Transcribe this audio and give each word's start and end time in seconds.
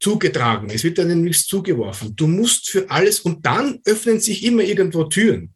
zugetragen, 0.00 0.70
es 0.70 0.82
wird 0.82 0.98
dir 0.98 1.04
nichts 1.04 1.46
zugeworfen. 1.46 2.16
Du 2.16 2.26
musst 2.26 2.70
für 2.70 2.90
alles 2.90 3.20
und 3.20 3.44
dann 3.44 3.80
öffnen 3.84 4.20
sich 4.20 4.44
immer 4.44 4.62
irgendwo 4.62 5.04
Türen. 5.04 5.54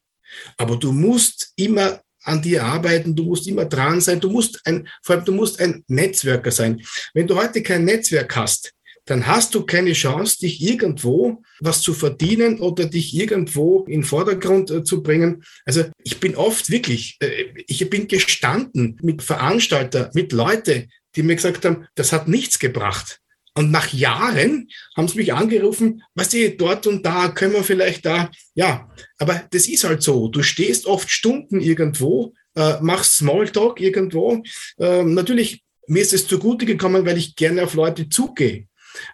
Aber 0.56 0.76
du 0.76 0.92
musst 0.92 1.52
immer 1.56 2.00
an 2.22 2.42
dir 2.42 2.64
arbeiten, 2.64 3.14
du 3.14 3.24
musst 3.24 3.46
immer 3.46 3.64
dran 3.64 4.00
sein, 4.00 4.20
du 4.20 4.30
musst 4.30 4.60
ein, 4.64 4.88
vor 5.02 5.16
allem 5.16 5.24
du 5.24 5.32
musst 5.32 5.60
ein 5.60 5.84
Netzwerker 5.88 6.50
sein. 6.50 6.82
Wenn 7.12 7.26
du 7.26 7.36
heute 7.36 7.62
kein 7.62 7.84
Netzwerk 7.84 8.34
hast, 8.36 8.72
dann 9.06 9.26
hast 9.26 9.54
du 9.54 9.66
keine 9.66 9.92
Chance, 9.92 10.38
dich 10.38 10.62
irgendwo 10.62 11.42
was 11.60 11.82
zu 11.82 11.92
verdienen 11.92 12.58
oder 12.60 12.86
dich 12.86 13.14
irgendwo 13.14 13.84
in 13.84 14.02
Vordergrund 14.02 14.70
äh, 14.70 14.82
zu 14.82 15.02
bringen. 15.02 15.44
Also 15.66 15.84
ich 16.02 16.20
bin 16.20 16.36
oft 16.36 16.70
wirklich, 16.70 17.18
äh, 17.20 17.52
ich 17.66 17.88
bin 17.90 18.08
gestanden 18.08 18.98
mit 19.02 19.22
Veranstalter, 19.22 20.10
mit 20.14 20.32
Leute, 20.32 20.88
die 21.16 21.22
mir 21.22 21.36
gesagt 21.36 21.64
haben, 21.66 21.86
das 21.94 22.12
hat 22.12 22.28
nichts 22.28 22.58
gebracht. 22.58 23.20
Und 23.56 23.70
nach 23.70 23.92
Jahren 23.92 24.68
haben 24.96 25.06
sie 25.06 25.18
mich 25.18 25.32
angerufen, 25.32 26.02
was 26.14 26.32
sie 26.32 26.56
dort 26.56 26.86
und 26.88 27.06
da, 27.06 27.28
können 27.28 27.52
wir 27.52 27.62
vielleicht 27.62 28.04
da, 28.04 28.30
ja, 28.54 28.90
aber 29.18 29.44
das 29.50 29.68
ist 29.68 29.84
halt 29.84 30.02
so. 30.02 30.28
Du 30.28 30.42
stehst 30.42 30.86
oft 30.86 31.08
Stunden 31.08 31.60
irgendwo, 31.60 32.34
äh, 32.56 32.80
machst 32.80 33.18
Smalltalk 33.18 33.80
irgendwo. 33.80 34.42
Äh, 34.78 35.04
natürlich, 35.04 35.62
mir 35.86 36.02
ist 36.02 36.12
es 36.12 36.26
zugute 36.26 36.66
gekommen, 36.66 37.06
weil 37.06 37.16
ich 37.16 37.36
gerne 37.36 37.62
auf 37.62 37.74
Leute 37.74 38.08
zugehe. 38.08 38.66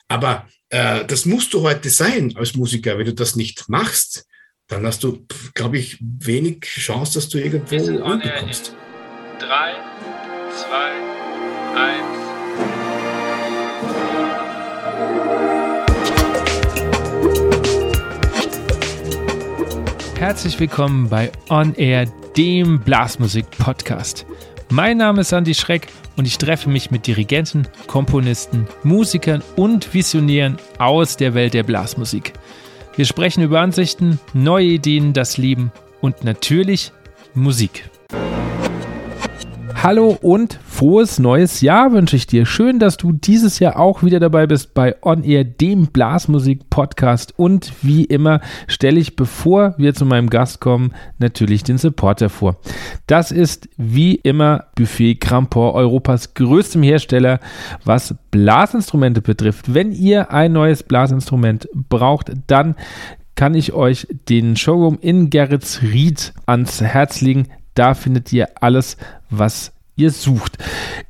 Aber 0.09 0.49
äh, 0.71 1.05
das 1.05 1.27
musst 1.27 1.53
du 1.53 1.63
heute 1.63 1.91
sein 1.91 2.35
als 2.37 2.55
Musiker. 2.55 2.97
Wenn 2.97 3.07
du 3.07 3.15
das 3.15 3.37
nicht 3.37 3.69
machst, 3.69 4.27
dann 4.69 4.87
hast 4.87 5.03
du, 5.03 5.27
glaube 5.55 5.79
ich, 5.79 5.99
wenig 6.01 6.61
Chance, 6.63 7.15
dass 7.15 7.29
du 7.29 7.39
irgendwo 7.39 7.77
bekommst. 8.19 8.75
Drei, 9.39 9.75
Herzlich 20.21 20.61
willkommen 20.61 21.09
bei 21.09 21.33
On 21.49 21.75
Air, 21.77 22.05
dem 22.37 22.81
Blasmusik-Podcast. 22.81 24.27
Mein 24.69 24.99
Name 24.99 25.23
ist 25.23 25.33
Andy 25.33 25.55
Schreck 25.55 25.89
und 26.19 26.27
ich 26.27 26.37
treffe 26.37 26.69
mich 26.69 26.91
mit 26.91 27.07
Dirigenten, 27.07 27.67
Komponisten, 27.87 28.69
Musikern 28.83 29.43
und 29.57 29.95
Visionären 29.95 30.59
aus 30.77 31.17
der 31.17 31.33
Welt 31.33 31.55
der 31.55 31.63
Blasmusik. 31.63 32.35
Wir 32.97 33.07
sprechen 33.07 33.43
über 33.43 33.61
Ansichten, 33.61 34.21
neue 34.35 34.67
Ideen, 34.67 35.15
das 35.15 35.39
Leben 35.39 35.73
und 36.03 36.23
natürlich 36.23 36.93
Musik. 37.33 37.89
Hallo 39.83 40.15
und 40.21 40.61
frohes 40.63 41.19
neues 41.19 41.63
Jahr 41.63 41.93
wünsche 41.93 42.15
ich 42.15 42.27
dir. 42.27 42.45
Schön, 42.45 42.79
dass 42.79 42.99
du 42.99 43.13
dieses 43.13 43.61
Jahr 43.61 43.79
auch 43.79 44.03
wieder 44.03 44.21
dabei 44.21 44.47
bist 44.47 44.75
bei 44.75 44.95
On 45.01 45.25
Air, 45.25 45.45
dem 45.45 45.87
Blasmusik-Podcast. 45.87 47.33
Und 47.39 47.73
wie 47.81 48.05
immer 48.05 48.43
stelle 48.67 49.01
ich, 49.01 49.17
bevor 49.17 49.75
wir 49.79 49.95
zu 49.95 50.05
meinem 50.05 50.29
Gast 50.29 50.61
kommen, 50.61 50.93
natürlich 51.19 51.65
den 51.65 51.79
Supporter 51.79 52.29
vor. 52.29 52.59
Das 53.07 53.33
ist 53.33 53.71
wie 53.79 54.17
immer 54.17 54.67
Buffet 54.75 55.15
Crampor, 55.15 55.73
Europas 55.73 56.35
größtem 56.35 56.83
Hersteller, 56.83 57.41
was 57.83 58.15
Blasinstrumente 58.31 59.23
betrifft. 59.23 59.73
Wenn 59.73 59.93
ihr 59.93 60.31
ein 60.31 60.53
neues 60.53 60.83
Blasinstrument 60.83 61.71
braucht, 61.73 62.33
dann 62.49 62.75
kann 63.35 63.55
ich 63.55 63.73
euch 63.73 64.07
den 64.29 64.57
Showroom 64.57 64.99
in 65.01 65.31
Geretsried 65.31 66.35
ans 66.45 66.83
Herz 66.83 67.23
legen. 67.23 67.47
Da 67.75 67.95
findet 67.95 68.33
ihr 68.33 68.49
alles, 68.61 68.97
was 69.31 69.73
ihr 69.97 70.11
sucht. 70.11 70.59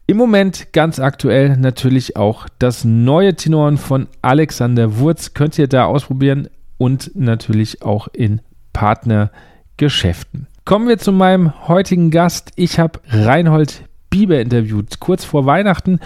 Im 0.07 0.17
Moment 0.17 0.73
ganz 0.73 0.99
aktuell 0.99 1.57
natürlich 1.57 2.17
auch 2.17 2.47
das 2.59 2.85
neue 2.85 3.35
Tenoren 3.37 3.79
von 3.79 4.09
Alexander 4.23 4.99
Wurz. 4.99 5.35
Könnt 5.35 5.59
ihr 5.59 5.69
da 5.69 5.85
ausprobieren 5.85 6.49
und 6.79 7.13
natürlich 7.15 7.83
auch 7.83 8.09
in 8.09 8.41
Partnergeschäften. 8.73 10.47
Kommen 10.65 10.89
wir 10.89 10.99
zu 10.99 11.13
meinem 11.13 11.69
heutigen 11.69 12.11
Gast. 12.11 12.53
Ich 12.57 12.79
habe 12.79 13.01
Reinhold 13.09 13.85
Bieber 14.11 14.41
interviewt, 14.41 14.99
kurz 14.99 15.25
vor 15.25 15.47
Weihnachten. 15.47 16.01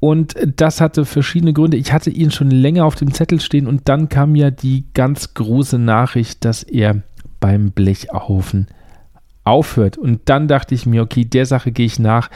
Und 0.00 0.34
das 0.56 0.80
hatte 0.80 1.04
verschiedene 1.04 1.52
Gründe. 1.52 1.76
Ich 1.76 1.92
hatte 1.92 2.10
ihn 2.10 2.30
schon 2.30 2.50
länger 2.50 2.84
auf 2.84 2.96
dem 2.96 3.14
Zettel 3.14 3.40
stehen 3.40 3.66
und 3.66 3.88
dann 3.88 4.08
kam 4.08 4.34
ja 4.34 4.50
die 4.50 4.84
ganz 4.94 5.34
große 5.34 5.78
Nachricht, 5.78 6.44
dass 6.44 6.62
er 6.62 7.02
beim 7.40 7.70
Blechhaufen 7.70 8.66
aufhört. 9.46 9.96
Und 9.96 10.22
dann 10.26 10.48
dachte 10.48 10.74
ich 10.74 10.86
mir, 10.86 11.02
okay, 11.02 11.24
der 11.24 11.46
Sache 11.46 11.72
gehe 11.72 11.86
ich 11.86 11.98
nach. 11.98 12.30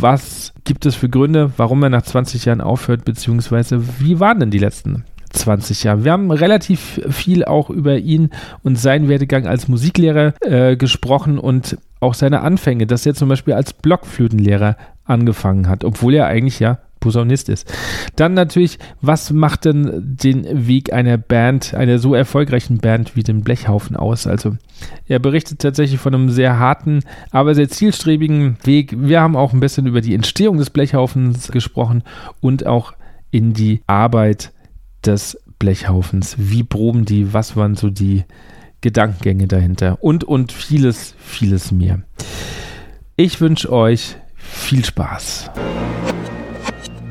Was 0.00 0.52
gibt 0.64 0.86
es 0.86 0.94
für 0.94 1.08
Gründe, 1.08 1.52
warum 1.56 1.82
er 1.82 1.90
nach 1.90 2.02
20 2.02 2.44
Jahren 2.44 2.60
aufhört, 2.60 3.04
beziehungsweise 3.04 3.82
wie 3.98 4.20
waren 4.20 4.38
denn 4.38 4.50
die 4.50 4.58
letzten 4.58 5.04
20 5.30 5.84
Jahre? 5.84 6.04
Wir 6.04 6.12
haben 6.12 6.30
relativ 6.30 7.00
viel 7.10 7.44
auch 7.44 7.68
über 7.70 7.96
ihn 7.98 8.30
und 8.62 8.78
seinen 8.78 9.08
Werdegang 9.08 9.46
als 9.46 9.66
Musiklehrer 9.66 10.34
äh, 10.42 10.76
gesprochen 10.76 11.38
und 11.38 11.78
auch 12.00 12.14
seine 12.14 12.42
Anfänge, 12.42 12.86
dass 12.86 13.06
er 13.06 13.14
zum 13.14 13.28
Beispiel 13.28 13.54
als 13.54 13.72
Blockflötenlehrer 13.72 14.76
angefangen 15.04 15.68
hat, 15.68 15.84
obwohl 15.84 16.14
er 16.14 16.26
eigentlich 16.26 16.60
ja 16.60 16.78
Posaunist 17.00 17.48
ist. 17.48 17.72
Dann 18.16 18.34
natürlich, 18.34 18.78
was 19.00 19.32
macht 19.32 19.64
denn 19.64 20.16
den 20.20 20.66
Weg 20.66 20.92
einer 20.92 21.16
Band, 21.16 21.74
einer 21.74 21.98
so 21.98 22.14
erfolgreichen 22.14 22.78
Band 22.78 23.16
wie 23.16 23.22
dem 23.22 23.42
Blechhaufen 23.42 23.96
aus? 23.96 24.26
Also 24.26 24.56
er 25.06 25.18
berichtet 25.18 25.60
tatsächlich 25.60 26.00
von 26.00 26.14
einem 26.14 26.30
sehr 26.30 26.58
harten, 26.58 27.00
aber 27.30 27.54
sehr 27.54 27.68
zielstrebigen 27.68 28.58
Weg. 28.64 28.94
Wir 28.96 29.20
haben 29.20 29.36
auch 29.36 29.52
ein 29.52 29.60
bisschen 29.60 29.86
über 29.86 30.00
die 30.00 30.14
Entstehung 30.14 30.58
des 30.58 30.70
Blechhaufens 30.70 31.50
gesprochen 31.50 32.02
und 32.40 32.66
auch 32.66 32.92
in 33.30 33.52
die 33.52 33.82
Arbeit 33.86 34.52
des 35.04 35.38
Blechhaufens. 35.58 36.36
Wie 36.38 36.64
proben 36.64 37.04
die? 37.04 37.32
Was 37.32 37.56
waren 37.56 37.74
so 37.74 37.90
die 37.90 38.24
Gedankengänge 38.80 39.48
dahinter? 39.48 39.98
Und, 40.02 40.24
und 40.24 40.52
vieles, 40.52 41.14
vieles 41.18 41.72
mehr. 41.72 42.02
Ich 43.16 43.40
wünsche 43.40 43.72
euch 43.72 44.16
viel 44.36 44.84
Spaß. 44.84 45.50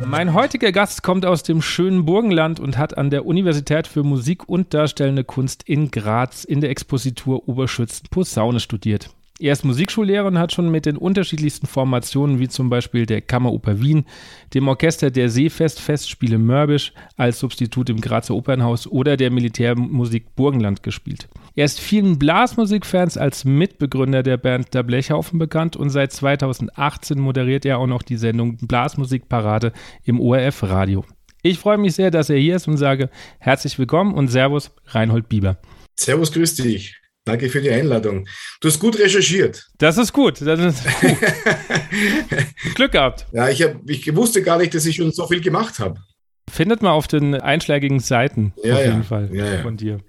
Mein 0.10 0.34
heutiger 0.34 0.72
Gast 0.72 1.04
kommt 1.04 1.26
aus 1.26 1.44
dem 1.44 1.62
schönen 1.62 2.06
Burgenland 2.06 2.62
und 2.62 2.78
hat 2.78 2.98
an 2.98 3.10
der 3.10 3.26
Universität 3.26 3.88
für 3.88 4.04
Musik 4.04 4.48
und 4.48 4.74
Darstellende 4.74 5.26
Kunst 5.26 5.64
in 5.64 5.92
Graz 5.92 6.46
in 6.46 6.62
der 6.62 6.70
Expositur 6.70 7.50
Oberschützen 7.50 8.08
Posaune 8.10 8.62
studiert. 8.62 9.10
Er 9.38 9.52
ist 9.52 9.66
Musikschullehrer 9.66 10.28
und 10.28 10.40
hat 10.40 10.54
schon 10.54 10.72
mit 10.72 10.86
den 10.86 10.96
unterschiedlichsten 10.96 11.68
Formationen, 11.68 12.40
wie 12.40 12.48
zum 12.48 12.70
Beispiel 12.70 13.06
der 13.06 13.20
Kammeroper 13.20 13.82
Wien, 13.82 14.06
dem 14.54 14.70
Orchester 14.70 15.12
der 15.12 15.30
Seefest-Festspiele 15.30 16.38
Mörbisch 16.38 16.94
als 17.18 17.40
Substitut 17.40 17.90
im 17.90 18.00
Grazer 18.00 18.34
Opernhaus 18.34 18.88
oder 18.88 19.18
der 19.18 19.30
Militärmusik 19.30 20.38
Burgenland 20.38 20.84
gespielt. 20.84 21.28
Er 21.58 21.66
ist 21.66 21.80
vielen 21.80 22.20
Blasmusikfans 22.20 23.18
als 23.18 23.44
Mitbegründer 23.44 24.22
der 24.22 24.38
Band 24.38 24.76
Der 24.76 24.84
Blechhaufen 24.84 25.40
bekannt 25.40 25.76
und 25.76 25.90
seit 25.90 26.12
2018 26.12 27.20
moderiert 27.20 27.66
er 27.66 27.80
auch 27.80 27.88
noch 27.88 28.04
die 28.04 28.18
Sendung 28.18 28.58
Blasmusikparade 28.58 29.74
im 30.04 30.22
ORF 30.22 30.62
Radio. 30.62 31.04
Ich 31.42 31.58
freue 31.58 31.80
mich 31.80 31.96
sehr, 31.96 32.12
dass 32.12 32.30
er 32.30 32.38
hier 32.38 32.58
ist 32.58 32.68
und 32.68 32.78
sage 32.78 33.10
herzlich 33.40 33.80
willkommen 33.80 34.14
und 34.14 34.28
Servus, 34.28 34.70
Reinhold 34.86 35.30
Bieber. 35.30 35.58
Servus, 35.96 36.32
grüß 36.32 36.54
dich. 36.58 36.96
Danke 37.26 37.50
für 37.50 37.60
die 37.60 37.72
Einladung. 37.72 38.28
Du 38.62 38.68
hast 38.68 38.78
gut 38.78 39.00
recherchiert. 39.00 39.66
Das 39.80 39.98
ist 39.98 40.14
gut. 40.14 40.40
Das 40.40 40.60
ist 40.60 40.84
gut. 41.02 41.18
Glück 42.76 42.92
gehabt. 42.92 43.26
Ja, 43.32 43.50
ich, 43.50 43.64
hab, 43.64 43.90
ich 43.90 44.16
wusste 44.16 44.44
gar 44.44 44.60
nicht, 44.60 44.76
dass 44.76 44.86
ich 44.86 44.98
schon 44.98 45.12
so 45.12 45.26
viel 45.26 45.42
gemacht 45.42 45.80
habe. 45.80 46.00
Findet 46.48 46.84
man 46.84 46.92
auf 46.92 47.08
den 47.08 47.34
einschlägigen 47.34 48.00
Seiten 48.00 48.54
ja, 48.64 48.76
auf 48.76 48.80
ja. 48.80 48.86
jeden 48.86 49.04
Fall 49.04 49.30
ja, 49.34 49.64
von 49.64 49.76
dir. 49.76 50.02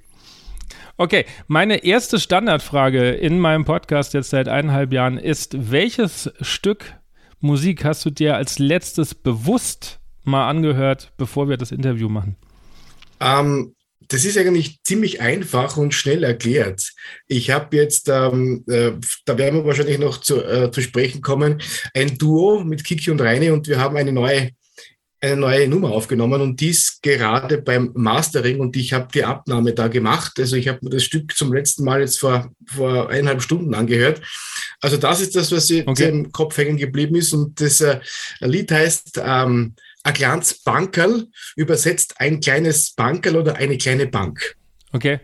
Okay, 1.00 1.26
meine 1.46 1.84
erste 1.84 2.18
Standardfrage 2.18 3.10
in 3.10 3.38
meinem 3.38 3.64
Podcast 3.64 4.14
jetzt 4.14 4.30
seit 4.30 4.48
eineinhalb 4.48 4.92
Jahren 4.92 5.16
ist, 5.16 5.70
welches 5.70 6.28
Stück 6.40 6.96
Musik 7.38 7.84
hast 7.84 8.04
du 8.04 8.10
dir 8.10 8.34
als 8.34 8.58
letztes 8.58 9.14
bewusst 9.14 10.00
mal 10.24 10.48
angehört, 10.48 11.12
bevor 11.16 11.48
wir 11.48 11.56
das 11.56 11.70
Interview 11.70 12.08
machen? 12.08 12.34
Ähm, 13.20 13.76
das 14.08 14.24
ist 14.24 14.36
eigentlich 14.38 14.82
ziemlich 14.82 15.20
einfach 15.20 15.76
und 15.76 15.94
schnell 15.94 16.24
erklärt. 16.24 16.92
Ich 17.28 17.50
habe 17.50 17.76
jetzt, 17.76 18.08
ähm, 18.08 18.64
äh, 18.66 18.90
da 19.24 19.38
werden 19.38 19.60
wir 19.60 19.66
wahrscheinlich 19.66 20.00
noch 20.00 20.18
zu, 20.18 20.42
äh, 20.42 20.72
zu 20.72 20.80
sprechen 20.80 21.22
kommen, 21.22 21.62
ein 21.94 22.18
Duo 22.18 22.64
mit 22.64 22.82
Kiki 22.82 23.12
und 23.12 23.20
Reine 23.20 23.52
und 23.52 23.68
wir 23.68 23.78
haben 23.78 23.96
eine 23.96 24.10
neue, 24.10 24.50
eine 25.20 25.36
neue 25.36 25.68
Nummer 25.68 25.90
aufgenommen 25.90 26.40
und 26.40 26.60
dies 26.60 27.00
gerade 27.02 27.58
beim 27.60 27.90
Mastering 27.94 28.60
und 28.60 28.76
ich 28.76 28.92
habe 28.92 29.08
die 29.12 29.24
Abnahme 29.24 29.72
da 29.74 29.88
gemacht. 29.88 30.38
Also 30.38 30.56
ich 30.56 30.68
habe 30.68 30.78
mir 30.82 30.90
das 30.90 31.04
Stück 31.04 31.36
zum 31.36 31.52
letzten 31.52 31.84
Mal 31.84 32.00
jetzt 32.00 32.20
vor, 32.20 32.50
vor 32.66 33.08
eineinhalb 33.10 33.42
Stunden 33.42 33.74
angehört. 33.74 34.20
Also 34.80 34.96
das 34.96 35.20
ist 35.20 35.34
das, 35.34 35.50
was 35.50 35.68
jetzt 35.68 35.88
Okay. 35.88 36.08
im 36.08 36.30
Kopf 36.30 36.56
hängen 36.56 36.76
geblieben 36.76 37.16
ist 37.16 37.32
und 37.32 37.60
das 37.60 37.80
äh, 37.80 37.98
Lied 38.40 38.70
heißt 38.70 39.20
ähm, 39.24 39.74
ein 40.04 40.14
kleines 40.14 40.62
Bankerl, 40.62 41.26
übersetzt 41.56 42.14
ein 42.20 42.40
kleines 42.40 42.92
Bankerl 42.94 43.36
oder 43.36 43.56
eine 43.56 43.76
kleine 43.76 44.06
Bank. 44.06 44.54
Okay. 44.92 45.18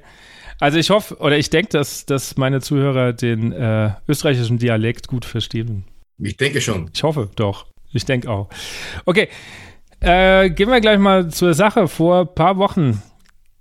Also 0.61 0.79
ich 0.79 0.91
hoffe, 0.91 1.17
oder 1.19 1.39
ich 1.39 1.51
denke, 1.51 1.69
dass, 1.71 2.05
dass 2.07 2.37
meine 2.37 2.61
Zuhörer 2.61 3.13
den 3.13 3.53
äh, 3.53 3.91
österreichischen 4.09 4.59
Dialekt 4.59 5.09
gut 5.09 5.25
verstehen. 5.25 5.85
Ich 6.19 6.37
denke 6.37 6.61
schon. 6.61 6.91
Ich 6.95 7.03
hoffe 7.03 7.29
doch. 7.37 7.67
Ich 7.93 8.05
denke 8.05 8.29
auch. 8.31 8.49
Okay. 9.05 9.29
Äh, 10.05 10.51
gehen 10.51 10.69
wir 10.69 10.83
gleich 10.83 10.99
mal 10.99 11.29
zur 11.31 11.55
Sache. 11.55 11.89
Vor 11.89 12.21
ein 12.21 12.35
paar 12.35 12.59
Wochen 12.59 13.03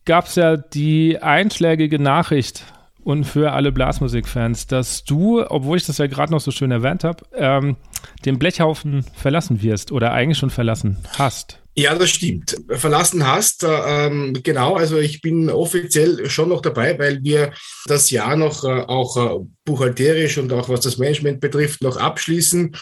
gab 0.03 0.25
es 0.25 0.35
ja 0.35 0.57
die 0.57 1.17
einschlägige 1.21 1.99
Nachricht 1.99 2.65
und 3.01 3.23
für 3.23 3.53
alle 3.53 3.71
Blasmusikfans, 3.71 4.67
dass 4.67 5.05
du, 5.05 5.41
obwohl 5.49 5.77
ich 5.77 5.85
das 5.85 5.99
ja 5.99 6.07
gerade 6.07 6.33
noch 6.33 6.41
so 6.41 6.51
schön 6.51 6.71
erwähnt 6.71 7.05
habe, 7.05 7.23
ähm, 7.33 7.77
den 8.25 8.39
Blechhaufen 8.39 9.05
verlassen 9.15 9.61
wirst 9.61 9.93
oder 9.93 10.11
eigentlich 10.11 10.37
schon 10.37 10.49
verlassen 10.49 10.97
hast. 11.17 11.59
Ja, 11.75 11.95
das 11.95 12.11
stimmt. 12.11 12.55
Verlassen 12.69 13.25
hast, 13.25 13.63
äh, 13.63 13.67
ähm, 14.07 14.37
genau. 14.43 14.75
Also 14.75 14.99
ich 14.99 15.21
bin 15.21 15.49
offiziell 15.49 16.29
schon 16.29 16.49
noch 16.49 16.61
dabei, 16.61 16.99
weil 16.99 17.23
wir 17.23 17.51
das 17.87 18.11
Jahr 18.11 18.35
noch 18.35 18.63
äh, 18.63 18.81
auch 18.81 19.17
äh, 19.17 19.43
buchhalterisch 19.65 20.37
und 20.37 20.53
auch 20.53 20.69
was 20.69 20.81
das 20.81 20.99
Management 20.99 21.39
betrifft 21.39 21.81
noch 21.81 21.97
abschließen. 21.97 22.75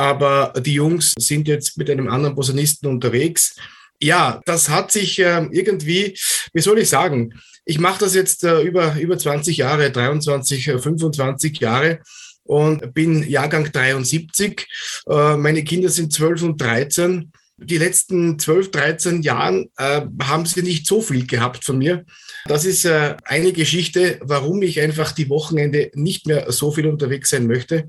Aber 0.00 0.54
die 0.58 0.72
Jungs 0.72 1.12
sind 1.18 1.46
jetzt 1.46 1.76
mit 1.76 1.90
einem 1.90 2.08
anderen 2.08 2.34
Posaunisten 2.34 2.88
unterwegs. 2.88 3.54
Ja, 4.00 4.40
das 4.46 4.70
hat 4.70 4.90
sich 4.90 5.18
äh, 5.18 5.46
irgendwie, 5.52 6.18
wie 6.54 6.60
soll 6.62 6.78
ich 6.78 6.88
sagen, 6.88 7.34
ich 7.66 7.78
mache 7.78 8.00
das 8.00 8.14
jetzt 8.14 8.42
äh, 8.42 8.62
über, 8.62 8.98
über 8.98 9.18
20 9.18 9.58
Jahre, 9.58 9.90
23, 9.90 10.64
25 10.78 11.60
äh, 11.60 11.64
Jahre 11.64 11.98
und 12.44 12.94
bin 12.94 13.28
Jahrgang 13.28 13.70
73. 13.70 14.66
Äh, 15.06 15.36
meine 15.36 15.64
Kinder 15.64 15.90
sind 15.90 16.14
12 16.14 16.44
und 16.44 16.58
13 16.58 17.30
die 17.62 17.78
letzten 17.78 18.38
12, 18.38 18.70
13 18.70 19.22
Jahren 19.22 19.70
äh, 19.76 20.02
haben 20.22 20.46
sie 20.46 20.62
nicht 20.62 20.86
so 20.86 21.00
viel 21.00 21.26
gehabt 21.26 21.64
von 21.64 21.78
mir. 21.78 22.04
Das 22.46 22.64
ist 22.64 22.84
äh, 22.84 23.16
eine 23.24 23.52
Geschichte, 23.52 24.18
warum 24.22 24.62
ich 24.62 24.80
einfach 24.80 25.12
die 25.12 25.28
Wochenende 25.28 25.90
nicht 25.94 26.26
mehr 26.26 26.50
so 26.50 26.72
viel 26.72 26.86
unterwegs 26.86 27.30
sein 27.30 27.46
möchte. 27.46 27.86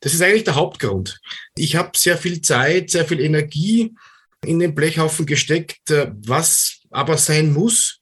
Das 0.00 0.12
ist 0.12 0.22
eigentlich 0.22 0.44
der 0.44 0.56
Hauptgrund. 0.56 1.20
Ich 1.56 1.76
habe 1.76 1.90
sehr 1.96 2.18
viel 2.18 2.42
Zeit, 2.42 2.90
sehr 2.90 3.06
viel 3.06 3.20
Energie 3.20 3.94
in 4.44 4.58
den 4.58 4.74
Blechhaufen 4.74 5.26
gesteckt, 5.26 5.90
äh, 5.90 6.10
was 6.26 6.80
aber 6.90 7.16
sein 7.16 7.52
muss. 7.52 8.00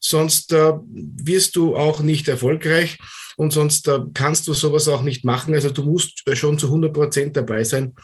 Sonst 0.00 0.52
äh, 0.52 0.72
wirst 0.82 1.54
du 1.54 1.76
auch 1.76 2.00
nicht 2.00 2.28
erfolgreich 2.28 2.98
und 3.36 3.52
sonst 3.52 3.88
äh, 3.88 4.00
kannst 4.14 4.48
du 4.48 4.54
sowas 4.54 4.88
auch 4.88 5.02
nicht 5.02 5.24
machen. 5.24 5.54
Also 5.54 5.70
du 5.70 5.84
musst 5.84 6.22
schon 6.32 6.58
zu 6.58 6.66
100 6.66 6.92
Prozent 6.92 7.36
dabei 7.36 7.62
sein. 7.62 7.94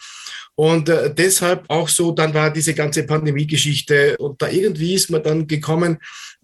Und 0.58 0.88
äh, 0.88 1.14
deshalb 1.14 1.66
auch 1.68 1.88
so, 1.88 2.10
dann 2.10 2.34
war 2.34 2.52
diese 2.52 2.74
ganze 2.74 3.04
Pandemie-Geschichte 3.04 4.16
und 4.18 4.42
da 4.42 4.48
irgendwie 4.48 4.94
ist 4.94 5.08
man 5.08 5.22
dann 5.22 5.46
gekommen, 5.46 5.98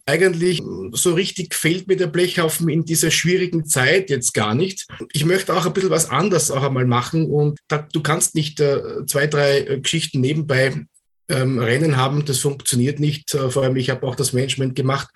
eigentlich 0.06 0.62
so 0.92 1.14
richtig 1.14 1.52
fehlt 1.52 1.88
mir 1.88 1.96
der 1.96 2.06
Blechhaufen 2.06 2.68
in 2.68 2.84
dieser 2.84 3.10
schwierigen 3.10 3.66
Zeit 3.66 4.10
jetzt 4.10 4.32
gar 4.32 4.54
nicht. 4.54 4.86
Ich 5.12 5.24
möchte 5.24 5.52
auch 5.52 5.66
ein 5.66 5.72
bisschen 5.72 5.90
was 5.90 6.10
anders 6.10 6.52
auch 6.52 6.62
einmal 6.62 6.84
machen 6.84 7.28
und 7.28 7.58
da, 7.66 7.88
du 7.92 8.02
kannst 8.02 8.36
nicht 8.36 8.60
äh, 8.60 9.04
zwei, 9.06 9.26
drei 9.26 9.58
äh, 9.58 9.80
Geschichten 9.80 10.20
nebenbei 10.20 10.86
ähm, 11.28 11.58
Rennen 11.58 11.96
haben, 11.96 12.24
das 12.24 12.38
funktioniert 12.38 13.00
nicht. 13.00 13.34
Äh, 13.34 13.50
vor 13.50 13.62
allem, 13.62 13.76
ich 13.76 13.90
habe 13.90 14.06
auch 14.06 14.14
das 14.14 14.32
Management 14.32 14.74
gemacht. 14.74 15.08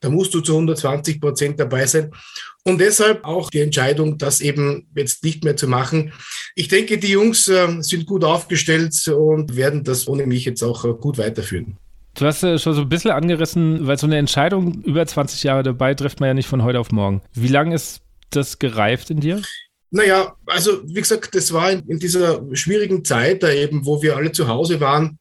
Da 0.00 0.08
musst 0.08 0.32
du 0.32 0.40
zu 0.40 0.52
120 0.52 1.20
Prozent 1.20 1.60
dabei 1.60 1.86
sein. 1.86 2.10
Und 2.64 2.80
deshalb 2.80 3.24
auch 3.24 3.50
die 3.50 3.60
Entscheidung, 3.60 4.16
das 4.16 4.40
eben 4.40 4.88
jetzt 4.94 5.22
nicht 5.24 5.44
mehr 5.44 5.56
zu 5.56 5.68
machen. 5.68 6.12
Ich 6.54 6.68
denke, 6.68 6.98
die 6.98 7.08
Jungs 7.10 7.48
äh, 7.48 7.68
sind 7.80 8.06
gut 8.06 8.24
aufgestellt 8.24 8.94
und 9.08 9.56
werden 9.56 9.84
das 9.84 10.08
ohne 10.08 10.26
mich 10.26 10.44
jetzt 10.44 10.62
auch 10.62 10.84
äh, 10.84 10.94
gut 10.94 11.18
weiterführen. 11.18 11.76
Du 12.14 12.26
hast 12.26 12.42
äh, 12.42 12.58
schon 12.58 12.74
so 12.74 12.82
ein 12.82 12.88
bisschen 12.88 13.12
angerissen, 13.12 13.86
weil 13.86 13.98
so 13.98 14.06
eine 14.06 14.18
Entscheidung 14.18 14.82
über 14.82 15.06
20 15.06 15.42
Jahre 15.42 15.62
dabei 15.62 15.94
trifft 15.94 16.20
man 16.20 16.28
ja 16.28 16.34
nicht 16.34 16.48
von 16.48 16.62
heute 16.62 16.80
auf 16.80 16.92
morgen. 16.92 17.22
Wie 17.34 17.48
lange 17.48 17.74
ist 17.74 18.00
das 18.30 18.58
gereift 18.58 19.10
in 19.10 19.20
dir? 19.20 19.42
Naja, 19.90 20.34
also 20.46 20.82
wie 20.84 21.00
gesagt, 21.00 21.34
das 21.34 21.52
war 21.52 21.72
in, 21.72 21.80
in 21.88 21.98
dieser 21.98 22.44
schwierigen 22.54 23.04
Zeit, 23.04 23.42
da 23.42 23.50
eben, 23.50 23.84
wo 23.86 24.02
wir 24.02 24.16
alle 24.16 24.32
zu 24.32 24.46
Hause 24.48 24.80
waren, 24.80 25.18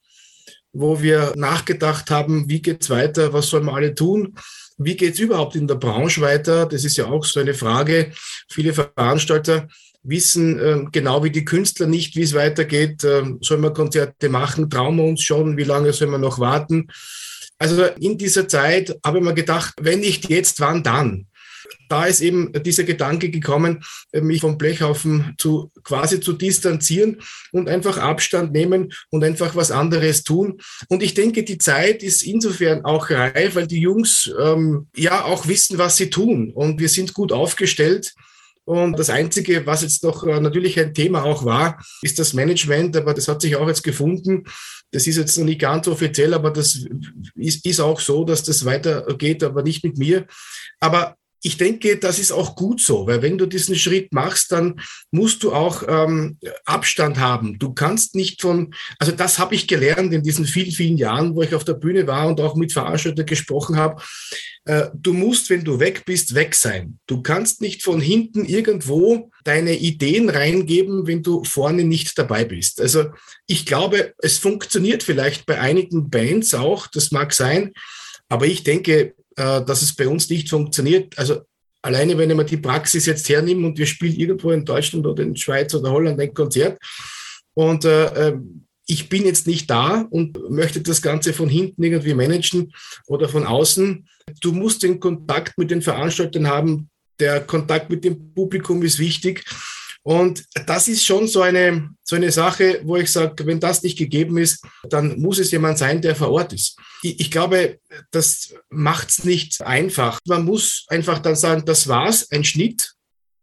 wo 0.74 1.02
wir 1.02 1.34
nachgedacht 1.36 2.12
haben, 2.12 2.50
wie 2.50 2.62
geht's 2.62 2.90
weiter, 2.90 3.34
was 3.34 3.48
sollen 3.48 3.66
wir 3.66 3.74
alle 3.74 3.96
tun? 3.96 4.36
Wie 4.78 4.96
geht 4.96 5.16
es 5.16 5.20
überhaupt 5.20 5.56
in 5.56 5.68
der 5.68 5.76
Branche 5.76 6.22
weiter? 6.22 6.66
Das 6.66 6.86
ist 6.86 6.98
ja 6.98 7.08
auch 7.08 7.26
so 7.26 7.40
eine 7.40 7.54
Frage. 7.54 8.12
Viele 8.50 8.74
Veranstalter 8.74 9.68
wissen 10.04 10.60
äh, 10.60 10.86
genau 10.92 11.24
wie 11.24 11.32
die 11.32 11.44
Künstler 11.44 11.88
nicht, 11.88 12.16
wie 12.16 12.22
es 12.22 12.34
weitergeht. 12.34 13.04
Äh, 13.04 13.24
sollen 13.42 13.62
wir 13.62 13.72
Konzerte 13.72 14.30
machen? 14.30 14.70
Trauen 14.70 14.96
wir 14.96 15.04
uns 15.04 15.22
schon? 15.22 15.58
Wie 15.58 15.66
lange 15.66 15.92
sollen 15.92 16.12
wir 16.12 16.18
noch 16.18 16.40
warten? 16.40 16.88
Also 17.58 17.84
in 18.00 18.18
dieser 18.18 18.48
Zeit 18.48 18.98
habe 19.06 19.18
ich 19.18 19.24
mir 19.24 19.34
gedacht, 19.34 19.74
wenn 19.82 20.00
nicht 20.00 20.30
jetzt, 20.30 20.62
wann 20.62 20.82
dann? 20.82 21.28
Da 21.90 22.06
ist 22.06 22.22
eben 22.22 22.52
dieser 22.64 22.84
Gedanke 22.84 23.30
gekommen, 23.30 23.84
mich 24.14 24.42
vom 24.42 24.58
Blechhaufen 24.58 25.36
zu 25.38 25.72
quasi 25.84 26.20
zu 26.20 26.34
distanzieren 26.34 27.22
und 27.52 27.70
einfach 27.70 27.98
Abstand 27.98 28.52
nehmen 28.52 28.92
und 29.10 29.24
einfach 29.24 29.56
was 29.56 29.72
anderes 29.72 30.24
tun. 30.24 30.60
Und 30.88 31.04
ich 31.04 31.14
denke, 31.14 31.44
die 31.44 31.58
Zeit 31.58 32.04
ist 32.04 32.24
insofern 32.24 32.86
auch 32.86 33.10
reif, 33.10 33.56
weil 33.56 33.68
die 33.68 33.82
Jungs 33.82 34.32
ähm, 34.40 34.88
ja 34.96 35.24
auch 35.24 35.48
wissen, 35.48 35.78
was 35.78 35.98
sie 35.98 36.10
tun. 36.10 36.52
Und 36.54 36.80
wir 36.80 36.90
sind 36.90 37.14
gut 37.14 37.32
aufgestellt. 37.32 38.14
Und 38.70 39.00
das 39.00 39.10
Einzige, 39.10 39.66
was 39.66 39.82
jetzt 39.82 40.04
noch 40.04 40.24
äh, 40.24 40.40
natürlich 40.40 40.80
ein 40.80 40.94
Thema 40.94 41.24
auch 41.24 41.44
war, 41.44 41.84
ist 42.04 42.20
das 42.20 42.34
Management, 42.34 42.96
aber 42.96 43.16
das 43.16 43.28
hat 43.28 43.42
sich 43.42 43.56
auch 43.56 43.68
jetzt 43.68 43.82
gefunden. 43.82 44.44
Das 44.92 45.08
ist 45.08 45.18
jetzt 45.18 45.38
noch 45.40 45.46
nicht 45.46 45.62
ganz 45.62 45.88
offiziell, 45.88 46.36
aber 46.36 46.52
das 46.52 46.86
ist, 47.36 47.66
ist 47.66 47.80
auch 47.80 48.00
so, 48.00 48.24
dass 48.24 48.44
das 48.44 48.66
weitergeht, 48.66 49.44
aber 49.44 49.64
nicht 49.64 49.84
mit 49.84 49.98
mir. 49.98 50.28
Aber 50.80 51.16
ich 51.42 51.58
denke, 51.58 51.98
das 51.98 52.20
ist 52.20 52.32
auch 52.32 52.56
gut 52.56 52.82
so, 52.82 53.08
weil 53.08 53.22
wenn 53.22 53.38
du 53.38 53.46
diesen 53.46 53.76
Schritt 53.76 54.12
machst, 54.14 54.52
dann 54.52 54.82
musst 55.12 55.44
du 55.44 55.54
auch 55.54 55.84
ähm, 55.88 56.38
Abstand 56.66 57.18
haben. 57.18 57.58
Du 57.60 57.74
kannst 57.74 58.16
nicht 58.16 58.42
von, 58.42 58.74
also 58.98 59.14
das 59.14 59.40
habe 59.40 59.56
ich 59.56 59.68
gelernt 59.68 60.14
in 60.14 60.24
diesen 60.24 60.46
vielen, 60.46 60.72
vielen 60.72 60.98
Jahren, 60.98 61.36
wo 61.36 61.42
ich 61.42 61.56
auf 61.56 61.64
der 61.64 61.74
Bühne 61.76 62.08
war 62.08 62.28
und 62.28 62.42
auch 62.42 62.56
mit 62.56 62.74
Veranstaltern 62.74 63.26
gesprochen 63.26 63.78
habe. 63.78 64.02
Äh, 64.66 64.90
du 64.94 65.14
musst, 65.14 65.50
wenn 65.50 65.64
du 65.64 65.80
weg 65.80 66.04
bist, 66.06 66.36
weg 66.36 66.56
sein. 66.56 67.00
Du 67.08 67.22
kannst 67.22 67.62
nicht 67.62 67.84
von 67.84 68.02
hinten 68.02 68.44
irgendwo 68.46 69.32
deine 69.46 69.78
Ideen 69.78 70.30
reingeben, 70.30 71.08
wenn 71.08 71.24
du 71.24 71.46
vorne 71.46 71.86
nicht 71.86 72.18
dabei 72.20 72.44
bist. 72.44 72.82
Also 72.82 73.06
ich 73.48 73.66
glaube, 73.66 74.14
es 74.18 74.38
funktioniert 74.38 75.04
vielleicht 75.04 75.46
bei 75.46 75.60
einigen 75.60 76.10
Bands 76.10 76.54
auch, 76.54 76.88
das 76.88 77.12
mag 77.12 77.34
sein, 77.34 77.72
aber 78.28 78.46
ich 78.46 78.64
denke, 78.64 79.16
äh, 79.40 79.64
dass 79.66 79.82
es 79.82 79.96
bei 79.96 80.08
uns 80.08 80.30
nicht 80.30 80.50
funktioniert. 80.50 81.18
Also 81.18 81.42
alleine, 81.82 82.18
wenn 82.18 82.30
ich 82.30 82.36
mir 82.36 82.46
die 82.46 82.58
Praxis 82.58 83.06
jetzt 83.06 83.28
hernehme 83.30 83.66
und 83.66 83.78
wir 83.78 83.86
spielen 83.86 84.16
irgendwo 84.16 84.52
in 84.52 84.66
Deutschland 84.66 85.08
oder 85.08 85.24
in 85.24 85.36
Schweiz 85.36 85.74
oder 85.74 85.92
Holland 85.92 86.20
ein 86.20 86.34
Konzert 86.34 86.78
und 87.54 87.86
äh, 87.86 88.28
ähm, 88.28 88.66
ich 88.86 89.08
bin 89.08 89.26
jetzt 89.26 89.46
nicht 89.46 89.70
da 89.70 90.08
und 90.10 90.50
möchte 90.50 90.82
das 90.82 91.02
Ganze 91.02 91.32
von 91.32 91.48
hinten 91.48 91.84
irgendwie 91.84 92.16
managen 92.16 92.74
oder 93.06 93.30
von 93.30 93.46
außen. 93.46 94.08
Du 94.42 94.52
musst 94.52 94.82
den 94.82 95.00
Kontakt 95.00 95.58
mit 95.60 95.70
den 95.70 95.84
Veranstaltern 95.84 96.48
haben. 96.48 96.90
Der 97.20 97.42
Kontakt 97.42 97.92
mit 97.92 98.04
dem 98.04 98.34
Publikum 98.34 98.82
ist 98.82 98.98
wichtig. 98.98 99.46
Und 100.04 100.46
das 100.66 100.88
ist 100.88 101.06
schon 101.06 101.28
so 101.28 101.42
eine, 101.42 101.90
so 102.04 102.16
eine 102.16 102.32
Sache, 102.32 102.82
wo 102.84 102.96
ich 102.96 103.12
sage, 103.12 103.46
wenn 103.46 103.60
das 103.60 103.84
nicht 103.84 103.98
gegeben 103.98 104.38
ist, 104.38 104.64
dann 104.90 105.20
muss 105.20 105.40
es 105.40 105.52
jemand 105.52 105.78
sein, 105.78 106.02
der 106.02 106.16
vor 106.16 106.32
Ort 106.32 106.54
ist. 106.54 106.78
Ich, 107.04 107.20
ich 107.20 107.32
glaube, 107.32 107.80
das 108.12 108.54
macht 108.70 109.10
es 109.10 109.24
nicht 109.24 109.62
einfach. 109.62 110.20
Man 110.26 110.46
muss 110.46 110.86
einfach 110.88 111.20
dann 111.20 111.36
sagen, 111.36 111.66
das 111.66 111.88
war's, 111.88 112.32
ein 112.32 112.44
Schnitt. 112.44 112.94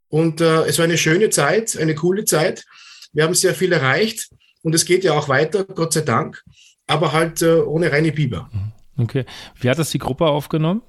Und 0.08 0.40
äh, 0.40 0.64
es 0.64 0.78
war 0.78 0.84
eine 0.84 0.98
schöne 0.98 1.30
Zeit, 1.30 1.76
eine 1.76 1.94
coole 1.94 2.24
Zeit. 2.24 2.64
Wir 3.12 3.24
haben 3.24 3.34
sehr 3.34 3.54
viel 3.54 3.72
erreicht 3.72 4.28
und 4.62 4.74
es 4.74 4.84
geht 4.84 5.04
ja 5.04 5.12
auch 5.12 5.28
weiter, 5.28 5.64
Gott 5.64 5.92
sei 5.92 6.00
Dank, 6.00 6.42
aber 6.86 7.12
halt 7.12 7.42
äh, 7.42 7.60
ohne 7.60 7.92
reine 7.92 8.12
Biber. 8.12 8.50
Okay. 8.98 9.24
Wie 9.60 9.68
hat 9.68 9.78
das 9.78 9.90
die 9.90 9.98
Gruppe 9.98 10.26
aufgenommen? 10.26 10.82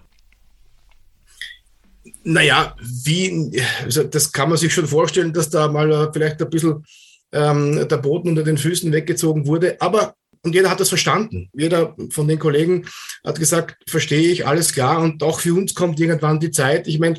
Naja, 2.30 2.76
wie, 2.82 3.64
also 3.86 4.04
das 4.04 4.34
kann 4.34 4.50
man 4.50 4.58
sich 4.58 4.74
schon 4.74 4.86
vorstellen, 4.86 5.32
dass 5.32 5.50
da 5.50 5.70
mal 5.70 5.90
äh, 5.90 6.12
vielleicht 6.12 6.42
ein 6.42 6.50
bisschen 6.50 6.84
ähm, 7.32 7.88
der 7.88 7.98
Boden 7.98 8.28
unter 8.28 8.44
den 8.44 8.58
Füßen 8.58 8.92
weggezogen 8.92 9.48
wurde. 9.48 9.80
Aber, 9.80 10.14
und 10.44 10.54
jeder 10.54 10.70
hat 10.70 10.82
das 10.82 10.90
verstanden. 10.90 11.50
Jeder 11.54 11.96
von 12.10 12.28
den 12.28 12.38
Kollegen 12.38 12.86
hat 13.26 13.40
gesagt, 13.40 13.78
verstehe 13.88 14.30
ich, 14.30 14.46
alles 14.46 14.74
klar. 14.74 15.00
Und 15.00 15.24
auch 15.24 15.40
für 15.40 15.54
uns 15.54 15.74
kommt 15.74 16.02
irgendwann 16.02 16.42
die 16.42 16.52
Zeit. 16.52 16.90
Ich 16.90 17.00
meine, 17.00 17.18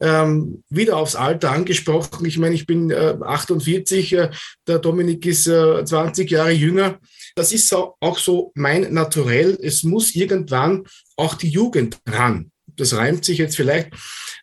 ähm, 0.00 0.64
wieder 0.70 0.96
aufs 0.96 1.16
Alter 1.16 1.50
angesprochen. 1.50 2.24
Ich 2.24 2.38
meine, 2.38 2.54
ich 2.54 2.66
bin 2.66 2.90
äh, 2.90 3.14
48, 3.20 4.12
äh, 4.14 4.30
der 4.66 4.78
Dominik 4.78 5.26
ist 5.26 5.48
äh, 5.48 5.84
20 5.84 6.30
Jahre 6.30 6.52
jünger. 6.52 6.98
Das 7.34 7.52
ist 7.52 7.74
auch 7.74 8.18
so 8.18 8.52
mein 8.54 8.90
Naturell. 8.94 9.58
Es 9.60 9.82
muss 9.82 10.14
irgendwann 10.14 10.84
auch 11.14 11.34
die 11.34 11.50
Jugend 11.50 11.98
ran. 12.08 12.52
Das 12.76 12.94
reimt 12.94 13.24
sich 13.24 13.38
jetzt 13.38 13.56
vielleicht. 13.56 13.90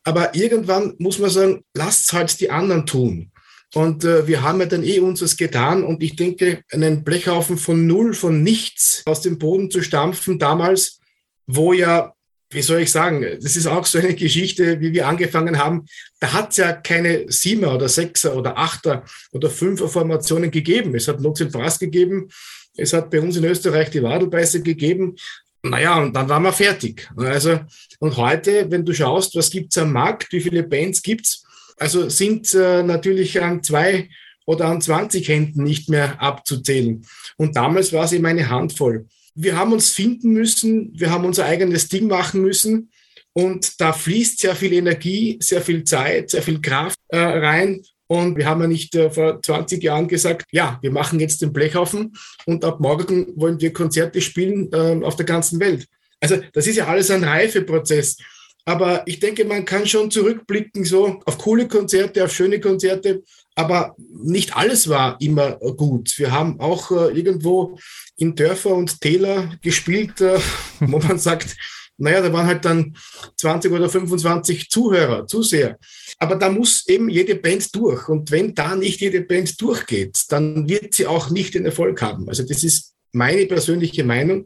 Aber 0.04 0.36
irgendwann 0.36 0.96
muss 0.98 1.20
man 1.20 1.30
sagen, 1.30 1.64
lasst 1.74 2.14
halt 2.14 2.40
die 2.40 2.50
anderen 2.50 2.86
tun. 2.86 3.32
Und 3.74 4.04
äh, 4.04 4.28
wir 4.28 4.44
haben 4.44 4.60
ja 4.60 4.68
dann 4.68 4.84
eh 4.84 5.00
unseres 5.00 5.36
getan. 5.36 5.84
Und 5.84 6.04
ich 6.04 6.16
denke, 6.16 6.62
einen 6.72 7.04
Blechhaufen 7.04 7.58
von 7.58 7.88
null, 7.88 8.14
von 8.14 8.44
nichts 8.44 9.02
aus 9.06 9.22
dem 9.22 9.40
Boden 9.40 9.72
zu 9.72 9.82
stampfen, 9.82 10.38
damals, 10.38 11.00
wo 11.48 11.74
ja, 11.74 12.14
wie 12.52 12.62
soll 12.62 12.82
ich 12.82 12.92
sagen, 12.92 13.26
das 13.42 13.56
ist 13.56 13.66
auch 13.66 13.86
so 13.86 13.98
eine 13.98 14.14
Geschichte, 14.14 14.80
wie 14.80 14.94
wir 14.94 15.08
angefangen 15.08 15.58
haben. 15.58 15.86
Da 16.20 16.34
hat 16.34 16.52
es 16.52 16.58
ja 16.58 16.72
keine 16.74 17.26
Siebener 17.32 17.74
oder 17.74 17.90
Sechser 17.90 18.36
oder 18.36 18.58
Achter 18.60 19.06
oder 19.32 19.50
Fünfer 19.50 19.90
Formationen 19.90 20.52
gegeben. 20.52 20.94
Es 20.94 21.08
hat 21.08 21.18
Brass 21.20 21.80
gegeben. 21.80 22.30
Es 22.76 22.94
hat 22.94 23.10
bei 23.10 23.22
uns 23.22 23.38
in 23.38 23.46
Österreich 23.46 23.90
die 23.90 24.04
Wadelbeiße 24.04 24.62
gegeben. 24.62 25.16
Naja, 25.64 26.02
und 26.02 26.14
dann 26.14 26.28
waren 26.28 26.44
wir 26.44 26.52
fertig. 26.52 27.10
Also, 27.16 27.60
und 28.00 28.18
heute, 28.18 28.70
wenn 28.70 28.86
du 28.86 28.94
schaust, 28.94 29.36
was 29.36 29.50
gibt's 29.50 29.78
am 29.78 29.94
Markt, 29.94 30.32
wie 30.34 30.42
viele 30.42 30.64
Bands 30.64 31.02
gibt's, 31.02 31.46
also 31.78 32.10
sind 32.10 32.54
äh, 32.54 32.84
natürlich 32.84 33.42
an 33.42 33.64
zwei 33.64 34.10
oder 34.46 34.66
an 34.66 34.82
20 34.82 35.28
Händen 35.28 35.64
nicht 35.64 35.90
mehr 35.90 36.22
abzuzählen. 36.22 37.06
Und 37.38 37.56
damals 37.56 37.94
war 37.94 38.04
es 38.04 38.12
eben 38.12 38.26
eine 38.26 38.50
Handvoll. 38.50 39.08
Wir 39.36 39.58
haben 39.58 39.72
uns 39.72 39.90
finden 39.90 40.34
müssen, 40.34 40.92
wir 40.96 41.10
haben 41.10 41.26
unser 41.26 41.46
eigenes 41.46 41.88
Ding 41.88 42.08
machen 42.08 42.42
müssen. 42.42 42.92
Und 43.32 43.82
da 43.82 43.94
fließt 43.94 44.40
sehr 44.40 44.56
viel 44.56 44.74
Energie, 44.74 45.40
sehr 45.42 45.62
viel 45.62 45.84
Zeit, 45.86 46.30
sehr 46.30 46.44
viel 46.44 46.62
Kraft 46.62 47.00
äh, 47.08 47.18
rein. 47.18 47.82
Und 48.08 48.38
wir 48.38 48.46
haben 48.46 48.62
ja 48.62 48.68
nicht 48.68 48.96
äh, 48.96 49.10
vor 49.10 49.42
20 49.42 49.82
Jahren 49.82 50.08
gesagt, 50.08 50.46
ja, 50.52 50.80
wir 50.82 50.92
machen 50.92 51.20
jetzt 51.20 51.42
den 51.42 51.54
Blechhaufen 51.54 52.14
und 52.46 52.64
ab 52.66 52.80
morgen 52.80 53.28
wollen 53.36 53.60
wir 53.60 53.74
Konzerte 53.74 54.22
spielen 54.22 54.70
äh, 54.74 55.04
auf 55.04 55.16
der 55.16 55.26
ganzen 55.26 55.60
Welt. 55.60 55.88
Also 56.20 56.38
das 56.54 56.68
ist 56.68 56.78
ja 56.78 56.88
alles 56.88 57.12
ein 57.12 57.24
Reifeprozess. 57.24 58.18
Aber 58.66 59.04
ich 59.06 59.20
denke, 59.20 59.44
man 59.44 59.66
kann 59.66 59.86
schon 59.86 60.10
zurückblicken 60.10 60.86
so 60.86 61.22
auf 61.26 61.38
coole 61.38 61.68
Konzerte, 61.68 62.24
auf 62.24 62.34
schöne 62.34 62.62
Konzerte. 62.62 63.24
Aber 63.56 63.96
nicht 63.98 64.56
alles 64.56 64.88
war 64.88 65.18
immer 65.20 65.58
gut. 65.58 66.14
Wir 66.18 66.32
haben 66.32 66.60
auch 66.60 66.90
äh, 66.92 67.18
irgendwo 67.18 67.78
in 68.16 68.36
Dörfer 68.36 68.74
und 68.74 69.02
Täler 69.02 69.52
gespielt, 69.62 70.22
äh, 70.22 70.40
wo 70.80 71.00
man 71.00 71.20
sagt, 71.20 71.56
naja, 71.98 72.22
da 72.22 72.34
waren 72.34 72.48
halt 72.48 72.66
dann 72.66 72.96
20 73.38 73.72
oder 73.72 73.90
25 73.90 74.70
Zuhörer, 74.70 75.28
Zuseher. 75.28 75.78
Aber 76.20 76.36
da 76.36 76.50
muss 76.50 76.88
eben 76.88 77.10
jede 77.10 77.36
Band 77.36 77.74
durch. 77.76 78.08
Und 78.08 78.32
wenn 78.32 78.54
da 78.54 78.76
nicht 78.76 79.02
jede 79.02 79.22
Band 79.22 79.60
durchgeht, 79.62 80.18
dann 80.30 80.70
wird 80.70 80.94
sie 80.94 81.08
auch 81.08 81.30
nicht 81.30 81.54
den 81.54 81.66
Erfolg 81.66 82.02
haben. 82.02 82.30
Also 82.30 82.44
das 82.44 82.64
ist 82.64 82.94
meine 83.12 83.46
persönliche 83.46 84.04
Meinung. 84.04 84.46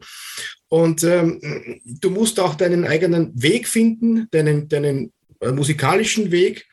Und 0.69 1.03
ähm, 1.03 1.41
du 1.85 2.09
musst 2.09 2.39
auch 2.39 2.55
deinen 2.55 2.85
eigenen 2.85 3.31
Weg 3.41 3.67
finden, 3.67 4.27
deinen, 4.31 4.67
deinen 4.67 5.13
äh, 5.39 5.51
musikalischen 5.51 6.31
Weg. 6.31 6.65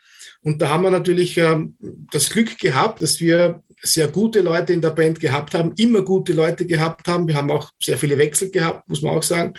Und 0.42 0.60
da 0.60 0.68
haben 0.68 0.82
wir 0.82 0.90
natürlich 0.90 1.38
ähm, 1.38 1.76
das 2.12 2.28
Glück 2.30 2.58
gehabt, 2.58 3.00
dass 3.02 3.20
wir 3.20 3.62
sehr 3.80 4.08
gute 4.08 4.40
Leute 4.40 4.72
in 4.72 4.80
der 4.80 4.90
Band 4.90 5.20
gehabt 5.20 5.54
haben, 5.54 5.72
immer 5.76 6.02
gute 6.02 6.32
Leute 6.32 6.66
gehabt 6.66 7.06
haben. 7.06 7.28
Wir 7.28 7.36
haben 7.36 7.50
auch 7.50 7.70
sehr 7.80 7.98
viele 7.98 8.18
Wechsel 8.18 8.50
gehabt, 8.50 8.88
muss 8.88 9.02
man 9.02 9.16
auch 9.16 9.22
sagen. 9.22 9.54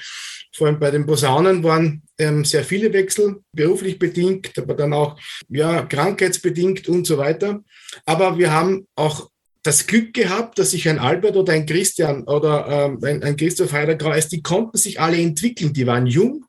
Vor 0.53 0.67
allem 0.67 0.79
bei 0.79 0.91
den 0.91 1.05
Posaunen 1.05 1.63
waren 1.63 2.03
ähm, 2.17 2.45
sehr 2.45 2.63
viele 2.63 2.91
Wechsel, 2.93 3.41
beruflich 3.51 3.99
bedingt, 3.99 4.57
aber 4.57 4.73
dann 4.73 4.93
auch 4.93 5.19
ja, 5.49 5.83
krankheitsbedingt 5.83 6.87
und 6.87 7.05
so 7.05 7.17
weiter. 7.17 7.61
Aber 8.05 8.37
wir 8.37 8.51
haben 8.51 8.87
auch 8.95 9.29
das 9.63 9.87
Glück 9.87 10.13
gehabt, 10.13 10.59
dass 10.59 10.71
sich 10.71 10.87
ein 10.87 10.99
Albert 10.99 11.35
oder 11.35 11.53
ein 11.53 11.65
Christian 11.65 12.23
oder 12.23 12.67
ähm, 12.69 12.99
ein, 13.03 13.23
ein 13.23 13.35
Christoph 13.35 13.71
Heiderkreuz, 13.71 14.27
die 14.29 14.43
konnten 14.43 14.77
sich 14.77 14.99
alle 14.99 15.17
entwickeln. 15.17 15.73
Die 15.73 15.87
waren 15.87 16.05
jung 16.05 16.45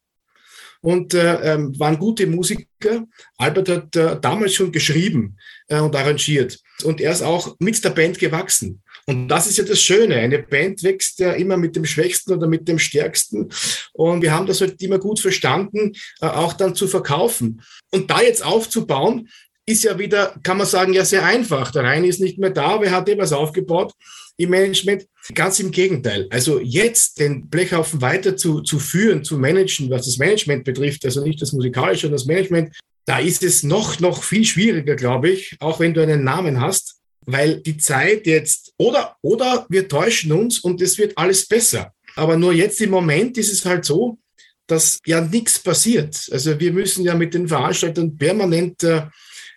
und 0.83 1.15
äh, 1.15 1.55
ähm, 1.55 1.79
waren 1.79 1.99
gute 1.99 2.27
Musiker. 2.27 3.07
Albert 3.39 3.69
hat 3.69 3.97
äh, 3.97 4.21
damals 4.21 4.55
schon 4.55 4.71
geschrieben 4.71 5.39
äh, 5.69 5.81
und 5.81 5.97
arrangiert. 5.97 6.59
Und 6.85 7.01
er 7.01 7.13
ist 7.13 7.23
auch 7.23 7.57
mit 7.59 7.83
der 7.83 7.91
Band 7.91 8.19
gewachsen. 8.19 8.83
Und 9.09 9.29
das 9.29 9.47
ist 9.47 9.57
ja 9.57 9.65
das 9.65 9.81
Schöne. 9.81 10.17
Eine 10.17 10.41
Band 10.41 10.83
wächst 10.83 11.21
ja 11.21 11.33
immer 11.33 11.57
mit 11.57 11.77
dem 11.77 11.85
Schwächsten 11.85 12.33
oder 12.33 12.49
mit 12.49 12.67
dem 12.67 12.79
Stärksten. 12.79 13.49
Und 13.93 14.21
wir 14.21 14.33
haben 14.33 14.47
das 14.47 14.61
halt 14.61 14.83
immer 14.83 14.99
gut 14.99 15.21
verstanden, 15.21 15.93
äh, 16.21 16.27
auch 16.27 16.53
dann 16.53 16.75
zu 16.75 16.89
verkaufen. 16.89 17.63
Und 17.93 18.11
da 18.11 18.21
jetzt 18.21 18.45
aufzubauen, 18.45 19.29
ist 19.65 19.85
ja 19.85 19.99
wieder, 19.99 20.35
kann 20.43 20.59
man 20.59 20.67
sagen, 20.67 20.93
ja 20.93 21.05
sehr 21.05 21.25
einfach. 21.25 21.73
Der 21.73 21.85
Rhein 21.85 22.05
ist 22.05 22.21
nicht 22.21 22.39
mehr 22.39 22.51
da, 22.51 22.81
wer 22.81 22.91
hat 22.93 23.09
etwas 23.09 23.33
aufgebaut 23.33 23.93
im 24.37 24.51
Management? 24.51 25.07
Ganz 25.35 25.59
im 25.59 25.73
Gegenteil. 25.73 26.29
Also 26.31 26.61
jetzt 26.61 27.19
den 27.19 27.49
Blechhaufen 27.49 28.01
weiter 28.01 28.37
zu, 28.37 28.61
zu 28.61 28.79
führen, 28.79 29.25
zu 29.25 29.39
managen, 29.39 29.91
was 29.91 30.07
das 30.07 30.19
Management 30.19 30.65
betrifft, 30.65 31.05
also 31.05 31.23
nicht 31.23 31.43
das 31.43 31.53
Musikalische, 31.53 32.03
sondern 32.03 32.19
das 32.19 32.27
Management, 32.27 32.77
da 33.07 33.19
ist 33.19 33.43
es 33.43 33.63
noch, 33.63 33.99
noch 33.99 34.23
viel 34.23 34.45
schwieriger, 34.45 34.95
glaube 34.95 35.31
ich, 35.31 35.57
auch 35.61 35.81
wenn 35.81 35.95
du 35.95 36.03
einen 36.03 36.23
Namen 36.23 36.61
hast, 36.61 36.96
weil 37.27 37.61
die 37.61 37.77
Zeit 37.77 38.27
jetzt, 38.27 38.73
oder, 38.79 39.17
oder 39.21 39.67
wir 39.69 39.89
täuschen 39.89 40.33
uns 40.33 40.61
und 40.61 40.81
es 40.81 40.97
wird 40.97 41.19
alles 41.19 41.47
besser. 41.47 41.93
Aber 42.15 42.37
nur 42.37 42.53
jetzt 42.53 42.81
im 42.81 42.91
Moment 42.91 43.37
ist 43.37 43.53
es 43.53 43.65
halt 43.65 43.85
so, 43.85 44.19
dass 44.67 44.99
ja 45.07 45.21
nichts 45.21 45.59
passiert. 45.59 46.29
Also 46.31 46.59
wir 46.59 46.73
müssen 46.73 47.05
ja 47.05 47.15
mit 47.15 47.35
den 47.35 47.47
Veranstaltern 47.47 48.17
permanent 48.17 48.83
äh, 48.83 49.03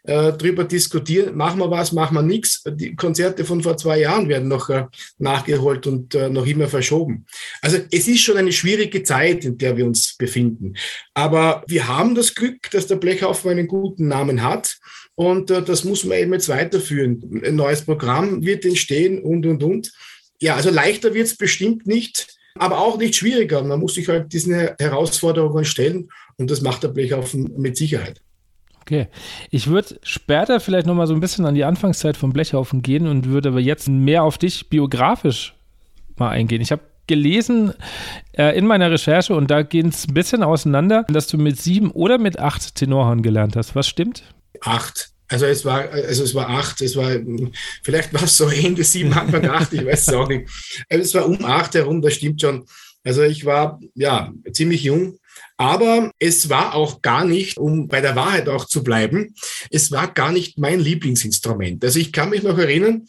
äh, 0.03 0.33
drüber 0.33 0.63
diskutieren, 0.63 1.35
machen 1.35 1.59
wir 1.59 1.69
was, 1.69 1.91
machen 1.91 2.15
wir 2.15 2.21
nichts. 2.21 2.63
Die 2.65 2.95
Konzerte 2.95 3.45
von 3.45 3.61
vor 3.61 3.77
zwei 3.77 3.99
Jahren 3.99 4.29
werden 4.29 4.47
noch 4.47 4.69
äh, 4.69 4.85
nachgeholt 5.17 5.87
und 5.87 6.15
äh, 6.15 6.29
noch 6.29 6.45
immer 6.45 6.67
verschoben. 6.67 7.25
Also 7.61 7.77
es 7.91 8.07
ist 8.07 8.21
schon 8.21 8.37
eine 8.37 8.51
schwierige 8.51 9.03
Zeit, 9.03 9.45
in 9.45 9.57
der 9.57 9.77
wir 9.77 9.85
uns 9.85 10.15
befinden. 10.17 10.75
Aber 11.13 11.63
wir 11.67 11.87
haben 11.87 12.15
das 12.15 12.35
Glück, 12.35 12.69
dass 12.71 12.87
der 12.87 12.95
Blechhaufen 12.95 13.51
einen 13.51 13.67
guten 13.67 14.07
Namen 14.07 14.43
hat. 14.43 14.77
Und 15.15 15.51
äh, 15.51 15.61
das 15.61 15.83
muss 15.83 16.05
man 16.05 16.17
eben 16.17 16.33
jetzt 16.33 16.49
weiterführen. 16.49 17.41
Ein 17.45 17.55
neues 17.55 17.83
Programm 17.83 18.45
wird 18.45 18.65
entstehen 18.65 19.21
und, 19.21 19.45
und, 19.45 19.63
und. 19.63 19.91
Ja, 20.41 20.55
also 20.55 20.69
leichter 20.69 21.13
wird 21.13 21.27
es 21.27 21.35
bestimmt 21.35 21.85
nicht, 21.85 22.37
aber 22.55 22.79
auch 22.79 22.97
nicht 22.97 23.15
schwieriger. 23.15 23.61
Man 23.63 23.81
muss 23.81 23.95
sich 23.95 24.07
halt 24.07 24.31
diesen 24.31 24.53
Herausforderungen 24.53 25.65
stellen 25.65 26.09
und 26.37 26.49
das 26.49 26.61
macht 26.61 26.83
der 26.83 26.87
Blechhaufen 26.89 27.53
mit 27.57 27.75
Sicherheit. 27.75 28.21
Okay. 28.89 29.07
Ich 29.51 29.67
würde 29.67 29.99
später 30.01 30.59
vielleicht 30.59 30.87
nochmal 30.87 31.05
so 31.05 31.13
ein 31.13 31.19
bisschen 31.19 31.45
an 31.45 31.53
die 31.53 31.63
Anfangszeit 31.63 32.17
vom 32.17 32.33
Blechhaufen 32.33 32.81
gehen 32.81 33.05
und 33.05 33.27
würde 33.27 33.49
aber 33.49 33.59
jetzt 33.59 33.87
mehr 33.87 34.23
auf 34.23 34.39
dich 34.39 34.67
biografisch 34.67 35.53
mal 36.17 36.29
eingehen. 36.29 36.59
Ich 36.59 36.71
habe 36.71 36.81
gelesen 37.05 37.73
äh, 38.35 38.57
in 38.57 38.65
meiner 38.65 38.89
Recherche 38.89 39.35
und 39.35 39.51
da 39.51 39.61
geht 39.61 39.85
es 39.85 40.07
ein 40.07 40.15
bisschen 40.15 40.41
auseinander, 40.41 41.05
dass 41.07 41.27
du 41.27 41.37
mit 41.37 41.61
sieben 41.61 41.91
oder 41.91 42.17
mit 42.17 42.39
acht 42.39 42.73
Tenorhorn 42.73 43.21
gelernt 43.21 43.55
hast. 43.55 43.75
Was 43.75 43.87
stimmt? 43.87 44.23
Acht. 44.61 45.11
Also 45.27 45.45
es 45.45 45.63
war, 45.63 45.87
also 45.91 46.23
es 46.23 46.33
war 46.33 46.49
acht, 46.49 46.81
es 46.81 46.95
war, 46.95 47.11
vielleicht 47.83 48.11
war 48.11 48.23
es 48.23 48.37
so 48.37 48.49
Ende 48.49 48.83
sieben, 48.83 49.13
Anfang 49.13 49.47
acht, 49.47 49.71
ich 49.71 49.85
weiß 49.85 50.07
es 50.07 50.13
auch 50.15 50.27
nicht. 50.27 50.49
Also 50.89 51.03
es 51.03 51.13
war 51.13 51.27
um 51.27 51.45
acht 51.45 51.75
herum, 51.75 52.01
das 52.01 52.15
stimmt 52.15 52.41
schon. 52.41 52.65
Also 53.03 53.21
ich 53.21 53.45
war 53.45 53.79
ja 53.93 54.33
ziemlich 54.51 54.81
jung 54.81 55.19
aber 55.59 56.13
es 56.19 56.49
war 56.49 56.73
auch 56.73 57.01
gar 57.01 57.25
nicht, 57.25 57.57
um 57.57 57.89
bei 57.89 57.99
der 57.99 58.15
Wahrheit 58.15 58.47
auch 58.47 58.63
zu 58.63 58.81
bleiben, 58.81 59.35
es 59.69 59.91
war 59.91 60.13
gar 60.13 60.31
nicht 60.31 60.57
mein 60.57 60.79
Lieblingsinstrument. 60.79 61.83
Also 61.83 61.99
ich 61.99 62.13
kann 62.13 62.29
mich 62.29 62.43
noch 62.43 62.57
erinnern, 62.57 63.05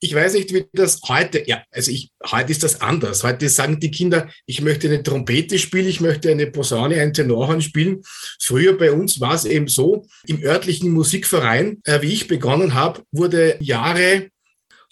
ich 0.00 0.12
weiß 0.12 0.34
nicht, 0.34 0.52
wie 0.52 0.66
das 0.72 1.00
heute, 1.06 1.46
ja, 1.46 1.62
also 1.70 1.92
ich, 1.92 2.10
heute 2.28 2.50
ist 2.50 2.64
das 2.64 2.80
anders. 2.80 3.22
Heute 3.22 3.48
sagen 3.48 3.78
die 3.78 3.92
Kinder, 3.92 4.28
ich 4.46 4.60
möchte 4.62 4.88
eine 4.88 5.04
Trompete 5.04 5.60
spielen, 5.60 5.86
ich 5.86 6.00
möchte 6.00 6.28
eine 6.28 6.48
Posaune, 6.48 7.00
ein 7.00 7.14
Tenorhorn 7.14 7.62
spielen. 7.62 8.02
Früher 8.40 8.76
bei 8.76 8.90
uns 8.90 9.20
war 9.20 9.34
es 9.34 9.44
eben 9.44 9.68
so, 9.68 10.04
im 10.26 10.42
örtlichen 10.42 10.90
Musikverein, 10.90 11.82
äh, 11.84 12.02
wie 12.02 12.12
ich 12.12 12.26
begonnen 12.26 12.74
habe, 12.74 13.04
wurde 13.12 13.58
Jahre 13.60 14.28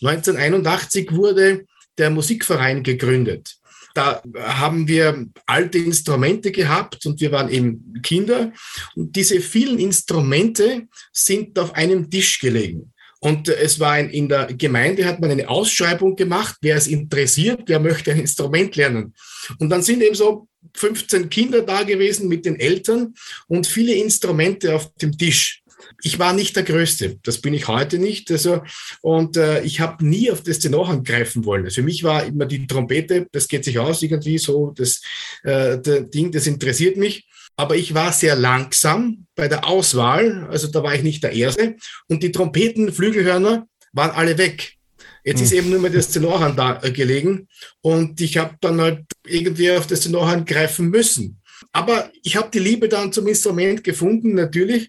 1981 0.01 1.11
wurde 1.11 1.67
der 1.99 2.11
Musikverein 2.11 2.85
gegründet. 2.85 3.60
Da 3.95 4.23
haben 4.39 4.89
wir 4.89 5.27
alte 5.47 5.79
Instrumente 5.79 6.53
gehabt 6.53 7.07
und 7.07 7.21
wir 7.21 7.33
waren 7.33 7.51
eben 7.51 8.01
Kinder. 8.03 8.53
Und 8.95 9.17
diese 9.17 9.41
vielen 9.41 9.79
Instrumente 9.79 10.87
sind 11.13 11.59
auf 11.59 11.75
einem 11.75 12.11
Tisch 12.11 12.39
gelegen. 12.41 12.93
Und 13.23 13.49
es 13.49 13.79
war 13.79 13.93
ein, 13.93 14.09
in 14.09 14.29
der 14.31 14.47
Gemeinde 14.47 15.05
hat 15.05 15.21
man 15.21 15.31
eine 15.31 15.49
Ausschreibung 15.49 16.17
gemacht, 16.17 16.57
wer 16.63 16.77
es 16.77 16.87
interessiert, 16.87 17.63
wer 17.67 17.79
möchte 17.79 18.13
ein 18.13 18.21
Instrument 18.21 18.77
lernen. 18.77 19.15
Und 19.59 19.69
dann 19.69 19.83
sind 19.83 20.03
eben 20.03 20.15
so 20.15 20.49
15 20.75 21.29
Kinder 21.29 21.61
da 21.61 21.83
gewesen 21.83 22.29
mit 22.29 22.47
den 22.47 22.59
Eltern 22.59 23.15
und 23.47 23.67
viele 23.67 23.95
Instrumente 23.95 24.75
auf 24.75 24.95
dem 24.97 25.17
Tisch 25.17 25.63
ich 26.03 26.19
war 26.19 26.33
nicht 26.33 26.57
der 26.57 26.63
Größte. 26.63 27.19
Das 27.23 27.39
bin 27.39 27.55
ich 27.55 27.69
heute 27.69 27.99
nicht. 27.99 28.31
Also, 28.31 28.63
und 29.03 29.37
äh, 29.37 29.63
ich 29.63 29.81
habe 29.81 30.05
nie 30.05 30.31
auf 30.31 30.43
das 30.43 30.59
Tenorhorn 30.59 31.05
greifen 31.05 31.45
wollen. 31.45 31.65
Also 31.65 31.77
für 31.77 31.83
mich 31.83 32.05
war 32.05 32.25
immer 32.25 32.47
die 32.47 32.67
Trompete, 32.67 33.27
das 33.33 33.49
geht 33.49 33.65
sich 33.65 33.79
aus 33.79 34.03
irgendwie 34.03 34.39
so, 34.39 34.73
das, 34.77 35.03
äh, 35.43 35.79
Ding, 35.81 36.33
das 36.33 36.47
interessiert 36.47 36.97
mich. 36.97 37.27
Aber 37.57 37.77
ich 37.77 37.95
war 37.95 38.13
sehr 38.13 38.37
langsam 38.37 39.27
bei 39.35 39.49
der 39.49 39.67
Auswahl. 39.67 40.47
Also 40.51 40.69
da 40.69 40.83
war 40.83 40.95
ich 40.95 41.03
nicht 41.03 41.23
der 41.23 41.33
Erste. 41.33 41.77
Und 42.09 42.23
die 42.23 42.33
Trompeten, 42.33 42.93
Flügelhörner 42.93 43.67
waren 43.93 44.11
alle 44.11 44.39
weg. 44.39 44.77
Jetzt 45.25 45.43
ist 45.43 45.51
hm. 45.51 45.59
eben 45.59 45.71
nur 45.71 45.81
mehr 45.81 45.91
das 45.91 46.09
Tenorhorn 46.09 46.57
da 46.57 46.81
äh, 46.83 46.91
gelegen 46.91 47.49
und 47.83 48.21
ich 48.21 48.39
habe 48.39 48.57
dann 48.61 48.81
halt 48.81 49.05
irgendwie 49.27 49.71
auf 49.73 49.87
das 49.87 50.01
Tenorhorn 50.01 50.45
greifen 50.45 50.89
müssen. 50.89 51.41
Aber 51.73 52.11
ich 52.23 52.37
habe 52.37 52.51
die 52.53 52.59
Liebe 52.59 52.89
dann 52.89 53.13
zum 53.13 53.29
Instrument 53.29 53.85
gefunden, 53.85 54.35
natürlich 54.35 54.89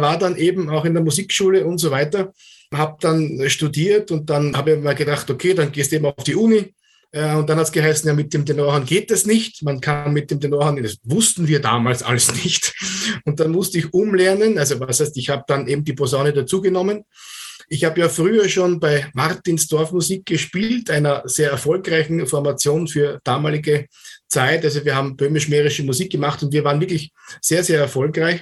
war 0.00 0.18
dann 0.18 0.36
eben 0.36 0.70
auch 0.70 0.84
in 0.84 0.94
der 0.94 1.02
Musikschule 1.02 1.64
und 1.64 1.78
so 1.78 1.90
weiter, 1.90 2.32
habe 2.72 2.96
dann 3.00 3.48
studiert 3.48 4.10
und 4.10 4.30
dann 4.30 4.56
habe 4.56 4.72
ich 4.72 4.78
mir 4.78 4.94
gedacht, 4.94 5.30
okay, 5.30 5.54
dann 5.54 5.72
gehst 5.72 5.92
du 5.92 5.96
eben 5.96 6.06
auf 6.06 6.24
die 6.24 6.34
Uni. 6.34 6.74
Äh, 7.12 7.36
und 7.36 7.48
dann 7.48 7.58
hat 7.58 7.66
es 7.66 7.72
geheißen, 7.72 8.08
ja, 8.08 8.14
mit 8.14 8.34
dem 8.34 8.44
Tenorhorn 8.44 8.84
geht 8.84 9.10
das 9.10 9.24
nicht. 9.24 9.62
Man 9.62 9.80
kann 9.80 10.12
mit 10.12 10.30
dem 10.30 10.40
Tenorhorn, 10.40 10.82
das 10.82 10.98
wussten 11.04 11.46
wir 11.46 11.60
damals 11.60 12.02
alles 12.02 12.34
nicht. 12.44 12.74
Und 13.24 13.38
dann 13.38 13.52
musste 13.52 13.78
ich 13.78 13.92
umlernen. 13.92 14.58
Also 14.58 14.80
was 14.80 15.00
heißt, 15.00 15.16
ich 15.16 15.30
habe 15.30 15.44
dann 15.46 15.68
eben 15.68 15.84
die 15.84 15.92
Posaune 15.92 16.32
dazugenommen. 16.32 17.04
Ich 17.68 17.84
habe 17.84 18.00
ja 18.00 18.08
früher 18.08 18.48
schon 18.48 18.78
bei 18.78 19.06
Martins 19.14 19.68
Dorfmusik 19.68 20.26
gespielt, 20.26 20.90
einer 20.90 21.22
sehr 21.24 21.50
erfolgreichen 21.50 22.26
Formation 22.26 22.88
für 22.88 23.20
damalige 23.24 23.86
Zeit. 24.28 24.64
Also 24.64 24.84
wir 24.84 24.94
haben 24.96 25.16
böhmisch-mährische 25.16 25.84
Musik 25.84 26.10
gemacht 26.10 26.42
und 26.42 26.52
wir 26.52 26.64
waren 26.64 26.80
wirklich 26.80 27.12
sehr, 27.40 27.62
sehr 27.64 27.80
erfolgreich. 27.80 28.40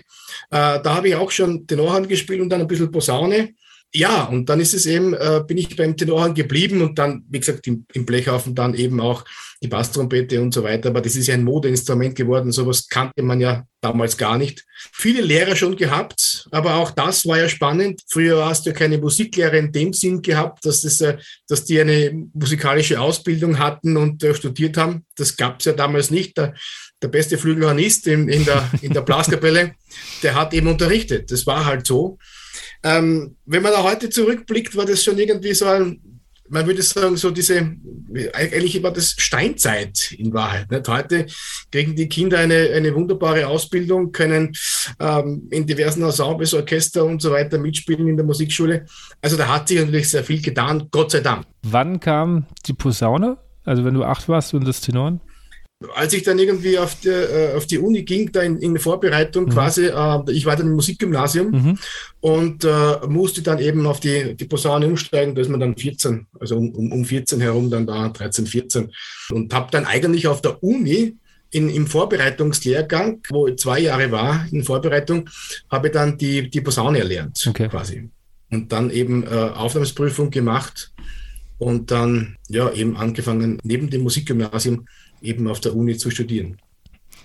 Äh, 0.50 0.80
da 0.82 0.94
habe 0.94 1.08
ich 1.08 1.14
auch 1.14 1.30
schon 1.30 1.66
Tenorhand 1.66 2.08
gespielt 2.08 2.40
und 2.40 2.48
dann 2.48 2.60
ein 2.60 2.66
bisschen 2.66 2.90
Posaune 2.90 3.54
ja, 3.94 4.24
und 4.24 4.48
dann 4.48 4.60
ist 4.60 4.72
es 4.72 4.86
eben, 4.86 5.12
äh, 5.12 5.42
bin 5.46 5.58
ich 5.58 5.76
beim 5.76 5.96
Tenorhorn 5.96 6.34
geblieben 6.34 6.80
und 6.80 6.98
dann, 6.98 7.24
wie 7.28 7.40
gesagt, 7.40 7.66
im, 7.66 7.84
im 7.92 8.06
Blechhaufen 8.06 8.54
dann 8.54 8.74
eben 8.74 9.00
auch 9.00 9.24
die 9.62 9.68
Basstrompete 9.68 10.40
und 10.40 10.52
so 10.52 10.62
weiter. 10.64 10.88
Aber 10.88 11.00
das 11.00 11.16
ist 11.16 11.28
ja 11.28 11.34
ein 11.34 11.44
Modeinstrument 11.44 12.14
geworden. 12.14 12.50
Sowas 12.52 12.88
kannte 12.88 13.22
man 13.22 13.40
ja 13.40 13.64
damals 13.80 14.16
gar 14.16 14.38
nicht. 14.38 14.64
Viele 14.92 15.22
Lehrer 15.22 15.56
schon 15.56 15.76
gehabt, 15.76 16.48
aber 16.50 16.76
auch 16.76 16.90
das 16.90 17.26
war 17.26 17.38
ja 17.38 17.48
spannend. 17.48 18.02
Früher 18.08 18.44
hast 18.44 18.66
du 18.66 18.70
ja 18.70 18.76
keine 18.76 18.98
Musiklehrer 18.98 19.54
in 19.54 19.72
dem 19.72 19.92
Sinn 19.92 20.22
gehabt, 20.22 20.64
dass, 20.64 20.82
das, 20.82 21.00
äh, 21.00 21.16
dass 21.48 21.64
die 21.64 21.80
eine 21.80 22.12
musikalische 22.32 23.00
Ausbildung 23.00 23.58
hatten 23.58 23.96
und 23.96 24.22
äh, 24.22 24.34
studiert 24.34 24.76
haben. 24.76 25.04
Das 25.16 25.36
gab 25.36 25.60
es 25.60 25.66
ja 25.66 25.72
damals 25.72 26.10
nicht. 26.10 26.36
Der, 26.36 26.54
der 27.00 27.08
beste 27.08 27.38
Flügelhornist 27.38 28.06
in, 28.06 28.28
in, 28.28 28.44
der, 28.44 28.68
in 28.80 28.92
der 28.92 29.02
Blaskapelle, 29.02 29.74
der 30.22 30.34
hat 30.34 30.54
eben 30.54 30.68
unterrichtet. 30.68 31.30
Das 31.30 31.46
war 31.46 31.64
halt 31.64 31.86
so. 31.86 32.18
Ähm, 32.84 33.36
wenn 33.44 33.62
man 33.62 33.72
da 33.72 33.82
heute 33.82 34.10
zurückblickt, 34.10 34.76
war 34.76 34.86
das 34.86 35.04
schon 35.04 35.18
irgendwie 35.18 35.54
so 35.54 35.66
ein, 35.66 36.00
man 36.48 36.66
würde 36.66 36.82
sagen, 36.82 37.16
so 37.16 37.30
diese, 37.30 37.76
eigentlich 38.34 38.82
war 38.82 38.92
das 38.92 39.14
Steinzeit 39.16 40.12
in 40.12 40.32
Wahrheit. 40.32 40.70
Nicht? 40.70 40.88
Heute 40.88 41.26
kriegen 41.70 41.96
die 41.96 42.08
Kinder 42.08 42.38
eine, 42.38 42.70
eine 42.74 42.94
wunderbare 42.94 43.46
Ausbildung, 43.46 44.12
können 44.12 44.52
ähm, 45.00 45.48
in 45.50 45.66
diversen 45.66 46.02
Ensembles, 46.02 46.54
Orchester 46.54 47.04
und 47.04 47.22
so 47.22 47.30
weiter 47.30 47.58
mitspielen 47.58 48.08
in 48.08 48.16
der 48.16 48.26
Musikschule. 48.26 48.86
Also 49.20 49.36
da 49.36 49.48
hat 49.48 49.68
sich 49.68 49.78
natürlich 49.78 50.10
sehr 50.10 50.24
viel 50.24 50.42
getan, 50.42 50.88
Gott 50.90 51.12
sei 51.12 51.20
Dank. 51.20 51.46
Wann 51.62 52.00
kam 52.00 52.46
die 52.66 52.74
Posaune? 52.74 53.38
Also 53.64 53.84
wenn 53.84 53.94
du 53.94 54.04
acht 54.04 54.28
warst 54.28 54.54
und 54.54 54.66
das 54.66 54.80
Tenoren? 54.80 55.20
Als 55.94 56.12
ich 56.12 56.22
dann 56.22 56.38
irgendwie 56.38 56.78
auf 56.78 56.98
die, 57.00 57.08
äh, 57.08 57.54
auf 57.54 57.66
die 57.66 57.78
Uni 57.78 58.02
ging, 58.02 58.30
da 58.32 58.42
in, 58.42 58.58
in 58.58 58.78
Vorbereitung 58.78 59.46
mhm. 59.46 59.50
quasi, 59.50 59.86
äh, 59.86 60.18
ich 60.30 60.46
war 60.46 60.56
dann 60.56 60.68
im 60.68 60.74
Musikgymnasium 60.74 61.50
mhm. 61.50 61.78
und 62.20 62.64
äh, 62.64 63.06
musste 63.08 63.42
dann 63.42 63.58
eben 63.58 63.86
auf 63.86 64.00
die, 64.00 64.34
die 64.34 64.44
Posaune 64.44 64.86
umsteigen, 64.86 65.34
da 65.34 65.40
ist 65.40 65.50
man 65.50 65.60
dann 65.60 65.76
14, 65.76 66.26
also 66.38 66.56
um, 66.56 66.92
um 66.92 67.04
14 67.04 67.40
herum 67.40 67.70
dann 67.70 67.86
da, 67.86 68.08
13, 68.08 68.46
14 68.46 68.92
und 69.30 69.52
habe 69.54 69.70
dann 69.70 69.84
eigentlich 69.84 70.26
auf 70.26 70.40
der 70.42 70.62
Uni 70.62 71.16
in, 71.50 71.68
im 71.68 71.86
Vorbereitungslehrgang, 71.86 73.20
wo 73.30 73.46
ich 73.46 73.56
zwei 73.56 73.80
Jahre 73.80 74.10
war 74.10 74.46
in 74.50 74.64
Vorbereitung, 74.64 75.28
habe 75.70 75.90
dann 75.90 76.16
die, 76.16 76.48
die 76.48 76.60
Posaune 76.60 77.00
erlernt 77.00 77.44
okay. 77.46 77.68
quasi 77.68 78.08
und 78.50 78.70
dann 78.70 78.90
eben 78.90 79.24
äh, 79.24 79.28
Aufnahmsprüfung 79.28 80.30
gemacht 80.30 80.92
und 81.58 81.90
dann 81.90 82.36
ja 82.48 82.70
eben 82.72 82.96
angefangen 82.96 83.58
neben 83.62 83.88
dem 83.90 84.02
Musikgymnasium 84.02 84.86
eben 85.22 85.48
auf 85.48 85.60
der 85.60 85.74
Uni 85.74 85.96
zu 85.96 86.10
studieren. 86.10 86.58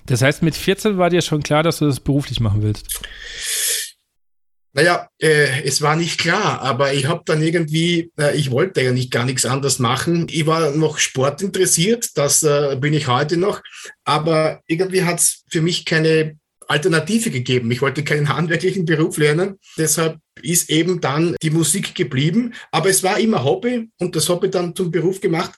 Das 0.06 0.22
heißt, 0.22 0.42
mit 0.42 0.56
14 0.56 0.98
war 0.98 1.10
dir 1.10 1.22
schon 1.22 1.44
klar, 1.44 1.63
dass 1.63 1.80
du 1.80 1.86
das 1.86 2.00
beruflich 2.00 2.39
machen 2.39 2.62
willst? 2.62 2.88
Naja, 4.74 5.10
äh, 5.20 5.63
es 5.63 5.82
war 5.82 5.96
nicht 5.96 6.20
klar, 6.20 6.62
aber 6.62 6.94
ich 6.94 7.08
habe 7.08 7.24
dann 7.25 7.42
irgendwie, 7.42 8.12
äh, 8.20 8.38
ich 8.38 8.51
wollte 8.51 8.82
ja 8.82 8.92
nicht 8.92 9.10
gar 9.10 9.25
nichts 9.25 9.44
anderes 9.44 9.80
machen. 9.80 10.27
Ich 10.30 10.46
war 10.46 10.72
noch 10.72 11.00
sportinteressiert, 11.00 12.16
das 12.16 12.44
äh, 12.44 12.77
bin 12.80 12.94
ich 12.94 13.08
heute 13.08 13.38
noch, 13.38 13.62
aber 14.06 14.62
irgendwie 14.68 15.04
hat 15.04 15.20
es 15.20 15.44
für 15.50 15.62
mich 15.62 15.84
keine 15.84 16.38
Alternative 16.68 17.32
gegeben. 17.32 17.72
Ich 17.72 17.82
wollte 17.82 18.04
keinen 18.04 18.30
handwerklichen 18.36 18.86
Beruf 18.86 19.18
lernen. 19.18 19.58
Deshalb 19.77 20.20
ist 20.42 20.70
eben 20.70 21.01
dann 21.01 21.36
die 21.42 21.50
Musik 21.50 21.96
geblieben. 21.96 22.54
Aber 22.72 22.89
es 22.89 23.04
war 23.04 23.20
immer 23.20 23.44
Hobby 23.44 23.89
und 24.00 24.16
das 24.16 24.30
Hobby 24.30 24.50
dann 24.50 24.75
zum 24.75 24.92
Beruf 24.92 25.22
gemacht. 25.22 25.54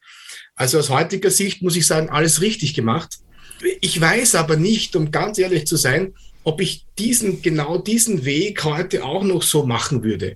Also 0.59 0.77
aus 0.77 0.89
heutiger 0.89 1.31
Sicht 1.31 1.61
muss 1.61 1.77
ich 1.77 1.87
sagen, 1.87 2.09
alles 2.09 2.41
richtig 2.41 2.73
gemacht. 2.73 3.19
Ich 3.79 3.99
weiß 3.99 4.35
aber 4.35 4.57
nicht, 4.57 4.93
um 4.97 5.09
ganz 5.09 5.37
ehrlich 5.37 5.65
zu 5.65 5.77
sein, 5.77 6.13
ob 6.43 6.59
ich 6.59 6.85
diesen, 6.97 7.41
genau 7.41 7.77
diesen 7.77 8.25
Weg 8.25 8.65
heute 8.65 9.05
auch 9.05 9.23
noch 9.23 9.41
so 9.41 9.65
machen 9.65 10.03
würde. 10.03 10.35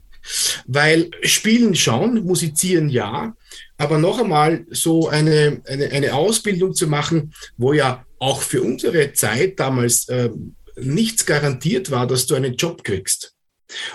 Weil 0.65 1.11
spielen 1.23 1.75
schon, 1.75 2.23
musizieren 2.23 2.87
ja, 2.87 3.35
aber 3.77 3.97
noch 3.97 4.17
einmal 4.17 4.65
so 4.71 5.09
eine, 5.09 5.61
eine, 5.65 5.91
eine 5.91 6.13
Ausbildung 6.13 6.73
zu 6.73 6.87
machen, 6.87 7.33
wo 7.57 7.73
ja 7.73 8.05
auch 8.19 8.41
für 8.41 8.61
unsere 8.61 9.11
Zeit 9.11 9.59
damals 9.59 10.07
äh, 10.07 10.29
nichts 10.77 11.25
garantiert 11.25 11.91
war, 11.91 12.07
dass 12.07 12.27
du 12.27 12.35
einen 12.35 12.55
Job 12.55 12.85
kriegst. 12.85 13.33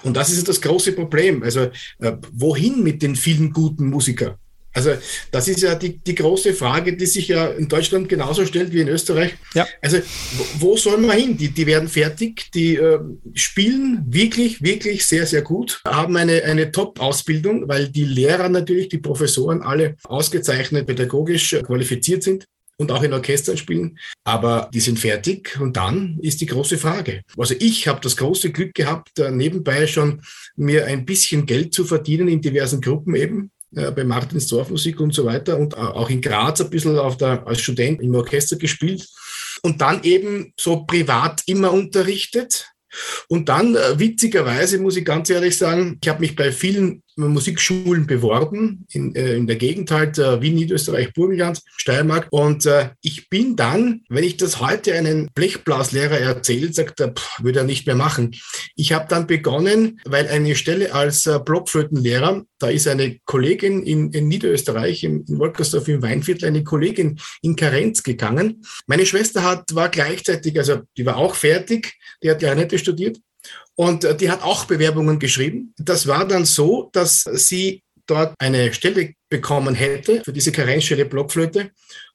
Und 0.03 0.15
das 0.15 0.29
ist 0.29 0.47
das 0.47 0.61
große 0.61 0.93
Problem. 0.93 1.43
Also 1.43 1.71
äh, 2.01 2.13
wohin 2.33 2.83
mit 2.83 3.01
den 3.01 3.17
vielen 3.17 3.51
guten 3.51 3.89
Musikern? 3.89 4.37
Also 4.79 4.93
das 5.33 5.49
ist 5.49 5.61
ja 5.61 5.75
die, 5.75 5.99
die 5.99 6.15
große 6.15 6.55
Frage, 6.55 6.97
die 6.97 7.07
sich 7.07 7.27
ja 7.27 7.49
in 7.49 7.67
Deutschland 7.67 8.09
genauso 8.09 8.47
stellt 8.47 8.73
wie 8.73 8.81
in 8.81 8.87
Österreich. 8.87 9.35
Ja. 9.53 9.67
Also 9.83 9.99
wo, 10.37 10.45
wo 10.61 10.77
soll 10.77 10.99
man 10.99 11.19
hin? 11.19 11.37
Die, 11.37 11.49
die 11.49 11.67
werden 11.67 11.89
fertig, 11.89 12.53
die 12.55 12.77
äh, 12.77 13.01
spielen 13.35 14.05
wirklich, 14.07 14.63
wirklich 14.63 15.05
sehr, 15.05 15.27
sehr 15.27 15.43
gut, 15.43 15.81
haben 15.85 16.17
eine, 16.17 16.45
eine 16.45 16.71
Top-Ausbildung, 16.71 17.67
weil 17.67 17.89
die 17.89 18.05
Lehrer 18.05 18.49
natürlich, 18.49 18.89
die 18.89 18.99
Professoren 18.99 19.63
alle 19.63 19.97
ausgezeichnet 20.05 20.87
pädagogisch 20.87 21.57
qualifiziert 21.67 22.23
sind 22.23 22.45
und 22.77 22.93
auch 22.93 23.03
in 23.03 23.13
Orchestern 23.13 23.57
spielen, 23.57 23.99
aber 24.23 24.71
die 24.73 24.79
sind 24.79 25.01
fertig 25.01 25.59
und 25.61 25.77
dann 25.77 26.19
ist 26.23 26.41
die 26.41 26.47
große 26.47 26.79
Frage. 26.79 27.23
Also 27.37 27.57
ich 27.59 27.89
habe 27.89 28.01
das 28.01 28.17
große 28.17 28.53
Glück 28.53 28.75
gehabt, 28.75 29.19
nebenbei 29.19 29.89
schon 29.89 30.23
mir 30.55 30.87
ein 30.87 31.05
bisschen 31.05 31.47
Geld 31.47 31.75
zu 31.75 31.85
verdienen 31.85 32.29
in 32.29 32.41
diversen 32.41 32.81
Gruppen 32.81 33.17
eben, 33.17 33.51
bei 33.71 34.05
Martins 34.05 34.47
Dorfmusik 34.47 34.99
und 35.01 35.15
so 35.15 35.25
weiter 35.25 35.59
und 35.59 35.77
auch 35.77 36.09
in 36.09 36.23
Graz 36.23 36.61
ein 36.61 36.71
bisschen 36.71 36.99
auf 36.99 37.17
der, 37.17 37.47
als 37.47 37.61
Student 37.61 38.01
im 38.01 38.15
Orchester 38.15 38.57
gespielt 38.57 39.07
und 39.63 39.81
dann 39.81 40.03
eben 40.05 40.53
so 40.59 40.85
privat 40.85 41.43
immer 41.47 41.73
unterrichtet. 41.73 42.71
Und 43.29 43.51
dann, 43.51 43.75
äh, 43.75 43.99
witzigerweise, 43.99 44.79
muss 44.79 44.97
ich 44.97 45.05
ganz 45.05 45.29
ehrlich 45.29 45.59
sagen, 45.59 45.99
ich 46.03 46.09
habe 46.09 46.21
mich 46.21 46.35
bei 46.35 46.53
vielen 46.53 47.03
Musikschulen 47.19 48.07
beworben, 48.07 48.87
in, 48.93 49.15
äh, 49.15 49.35
in 49.35 49.47
der 49.47 49.57
Gegend 49.57 49.91
halt 49.91 50.19
äh, 50.19 50.41
Wien, 50.41 50.55
Niederösterreich, 50.55 51.13
Burgenland, 51.13 51.61
Steiermark. 51.77 52.29
Und 52.31 52.67
äh, 52.67 52.91
ich 53.03 53.29
bin 53.29 53.57
dann, 53.57 54.03
wenn 54.09 54.25
ich 54.25 54.37
das 54.37 54.61
heute 54.61 54.95
einen 54.95 55.29
Blechblaslehrer 55.35 56.19
erzählt, 56.19 56.75
sagt 56.75 57.01
er, 57.01 57.13
pff, 57.13 57.43
würde 57.43 57.61
er 57.61 57.65
nicht 57.65 57.87
mehr 57.87 57.97
machen. 57.97 58.37
Ich 58.77 58.93
habe 58.93 59.07
dann 59.09 59.27
begonnen, 59.27 60.01
weil 60.05 60.29
eine 60.29 60.55
Stelle 60.55 60.95
als 60.95 61.27
äh, 61.27 61.39
Blockflötenlehrer, 61.45 62.45
da 62.59 62.69
ist 62.69 62.87
eine 62.87 63.19
Kollegin 63.25 63.83
in, 63.83 64.13
in 64.13 64.29
Niederösterreich, 64.29 65.05
in, 65.05 65.25
in 65.25 65.39
Wolkersdorf 65.39 65.89
im 65.89 66.03
Weinviertel, 66.03 66.47
eine 66.47 66.65
Kollegin 66.65 67.19
in 67.43 67.57
Karenz 67.57 68.03
gegangen. 68.03 68.63
Meine 68.87 69.07
Schwester 69.07 69.43
hat, 69.43 69.75
war 69.75 69.89
gleichzeitig, 69.89 70.59
also 70.59 70.83
die 70.97 71.07
war 71.07 71.17
auch 71.17 71.35
fertig, 71.35 71.95
die 72.23 72.31
hat 72.31 72.39
Klarinette 72.39 72.79
studiert 72.79 73.19
und 73.79 74.03
äh, 74.03 74.17
die 74.17 74.29
hat 74.31 74.43
auch 74.43 74.65
Bewerbungen 74.65 75.21
geschrieben. 75.21 75.73
Das 75.79 76.09
war 76.09 76.27
dann 76.27 76.45
so, 76.45 76.91
dass 76.93 77.23
sie 77.23 77.85
dort 78.07 78.35
eine 78.41 78.75
Stelle 78.75 79.15
bekommen 79.29 79.75
hätte 79.75 80.23
für 80.25 80.33
diese 80.33 80.51
Karenzstelle 80.51 81.05
Blockflöte 81.05 81.71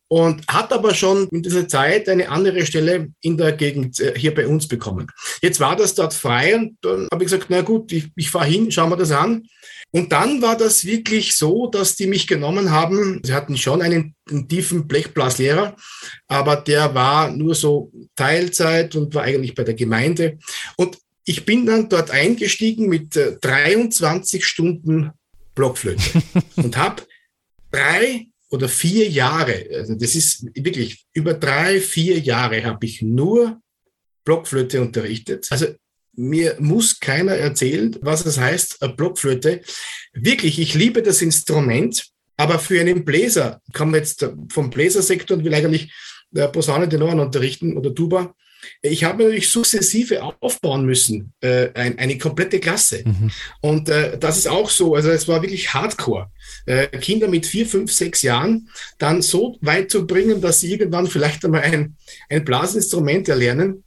und 0.10 0.46
hat 0.50 0.74
aber 0.74 0.94
schon 0.94 1.30
in 1.30 1.42
dieser 1.42 1.68
Zeit 1.70 2.10
eine 2.10 2.28
andere 2.28 2.66
Stelle 2.66 3.14
in 3.22 3.38
der 3.38 3.54
Gegend 3.54 4.00
äh, 4.02 4.14
hier 4.18 4.36
bei 4.36 4.46
uns 4.46 4.68
bekommen. 4.68 5.08
Jetzt 5.42 5.62
war 5.62 5.78
das 5.78 5.96
dort 5.96 6.14
frei 6.14 6.54
und 6.56 6.78
dann 6.82 7.08
habe 7.12 7.24
ich 7.24 7.32
gesagt, 7.32 7.48
na 7.50 7.62
gut, 7.62 7.94
ich, 7.94 8.10
ich 8.18 8.30
fahre 8.30 8.46
hin, 8.46 8.70
schauen 8.70 8.90
wir 8.90 8.98
das 8.98 9.12
an. 9.12 9.48
Und 9.92 10.12
dann 10.12 10.42
war 10.42 10.58
das 10.58 10.86
wirklich 10.86 11.36
so, 11.36 11.68
dass 11.68 11.96
die 11.96 12.08
mich 12.08 12.28
genommen 12.28 12.72
haben. 12.72 13.22
Sie 13.24 13.34
hatten 13.34 13.56
schon 13.56 13.82
einen, 13.82 14.16
einen 14.30 14.50
tiefen 14.50 14.88
Blechblaslehrer, 14.88 15.76
aber 16.28 16.58
der 16.58 16.94
war 16.94 17.32
nur 17.32 17.56
so 17.56 17.92
Teilzeit 18.16 18.96
und 18.96 19.16
war 19.16 19.24
eigentlich 19.24 19.56
bei 19.56 19.64
der 19.64 19.76
Gemeinde. 19.76 20.40
Und 20.78 20.98
ich 21.26 21.46
bin 21.46 21.66
dann 21.66 21.90
dort 21.90 22.12
eingestiegen 22.12 22.88
mit 22.88 23.16
23 23.16 24.42
äh, 24.42 24.44
Stunden 24.44 25.12
Blockflöte 25.56 26.22
und 26.56 26.78
habe 26.78 27.04
drei 27.72 28.28
oder 28.50 28.70
vier 28.70 29.10
Jahre, 29.10 29.66
also 29.74 29.96
das 29.96 30.16
ist 30.16 30.46
wirklich 30.56 31.06
über 31.14 31.34
drei, 31.34 31.80
vier 31.80 32.20
Jahre 32.20 32.64
habe 32.64 32.86
ich 32.86 33.02
nur 33.02 33.60
Blockflöte 34.26 34.82
unterrichtet. 34.82 35.48
Also 35.50 35.68
mir 36.16 36.56
muss 36.60 37.00
keiner 37.00 37.34
erzählen, 37.34 37.96
was 38.02 38.26
es 38.26 38.38
heißt, 38.38 38.80
Blockflöte. 38.96 39.62
Wirklich, 40.14 40.60
ich 40.60 40.76
liebe 40.76 41.02
das 41.02 41.22
Instrument, 41.22 42.06
aber 42.38 42.60
für 42.60 42.80
einen 42.80 43.04
Bläser, 43.04 43.62
ich 43.68 43.74
komme 43.74 43.98
jetzt 43.98 44.28
vom 44.50 44.70
Bläsersektor 44.70 45.38
und 45.38 45.44
will 45.44 45.54
eigentlich 45.54 45.92
äh, 46.36 46.48
Posaune, 46.48 46.88
Tenoren 46.88 47.20
unterrichten 47.20 47.76
oder 47.76 47.94
Tuba. 47.94 48.36
Ich 48.82 49.04
habe 49.04 49.24
natürlich 49.24 49.50
sukzessive 49.50 50.24
aufbauen 50.24 50.86
müssen, 50.86 51.34
äh, 51.42 51.70
ein, 51.74 51.98
eine 52.00 52.18
komplette 52.18 52.60
Klasse. 52.60 53.04
Mhm. 53.06 53.32
Und 53.62 53.90
äh, 53.90 54.18
das 54.18 54.38
ist 54.38 54.48
auch 54.48 54.70
so, 54.70 54.96
also 54.96 55.10
es 55.10 55.28
war 55.28 55.42
wirklich 55.42 55.74
Hardcore. 55.74 56.32
Äh, 56.66 56.88
Kinder 57.00 57.28
mit 57.28 57.46
vier, 57.46 57.66
fünf, 57.66 57.92
sechs 57.92 58.22
Jahren 58.22 58.70
dann 58.98 59.22
so 59.22 59.58
weit 59.62 59.92
zu 59.92 60.08
bringen, 60.08 60.42
dass 60.42 60.62
sie 60.62 60.72
irgendwann 60.72 61.08
vielleicht 61.08 61.44
einmal 61.46 61.62
ein, 61.62 61.96
ein 62.30 62.46
Blasinstrument 62.46 63.30
erlernen, 63.30 63.84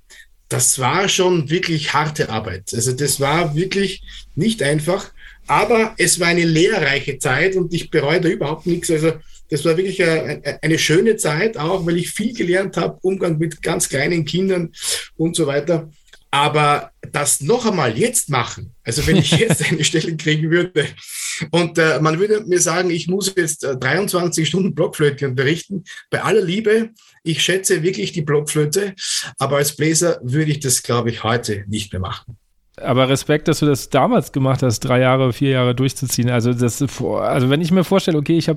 das 0.49 0.79
war 0.79 1.09
schon 1.09 1.51
wirklich 1.51 1.93
harte 1.93 2.29
Arbeit. 2.29 2.73
Also 2.73 2.93
das 2.93 3.21
war 3.21 3.57
wirklich 3.57 4.03
nicht 4.35 4.63
einfach. 4.63 5.13
Aber 5.49 5.95
es 5.99 6.19
war 6.19 6.29
eine 6.29 6.45
lehrreiche 6.45 7.19
Zeit 7.19 7.57
und 7.57 7.73
ich 7.73 7.91
bereue 7.91 8.21
da 8.21 8.29
überhaupt 8.29 8.67
nichts. 8.67 8.91
Also 8.91 9.13
das 9.49 9.65
war 9.65 9.77
wirklich 9.77 10.03
eine, 10.03 10.79
schöne 10.79 11.17
Zeit, 11.17 11.57
auch 11.57 11.87
weil 11.87 11.97
ich 11.97 12.11
viel 12.11 12.35
gelernt 12.35 12.77
habe, 12.77 12.99
Umgang 13.03 13.39
mit 13.39 13.63
ganz 13.63 13.89
kleinen 13.89 14.25
Kindern 14.25 14.73
und 15.17 15.37
so 15.37 15.47
weiter. 15.47 15.91
Aber 16.31 16.91
das 17.13 17.41
noch 17.41 17.65
einmal 17.65 17.97
jetzt 17.97 18.29
machen, 18.29 18.75
also 18.83 19.07
wenn 19.07 19.17
ich 19.17 19.31
jetzt 19.31 19.65
eine 19.71 19.85
Stelle 19.85 20.17
kriegen 20.17 20.51
würde 20.51 20.87
und 21.51 21.79
äh, 21.79 22.01
man 22.01 22.19
würde 22.19 22.45
mir 22.47 22.61
sagen, 22.61 22.91
ich 22.91 23.07
muss 23.07 23.33
jetzt 23.37 23.65
äh, 23.65 23.77
23 23.77 24.47
Stunden 24.47 24.75
Blockflöte 24.75 25.29
unterrichten, 25.29 25.85
bei 26.11 26.23
aller 26.23 26.43
Liebe, 26.43 26.91
ich 27.23 27.43
schätze 27.43 27.83
wirklich 27.83 28.13
die 28.13 28.23
Blockflöte, 28.23 28.95
aber 29.39 29.59
als 29.59 29.77
Bläser 29.77 30.19
würde 30.23 30.51
ich 30.51 30.61
das, 30.61 30.83
glaube 30.83 31.11
ich, 31.11 31.23
heute 31.23 31.65
nicht 31.69 31.93
mehr 31.93 32.01
machen. 32.01 32.37
Aber 32.83 33.09
Respekt, 33.09 33.49
dass 33.49 33.61
du 33.61 33.67
das 33.67 33.89
damals 33.89 34.33
gemacht 34.33 34.63
hast, 34.63 34.81
drei 34.81 35.01
Jahre, 35.01 35.33
vier 35.33 35.51
Jahre 35.51 35.75
durchzuziehen. 35.75 36.29
Also 36.29 36.53
das, 36.53 36.83
also 36.83 37.49
wenn 37.51 37.63
ich 37.63 37.71
mir 37.71 37.85
vorstelle, 37.85 38.19
okay, 38.19 38.37
ich 38.37 38.51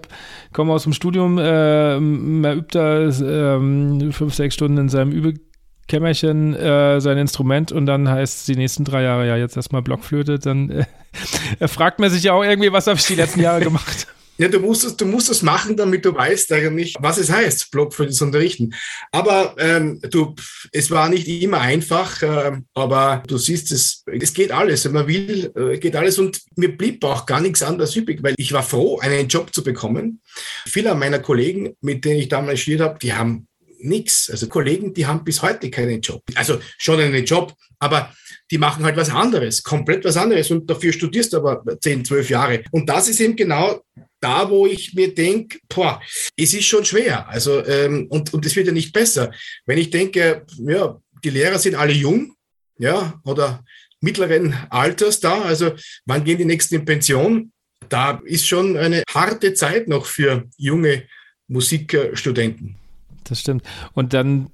komme 0.51 0.73
aus 0.73 0.83
dem 0.83 0.91
Studium, 0.91 1.37
äh, 1.37 1.99
man 1.99 2.57
übt 2.57 2.77
da 2.77 3.05
äh, 3.05 4.11
fünf, 4.11 4.33
sechs 4.33 4.55
Stunden 4.55 4.77
in 4.77 4.89
seinem 4.89 5.11
Übekämmerchen 5.11 6.53
äh, 6.53 6.99
sein 6.99 7.17
Instrument 7.17 7.71
und 7.71 7.85
dann 7.85 8.09
heißt 8.09 8.39
es 8.39 8.45
die 8.45 8.57
nächsten 8.57 8.83
drei 8.83 9.03
Jahre 9.03 9.25
ja 9.25 9.37
jetzt 9.37 9.55
erstmal 9.55 9.83
Blockflöte, 9.83 10.37
dann 10.37 10.69
äh, 10.69 11.67
fragt 11.69 11.99
man 11.99 12.09
sich 12.09 12.23
ja 12.23 12.33
auch 12.33 12.43
irgendwie, 12.43 12.73
was 12.73 12.87
habe 12.87 12.99
ich 12.99 13.05
die 13.05 13.15
letzten 13.15 13.39
Jahre 13.39 13.61
gemacht? 13.61 14.07
Ja, 14.39 14.47
du 14.47 14.59
musst 14.61 14.85
es, 14.85 14.95
du 14.95 15.05
musst 15.05 15.29
es 15.29 15.41
machen, 15.41 15.75
damit 15.75 16.05
du 16.05 16.15
weißt 16.15 16.53
eigentlich, 16.53 16.95
was 16.99 17.17
es 17.17 17.29
heißt, 17.29 17.71
Blockflöte 17.71 18.13
zu 18.13 18.23
unterrichten. 18.23 18.73
Aber 19.11 19.53
ähm, 19.59 19.99
du, 20.09 20.33
es 20.71 20.89
war 20.89 21.09
nicht 21.09 21.27
immer 21.27 21.59
einfach, 21.59 22.21
äh, 22.21 22.53
aber 22.73 23.21
du 23.27 23.37
siehst 23.37 23.69
es, 23.73 24.03
es 24.05 24.33
geht 24.33 24.53
alles. 24.53 24.85
Wenn 24.85 24.93
man 24.93 25.07
will, 25.07 25.51
äh, 25.57 25.77
geht 25.77 25.97
alles. 25.97 26.19
Und 26.19 26.39
mir 26.55 26.75
blieb 26.75 27.03
auch 27.03 27.25
gar 27.25 27.41
nichts 27.41 27.61
anderes 27.61 27.93
übrig, 27.97 28.23
weil 28.23 28.33
ich 28.37 28.53
war 28.53 28.63
froh, 28.63 28.99
einen 28.99 29.27
Job 29.27 29.53
zu 29.53 29.61
bekommen. 29.61 30.21
Viele 30.65 30.95
meiner 30.95 31.19
Kollegen, 31.19 31.75
mit 31.81 32.05
denen 32.05 32.21
ich 32.21 32.29
damals 32.29 32.61
studiert 32.61 32.81
habe, 32.81 32.99
die 32.99 33.13
haben 33.13 33.45
nichts. 33.79 34.29
Also 34.29 34.47
Kollegen, 34.47 34.93
die 34.93 35.05
haben 35.05 35.25
bis 35.25 35.41
heute 35.41 35.69
keinen 35.69 35.99
Job. 35.99 36.23
Also 36.35 36.59
schon 36.77 37.01
einen 37.01 37.25
Job, 37.25 37.53
aber 37.79 38.13
die 38.51 38.57
machen 38.57 38.83
halt 38.83 38.97
was 38.97 39.09
anderes, 39.09 39.63
komplett 39.63 40.03
was 40.05 40.17
anderes 40.17 40.49
und 40.51 40.69
dafür 40.69 40.91
studierst 40.91 41.33
du 41.33 41.37
aber 41.37 41.79
10, 41.79 42.05
12 42.05 42.29
Jahre. 42.29 42.63
Und 42.71 42.89
das 42.89 43.07
ist 43.07 43.19
eben 43.19 43.35
genau 43.35 43.81
da, 44.19 44.49
wo 44.49 44.65
ich 44.65 44.93
mir 44.93 45.13
denke, 45.13 45.59
boah, 45.67 46.01
es 46.35 46.53
ist 46.53 46.65
schon 46.65 46.83
schwer. 46.83 47.27
Also, 47.29 47.65
ähm, 47.65 48.07
und, 48.09 48.33
und 48.33 48.45
es 48.45 48.55
wird 48.55 48.67
ja 48.67 48.73
nicht 48.73 48.91
besser. 48.91 49.31
Wenn 49.65 49.77
ich 49.77 49.89
denke, 49.89 50.45
ja, 50.57 50.99
die 51.23 51.29
Lehrer 51.29 51.59
sind 51.59 51.75
alle 51.75 51.93
jung, 51.93 52.33
ja, 52.77 53.19
oder 53.23 53.63
mittleren 54.01 54.55
Alters 54.69 55.19
da, 55.19 55.41
also 55.41 55.71
wann 56.05 56.23
gehen 56.23 56.37
die 56.37 56.45
nächsten 56.45 56.75
in 56.75 56.85
Pension? 56.85 57.51
Da 57.89 58.21
ist 58.25 58.47
schon 58.47 58.77
eine 58.77 59.03
harte 59.09 59.53
Zeit 59.53 59.87
noch 59.87 60.05
für 60.05 60.45
junge 60.57 61.03
Musikstudenten. 61.47 62.75
Das 63.23 63.41
stimmt. 63.41 63.63
Und 63.93 64.13
dann 64.13 64.51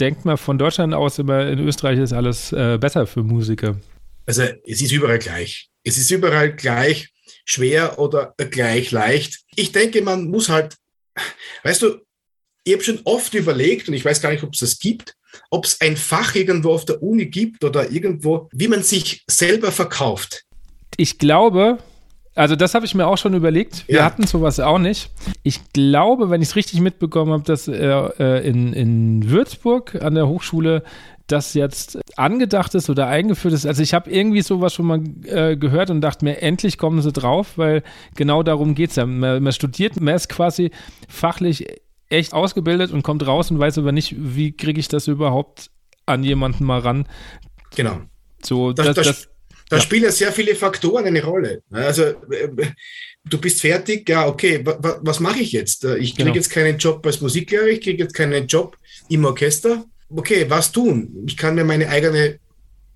denkt 0.00 0.24
man 0.24 0.36
von 0.36 0.58
Deutschland 0.58 0.94
aus 0.94 1.18
immer, 1.18 1.46
in 1.48 1.58
Österreich 1.58 1.98
ist 1.98 2.12
alles 2.12 2.52
äh, 2.52 2.78
besser 2.78 3.06
für 3.06 3.22
Musiker. 3.22 3.76
Also 4.26 4.42
es 4.66 4.82
ist 4.82 4.92
überall 4.92 5.18
gleich. 5.18 5.68
Es 5.84 5.96
ist 5.98 6.10
überall 6.10 6.54
gleich 6.54 7.08
schwer 7.44 7.98
oder 7.98 8.34
gleich 8.36 8.90
leicht. 8.90 9.40
Ich 9.56 9.72
denke, 9.72 10.02
man 10.02 10.28
muss 10.28 10.48
halt, 10.48 10.76
weißt 11.62 11.82
du, 11.82 12.00
ich 12.64 12.74
habe 12.74 12.84
schon 12.84 13.00
oft 13.04 13.32
überlegt, 13.32 13.88
und 13.88 13.94
ich 13.94 14.04
weiß 14.04 14.20
gar 14.20 14.30
nicht, 14.30 14.42
ob 14.42 14.52
es 14.52 14.60
das 14.60 14.78
gibt, 14.78 15.14
ob 15.50 15.64
es 15.64 15.80
ein 15.80 15.96
Fach 15.96 16.34
irgendwo 16.34 16.72
auf 16.72 16.84
der 16.84 17.02
Uni 17.02 17.26
gibt 17.26 17.64
oder 17.64 17.90
irgendwo, 17.90 18.48
wie 18.52 18.68
man 18.68 18.82
sich 18.82 19.24
selber 19.26 19.72
verkauft. 19.72 20.44
Ich 20.98 21.18
glaube, 21.18 21.78
also 22.38 22.54
das 22.54 22.74
habe 22.74 22.86
ich 22.86 22.94
mir 22.94 23.06
auch 23.08 23.18
schon 23.18 23.34
überlegt. 23.34 23.88
Wir 23.88 23.96
ja. 23.96 24.04
hatten 24.04 24.24
sowas 24.24 24.60
auch 24.60 24.78
nicht. 24.78 25.10
Ich 25.42 25.72
glaube, 25.72 26.30
wenn 26.30 26.40
ich 26.40 26.50
es 26.50 26.56
richtig 26.56 26.80
mitbekommen 26.80 27.32
habe, 27.32 27.42
dass 27.42 27.66
äh, 27.66 28.48
in, 28.48 28.72
in 28.72 29.28
Würzburg 29.28 30.00
an 30.00 30.14
der 30.14 30.28
Hochschule 30.28 30.84
das 31.26 31.54
jetzt 31.54 31.98
angedacht 32.16 32.76
ist 32.76 32.88
oder 32.88 33.08
eingeführt 33.08 33.54
ist. 33.54 33.66
Also 33.66 33.82
ich 33.82 33.92
habe 33.92 34.08
irgendwie 34.10 34.42
sowas 34.42 34.72
schon 34.72 34.86
mal 34.86 35.02
äh, 35.24 35.56
gehört 35.56 35.90
und 35.90 36.00
dachte 36.00 36.24
mir, 36.24 36.40
endlich 36.40 36.78
kommen 36.78 37.02
sie 37.02 37.12
drauf, 37.12 37.58
weil 37.58 37.82
genau 38.14 38.44
darum 38.44 38.76
geht 38.76 38.90
es 38.90 38.96
ja. 38.96 39.04
Man, 39.04 39.42
man 39.42 39.52
studiert, 39.52 40.00
man 40.00 40.14
ist 40.14 40.28
quasi 40.28 40.70
fachlich 41.08 41.66
echt 42.08 42.34
ausgebildet 42.34 42.92
und 42.92 43.02
kommt 43.02 43.26
raus 43.26 43.50
und 43.50 43.58
weiß 43.58 43.78
aber 43.78 43.90
nicht, 43.90 44.14
wie 44.16 44.52
kriege 44.52 44.78
ich 44.78 44.86
das 44.86 45.08
überhaupt 45.08 45.70
an 46.06 46.22
jemanden 46.22 46.64
mal 46.64 46.78
ran. 46.78 47.06
Genau. 47.74 47.98
So, 48.42 48.72
das, 48.72 48.94
das, 48.94 49.06
das, 49.06 49.28
da 49.68 49.76
ja. 49.76 49.82
spielen 49.82 50.04
ja 50.04 50.12
sehr 50.12 50.32
viele 50.32 50.54
Faktoren 50.54 51.06
eine 51.06 51.22
Rolle. 51.22 51.62
Also 51.70 52.02
äh, 52.02 52.48
du 53.24 53.38
bist 53.38 53.60
fertig, 53.60 54.08
ja, 54.08 54.26
okay, 54.26 54.64
was 54.64 55.20
mache 55.20 55.40
ich 55.40 55.52
jetzt? 55.52 55.84
Äh, 55.84 55.98
ich 55.98 56.14
kriege 56.14 56.24
genau. 56.24 56.36
jetzt 56.36 56.50
keinen 56.50 56.78
Job 56.78 57.04
als 57.06 57.20
Musiklehrer, 57.20 57.66
ich 57.66 57.80
kriege 57.80 58.02
jetzt 58.02 58.14
keinen 58.14 58.46
Job 58.46 58.76
im 59.08 59.24
Orchester 59.24 59.84
okay, 60.14 60.48
was 60.48 60.72
tun? 60.72 61.24
Ich 61.26 61.36
kann 61.36 61.54
mir 61.54 61.64
meine 61.64 61.88
eigene 61.88 62.38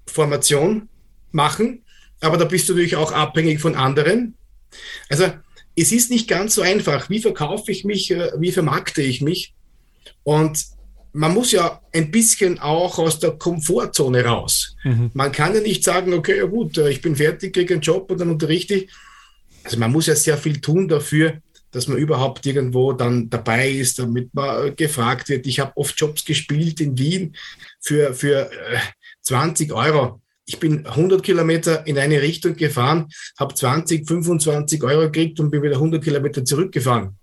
Formation 0.06 0.88
machen, 1.30 1.84
aber 2.20 2.36
da 2.36 2.44
bist 2.44 2.68
du 2.68 2.72
natürlich 2.72 2.96
auch 2.96 3.12
abhängig 3.12 3.60
von 3.60 3.74
anderen. 3.74 4.34
Also 5.08 5.32
es 5.76 5.92
ist 5.92 6.10
nicht 6.10 6.28
ganz 6.28 6.54
so 6.54 6.62
einfach. 6.62 7.08
Wie 7.10 7.20
verkaufe 7.20 7.72
ich 7.72 7.84
mich, 7.84 8.10
äh, 8.10 8.30
wie 8.38 8.52
vermarkte 8.52 9.02
ich 9.02 9.20
mich? 9.22 9.54
Und 10.22 10.64
man 11.12 11.34
muss 11.34 11.52
ja 11.52 11.80
ein 11.92 12.10
bisschen 12.10 12.58
auch 12.58 12.98
aus 12.98 13.18
der 13.18 13.32
Komfortzone 13.32 14.24
raus. 14.24 14.76
Mhm. 14.84 15.10
Man 15.12 15.32
kann 15.32 15.54
ja 15.54 15.60
nicht 15.60 15.84
sagen, 15.84 16.14
okay, 16.14 16.38
ja 16.38 16.44
gut, 16.44 16.78
äh, 16.78 16.90
ich 16.90 17.02
bin 17.02 17.16
fertig, 17.16 17.52
kriege 17.52 17.74
einen 17.74 17.82
Job 17.82 18.10
und 18.10 18.20
dann 18.20 18.30
unterrichte 18.30 18.74
ich. 18.74 18.90
Also 19.64 19.78
man 19.78 19.92
muss 19.92 20.06
ja 20.06 20.16
sehr 20.16 20.38
viel 20.38 20.60
tun 20.60 20.88
dafür, 20.88 21.40
dass 21.70 21.86
man 21.86 21.98
überhaupt 21.98 22.44
irgendwo 22.46 22.92
dann 22.92 23.28
dabei 23.30 23.70
ist, 23.70 23.98
damit 23.98 24.34
man 24.34 24.68
äh, 24.68 24.70
gefragt 24.72 25.28
wird. 25.28 25.46
Ich 25.46 25.60
habe 25.60 25.76
oft 25.76 25.98
Jobs 25.98 26.24
gespielt 26.24 26.80
in 26.80 26.98
Wien 26.98 27.36
für, 27.80 28.14
für 28.14 28.50
20 29.22 29.70
äh, 29.70 29.72
Euro. 29.72 30.20
Ich 30.44 30.58
bin 30.58 30.86
100 30.86 31.22
Kilometer 31.22 31.86
in 31.86 31.98
eine 31.98 32.20
Richtung 32.20 32.56
gefahren, 32.56 33.08
habe 33.38 33.54
20, 33.54 34.06
25 34.06 34.82
Euro 34.82 35.02
gekriegt 35.02 35.38
und 35.40 35.50
bin 35.50 35.62
wieder 35.62 35.76
100 35.76 36.02
Kilometer 36.02 36.44
zurückgefahren. 36.44 37.16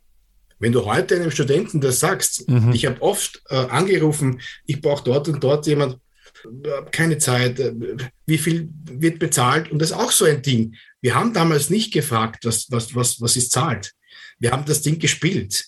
Wenn 0.60 0.72
du 0.72 0.86
heute 0.86 1.16
einem 1.16 1.32
Studenten 1.32 1.82
das 1.82 2.00
sagst, 2.00 2.48
mhm. 2.50 2.74
ich 2.74 2.86
habe 2.86 3.02
oft 3.02 3.42
äh, 3.50 3.56
angerufen, 3.56 4.42
ich 4.66 4.82
brauche 4.82 5.04
dort 5.04 5.28
und 5.28 5.44
dort 5.44 5.68
jemand, 5.68 5.98
äh, 6.44 6.90
keine 6.92 7.18
Zeit, 7.18 7.60
äh, 7.60 7.74
wie 8.26 8.38
viel 8.38 8.70
wird 8.84 9.20
bezahlt? 9.20 9.72
Und 9.72 9.80
das 9.80 9.92
ist 9.92 9.98
auch 9.98 10.12
so 10.12 10.26
ein 10.26 10.42
Ding. 10.42 10.76
Wir 11.02 11.16
haben 11.16 11.34
damals 11.34 11.70
nicht 11.70 11.94
gefragt, 11.94 12.46
was, 12.46 12.68
was, 12.70 12.94
was, 12.94 13.22
was 13.22 13.36
ist 13.36 13.52
zahlt. 13.52 13.94
Wir 14.40 14.52
haben 14.52 14.66
das 14.66 14.82
Ding 14.82 15.00
gespielt. 15.00 15.66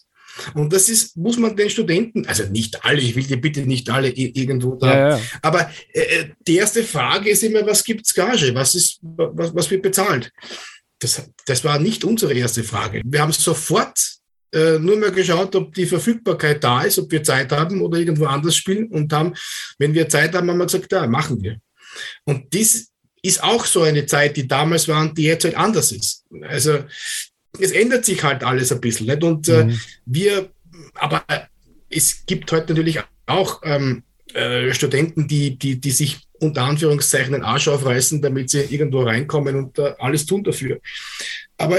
Und 0.54 0.71
das 0.71 0.89
ist, 0.89 1.17
muss 1.17 1.38
man 1.38 1.56
den 1.56 1.69
Studenten, 1.69 2.25
also 2.25 2.43
nicht 2.45 2.84
alle, 2.86 3.01
ich 3.01 3.15
will 3.15 3.23
dir 3.23 3.39
bitte 3.39 3.62
nicht 3.62 3.89
alle 3.89 4.10
irgendwo 4.10 4.75
da, 4.75 4.93
ja, 4.93 5.17
ja. 5.17 5.21
aber 5.41 5.69
äh, 5.93 6.01
äh, 6.01 6.30
die 6.47 6.56
erste 6.56 6.84
Frage 6.84 7.30
ist 7.30 7.43
immer, 7.43 7.65
was 7.65 7.84
gibt's 7.84 8.13
Gage? 8.13 8.54
Was 8.56 8.75
ist, 8.75 8.99
was, 9.01 9.54
was 9.54 9.69
wird 9.69 9.82
bezahlt? 9.82 10.32
Das, 10.99 11.30
das 11.45 11.63
war 11.63 11.80
nicht 11.80 12.04
unsere 12.06 12.34
erste 12.34 12.63
Frage. 12.63 13.01
Wir 13.04 13.21
haben 13.21 13.34
sofort 13.34 13.99
äh, 14.54 14.80
nur 14.80 14.98
mal 14.98 15.12
geschaut, 15.12 15.56
ob 15.56 15.74
die 15.74 15.86
Verfügbarkeit 15.86 16.64
da 16.64 16.82
ist, 16.84 17.00
ob 17.00 17.12
wir 17.12 17.24
Zeit 17.24 17.52
haben 17.52 17.82
oder 17.82 17.98
irgendwo 17.98 18.26
anders 18.26 18.56
spielen 18.56 18.88
und 18.88 19.12
haben, 19.14 19.34
wenn 19.78 19.94
wir 19.94 20.10
Zeit 20.10 20.36
haben, 20.36 20.50
haben 20.50 20.58
wir 20.58 20.66
gesagt, 20.66 20.92
ja, 20.92 21.08
machen 21.08 21.42
wir. 21.42 21.58
Und 22.26 22.54
dies 22.54 22.92
ist 23.22 23.44
auch 23.44 23.66
so 23.66 23.84
eine 23.84 24.06
Zeit, 24.06 24.36
die 24.38 24.48
damals 24.48 24.88
war 24.88 25.02
und 25.02 25.18
die 25.18 25.24
jetzt 25.24 25.44
halt 25.44 25.56
anders 25.56 25.92
ist. 25.92 26.26
Also 26.48 26.80
es 27.60 27.72
ändert 27.72 28.06
sich 28.06 28.24
halt 28.24 28.44
alles 28.44 28.72
ein 28.72 28.82
bisschen. 28.82 29.08
Nicht? 29.08 29.24
Und 29.24 29.48
äh, 29.48 29.66
mhm. 29.66 29.80
wir, 30.06 30.52
aber 30.96 31.24
es 31.90 32.26
gibt 32.26 32.52
heute 32.52 32.74
natürlich 32.74 33.00
auch 33.26 33.62
ähm, 33.64 34.04
äh, 34.34 34.74
Studenten, 34.74 35.28
die, 35.28 35.58
die, 35.58 35.80
die 35.80 35.92
sich 35.92 36.20
unter 36.40 36.64
Anführungszeichen 36.64 37.34
den 37.34 37.44
Arsch 37.44 37.68
aufreißen, 37.68 38.22
damit 38.22 38.50
sie 38.50 38.62
irgendwo 38.62 39.04
reinkommen 39.04 39.56
und 39.56 39.78
äh, 39.78 39.94
alles 40.00 40.26
tun 40.26 40.44
dafür. 40.44 40.80
Aber 41.58 41.78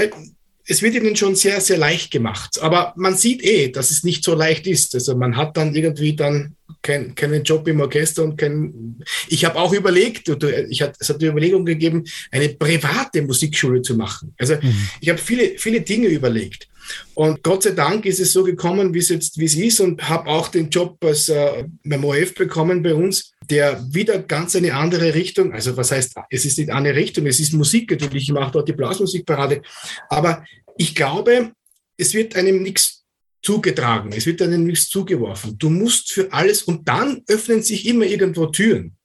es 0.65 0.81
wird 0.81 0.95
ihnen 0.95 1.15
schon 1.15 1.35
sehr, 1.35 1.59
sehr 1.61 1.77
leicht 1.77 2.11
gemacht. 2.11 2.61
Aber 2.61 2.93
man 2.95 3.15
sieht 3.15 3.43
eh, 3.43 3.69
dass 3.69 3.91
es 3.91 4.03
nicht 4.03 4.23
so 4.23 4.33
leicht 4.33 4.65
ist. 4.67 4.95
Also 4.95 5.15
man 5.15 5.35
hat 5.35 5.57
dann 5.57 5.75
irgendwie 5.75 6.15
dann 6.15 6.55
kein, 6.81 7.15
keinen 7.15 7.43
Job 7.43 7.67
im 7.67 7.81
Orchester 7.81 8.23
und 8.23 8.37
kein. 8.37 9.03
Ich 9.27 9.45
habe 9.45 9.59
auch 9.59 9.73
überlegt, 9.73 10.29
ich 10.69 10.81
hat, 10.81 10.95
es 10.99 11.09
hat 11.09 11.21
die 11.21 11.27
Überlegung 11.27 11.65
gegeben, 11.65 12.03
eine 12.31 12.49
private 12.49 13.21
Musikschule 13.21 13.81
zu 13.81 13.95
machen. 13.95 14.33
Also 14.37 14.55
mhm. 14.55 14.89
ich 15.01 15.09
habe 15.09 15.19
viele, 15.19 15.57
viele 15.57 15.81
Dinge 15.81 16.07
überlegt. 16.07 16.67
Und 17.13 17.43
Gott 17.43 17.63
sei 17.63 17.71
Dank 17.71 18.05
ist 18.05 18.19
es 18.19 18.33
so 18.33 18.43
gekommen, 18.43 18.93
wie 18.93 18.99
es 18.99 19.09
jetzt 19.09 19.37
wie 19.37 19.45
es 19.45 19.55
ist 19.55 19.79
und 19.79 20.07
habe 20.07 20.29
auch 20.29 20.47
den 20.49 20.69
Job 20.69 20.97
als 21.03 21.29
äh, 21.29 21.65
beim 21.83 22.03
OF 22.03 22.33
bekommen 22.33 22.81
bei 22.81 22.93
uns, 22.93 23.33
der 23.49 23.83
wieder 23.93 24.19
ganz 24.19 24.55
eine 24.55 24.73
andere 24.73 25.13
Richtung, 25.13 25.53
also 25.53 25.75
was 25.77 25.91
heißt, 25.91 26.15
es 26.29 26.45
ist 26.45 26.57
nicht 26.57 26.69
eine 26.69 26.95
Richtung, 26.95 27.25
es 27.25 27.39
ist 27.39 27.53
Musik 27.53 27.91
natürlich, 27.91 28.23
ich 28.23 28.31
mache 28.31 28.51
dort 28.51 28.67
die 28.67 28.73
Blasmusikparade, 28.73 29.61
aber 30.09 30.43
ich 30.77 30.95
glaube, 30.95 31.51
es 31.97 32.13
wird 32.13 32.35
einem 32.35 32.63
nichts 32.63 33.03
zugetragen. 33.43 34.11
Es 34.13 34.25
wird 34.25 34.41
einem 34.41 34.63
nichts 34.63 34.89
zugeworfen. 34.89 35.57
Du 35.57 35.69
musst 35.69 36.11
für 36.11 36.31
alles 36.31 36.63
und 36.63 36.87
dann 36.87 37.21
öffnen 37.27 37.61
sich 37.61 37.85
immer 37.85 38.05
irgendwo 38.05 38.47
Türen. 38.47 38.95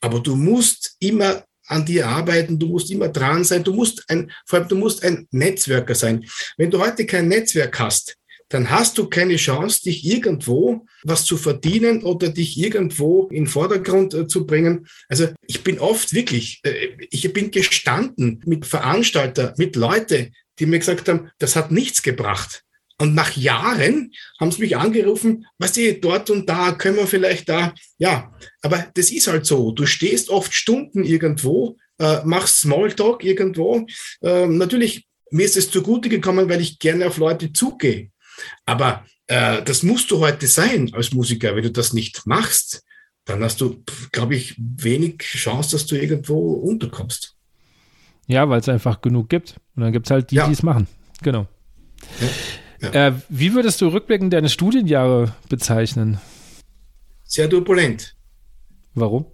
Aber 0.00 0.20
du 0.20 0.36
musst 0.36 0.96
immer 1.00 1.42
an 1.68 1.84
dir 1.84 2.08
arbeiten, 2.08 2.58
du 2.58 2.66
musst 2.66 2.90
immer 2.90 3.08
dran 3.08 3.44
sein, 3.44 3.64
du 3.64 3.72
musst 3.72 4.04
ein, 4.08 4.30
vor 4.46 4.58
allem 4.58 4.68
du 4.68 4.76
musst 4.76 5.04
ein 5.04 5.26
Netzwerker 5.30 5.94
sein. 5.94 6.24
Wenn 6.56 6.70
du 6.70 6.80
heute 6.80 7.06
kein 7.06 7.28
Netzwerk 7.28 7.78
hast, 7.78 8.16
dann 8.48 8.70
hast 8.70 8.96
du 8.96 9.08
keine 9.08 9.36
Chance, 9.36 9.82
dich 9.82 10.06
irgendwo 10.06 10.86
was 11.04 11.24
zu 11.24 11.36
verdienen 11.36 12.02
oder 12.02 12.30
dich 12.30 12.58
irgendwo 12.58 13.28
in 13.30 13.46
Vordergrund 13.46 14.14
äh, 14.14 14.26
zu 14.26 14.46
bringen. 14.46 14.86
Also 15.08 15.28
ich 15.46 15.62
bin 15.62 15.78
oft 15.78 16.14
wirklich, 16.14 16.60
äh, 16.64 16.88
ich 17.10 17.30
bin 17.32 17.50
gestanden 17.50 18.40
mit 18.46 18.66
Veranstalter, 18.66 19.54
mit 19.58 19.76
Leute, 19.76 20.30
die 20.58 20.66
mir 20.66 20.78
gesagt 20.78 21.08
haben, 21.08 21.30
das 21.38 21.56
hat 21.56 21.70
nichts 21.70 22.02
gebracht. 22.02 22.64
Und 23.00 23.14
nach 23.14 23.36
Jahren 23.36 24.12
haben 24.40 24.50
sie 24.50 24.60
mich 24.60 24.76
angerufen, 24.76 25.46
was 25.58 25.72
die 25.72 26.00
dort 26.00 26.30
und 26.30 26.48
da, 26.48 26.72
können 26.72 26.96
wir 26.96 27.06
vielleicht 27.06 27.48
da. 27.48 27.72
Ja, 27.98 28.32
aber 28.60 28.88
das 28.94 29.10
ist 29.10 29.28
halt 29.28 29.46
so. 29.46 29.70
Du 29.70 29.86
stehst 29.86 30.30
oft 30.30 30.52
Stunden 30.52 31.04
irgendwo, 31.04 31.76
äh, 31.98 32.24
machst 32.24 32.60
Smalltalk 32.62 33.22
irgendwo. 33.22 33.86
Äh, 34.20 34.48
natürlich, 34.48 35.06
mir 35.30 35.46
ist 35.46 35.56
es 35.56 35.70
zugute 35.70 36.08
gekommen, 36.08 36.48
weil 36.48 36.60
ich 36.60 36.80
gerne 36.80 37.06
auf 37.06 37.18
Leute 37.18 37.52
zugehe. 37.52 38.10
Aber 38.66 39.04
äh, 39.28 39.62
das 39.62 39.84
musst 39.84 40.10
du 40.10 40.18
heute 40.18 40.48
sein 40.48 40.90
als 40.92 41.12
Musiker. 41.12 41.54
Wenn 41.54 41.62
du 41.62 41.70
das 41.70 41.92
nicht 41.92 42.26
machst, 42.26 42.82
dann 43.26 43.44
hast 43.44 43.60
du, 43.60 43.84
glaube 44.10 44.34
ich, 44.34 44.56
wenig 44.58 45.18
Chance, 45.18 45.72
dass 45.72 45.86
du 45.86 45.94
irgendwo 45.94 46.54
unterkommst. 46.54 47.36
Ja, 48.26 48.48
weil 48.48 48.60
es 48.60 48.68
einfach 48.68 49.00
genug 49.00 49.28
gibt. 49.28 49.56
Und 49.76 49.82
dann 49.82 49.92
gibt 49.92 50.06
es 50.06 50.10
halt 50.10 50.32
die, 50.32 50.36
ja. 50.36 50.46
die 50.46 50.52
es 50.52 50.62
machen. 50.64 50.88
Genau. 51.22 51.46
Ja. 52.20 52.28
Ja. 52.80 53.08
Äh, 53.08 53.14
wie 53.28 53.54
würdest 53.54 53.80
du 53.80 53.88
rückblickend 53.88 54.32
deine 54.32 54.48
Studienjahre 54.48 55.34
bezeichnen? 55.48 56.20
Sehr 57.24 57.50
turbulent. 57.50 58.14
Warum? 58.94 59.26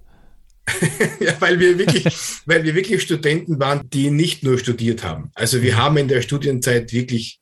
ja, 1.21 1.35
weil 1.41 1.61
wir 1.61 1.79
wirklich, 1.79 2.07
weil 2.47 2.65
wir 2.65 2.75
wirklich 2.75 3.03
Studenten 3.03 3.61
waren, 3.61 3.89
die 3.91 4.11
nicht 4.11 4.43
nur 4.43 4.59
studiert 4.59 5.05
haben. 5.05 5.31
Also 5.35 5.63
wir 5.63 5.77
haben 5.77 5.97
in 5.99 6.09
der 6.09 6.23
Studienzeit 6.23 6.93
wirklich 6.93 7.41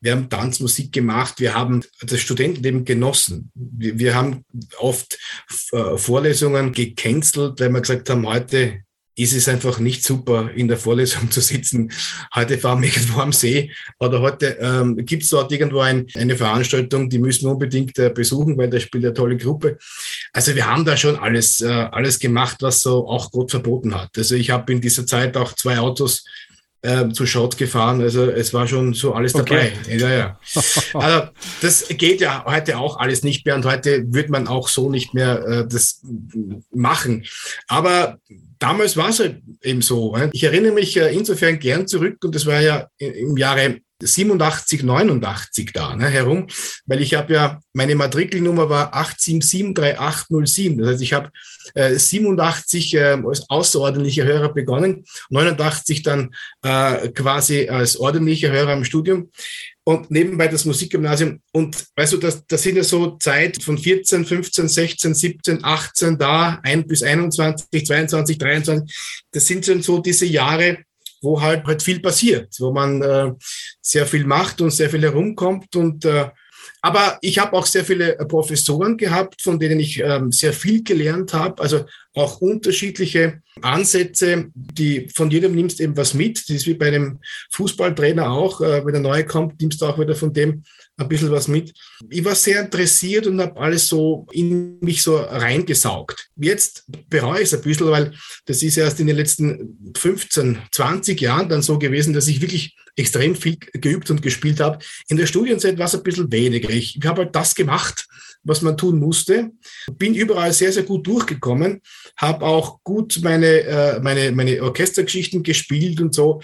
wir 0.00 0.12
haben 0.12 0.28
Tanzmusik 0.28 0.92
gemacht, 0.92 1.40
wir 1.40 1.54
haben 1.54 1.82
das 2.02 2.20
Studentenleben 2.20 2.84
genossen. 2.84 3.50
Wir, 3.54 3.98
wir 3.98 4.14
haben 4.14 4.44
oft 4.78 5.18
äh, 5.72 5.96
Vorlesungen 5.96 6.72
gecancelt, 6.72 7.60
weil 7.60 7.70
wir 7.70 7.80
gesagt 7.80 8.10
haben, 8.10 8.26
heute 8.26 8.83
ist 9.16 9.34
es 9.34 9.48
einfach 9.48 9.78
nicht 9.78 10.02
super, 10.04 10.50
in 10.54 10.68
der 10.68 10.76
Vorlesung 10.76 11.30
zu 11.30 11.40
sitzen. 11.40 11.92
Heute 12.34 12.58
fahren 12.58 12.82
wir 12.82 12.88
irgendwo 12.88 13.20
am 13.20 13.32
See 13.32 13.70
oder 13.98 14.20
heute 14.20 14.58
ähm, 14.60 14.96
gibt 15.04 15.22
es 15.22 15.30
dort 15.30 15.52
irgendwo 15.52 15.80
ein, 15.80 16.06
eine 16.14 16.36
Veranstaltung, 16.36 17.08
die 17.08 17.18
müssen 17.18 17.46
wir 17.46 17.52
unbedingt 17.52 17.98
äh, 17.98 18.10
besuchen, 18.10 18.56
weil 18.56 18.70
da 18.70 18.80
spielt 18.80 19.04
eine 19.04 19.14
tolle 19.14 19.36
Gruppe. 19.36 19.78
Also 20.32 20.54
wir 20.54 20.66
haben 20.66 20.84
da 20.84 20.96
schon 20.96 21.16
alles, 21.16 21.60
äh, 21.60 21.68
alles 21.68 22.18
gemacht, 22.18 22.58
was 22.60 22.82
so 22.82 23.08
auch 23.08 23.30
Gott 23.30 23.50
verboten 23.50 23.94
hat. 23.94 24.10
Also 24.16 24.34
ich 24.34 24.50
habe 24.50 24.72
in 24.72 24.80
dieser 24.80 25.06
Zeit 25.06 25.36
auch 25.36 25.52
zwei 25.54 25.78
Autos 25.78 26.24
äh, 26.84 27.08
zu 27.08 27.24
Schott 27.24 27.56
gefahren. 27.56 28.02
Also 28.02 28.24
es 28.30 28.52
war 28.52 28.68
schon 28.68 28.92
so 28.92 29.14
alles 29.14 29.32
dabei. 29.32 29.72
Okay. 29.82 29.98
Ja, 29.98 30.10
ja. 30.12 30.38
Also 30.94 31.28
das 31.62 31.88
geht 31.88 32.20
ja 32.20 32.44
heute 32.46 32.78
auch 32.78 32.98
alles 32.98 33.24
nicht 33.24 33.46
mehr 33.46 33.54
und 33.54 33.64
heute 33.64 34.04
wird 34.08 34.28
man 34.28 34.46
auch 34.46 34.68
so 34.68 34.90
nicht 34.90 35.14
mehr 35.14 35.44
äh, 35.46 35.66
das 35.66 36.02
machen. 36.72 37.24
Aber 37.68 38.18
damals 38.58 38.96
war 38.96 39.08
es 39.08 39.18
halt 39.18 39.42
eben 39.62 39.82
so. 39.82 40.16
Ich 40.32 40.44
erinnere 40.44 40.72
mich 40.72 40.96
äh, 40.96 41.12
insofern 41.14 41.58
gern 41.58 41.88
zurück 41.88 42.18
und 42.22 42.34
das 42.34 42.46
war 42.46 42.60
ja 42.60 42.88
im 42.98 43.36
Jahre 43.36 43.80
87, 44.02 44.82
89 44.82 45.72
da 45.72 45.94
ne, 45.96 46.08
herum, 46.08 46.46
weil 46.86 47.00
ich 47.00 47.14
habe 47.14 47.32
ja, 47.32 47.60
meine 47.72 47.94
Matrikelnummer 47.94 48.68
war 48.68 48.94
8773807. 48.94 50.78
Das 50.78 50.88
heißt, 50.88 51.02
ich 51.02 51.12
habe 51.12 51.30
äh, 51.74 51.94
87 51.94 52.94
äh, 52.94 53.18
als 53.24 53.48
außerordentlicher 53.48 54.24
Hörer 54.24 54.52
begonnen, 54.52 55.04
89 55.30 56.02
dann 56.02 56.34
äh, 56.62 57.08
quasi 57.10 57.68
als 57.68 57.96
ordentlicher 57.96 58.50
Hörer 58.50 58.74
im 58.74 58.84
Studium 58.84 59.30
und 59.84 60.10
nebenbei 60.10 60.48
das 60.48 60.64
Musikgymnasium. 60.64 61.40
Und 61.52 61.84
weißt 61.94 62.14
du, 62.14 62.16
das, 62.16 62.46
das 62.46 62.62
sind 62.62 62.76
ja 62.76 62.82
so 62.82 63.16
Zeit 63.18 63.62
von 63.62 63.78
14, 63.78 64.24
15, 64.24 64.68
16, 64.68 65.14
17, 65.14 65.64
18 65.64 66.18
da, 66.18 66.58
1 66.62 66.86
bis 66.86 67.02
21, 67.02 67.86
22, 67.86 68.38
23. 68.38 69.24
Das 69.30 69.46
sind 69.46 69.66
schon 69.66 69.82
so 69.82 69.98
diese 69.98 70.26
Jahre, 70.26 70.78
wo 71.24 71.40
halt, 71.40 71.64
halt 71.64 71.82
viel 71.82 72.00
passiert, 72.00 72.54
wo 72.60 72.72
man 72.72 73.02
äh, 73.02 73.32
sehr 73.80 74.06
viel 74.06 74.24
macht 74.24 74.60
und 74.60 74.70
sehr 74.70 74.90
viel 74.90 75.02
herumkommt. 75.02 75.74
Und, 75.74 76.04
äh, 76.04 76.28
aber 76.82 77.18
ich 77.22 77.38
habe 77.38 77.54
auch 77.54 77.66
sehr 77.66 77.84
viele 77.84 78.14
Professoren 78.28 78.96
gehabt, 78.96 79.40
von 79.42 79.58
denen 79.58 79.80
ich 79.80 80.00
äh, 80.00 80.20
sehr 80.30 80.52
viel 80.52 80.84
gelernt 80.84 81.32
habe. 81.32 81.62
Also 81.62 81.86
auch 82.14 82.40
unterschiedliche 82.40 83.42
Ansätze, 83.62 84.46
die 84.54 85.08
von 85.14 85.30
jedem 85.30 85.54
nimmst 85.54 85.80
eben 85.80 85.96
was 85.96 86.14
mit. 86.14 86.38
Das 86.38 86.50
ist 86.50 86.66
wie 86.66 86.74
bei 86.74 86.88
einem 86.88 87.20
Fußballtrainer 87.50 88.30
auch. 88.30 88.60
Äh, 88.60 88.84
wenn 88.84 88.92
der 88.92 89.02
Neue 89.02 89.24
kommt, 89.24 89.60
nimmst 89.60 89.80
du 89.80 89.86
auch 89.86 89.98
wieder 89.98 90.14
von 90.14 90.32
dem 90.32 90.62
ein 90.96 91.08
bisschen 91.08 91.30
was 91.30 91.48
mit. 91.48 91.72
Ich 92.08 92.24
war 92.24 92.34
sehr 92.34 92.62
interessiert 92.62 93.26
und 93.26 93.40
habe 93.40 93.60
alles 93.60 93.88
so 93.88 94.26
in 94.32 94.78
mich 94.80 95.02
so 95.02 95.16
reingesaugt. 95.16 96.28
Jetzt 96.36 96.84
bereue 97.08 97.40
ich 97.40 97.48
es 97.48 97.54
ein 97.54 97.62
bisschen, 97.62 97.88
weil 97.88 98.14
das 98.46 98.62
ist 98.62 98.76
erst 98.76 99.00
in 99.00 99.08
den 99.08 99.16
letzten 99.16 99.92
15, 99.96 100.58
20 100.70 101.20
Jahren 101.20 101.48
dann 101.48 101.62
so 101.62 101.78
gewesen, 101.78 102.14
dass 102.14 102.28
ich 102.28 102.40
wirklich 102.40 102.76
extrem 102.96 103.34
viel 103.34 103.56
geübt 103.56 104.10
und 104.10 104.22
gespielt 104.22 104.60
habe. 104.60 104.78
In 105.08 105.16
der 105.16 105.26
Studienzeit 105.26 105.78
war 105.78 105.86
es 105.86 105.94
ein 105.94 106.02
bisschen 106.02 106.30
weniger. 106.30 106.70
Ich, 106.70 106.96
ich 106.96 107.06
habe 107.06 107.22
halt 107.22 107.34
das 107.34 107.54
gemacht, 107.54 108.06
was 108.44 108.62
man 108.62 108.76
tun 108.76 109.00
musste. 109.00 109.50
Bin 109.98 110.14
überall 110.14 110.52
sehr, 110.52 110.72
sehr 110.72 110.84
gut 110.84 111.06
durchgekommen, 111.06 111.80
habe 112.16 112.44
auch 112.44 112.80
gut 112.84 113.18
meine, 113.22 113.60
äh, 113.62 114.00
meine, 114.00 114.30
meine 114.32 114.62
Orchestergeschichten 114.62 115.42
gespielt 115.42 116.00
und 116.00 116.14
so. 116.14 116.40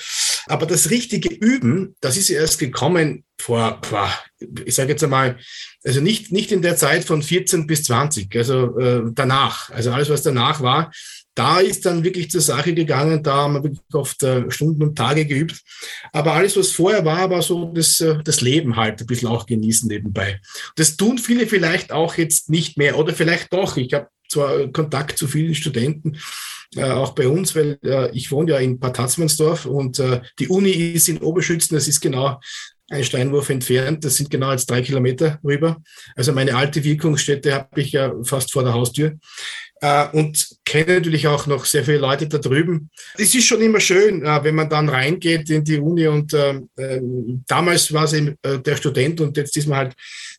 Aber 0.46 0.66
das 0.66 0.90
richtige 0.90 1.32
Üben, 1.32 1.94
das 2.00 2.16
ist 2.16 2.30
erst 2.30 2.58
gekommen 2.58 3.24
vor, 3.38 3.80
boah, 3.88 4.12
ich 4.64 4.74
sage 4.74 4.90
jetzt 4.90 5.04
einmal, 5.04 5.38
also 5.84 6.00
nicht, 6.00 6.32
nicht 6.32 6.52
in 6.52 6.62
der 6.62 6.76
Zeit 6.76 7.04
von 7.04 7.22
14 7.22 7.66
bis 7.66 7.84
20, 7.84 8.34
also 8.36 8.78
äh, 8.78 9.02
danach. 9.12 9.70
Also 9.70 9.92
alles, 9.92 10.10
was 10.10 10.22
danach 10.22 10.60
war, 10.60 10.90
da 11.34 11.60
ist 11.60 11.86
dann 11.86 12.04
wirklich 12.04 12.30
zur 12.30 12.40
Sache 12.40 12.74
gegangen, 12.74 13.22
da 13.22 13.34
haben 13.34 13.54
wir 13.54 13.64
wirklich 13.64 13.80
oft 13.92 14.22
äh, 14.22 14.50
Stunden 14.50 14.82
und 14.82 14.96
Tage 14.96 15.26
geübt. 15.26 15.62
Aber 16.12 16.32
alles, 16.32 16.56
was 16.56 16.72
vorher 16.72 17.04
war, 17.04 17.30
war 17.30 17.42
so 17.42 17.72
das, 17.72 18.00
äh, 18.00 18.22
das 18.22 18.40
Leben 18.40 18.76
halt 18.76 19.00
ein 19.00 19.06
bisschen 19.06 19.28
auch 19.28 19.46
genießen 19.46 19.88
nebenbei. 19.88 20.40
Das 20.76 20.96
tun 20.96 21.18
viele 21.18 21.46
vielleicht 21.46 21.92
auch 21.92 22.16
jetzt 22.16 22.50
nicht 22.50 22.76
mehr 22.76 22.98
oder 22.98 23.14
vielleicht 23.14 23.52
doch. 23.52 23.76
Ich 23.76 23.94
habe 23.94 24.08
zwar 24.28 24.68
Kontakt 24.68 25.18
zu 25.18 25.26
vielen 25.26 25.54
Studenten, 25.54 26.18
äh, 26.76 26.90
auch 26.90 27.14
bei 27.14 27.28
uns, 27.28 27.54
weil 27.56 27.78
äh, 27.84 28.10
ich 28.12 28.30
wohne 28.30 28.52
ja 28.52 28.58
in 28.58 28.78
Bad 28.78 28.98
Hatzmannsdorf 28.98 29.66
und 29.66 29.98
äh, 29.98 30.20
die 30.38 30.48
Uni 30.48 30.70
ist 30.70 31.08
in 31.08 31.18
Oberschützen, 31.18 31.74
das 31.74 31.88
ist 31.88 32.00
genau 32.00 32.40
ein 32.90 33.04
Steinwurf 33.04 33.48
entfernt, 33.48 34.04
das 34.04 34.16
sind 34.16 34.30
genau 34.30 34.50
jetzt 34.50 34.68
drei 34.68 34.82
Kilometer 34.82 35.38
rüber. 35.44 35.80
Also 36.16 36.32
meine 36.32 36.56
alte 36.56 36.82
Wirkungsstätte 36.82 37.54
habe 37.54 37.80
ich 37.80 37.92
ja 37.92 38.12
fast 38.24 38.52
vor 38.52 38.64
der 38.64 38.74
Haustür 38.74 39.16
äh, 39.80 40.08
und 40.12 40.46
kenne 40.64 40.94
natürlich 40.94 41.26
auch 41.26 41.46
noch 41.46 41.64
sehr 41.64 41.84
viele 41.84 41.98
Leute 41.98 42.28
da 42.28 42.38
drüben. 42.38 42.90
Es 43.16 43.34
ist 43.34 43.46
schon 43.46 43.62
immer 43.62 43.80
schön, 43.80 44.24
äh, 44.24 44.44
wenn 44.44 44.56
man 44.56 44.68
dann 44.68 44.88
reingeht 44.88 45.48
in 45.50 45.64
die 45.64 45.78
Uni 45.78 46.06
und 46.08 46.34
äh, 46.34 46.60
damals 47.46 47.92
war 47.92 48.04
es 48.04 48.12
eben 48.12 48.36
der 48.42 48.76
Student 48.76 49.20
und 49.20 49.36
jetzt 49.36 49.56
ist 49.56 49.68
man 49.68 49.78
halt 49.78 49.94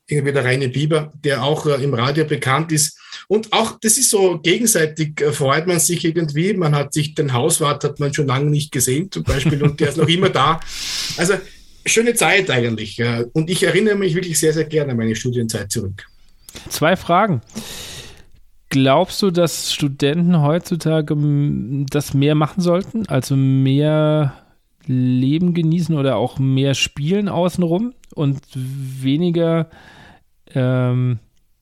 irgendwie 0.08 0.34
der 0.34 0.44
reine 0.44 0.68
Biber, 0.68 1.12
der 1.24 1.44
auch 1.44 1.66
im 1.66 1.94
Radio 1.94 2.26
bekannt 2.26 2.72
ist. 2.72 2.98
Und 3.28 3.54
auch, 3.54 3.80
das 3.80 3.98
ist 3.98 4.10
so 4.10 4.40
gegenseitig, 4.40 5.22
freut 5.32 5.68
man 5.68 5.80
sich 5.80 6.04
irgendwie. 6.04 6.54
Man 6.54 6.76
hat 6.76 6.94
sich, 6.94 7.16
den 7.16 7.34
Hauswart 7.34 7.84
hat 7.84 8.00
man 8.00 8.14
schon 8.14 8.28
lange 8.28 8.50
nicht 8.50 8.72
gesehen 8.72 9.10
zum 9.12 9.24
Beispiel 9.24 9.64
und 9.64 9.80
der 9.80 9.90
ist 9.90 9.98
noch 9.98 10.08
immer 10.08 10.30
da. 10.30 10.60
Also 11.18 11.36
schöne 11.86 12.14
Zeit 12.14 12.50
eigentlich. 12.50 13.02
Und 13.34 13.50
ich 13.50 13.64
erinnere 13.64 13.96
mich 13.96 14.16
wirklich 14.16 14.40
sehr, 14.40 14.54
sehr 14.54 14.66
gerne 14.66 14.92
an 14.92 14.98
meine 14.98 15.16
Studienzeit 15.16 15.72
zurück. 15.72 16.06
Zwei 16.70 16.96
Fragen. 16.96 17.42
Glaubst 18.70 19.22
du, 19.22 19.32
dass 19.32 19.74
Studenten 19.74 20.42
heutzutage 20.42 21.16
das 21.90 22.14
mehr 22.14 22.36
machen 22.36 22.62
sollten? 22.62 23.06
Also 23.08 23.36
mehr 23.36 24.34
Leben 24.86 25.54
genießen 25.54 25.96
oder 25.96 26.16
auch 26.16 26.40
mehr 26.40 26.74
spielen 26.74 27.28
außenrum 27.28 27.94
und 28.16 28.40
weniger, 28.54 29.70
ähm, 30.54 31.20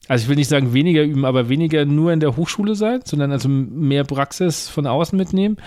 also 0.07 0.23
ich 0.23 0.29
will 0.29 0.35
nicht 0.35 0.49
sagen 0.49 0.73
weniger 0.73 1.03
üben, 1.03 1.25
aber 1.25 1.49
weniger 1.49 1.85
nur 1.85 2.13
in 2.13 2.19
der 2.19 2.35
Hochschule 2.35 2.75
sein, 2.75 3.01
sondern 3.05 3.31
also 3.31 3.49
mehr 3.49 4.03
Praxis 4.03 4.69
von 4.69 4.87
außen 4.87 5.17
mitnehmen? 5.17 5.57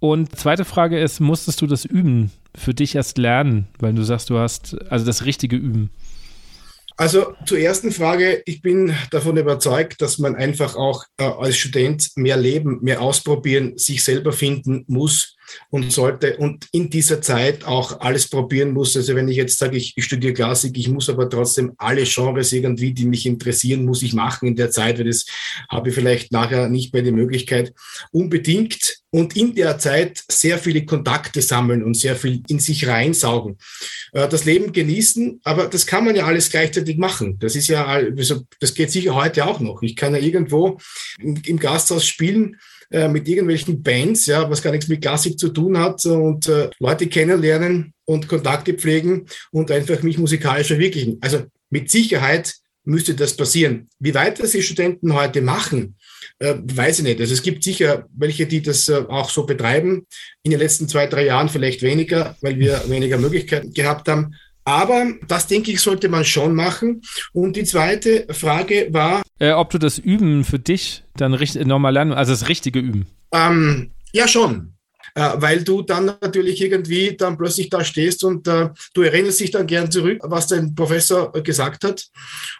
Und 0.00 0.36
zweite 0.36 0.64
Frage 0.64 0.98
ist, 0.98 1.20
musstest 1.20 1.60
du 1.60 1.66
das 1.66 1.84
üben, 1.84 2.30
für 2.54 2.74
dich 2.74 2.94
erst 2.94 3.18
lernen, 3.18 3.68
weil 3.78 3.94
du 3.94 4.02
sagst, 4.02 4.30
du 4.30 4.38
hast 4.38 4.76
also 4.90 5.04
das 5.06 5.24
richtige 5.24 5.56
Üben? 5.56 5.90
Also 6.96 7.34
zur 7.46 7.58
ersten 7.58 7.92
Frage, 7.92 8.42
ich 8.44 8.60
bin 8.60 8.92
davon 9.12 9.36
überzeugt, 9.36 10.02
dass 10.02 10.18
man 10.18 10.34
einfach 10.34 10.74
auch 10.74 11.04
äh, 11.18 11.24
als 11.24 11.56
Student 11.56 12.10
mehr 12.16 12.36
leben, 12.36 12.80
mehr 12.82 13.00
ausprobieren, 13.00 13.78
sich 13.78 14.02
selber 14.02 14.32
finden 14.32 14.84
muss. 14.88 15.36
Und 15.70 15.92
sollte 15.92 16.36
und 16.36 16.66
in 16.72 16.90
dieser 16.90 17.20
Zeit 17.20 17.64
auch 17.64 18.00
alles 18.00 18.28
probieren 18.28 18.72
muss. 18.72 18.96
Also 18.96 19.14
wenn 19.14 19.28
ich 19.28 19.36
jetzt 19.36 19.58
sage, 19.58 19.76
ich, 19.76 19.94
ich 19.96 20.04
studiere 20.04 20.32
Klassik, 20.32 20.76
ich 20.76 20.88
muss 20.88 21.08
aber 21.08 21.28
trotzdem 21.28 21.72
alle 21.78 22.04
Genres 22.04 22.52
irgendwie, 22.52 22.92
die 22.92 23.06
mich 23.06 23.26
interessieren, 23.26 23.84
muss 23.84 24.02
ich 24.02 24.14
machen 24.14 24.48
in 24.48 24.56
der 24.56 24.70
Zeit, 24.70 24.98
weil 24.98 25.06
das 25.06 25.26
habe 25.68 25.88
ich 25.88 25.94
vielleicht 25.94 26.32
nachher 26.32 26.68
nicht 26.68 26.92
mehr 26.92 27.02
die 27.02 27.12
Möglichkeit. 27.12 27.72
Unbedingt 28.10 28.98
und 29.10 29.36
in 29.36 29.54
der 29.54 29.78
Zeit 29.78 30.22
sehr 30.28 30.58
viele 30.58 30.84
Kontakte 30.84 31.40
sammeln 31.40 31.82
und 31.82 31.94
sehr 31.94 32.14
viel 32.14 32.42
in 32.48 32.58
sich 32.58 32.86
reinsaugen. 32.86 33.56
Äh, 34.12 34.28
das 34.28 34.44
Leben 34.44 34.72
genießen, 34.72 35.40
aber 35.44 35.66
das 35.66 35.86
kann 35.86 36.04
man 36.04 36.16
ja 36.16 36.26
alles 36.26 36.50
gleichzeitig 36.50 36.98
machen. 36.98 37.38
Das 37.38 37.56
ist 37.56 37.68
ja, 37.68 37.86
also 37.86 38.42
das 38.60 38.74
geht 38.74 38.90
sicher 38.90 39.14
heute 39.14 39.46
auch 39.46 39.60
noch. 39.60 39.82
Ich 39.82 39.96
kann 39.96 40.14
ja 40.14 40.20
irgendwo 40.20 40.78
im 41.18 41.58
Gasthaus 41.58 42.06
spielen 42.06 42.56
äh, 42.90 43.08
mit 43.08 43.28
irgendwelchen 43.28 43.82
Bands, 43.82 44.26
ja, 44.26 44.48
was 44.50 44.62
gar 44.62 44.70
nichts 44.70 44.88
mit 44.88 45.02
Klassik 45.02 45.38
zu 45.38 45.50
tun 45.50 45.78
hat 45.78 46.04
und 46.06 46.48
äh, 46.48 46.70
Leute 46.78 47.06
kennenlernen 47.06 47.92
und 48.04 48.28
Kontakte 48.28 48.74
pflegen 48.74 49.26
und 49.50 49.70
einfach 49.70 50.02
mich 50.02 50.18
musikalisch 50.18 50.68
verwirklichen. 50.68 51.18
Also 51.20 51.42
mit 51.70 51.90
Sicherheit 51.90 52.54
müsste 52.84 53.14
das 53.14 53.36
passieren. 53.36 53.88
Wie 53.98 54.14
weit 54.14 54.40
das 54.40 54.52
die 54.52 54.62
Studenten 54.62 55.12
heute 55.12 55.42
machen, 55.42 55.96
äh, 56.38 56.54
weiß 56.62 57.00
ich 57.00 57.04
nicht. 57.04 57.20
Also 57.20 57.34
es 57.34 57.42
gibt 57.42 57.62
sicher 57.62 58.06
welche, 58.16 58.46
die 58.46 58.62
das 58.62 58.88
äh, 58.88 59.04
auch 59.08 59.28
so 59.28 59.44
betreiben. 59.44 60.06
In 60.42 60.50
den 60.50 60.60
letzten 60.60 60.88
zwei, 60.88 61.06
drei 61.06 61.26
Jahren 61.26 61.50
vielleicht 61.50 61.82
weniger, 61.82 62.36
weil 62.40 62.58
wir 62.58 62.82
weniger 62.88 63.18
Möglichkeiten 63.18 63.74
gehabt 63.74 64.08
haben. 64.08 64.34
Aber 64.68 65.14
das, 65.26 65.46
denke 65.46 65.72
ich, 65.72 65.80
sollte 65.80 66.10
man 66.10 66.26
schon 66.26 66.54
machen. 66.54 67.00
Und 67.32 67.56
die 67.56 67.64
zweite 67.64 68.26
Frage 68.28 68.88
war. 68.90 69.22
Äh, 69.38 69.52
ob 69.52 69.70
du 69.70 69.78
das 69.78 69.98
Üben 69.98 70.44
für 70.44 70.58
dich 70.58 71.04
dann 71.16 71.32
richtig, 71.32 71.66
nochmal 71.66 71.94
lernen, 71.94 72.12
also 72.12 72.32
das 72.32 72.50
richtige 72.50 72.78
Üben. 72.78 73.06
Ähm, 73.32 73.92
ja, 74.12 74.28
schon. 74.28 74.74
Äh, 75.14 75.30
weil 75.36 75.64
du 75.64 75.80
dann 75.80 76.04
natürlich 76.20 76.60
irgendwie 76.60 77.16
dann 77.16 77.38
plötzlich 77.38 77.70
da 77.70 77.82
stehst 77.82 78.22
und 78.24 78.46
äh, 78.46 78.68
du 78.92 79.00
erinnerst 79.00 79.40
dich 79.40 79.52
dann 79.52 79.66
gern 79.66 79.90
zurück, 79.90 80.20
was 80.24 80.48
dein 80.48 80.74
Professor 80.74 81.32
gesagt 81.32 81.84
hat. 81.84 82.04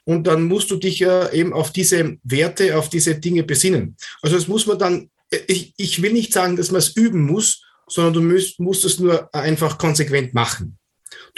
Und 0.04 0.26
dann 0.26 0.44
musst 0.44 0.70
du 0.70 0.76
dich 0.76 1.02
eben 1.02 1.52
auf 1.52 1.72
diese 1.72 2.16
Werte, 2.22 2.78
auf 2.78 2.88
diese 2.88 3.16
Dinge 3.16 3.42
besinnen. 3.42 3.96
Also 4.22 4.36
das 4.36 4.48
muss 4.48 4.66
man 4.66 4.78
dann, 4.78 5.10
äh, 5.28 5.40
ich, 5.46 5.74
ich 5.76 6.00
will 6.00 6.14
nicht 6.14 6.32
sagen, 6.32 6.56
dass 6.56 6.70
man 6.70 6.78
es 6.78 6.96
üben 6.96 7.26
muss, 7.26 7.64
sondern 7.86 8.14
du 8.14 8.22
musst, 8.22 8.58
musst 8.60 8.86
es 8.86 8.98
nur 8.98 9.28
einfach 9.34 9.76
konsequent 9.76 10.32
machen. 10.32 10.78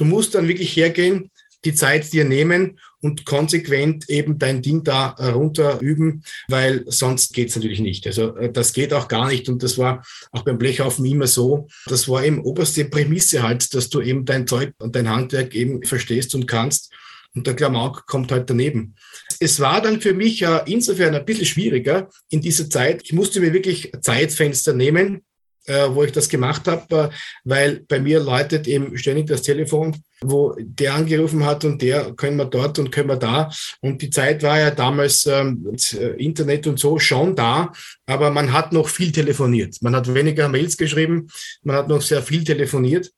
Du 0.01 0.07
musst 0.07 0.35
dann 0.35 0.49
wirklich 0.49 0.75
hergehen, 0.75 1.31
die 1.67 1.75
Zeit 1.75 2.11
dir 2.15 2.25
nehmen 2.25 2.81
und 3.03 3.27
konsequent 3.27 4.09
eben 4.09 4.39
dein 4.39 4.63
Ding 4.63 4.83
da 4.83 5.09
runter 5.09 5.79
üben, 5.83 6.25
weil 6.49 6.85
sonst 6.87 7.35
geht's 7.35 7.55
natürlich 7.55 7.81
nicht. 7.81 8.07
Also 8.07 8.35
äh, 8.37 8.51
das 8.51 8.73
geht 8.73 8.95
auch 8.95 9.09
gar 9.09 9.29
nicht 9.29 9.51
und 9.51 9.63
das 9.63 9.77
war 9.77 10.03
auch 10.33 10.41
beim 10.43 10.57
Blechhaufen 10.57 11.05
immer 11.05 11.27
so. 11.27 11.69
Das 11.85 12.09
war 12.09 12.25
eben 12.25 12.41
oberste 12.41 12.87
Prämisse 12.87 13.43
halt, 13.43 13.75
dass 13.75 13.91
du 13.91 14.01
eben 14.01 14.25
dein 14.25 14.47
Zeug 14.47 14.73
und 14.79 14.97
dein 14.97 15.11
Handwerk 15.11 15.55
eben 15.55 15.83
verstehst 15.83 16.35
und 16.35 16.47
kannst. 16.47 16.95
Und 17.35 17.47
der 17.47 17.55
Klamauk 17.55 18.07
kommt 18.07 18.33
halt 18.33 18.49
daneben. 18.49 18.95
Es 19.39 19.61
war 19.61 19.83
dann 19.83 20.01
für 20.01 20.15
mich 20.15 20.43
insofern 20.65 21.15
ein 21.15 21.27
bisschen 21.27 21.45
schwieriger 21.45 22.09
in 22.31 22.41
dieser 22.41 22.71
Zeit. 22.71 23.03
Ich 23.05 23.13
musste 23.13 23.41
mir 23.41 23.53
wirklich 23.53 23.93
Zeitfenster 24.01 24.73
nehmen, 24.73 25.23
äh, 25.67 25.89
wo 25.91 26.05
ich 26.05 26.13
das 26.13 26.29
gemacht 26.29 26.67
habe, 26.67 26.95
äh, 26.95 27.09
weil 27.45 27.81
bei 27.89 28.01
mir 28.01 28.21
läutet 28.21 28.67
eben 28.67 28.97
ständig 28.97 29.27
das 29.27 29.43
Telefon, 29.43 29.97
wo 30.23 30.55
der 30.59 30.95
angerufen 30.95 31.45
hat 31.45 31.65
und 31.65 31.81
der 31.83 32.13
können 32.15 32.37
wir 32.37 32.47
dort 32.47 32.79
und 32.79 32.91
können 32.91 33.09
wir 33.09 33.17
da. 33.17 33.51
Und 33.81 34.03
die 34.03 34.11
Zeit 34.11 34.43
war 34.43 34.59
ja 34.59 34.71
damals 34.71 35.27
ähm, 35.27 35.75
äh, 35.93 36.23
Internet 36.23 36.67
und 36.67 36.79
so 36.79 36.99
schon 36.99 37.35
da, 37.35 37.73
aber 38.07 38.31
man 38.31 38.53
hat 38.53 38.73
noch 38.73 38.89
viel 38.89 39.13
telefoniert. 39.13 39.77
Man 39.81 39.95
hat 39.95 40.13
weniger 40.13 40.49
Mails 40.49 40.77
geschrieben, 40.77 41.29
man 41.63 41.77
hat 41.77 41.89
noch 41.89 42.03
sehr 42.03 42.23
viel 42.23 42.45
telefoniert. 42.45 43.11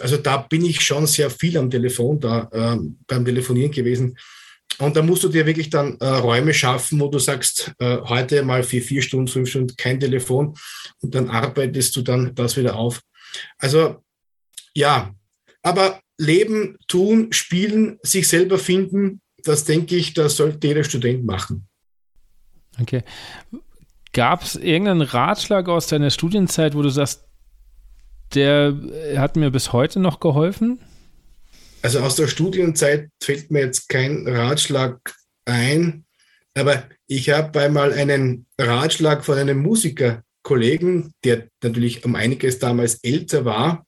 Also 0.00 0.16
da 0.16 0.38
bin 0.38 0.64
ich 0.64 0.80
schon 0.80 1.06
sehr 1.06 1.30
viel 1.30 1.58
am 1.58 1.70
Telefon 1.70 2.18
da 2.18 2.48
ähm, 2.52 2.98
beim 3.06 3.24
Telefonieren 3.24 3.72
gewesen. 3.72 4.16
Und 4.78 4.96
da 4.96 5.02
musst 5.02 5.22
du 5.22 5.28
dir 5.28 5.46
wirklich 5.46 5.70
dann 5.70 5.96
äh, 6.00 6.06
Räume 6.06 6.54
schaffen, 6.54 7.00
wo 7.00 7.08
du 7.08 7.18
sagst, 7.18 7.72
äh, 7.78 7.98
heute 7.98 8.42
mal 8.42 8.62
für 8.62 8.80
vier 8.80 9.02
Stunden, 9.02 9.28
fünf 9.28 9.50
Stunden 9.50 9.76
kein 9.76 10.00
Telefon 10.00 10.56
und 11.00 11.14
dann 11.14 11.28
arbeitest 11.28 11.94
du 11.96 12.02
dann 12.02 12.34
das 12.34 12.56
wieder 12.56 12.76
auf. 12.76 13.00
Also 13.58 14.02
ja, 14.74 15.14
aber 15.62 16.00
leben, 16.18 16.78
tun, 16.88 17.32
spielen, 17.32 17.98
sich 18.02 18.28
selber 18.28 18.58
finden, 18.58 19.20
das 19.44 19.64
denke 19.64 19.96
ich, 19.96 20.14
das 20.14 20.36
sollte 20.36 20.66
jeder 20.66 20.84
Student 20.84 21.24
machen. 21.24 21.66
Okay. 22.80 23.02
Gab 24.12 24.42
es 24.42 24.56
irgendeinen 24.56 25.02
Ratschlag 25.02 25.68
aus 25.68 25.86
deiner 25.86 26.10
Studienzeit, 26.10 26.74
wo 26.74 26.82
du 26.82 26.90
sagst, 26.90 27.24
der 28.34 28.74
hat 29.16 29.36
mir 29.36 29.50
bis 29.50 29.72
heute 29.72 30.00
noch 30.00 30.20
geholfen? 30.20 30.80
Also 31.82 32.00
aus 32.00 32.14
der 32.14 32.28
Studienzeit 32.28 33.10
fällt 33.22 33.50
mir 33.50 33.60
jetzt 33.60 33.88
kein 33.88 34.26
Ratschlag 34.26 34.98
ein, 35.44 36.04
aber 36.54 36.88
ich 37.06 37.30
habe 37.30 37.60
einmal 37.60 37.92
einen 37.92 38.46
Ratschlag 38.58 39.24
von 39.24 39.36
einem 39.36 39.58
Musikerkollegen, 39.58 41.12
der 41.24 41.48
natürlich 41.62 42.04
um 42.04 42.14
einiges 42.14 42.58
damals 42.60 43.02
älter 43.02 43.44
war, 43.44 43.84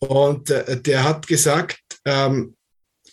und 0.00 0.50
äh, 0.50 0.80
der 0.80 1.04
hat 1.04 1.26
gesagt, 1.26 1.80
ähm, 2.04 2.56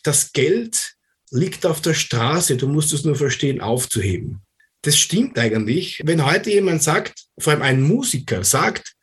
das 0.04 0.32
Geld 0.32 0.96
liegt 1.32 1.66
auf 1.66 1.82
der 1.82 1.94
Straße, 1.94 2.56
du 2.58 2.68
musst 2.68 2.94
es 2.94 3.04
nur 3.04 3.16
verstehen, 3.16 3.62
aufzuheben. 3.62 4.42
Das 4.84 4.98
stimmt 4.98 5.38
eigentlich. 5.38 6.02
Wenn 6.06 6.26
heute 6.26 6.50
jemand 6.50 6.82
sagt, 6.82 7.26
vor 7.38 7.52
allem 7.52 7.62
ein 7.62 7.82
Musiker 7.82 8.44
sagt, 8.44 8.94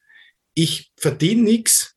ich 0.54 0.92
verdiene 0.96 1.42
nichts, 1.42 1.94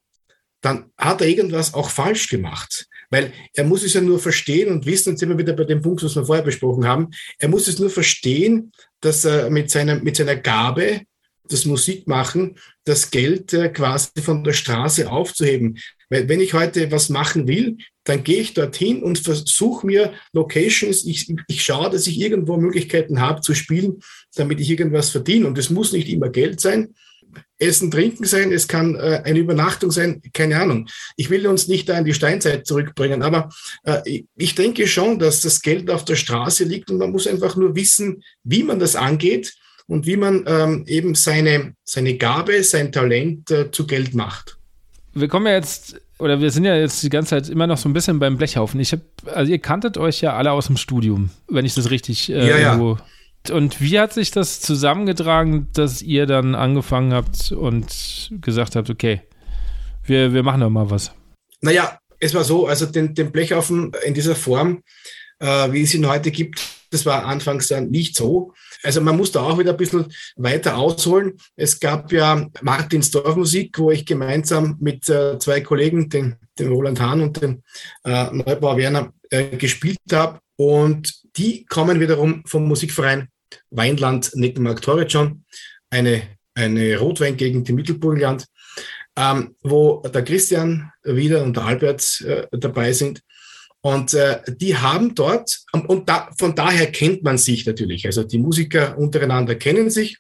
dann 0.62 0.92
hat 0.98 1.22
er 1.22 1.28
irgendwas 1.28 1.74
auch 1.74 1.90
falsch 1.90 2.28
gemacht. 2.28 2.87
Weil 3.10 3.32
er 3.54 3.64
muss 3.64 3.84
es 3.84 3.94
ja 3.94 4.02
nur 4.02 4.20
verstehen 4.20 4.70
und 4.70 4.86
wissen, 4.86 5.12
und 5.12 5.18
sind 5.18 5.30
wir 5.30 5.38
wieder 5.38 5.54
bei 5.54 5.64
dem 5.64 5.82
Punkt, 5.82 6.04
was 6.04 6.16
wir 6.16 6.26
vorher 6.26 6.44
besprochen 6.44 6.86
haben, 6.86 7.10
er 7.40 7.48
muss 7.48 7.68
es 7.68 7.80
nur 7.80 7.90
verstehen, 7.90 8.72
dass 9.00 9.24
er 9.24 9.50
mit 9.50 9.72
seiner, 9.72 9.96
mit 9.96 10.16
seiner 10.18 10.36
Gabe, 10.36 11.02
das 11.50 11.66
Musikmachen, 11.66 12.58
das 12.84 13.10
Geld 13.10 13.54
äh, 13.54 13.70
quasi 13.70 14.10
von 14.22 14.44
der 14.44 14.54
Straße 14.54 15.10
aufzuheben. 15.10 15.80
Weil 16.10 16.28
wenn 16.30 16.40
ich 16.40 16.54
heute 16.54 16.92
was 16.92 17.10
machen 17.10 17.48
will, 17.48 17.78
dann 18.04 18.24
gehe 18.24 18.42
ich 18.42 18.54
dorthin 18.54 19.04
und 19.04 19.20
versuche 19.20 19.86
mir 19.86 20.14
Locations, 20.34 21.06
ich, 21.06 21.34
ich 21.48 21.64
schaue, 21.64 21.90
dass 21.90 22.08
ich 22.08 22.20
irgendwo 22.20 22.58
Möglichkeiten 22.58 23.20
habe 23.20 23.42
zu 23.42 23.54
spielen, 23.54 24.02
damit 24.36 24.60
ich 24.62 24.70
irgendwas 24.70 25.10
verdiene. 25.10 25.48
Und 25.48 25.58
es 25.58 25.70
muss 25.70 25.92
nicht 25.92 26.08
immer 26.08 26.30
Geld 26.30 26.62
sein. 26.62 26.94
Essen, 27.60 27.92
Trinken 27.92 28.26
sein, 28.26 28.52
es 28.52 28.68
kann 28.68 28.96
äh, 28.96 29.22
eine 29.24 29.40
Übernachtung 29.40 29.92
sein, 29.92 30.22
keine 30.34 30.60
Ahnung. 30.60 30.88
Ich 31.16 31.30
will 31.30 31.48
uns 31.48 31.68
nicht 31.68 31.90
da 31.90 31.98
in 31.98 32.06
die 32.06 32.14
Steinzeit 32.14 32.68
zurückbringen, 32.68 33.24
aber 33.24 33.50
äh, 33.84 34.24
ich 34.36 34.56
denke 34.56 34.88
schon, 34.88 35.20
dass 35.20 35.42
das 35.42 35.62
Geld 35.62 35.90
auf 35.90 36.06
der 36.06 36.16
Straße 36.16 36.64
liegt 36.64 36.92
und 36.92 36.98
man 36.98 37.12
muss 37.12 37.28
einfach 37.28 37.56
nur 37.56 37.76
wissen, 37.76 38.24
wie 38.44 38.64
man 38.64 38.80
das 38.80 38.96
angeht 38.96 39.56
und 39.88 40.06
wie 40.06 40.18
man 40.18 40.44
ähm, 40.48 40.84
eben 40.88 41.16
seine, 41.16 41.74
seine 41.84 42.18
Gabe, 42.18 42.64
sein 42.64 42.92
Talent 42.92 43.50
äh, 43.52 43.72
zu 43.72 43.88
Geld 43.88 44.14
macht. 44.14 44.58
Wir 45.14 45.28
kommen 45.28 45.48
ja 45.48 45.54
jetzt 45.54 46.00
oder 46.20 46.42
wir 46.42 46.50
sind 46.52 46.66
ja 46.66 46.76
jetzt 46.76 47.04
die 47.04 47.10
ganze 47.10 47.30
Zeit 47.30 47.50
immer 47.50 47.68
noch 47.68 47.78
so 47.78 47.88
ein 47.88 47.94
bisschen 47.94 48.20
beim 48.20 48.38
Blechhaufen. 48.38 48.80
Ich 48.80 48.92
habe, 48.92 49.04
also 49.34 49.52
ihr 49.52 49.60
kanntet 49.60 49.98
euch 49.98 50.22
ja 50.22 50.36
alle 50.36 50.52
aus 50.52 50.68
dem 50.68 50.78
Studium, 50.78 51.30
wenn 51.48 51.66
ich 51.66 51.76
das 51.76 51.92
richtig 51.92 52.32
äh, 52.32 52.48
ja, 52.48 52.58
ja. 52.58 52.98
Und 53.52 53.82
wie 53.82 54.00
hat 54.00 54.14
sich 54.14 54.32
das 54.32 54.60
zusammengetragen, 54.60 55.68
dass 55.74 56.02
ihr 56.02 56.26
dann 56.26 56.56
angefangen 56.56 57.14
habt 57.14 57.52
und 57.52 58.30
gesagt 58.42 58.76
habt, 58.76 58.90
okay, 58.90 59.22
wir, 60.04 60.34
wir 60.34 60.44
machen 60.44 60.62
doch 60.62 60.70
mal 60.70 60.90
was? 60.90 61.12
Naja, 61.62 62.00
es 62.20 62.34
war 62.34 62.44
so, 62.44 62.68
also 62.68 62.86
den, 62.86 63.14
den 63.14 63.32
Blechhaufen 63.32 63.92
in 64.06 64.14
dieser 64.14 64.36
Form, 64.36 64.84
äh, 65.40 65.72
wie 65.72 65.84
es 65.84 65.94
ihn 65.94 66.08
heute 66.08 66.32
gibt, 66.32 66.60
das 66.90 67.06
war 67.06 67.26
anfangs 67.26 67.68
dann 67.68 67.90
nicht 67.90 68.16
so. 68.16 68.54
Also 68.84 69.02
man 69.02 69.18
muss 69.18 69.32
da 69.32 69.42
auch 69.42 69.58
wieder 69.58 69.72
ein 69.72 69.78
bisschen 69.78 70.06
weiter 70.36 70.78
ausholen. 70.78 71.38
Es 71.56 71.80
gab 71.80 72.12
ja 72.12 72.48
Martins 72.62 73.12
Dorfmusik, 73.12 73.78
wo 73.80 73.92
ich 73.92 74.06
gemeinsam 74.06 74.78
mit 74.80 75.10
äh, 75.10 75.38
zwei 75.40 75.62
Kollegen, 75.62 76.10
den, 76.10 76.36
den 76.58 76.70
Roland 76.70 77.00
Hahn 77.00 77.22
und 77.22 77.42
den 77.42 77.64
äh, 78.06 78.32
Neubauer 78.32 78.78
Werner, 78.78 79.14
äh, 79.30 79.58
gespielt 79.58 79.98
habe. 80.12 80.40
Und 80.56 81.14
die 81.36 81.66
kommen 81.66 82.00
wiederum 82.00 82.44
vom 82.46 82.68
Musikverein 82.68 83.28
Weinland 83.70 84.32
Neckenmark 84.36 84.82
Torrejon, 84.82 85.44
eine, 85.90 86.24
eine 86.54 86.98
Rotweingegend 86.98 87.70
im 87.70 87.76
Mittelburgenland, 87.76 88.46
ähm, 89.18 89.56
wo 89.62 90.02
der 90.02 90.24
Christian 90.24 90.92
wieder 91.04 91.44
und 91.44 91.56
der 91.56 91.66
Albert 91.66 92.22
äh, 92.22 92.48
dabei 92.52 92.94
sind. 92.94 93.22
Und 93.82 94.14
äh, 94.16 94.42
die 94.48 94.76
haben 94.76 95.16
dort, 95.16 95.60
und 95.72 96.10
da, 96.10 96.30
von 96.38 96.56
daher 96.56 96.92
kennt 96.92 97.24
man 97.24 97.38
sich 97.38 97.66
natürlich. 97.66 98.06
Also 98.06 98.24
die 98.24 98.40
Musiker 98.40 98.98
untereinander 98.98 99.56
kennen 99.56 99.90
sich. 99.90 100.18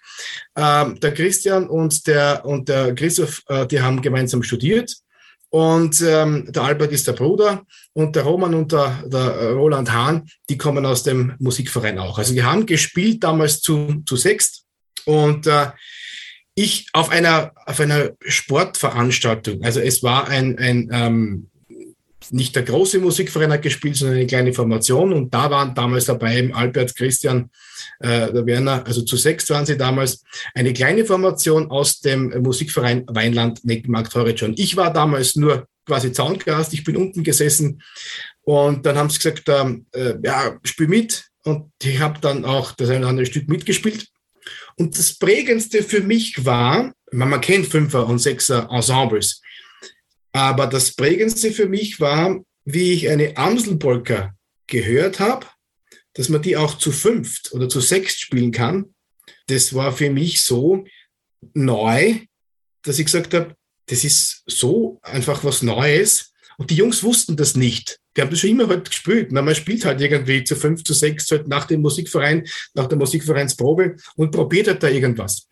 Ähm, 0.56 1.00
der 1.00 1.14
Christian 1.14 1.68
und 1.68 2.08
der, 2.08 2.46
und 2.46 2.70
der 2.70 2.94
Christoph, 2.96 3.42
äh, 3.48 3.66
die 3.68 3.82
haben 3.82 4.02
gemeinsam 4.02 4.44
studiert. 4.44 4.96
Und 5.50 6.02
ähm, 6.02 6.52
der 6.52 6.64
Albert 6.64 6.92
ist 6.92 7.08
der 7.08 7.14
Bruder 7.14 7.64
und 7.94 8.16
der 8.16 8.24
Roman 8.24 8.54
und 8.54 8.72
der, 8.72 9.04
der 9.06 9.52
Roland 9.52 9.92
Hahn, 9.92 10.30
die 10.50 10.58
kommen 10.58 10.86
aus 10.86 11.04
dem 11.04 11.36
Musikverein 11.40 12.00
auch. 12.00 12.18
Also 12.18 12.34
die 12.34 12.44
haben 12.44 12.66
gespielt 12.66 13.24
damals 13.24 13.62
zu, 13.62 14.04
zu 14.06 14.18
sechst. 14.18 14.66
Und 15.06 15.48
äh, 15.48 15.72
ich 16.54 16.88
auf 16.92 17.10
einer, 17.10 17.54
auf 17.66 17.80
einer 17.80 18.12
Sportveranstaltung, 18.26 19.64
also 19.64 19.80
es 19.80 20.04
war 20.04 20.28
ein, 20.28 20.58
ein 20.58 20.90
ähm, 20.92 21.50
nicht 22.32 22.56
der 22.56 22.64
große 22.64 23.00
Musikverein 23.00 23.52
hat 23.52 23.62
gespielt, 23.62 23.96
sondern 23.96 24.18
eine 24.18 24.28
kleine 24.28 24.54
Formation. 24.54 25.14
Und 25.14 25.34
da 25.34 25.50
waren 25.50 25.74
damals 25.74 26.06
dabei 26.06 26.50
Albert, 26.54 26.96
Christian, 26.96 27.50
äh, 28.00 28.32
der 28.32 28.46
Werner, 28.46 28.86
also 28.86 29.02
zu 29.02 29.18
sechs 29.18 29.50
waren 29.50 29.66
sie 29.66 29.78
damals, 29.78 30.24
eine 30.54 30.74
kleine 30.74 31.06
Formation 31.06 31.70
aus 31.72 32.00
dem 32.00 32.30
Musikverein 32.42 33.06
Weinland 33.08 33.64
Neckenmarkt 33.66 34.14
Horizon. 34.16 34.54
Ich 34.58 34.76
war 34.76 34.92
damals 34.92 35.36
nur 35.36 35.68
quasi 35.86 36.12
Zaungast, 36.12 36.74
ich 36.74 36.84
bin 36.84 36.98
unten 36.98 37.24
gesessen 37.24 37.82
und 38.42 38.86
dann 38.86 38.98
haben 38.98 39.10
sie 39.10 39.18
gesagt, 39.18 39.44
ähm, 39.48 39.86
äh, 39.94 40.14
ja, 40.24 40.58
spiel 40.64 40.88
mit. 40.88 41.26
Und 41.44 41.72
ich 41.82 42.00
habe 42.00 42.20
dann 42.20 42.46
auch 42.46 42.74
das 42.74 42.90
eine 42.90 43.00
oder 43.00 43.08
andere 43.10 43.26
Stück 43.26 43.48
mitgespielt. 43.48 44.08
Und 44.76 44.98
das 44.98 45.18
Prägendste 45.18 45.82
für 45.82 46.02
mich 46.02 46.46
war, 46.46 46.94
man 47.12 47.42
kennt 47.42 47.68
Fünfer- 47.68 48.08
und 48.08 48.20
Sechser-Ensembles, 48.20 49.42
aber 50.38 50.68
das 50.68 50.94
Prägendste 50.94 51.52
für 51.52 51.68
mich 51.68 52.00
war, 52.00 52.40
wie 52.64 52.94
ich 52.94 53.10
eine 53.10 53.38
Amselpolka 53.38 54.36
gehört 54.68 55.20
habe, 55.20 55.48
dass 56.14 56.30
man 56.30 56.44
die 56.44 56.56
auch 56.56 56.78
zu 56.78 56.92
fünft 56.92 57.54
oder 57.54 57.68
zu 57.68 57.82
sechst 57.82 58.20
spielen 58.20 58.52
kann. 58.52 58.94
Das 59.48 59.74
war 59.74 59.92
für 59.92 60.12
mich 60.12 60.42
so 60.42 60.86
neu, 61.56 62.20
dass 62.84 63.00
ich 63.00 63.06
gesagt 63.06 63.34
habe, 63.34 63.56
das 63.88 64.04
ist 64.04 64.44
so 64.46 65.00
einfach 65.02 65.44
was 65.44 65.64
Neues. 65.64 66.34
Und 66.60 66.70
die 66.70 66.76
Jungs 66.76 67.04
wussten 67.04 67.36
das 67.36 67.56
nicht. 67.56 68.00
Die 68.16 68.22
haben 68.22 68.30
das 68.30 68.40
schon 68.40 68.52
immer 68.52 68.68
halt 68.68 68.88
gespielt. 68.90 69.32
Na, 69.32 69.42
man 69.42 69.56
spielt 69.56 69.86
halt 69.86 70.02
irgendwie 70.02 70.44
zu 70.44 70.56
fünf, 70.56 70.84
zu 70.84 70.94
sechs, 70.94 71.32
halt 71.32 71.48
nach 71.48 71.66
dem 71.66 71.82
Musikverein, 71.82 72.46
nach 72.76 72.88
der 72.88 72.98
Musikvereinsprobe 73.00 73.96
und 74.16 74.32
probiert 74.32 74.68
halt 74.68 74.84
da 74.84 74.88
irgendwas. 74.88 75.48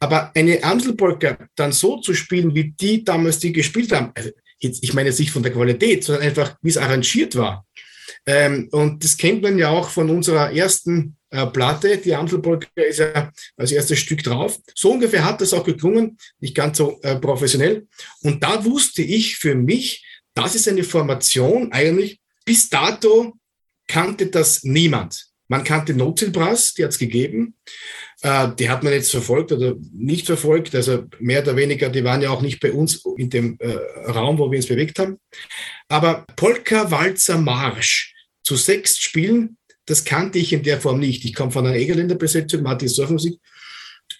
Aber 0.00 0.32
eine 0.34 0.62
Amselpolka 0.64 1.36
dann 1.54 1.72
so 1.72 1.98
zu 2.00 2.14
spielen, 2.14 2.54
wie 2.54 2.72
die 2.72 3.04
damals 3.04 3.38
die 3.38 3.52
gespielt 3.52 3.92
haben, 3.92 4.12
also 4.14 4.30
jetzt, 4.58 4.82
ich 4.82 4.94
meine 4.94 5.10
jetzt 5.10 5.18
nicht 5.18 5.30
von 5.30 5.42
der 5.42 5.52
Qualität, 5.52 6.04
sondern 6.04 6.24
einfach, 6.24 6.56
wie 6.62 6.70
es 6.70 6.78
arrangiert 6.78 7.36
war. 7.36 7.66
Ähm, 8.26 8.68
und 8.72 9.04
das 9.04 9.16
kennt 9.16 9.42
man 9.42 9.58
ja 9.58 9.70
auch 9.70 9.88
von 9.88 10.10
unserer 10.10 10.52
ersten 10.52 11.16
äh, 11.30 11.46
Platte. 11.46 11.98
Die 11.98 12.14
Amselpolka 12.14 12.68
ist 12.82 12.98
ja 12.98 13.30
als 13.56 13.72
erstes 13.72 13.98
Stück 13.98 14.22
drauf. 14.22 14.58
So 14.74 14.92
ungefähr 14.92 15.24
hat 15.24 15.40
das 15.40 15.54
auch 15.54 15.64
geklungen, 15.64 16.16
nicht 16.38 16.54
ganz 16.54 16.78
so 16.78 17.00
äh, 17.02 17.16
professionell. 17.16 17.86
Und 18.22 18.42
da 18.42 18.64
wusste 18.64 19.02
ich 19.02 19.36
für 19.36 19.54
mich, 19.54 20.04
das 20.34 20.54
ist 20.54 20.68
eine 20.68 20.84
Formation 20.84 21.72
eigentlich, 21.72 22.20
bis 22.44 22.68
dato 22.68 23.34
kannte 23.86 24.26
das 24.26 24.62
niemand. 24.62 25.29
Man 25.50 25.64
kannte 25.64 25.94
Notzielbrass, 25.94 26.74
die 26.74 26.84
hat 26.84 26.92
es 26.92 26.98
gegeben. 26.98 27.56
Äh, 28.22 28.50
die 28.56 28.70
hat 28.70 28.84
man 28.84 28.92
jetzt 28.92 29.10
verfolgt 29.10 29.50
oder 29.50 29.74
nicht 29.92 30.26
verfolgt. 30.26 30.76
Also 30.76 31.06
mehr 31.18 31.42
oder 31.42 31.56
weniger, 31.56 31.88
die 31.88 32.04
waren 32.04 32.22
ja 32.22 32.30
auch 32.30 32.40
nicht 32.40 32.60
bei 32.60 32.70
uns 32.70 33.04
in 33.16 33.30
dem 33.30 33.58
äh, 33.58 33.72
Raum, 34.08 34.38
wo 34.38 34.48
wir 34.48 34.58
uns 34.58 34.68
bewegt 34.68 35.00
haben. 35.00 35.18
Aber 35.88 36.24
Polka, 36.36 36.92
Walzer, 36.92 37.36
Marsch 37.36 38.14
zu 38.44 38.54
sechs 38.54 38.96
Spielen, 38.98 39.56
das 39.86 40.04
kannte 40.04 40.38
ich 40.38 40.52
in 40.52 40.62
der 40.62 40.80
Form 40.80 41.00
nicht. 41.00 41.24
Ich 41.24 41.34
komme 41.34 41.50
von 41.50 41.66
einer 41.66 41.74
Egerländer 41.74 42.14
Besetzung, 42.14 42.62
Martin 42.62 42.88
Surfmusik. 42.88 43.40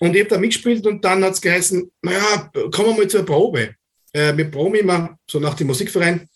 Und 0.01 0.17
ich 0.17 0.23
habe 0.23 0.31
da 0.31 0.39
mitgespielt 0.39 0.85
und 0.85 1.05
dann 1.05 1.23
hat 1.23 1.35
es 1.35 1.41
geheißen, 1.41 1.93
naja, 2.03 2.51
kommen 2.73 2.89
wir 2.89 2.97
mal 2.97 3.09
zur 3.09 3.25
Probe. 3.25 3.77
Äh, 4.13 4.37
wir 4.37 4.51
proben 4.51 4.75
immer 4.75 5.17
so 5.31 5.39
nach 5.39 5.55
dem 5.55 5.69
Musikverein. 5.69 6.29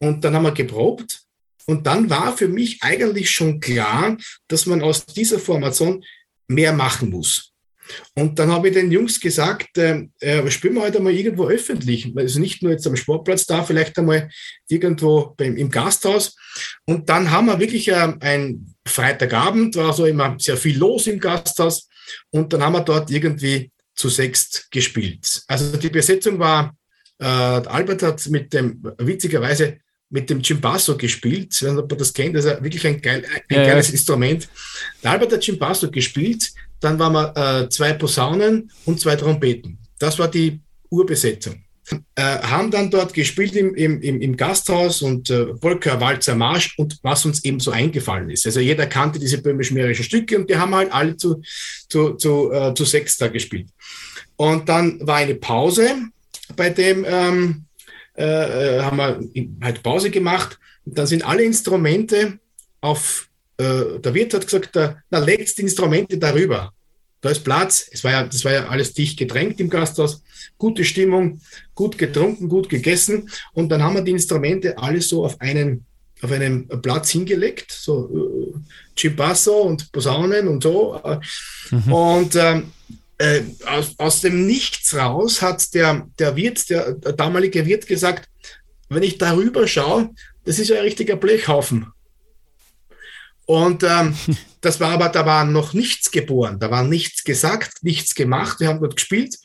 Und 0.00 0.24
dann 0.24 0.34
haben 0.34 0.42
wir 0.42 0.50
geprobt 0.50 1.23
und 1.66 1.86
dann 1.86 2.10
war 2.10 2.36
für 2.36 2.48
mich 2.48 2.82
eigentlich 2.82 3.30
schon 3.30 3.60
klar, 3.60 4.16
dass 4.48 4.66
man 4.66 4.82
aus 4.82 5.06
dieser 5.06 5.38
Formation 5.38 6.04
mehr 6.46 6.72
machen 6.72 7.10
muss. 7.10 7.54
Und 8.14 8.38
dann 8.38 8.50
habe 8.50 8.68
ich 8.68 8.74
den 8.74 8.90
Jungs 8.90 9.20
gesagt, 9.20 9.76
äh, 9.76 10.06
äh, 10.20 10.50
spielen 10.50 10.74
wir 10.74 10.82
heute 10.82 11.00
mal 11.00 11.12
irgendwo 11.12 11.48
öffentlich. 11.48 12.12
Also 12.16 12.40
nicht 12.40 12.62
nur 12.62 12.72
jetzt 12.72 12.86
am 12.86 12.96
Sportplatz 12.96 13.44
da, 13.44 13.62
vielleicht 13.62 13.98
einmal 13.98 14.30
irgendwo 14.68 15.34
beim, 15.36 15.56
im 15.56 15.70
Gasthaus. 15.70 16.34
Und 16.86 17.08
dann 17.08 17.30
haben 17.30 17.46
wir 17.46 17.60
wirklich 17.60 17.88
äh, 17.88 18.14
ein 18.20 18.74
Freitagabend, 18.86 19.76
war 19.76 19.92
so 19.92 20.06
immer 20.06 20.36
sehr 20.38 20.56
viel 20.56 20.78
los 20.78 21.06
im 21.06 21.20
Gasthaus. 21.20 21.88
Und 22.30 22.52
dann 22.52 22.62
haben 22.62 22.72
wir 22.72 22.80
dort 22.80 23.10
irgendwie 23.10 23.70
zu 23.94 24.08
sechst 24.08 24.70
gespielt. 24.70 25.42
Also 25.46 25.76
die 25.76 25.90
Besetzung 25.90 26.38
war, 26.38 26.74
äh, 27.18 27.24
Albert 27.26 28.02
hat 28.02 28.26
mit 28.28 28.52
dem, 28.52 28.82
witzigerweise, 28.98 29.78
mit 30.10 30.30
dem 30.30 30.42
Chimbasso 30.42 30.96
gespielt. 30.96 31.60
Ob 31.62 31.90
man 31.90 31.98
das 31.98 32.12
kennt, 32.12 32.36
das 32.36 32.44
ist 32.44 32.62
wirklich 32.62 32.86
ein, 32.86 33.00
geil, 33.00 33.24
ein 33.48 33.56
ja, 33.56 33.66
geiles 33.66 33.88
ja. 33.88 33.94
Instrument. 33.94 34.48
Der 35.02 35.12
Albert 35.12 35.32
hat 35.32 35.42
Chimbasso 35.42 35.90
gespielt, 35.90 36.52
dann 36.80 36.98
waren 36.98 37.12
wir 37.12 37.62
äh, 37.62 37.68
zwei 37.68 37.92
Posaunen 37.94 38.70
und 38.84 39.00
zwei 39.00 39.16
Trompeten. 39.16 39.78
Das 39.98 40.18
war 40.18 40.28
die 40.28 40.60
Urbesetzung. 40.90 41.64
Äh, 42.14 42.22
haben 42.22 42.70
dann 42.70 42.90
dort 42.90 43.12
gespielt 43.12 43.54
im, 43.56 43.74
im, 43.74 44.00
im 44.00 44.36
Gasthaus 44.36 45.02
und 45.02 45.28
äh, 45.28 45.46
Polka, 45.46 46.00
Walzer, 46.00 46.34
Marsch 46.34 46.78
und 46.78 46.98
was 47.02 47.26
uns 47.26 47.44
eben 47.44 47.60
so 47.60 47.72
eingefallen 47.72 48.30
ist. 48.30 48.46
Also 48.46 48.60
jeder 48.60 48.86
kannte 48.86 49.18
diese 49.18 49.42
böhmisch-mährischen 49.42 50.04
Stücke 50.04 50.38
und 50.38 50.48
die 50.48 50.56
haben 50.56 50.74
halt 50.74 50.90
alle 50.92 51.16
zu, 51.16 51.42
zu, 51.90 52.14
zu, 52.14 52.50
äh, 52.52 52.72
zu 52.74 52.86
sechs 52.86 53.18
da 53.18 53.28
gespielt. 53.28 53.68
Und 54.36 54.66
dann 54.68 55.06
war 55.06 55.16
eine 55.16 55.34
Pause 55.34 55.90
bei 56.56 56.70
dem 56.70 57.04
ähm, 57.06 57.66
äh, 58.16 58.76
äh, 58.76 58.80
haben 58.80 58.96
wir 58.96 59.20
halt 59.60 59.82
Pause 59.82 60.10
gemacht. 60.10 60.58
Und 60.84 60.96
dann 60.96 61.06
sind 61.06 61.26
alle 61.26 61.42
Instrumente 61.42 62.38
auf, 62.80 63.28
äh, 63.56 63.98
der 63.98 64.14
Wirt 64.14 64.34
hat 64.34 64.44
gesagt, 64.44 64.76
der, 64.76 65.02
na, 65.10 65.18
legt 65.18 65.56
die 65.58 65.62
Instrumente 65.62 66.18
darüber. 66.18 66.72
Da 67.20 67.30
ist 67.30 67.42
Platz. 67.42 67.88
Es 67.90 68.04
war 68.04 68.12
ja, 68.12 68.24
das 68.24 68.44
war 68.44 68.52
ja 68.52 68.68
alles 68.68 68.92
dicht 68.92 69.18
gedrängt 69.18 69.58
im 69.58 69.70
Gasthaus. 69.70 70.22
Gute 70.58 70.84
Stimmung, 70.84 71.40
gut 71.74 71.96
getrunken, 71.96 72.48
gut 72.48 72.68
gegessen. 72.68 73.30
Und 73.54 73.70
dann 73.70 73.82
haben 73.82 73.94
wir 73.94 74.02
die 74.02 74.12
Instrumente 74.12 74.76
alle 74.78 75.00
so 75.00 75.24
auf 75.24 75.40
einen, 75.40 75.86
auf 76.20 76.30
einen 76.30 76.68
Platz 76.82 77.10
hingelegt. 77.10 77.72
So 77.72 78.54
äh, 78.54 78.58
Chimpasso 78.94 79.62
und 79.62 79.90
Posaunen 79.90 80.46
und 80.46 80.62
so. 80.62 81.00
Mhm. 81.70 81.92
Und 81.92 82.36
ähm, 82.36 82.72
äh, 83.18 83.42
aus, 83.66 83.94
aus 83.98 84.20
dem 84.20 84.46
Nichts 84.46 84.94
raus 84.94 85.42
hat 85.42 85.74
der, 85.74 86.06
der 86.18 86.36
Wirt, 86.36 86.68
der, 86.70 86.94
damalige 86.94 87.66
Wirt 87.66 87.86
gesagt, 87.86 88.28
wenn 88.88 89.02
ich 89.02 89.18
darüber 89.18 89.66
schaue, 89.66 90.10
das 90.44 90.58
ist 90.58 90.68
ja 90.68 90.76
ein 90.76 90.82
richtiger 90.82 91.16
Blechhaufen. 91.16 91.86
Und 93.46 93.82
ähm, 93.82 94.14
das 94.60 94.80
war 94.80 94.92
aber, 94.92 95.08
da 95.08 95.26
war 95.26 95.44
noch 95.44 95.74
nichts 95.74 96.10
geboren, 96.10 96.58
da 96.58 96.70
war 96.70 96.82
nichts 96.82 97.24
gesagt, 97.24 97.82
nichts 97.82 98.14
gemacht. 98.14 98.60
Wir 98.60 98.68
haben 98.68 98.80
dort 98.80 98.96
gespielt 98.96 99.36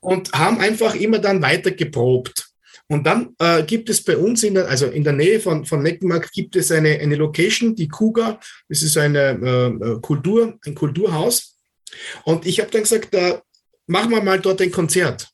und 0.00 0.32
haben 0.32 0.60
einfach 0.60 0.94
immer 0.94 1.18
dann 1.18 1.42
weiter 1.42 1.72
geprobt. 1.72 2.48
Und 2.88 3.06
dann 3.06 3.34
äh, 3.38 3.62
gibt 3.62 3.88
es 3.88 4.04
bei 4.04 4.16
uns 4.16 4.42
in 4.42 4.54
der, 4.54 4.68
also 4.68 4.86
in 4.86 5.02
der 5.02 5.14
Nähe 5.14 5.40
von, 5.40 5.64
von 5.64 5.82
Neckenmark 5.82 6.30
gibt 6.30 6.56
es 6.56 6.70
eine, 6.70 6.98
eine 6.98 7.16
Location, 7.16 7.74
die 7.74 7.88
Kuga. 7.88 8.38
Das 8.68 8.82
ist 8.82 8.98
eine 8.98 9.30
äh, 9.30 10.00
Kultur, 10.00 10.58
ein 10.66 10.74
Kulturhaus. 10.74 11.51
Und 12.24 12.46
ich 12.46 12.60
habe 12.60 12.70
dann 12.70 12.82
gesagt, 12.82 13.14
da 13.14 13.42
machen 13.86 14.10
wir 14.10 14.22
mal 14.22 14.40
dort 14.40 14.60
ein 14.60 14.70
Konzert. 14.70 15.28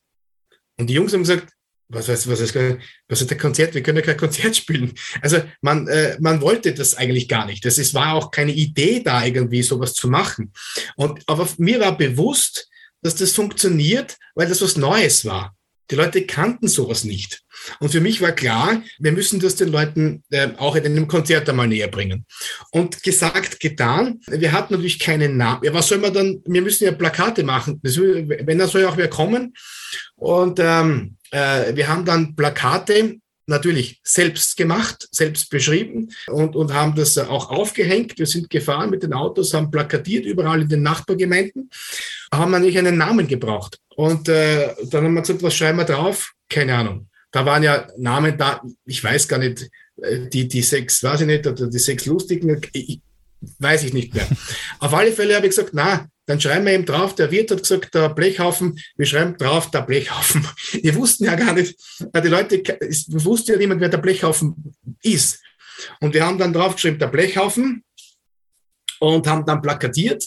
Und 0.77 0.87
die 0.87 0.93
Jungs 0.93 1.13
haben 1.13 1.21
gesagt, 1.21 1.53
was 1.89 2.07
heißt, 2.07 2.29
was 2.29 2.39
ist, 2.39 2.55
was 2.55 3.21
ist 3.21 3.29
der 3.29 3.37
Konzert? 3.37 3.73
Wir 3.73 3.81
können 3.81 3.97
ja 3.97 4.03
kein 4.03 4.17
Konzert 4.17 4.55
spielen. 4.55 4.93
Also 5.21 5.41
man, 5.61 5.87
äh, 5.87 6.17
man 6.19 6.39
wollte 6.39 6.73
das 6.73 6.95
eigentlich 6.95 7.27
gar 7.27 7.45
nicht. 7.47 7.65
Das 7.65 7.79
ist, 7.79 7.95
war 7.95 8.13
auch 8.13 8.29
keine 8.29 8.51
Idee 8.51 9.01
da, 9.03 9.25
irgendwie 9.25 9.63
sowas 9.63 9.93
zu 9.93 10.07
machen. 10.07 10.53
Und, 10.95 11.23
aber 11.25 11.47
mir 11.57 11.79
war 11.79 11.97
bewusst, 11.97 12.69
dass 13.01 13.15
das 13.15 13.31
funktioniert, 13.31 14.17
weil 14.35 14.47
das 14.47 14.61
was 14.61 14.77
Neues 14.77 15.25
war. 15.25 15.55
Die 15.91 15.95
Leute 15.95 16.25
kannten 16.25 16.67
sowas 16.67 17.03
nicht. 17.03 17.41
Und 17.79 17.89
für 17.89 17.99
mich 17.99 18.21
war 18.21 18.31
klar, 18.31 18.81
wir 18.99 19.11
müssen 19.11 19.39
das 19.39 19.55
den 19.55 19.69
Leuten 19.69 20.23
äh, 20.29 20.49
auch 20.57 20.75
in 20.75 20.85
einem 20.85 21.07
Konzert 21.07 21.49
einmal 21.49 21.67
näher 21.67 21.87
bringen. 21.87 22.25
Und 22.71 23.03
gesagt, 23.03 23.59
getan. 23.59 24.19
Wir 24.27 24.51
hatten 24.51 24.73
natürlich 24.73 24.99
keinen 24.99 25.37
Namen. 25.37 25.63
Ja, 25.63 25.73
was 25.73 25.87
soll 25.87 25.97
man 25.97 26.13
dann? 26.13 26.41
Wir 26.45 26.61
müssen 26.61 26.85
ja 26.85 26.91
Plakate 26.91 27.43
machen. 27.43 27.79
Wenn, 27.81 28.57
da 28.57 28.67
soll 28.67 28.81
ja 28.81 28.89
auch 28.89 28.97
wer 28.97 29.09
kommen. 29.09 29.53
Und 30.15 30.59
ähm, 30.59 31.17
äh, 31.31 31.75
wir 31.75 31.87
haben 31.87 32.05
dann 32.05 32.35
Plakate 32.35 33.19
natürlich 33.49 33.99
selbst 34.03 34.55
gemacht, 34.55 35.07
selbst 35.11 35.49
beschrieben 35.49 36.09
und, 36.27 36.55
und 36.55 36.73
haben 36.73 36.95
das 36.95 37.17
auch 37.17 37.49
aufgehängt. 37.49 38.17
Wir 38.17 38.25
sind 38.25 38.49
gefahren 38.49 38.89
mit 38.89 39.03
den 39.03 39.13
Autos, 39.13 39.53
haben 39.53 39.71
plakatiert 39.71 40.25
überall 40.25 40.61
in 40.61 40.69
den 40.69 40.83
Nachbargemeinden, 40.83 41.69
haben 42.33 42.61
nicht 42.61 42.77
einen 42.77 42.97
Namen 42.97 43.27
gebraucht. 43.27 43.79
Und 43.95 44.29
äh, 44.29 44.73
dann 44.89 45.05
haben 45.05 45.13
wir 45.15 45.21
gesagt, 45.21 45.43
was 45.43 45.55
schreiben 45.55 45.79
wir 45.79 45.85
drauf? 45.85 46.31
Keine 46.47 46.75
Ahnung. 46.75 47.09
Da 47.31 47.45
waren 47.45 47.63
ja 47.63 47.87
Namen 47.97 48.37
da, 48.37 48.61
ich 48.85 49.03
weiß 49.03 49.27
gar 49.27 49.39
nicht, 49.39 49.69
äh, 50.01 50.29
die, 50.29 50.47
die 50.47 50.61
sechs, 50.61 51.03
weiß 51.03 51.21
ich 51.21 51.27
nicht, 51.27 51.45
oder 51.45 51.67
die 51.67 51.79
sechs 51.79 52.05
Lustigen, 52.05 52.61
ich, 52.71 53.01
weiß 53.59 53.83
ich 53.83 53.93
nicht 53.93 54.13
mehr. 54.13 54.27
Auf 54.79 54.93
alle 54.93 55.11
Fälle 55.11 55.35
habe 55.35 55.47
ich 55.47 55.55
gesagt, 55.55 55.71
na, 55.73 56.07
dann 56.29 56.39
schreiben 56.39 56.67
wir 56.67 56.73
eben 56.73 56.85
drauf, 56.85 57.15
der 57.15 57.31
Wirt 57.31 57.49
hat 57.49 57.63
gesagt, 57.63 57.95
der 57.95 58.09
Blechhaufen, 58.09 58.79
wir 58.95 59.07
schreiben 59.07 59.35
drauf, 59.35 59.71
der 59.71 59.81
Blechhaufen. 59.81 60.47
Wir 60.73 60.93
wussten 60.93 61.25
ja 61.25 61.33
gar 61.33 61.53
nicht, 61.53 61.75
die 61.99 62.27
Leute, 62.27 62.61
es 62.81 63.07
wusste 63.09 63.53
ja 63.53 63.57
niemand, 63.57 63.81
wer 63.81 63.89
der 63.89 63.97
Blechhaufen 63.97 64.75
ist. 65.01 65.41
Und 65.99 66.13
wir 66.13 66.23
haben 66.23 66.37
dann 66.37 66.53
draufgeschrieben, 66.53 66.99
der 66.99 67.07
Blechhaufen 67.07 67.83
und 68.99 69.25
haben 69.25 69.43
dann 69.43 69.63
plakatiert. 69.63 70.23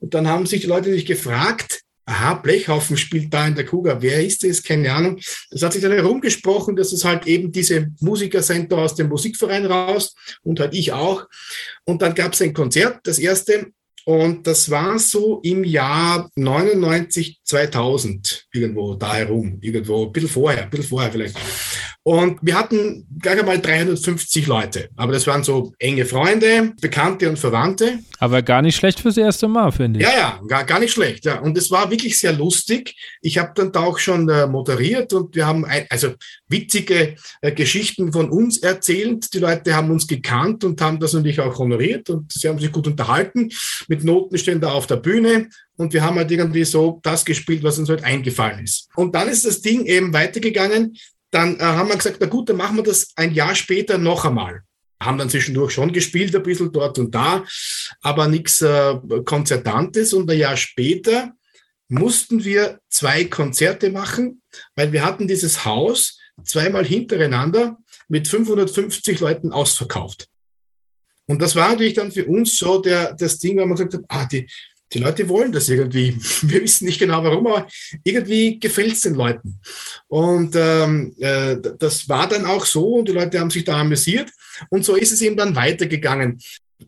Und 0.00 0.14
dann 0.14 0.26
haben 0.26 0.46
sich 0.46 0.62
die 0.62 0.66
Leute 0.66 0.90
sich 0.90 1.06
gefragt, 1.06 1.82
aha, 2.06 2.34
Blechhaufen 2.34 2.96
spielt 2.96 3.32
da 3.32 3.46
in 3.46 3.54
der 3.54 3.66
Kuga, 3.66 4.02
wer 4.02 4.24
ist 4.26 4.42
das? 4.42 4.64
Keine 4.64 4.92
Ahnung. 4.92 5.20
Das 5.50 5.62
hat 5.62 5.74
sich 5.74 5.82
dann 5.82 5.92
herumgesprochen, 5.92 6.74
dass 6.74 6.92
es 6.92 7.04
halt 7.04 7.28
eben 7.28 7.52
diese 7.52 7.86
Musiker 8.00 8.42
sind 8.42 8.72
da 8.72 8.78
aus 8.78 8.96
dem 8.96 9.08
Musikverein 9.08 9.66
raus 9.66 10.16
und 10.42 10.58
halt 10.58 10.74
ich 10.74 10.92
auch. 10.92 11.26
Und 11.84 12.02
dann 12.02 12.16
gab 12.16 12.32
es 12.32 12.42
ein 12.42 12.52
Konzert, 12.52 12.98
das 13.04 13.20
erste, 13.20 13.70
und 14.06 14.46
das 14.46 14.70
war 14.70 15.00
so 15.00 15.40
im 15.42 15.64
Jahr 15.64 16.30
99, 16.36 17.40
2000, 17.42 18.46
irgendwo 18.52 18.94
da 18.94 19.16
herum, 19.16 19.58
irgendwo, 19.60 20.06
ein 20.06 20.12
bisschen 20.12 20.28
vorher, 20.28 20.62
ein 20.62 20.70
bisschen 20.70 20.86
vorher 20.86 21.10
vielleicht. 21.10 21.36
Und 22.06 22.38
wir 22.40 22.56
hatten 22.56 23.04
gleich 23.18 23.40
einmal 23.40 23.60
350 23.60 24.46
Leute. 24.46 24.90
Aber 24.94 25.10
das 25.10 25.26
waren 25.26 25.42
so 25.42 25.72
enge 25.80 26.04
Freunde, 26.04 26.72
Bekannte 26.80 27.28
und 27.28 27.36
Verwandte. 27.36 27.98
Aber 28.20 28.42
gar 28.42 28.62
nicht 28.62 28.76
schlecht 28.76 29.00
fürs 29.00 29.16
erste 29.16 29.48
Mal, 29.48 29.72
finde 29.72 29.98
ich. 29.98 30.06
Ja, 30.06 30.12
ja, 30.16 30.40
gar, 30.46 30.62
gar 30.62 30.78
nicht 30.78 30.92
schlecht. 30.92 31.24
Ja. 31.24 31.40
Und 31.40 31.58
es 31.58 31.68
war 31.72 31.90
wirklich 31.90 32.16
sehr 32.16 32.32
lustig. 32.32 32.94
Ich 33.22 33.38
habe 33.38 33.50
dann 33.56 33.72
da 33.72 33.80
auch 33.80 33.98
schon 33.98 34.28
äh, 34.28 34.46
moderiert 34.46 35.14
und 35.14 35.34
wir 35.34 35.48
haben 35.48 35.64
ein, 35.64 35.86
also 35.90 36.14
witzige 36.46 37.16
äh, 37.40 37.50
Geschichten 37.50 38.12
von 38.12 38.30
uns 38.30 38.58
erzählt. 38.58 39.34
Die 39.34 39.40
Leute 39.40 39.74
haben 39.74 39.90
uns 39.90 40.06
gekannt 40.06 40.62
und 40.62 40.80
haben 40.80 41.00
das 41.00 41.12
natürlich 41.12 41.40
auch 41.40 41.58
honoriert 41.58 42.08
und 42.08 42.30
sie 42.30 42.48
haben 42.48 42.60
sich 42.60 42.70
gut 42.70 42.86
unterhalten. 42.86 43.50
Mit 43.88 44.04
Noten 44.04 44.38
stehen 44.38 44.60
da 44.60 44.70
auf 44.70 44.86
der 44.86 44.98
Bühne 44.98 45.48
und 45.76 45.92
wir 45.92 46.04
haben 46.04 46.14
halt 46.14 46.30
irgendwie 46.30 46.64
so 46.64 47.00
das 47.02 47.24
gespielt, 47.24 47.64
was 47.64 47.80
uns 47.80 47.88
halt 47.88 48.04
eingefallen 48.04 48.62
ist. 48.62 48.90
Und 48.94 49.16
dann 49.16 49.28
ist 49.28 49.44
das 49.44 49.60
Ding 49.60 49.86
eben 49.86 50.12
weitergegangen 50.12 50.96
dann 51.36 51.60
äh, 51.60 51.62
haben 51.62 51.88
wir 51.88 51.96
gesagt, 51.96 52.16
na 52.20 52.26
gut, 52.26 52.48
dann 52.48 52.56
machen 52.56 52.76
wir 52.76 52.82
das 52.82 53.12
ein 53.16 53.32
Jahr 53.34 53.54
später 53.54 53.98
noch 53.98 54.24
einmal. 54.24 54.62
Haben 55.02 55.18
dann 55.18 55.28
zwischendurch 55.28 55.72
schon 55.72 55.92
gespielt, 55.92 56.34
ein 56.34 56.42
bisschen 56.42 56.72
dort 56.72 56.98
und 56.98 57.14
da, 57.14 57.44
aber 58.00 58.28
nichts 58.28 58.62
äh, 58.62 58.94
Konzertantes. 59.24 60.14
Und 60.14 60.30
ein 60.30 60.38
Jahr 60.38 60.56
später 60.56 61.32
mussten 61.88 62.44
wir 62.44 62.80
zwei 62.88 63.24
Konzerte 63.24 63.90
machen, 63.90 64.40
weil 64.74 64.92
wir 64.92 65.04
hatten 65.04 65.28
dieses 65.28 65.64
Haus 65.64 66.18
zweimal 66.42 66.84
hintereinander 66.84 67.76
mit 68.08 68.28
550 68.28 69.20
Leuten 69.20 69.52
ausverkauft. 69.52 70.28
Und 71.26 71.42
das 71.42 71.54
war 71.56 71.70
natürlich 71.70 71.94
dann 71.94 72.12
für 72.12 72.24
uns 72.24 72.56
so 72.56 72.80
der, 72.80 73.12
das 73.14 73.38
Ding, 73.38 73.58
weil 73.58 73.66
man 73.66 73.76
gesagt 73.76 73.94
hat, 73.94 74.04
ah, 74.08 74.24
die, 74.24 74.48
die 74.92 74.98
Leute 74.98 75.28
wollen 75.28 75.52
das 75.52 75.68
irgendwie. 75.68 76.16
Wir 76.42 76.62
wissen 76.62 76.86
nicht 76.86 76.98
genau 76.98 77.22
warum, 77.22 77.46
aber 77.46 77.68
irgendwie 78.04 78.58
gefällt 78.58 78.92
es 78.92 79.00
den 79.00 79.14
Leuten. 79.14 79.60
Und 80.08 80.54
ähm, 80.56 81.14
äh, 81.18 81.56
das 81.78 82.08
war 82.08 82.28
dann 82.28 82.46
auch 82.46 82.64
so 82.64 82.96
und 82.96 83.08
die 83.08 83.12
Leute 83.12 83.40
haben 83.40 83.50
sich 83.50 83.64
da 83.64 83.80
amüsiert. 83.80 84.30
Und 84.70 84.84
so 84.84 84.96
ist 84.96 85.12
es 85.12 85.22
eben 85.22 85.36
dann 85.36 85.56
weitergegangen. 85.56 86.38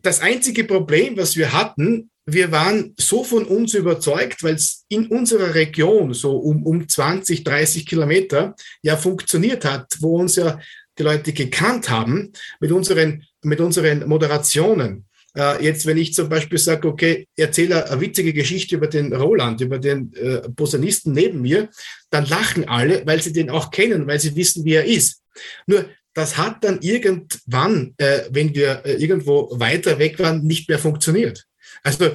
Das 0.01 0.21
einzige 0.21 0.63
Problem, 0.63 1.17
was 1.17 1.35
wir 1.35 1.51
hatten, 1.51 2.09
wir 2.25 2.51
waren 2.51 2.93
so 2.97 3.23
von 3.23 3.45
uns 3.45 3.73
überzeugt, 3.73 4.43
weil 4.43 4.55
es 4.55 4.85
in 4.87 5.07
unserer 5.07 5.55
Region 5.55 6.13
so 6.13 6.37
um, 6.37 6.63
um 6.63 6.87
20, 6.87 7.43
30 7.43 7.85
Kilometer 7.85 8.55
ja 8.83 8.97
funktioniert 8.97 9.65
hat, 9.65 9.87
wo 9.99 10.19
uns 10.19 10.35
ja 10.35 10.59
die 10.97 11.03
Leute 11.03 11.33
gekannt 11.33 11.89
haben 11.89 12.31
mit 12.59 12.71
unseren, 12.71 13.23
mit 13.41 13.59
unseren 13.59 14.07
Moderationen. 14.07 15.05
Äh, 15.35 15.63
jetzt, 15.63 15.85
wenn 15.85 15.97
ich 15.97 16.13
zum 16.13 16.29
Beispiel 16.29 16.57
sage, 16.57 16.87
okay, 16.87 17.27
erzähle 17.35 17.89
eine 17.89 18.01
witzige 18.01 18.33
Geschichte 18.33 18.75
über 18.75 18.87
den 18.87 19.13
Roland, 19.13 19.61
über 19.61 19.79
den 19.79 20.13
äh, 20.13 20.49
Posaunisten 20.49 21.13
neben 21.13 21.41
mir, 21.41 21.69
dann 22.09 22.25
lachen 22.25 22.67
alle, 22.67 23.05
weil 23.05 23.21
sie 23.21 23.33
den 23.33 23.49
auch 23.49 23.71
kennen, 23.71 24.07
weil 24.07 24.19
sie 24.19 24.35
wissen, 24.35 24.65
wie 24.65 24.73
er 24.73 24.85
ist. 24.85 25.21
Nur, 25.67 25.85
das 26.13 26.37
hat 26.37 26.63
dann 26.63 26.81
irgendwann, 26.81 27.93
äh, 27.97 28.21
wenn 28.31 28.53
wir 28.55 28.83
äh, 28.85 28.93
irgendwo 28.93 29.49
weiter 29.53 29.99
weg 29.99 30.19
waren, 30.19 30.43
nicht 30.43 30.67
mehr 30.67 30.79
funktioniert. 30.79 31.45
Also 31.83 32.11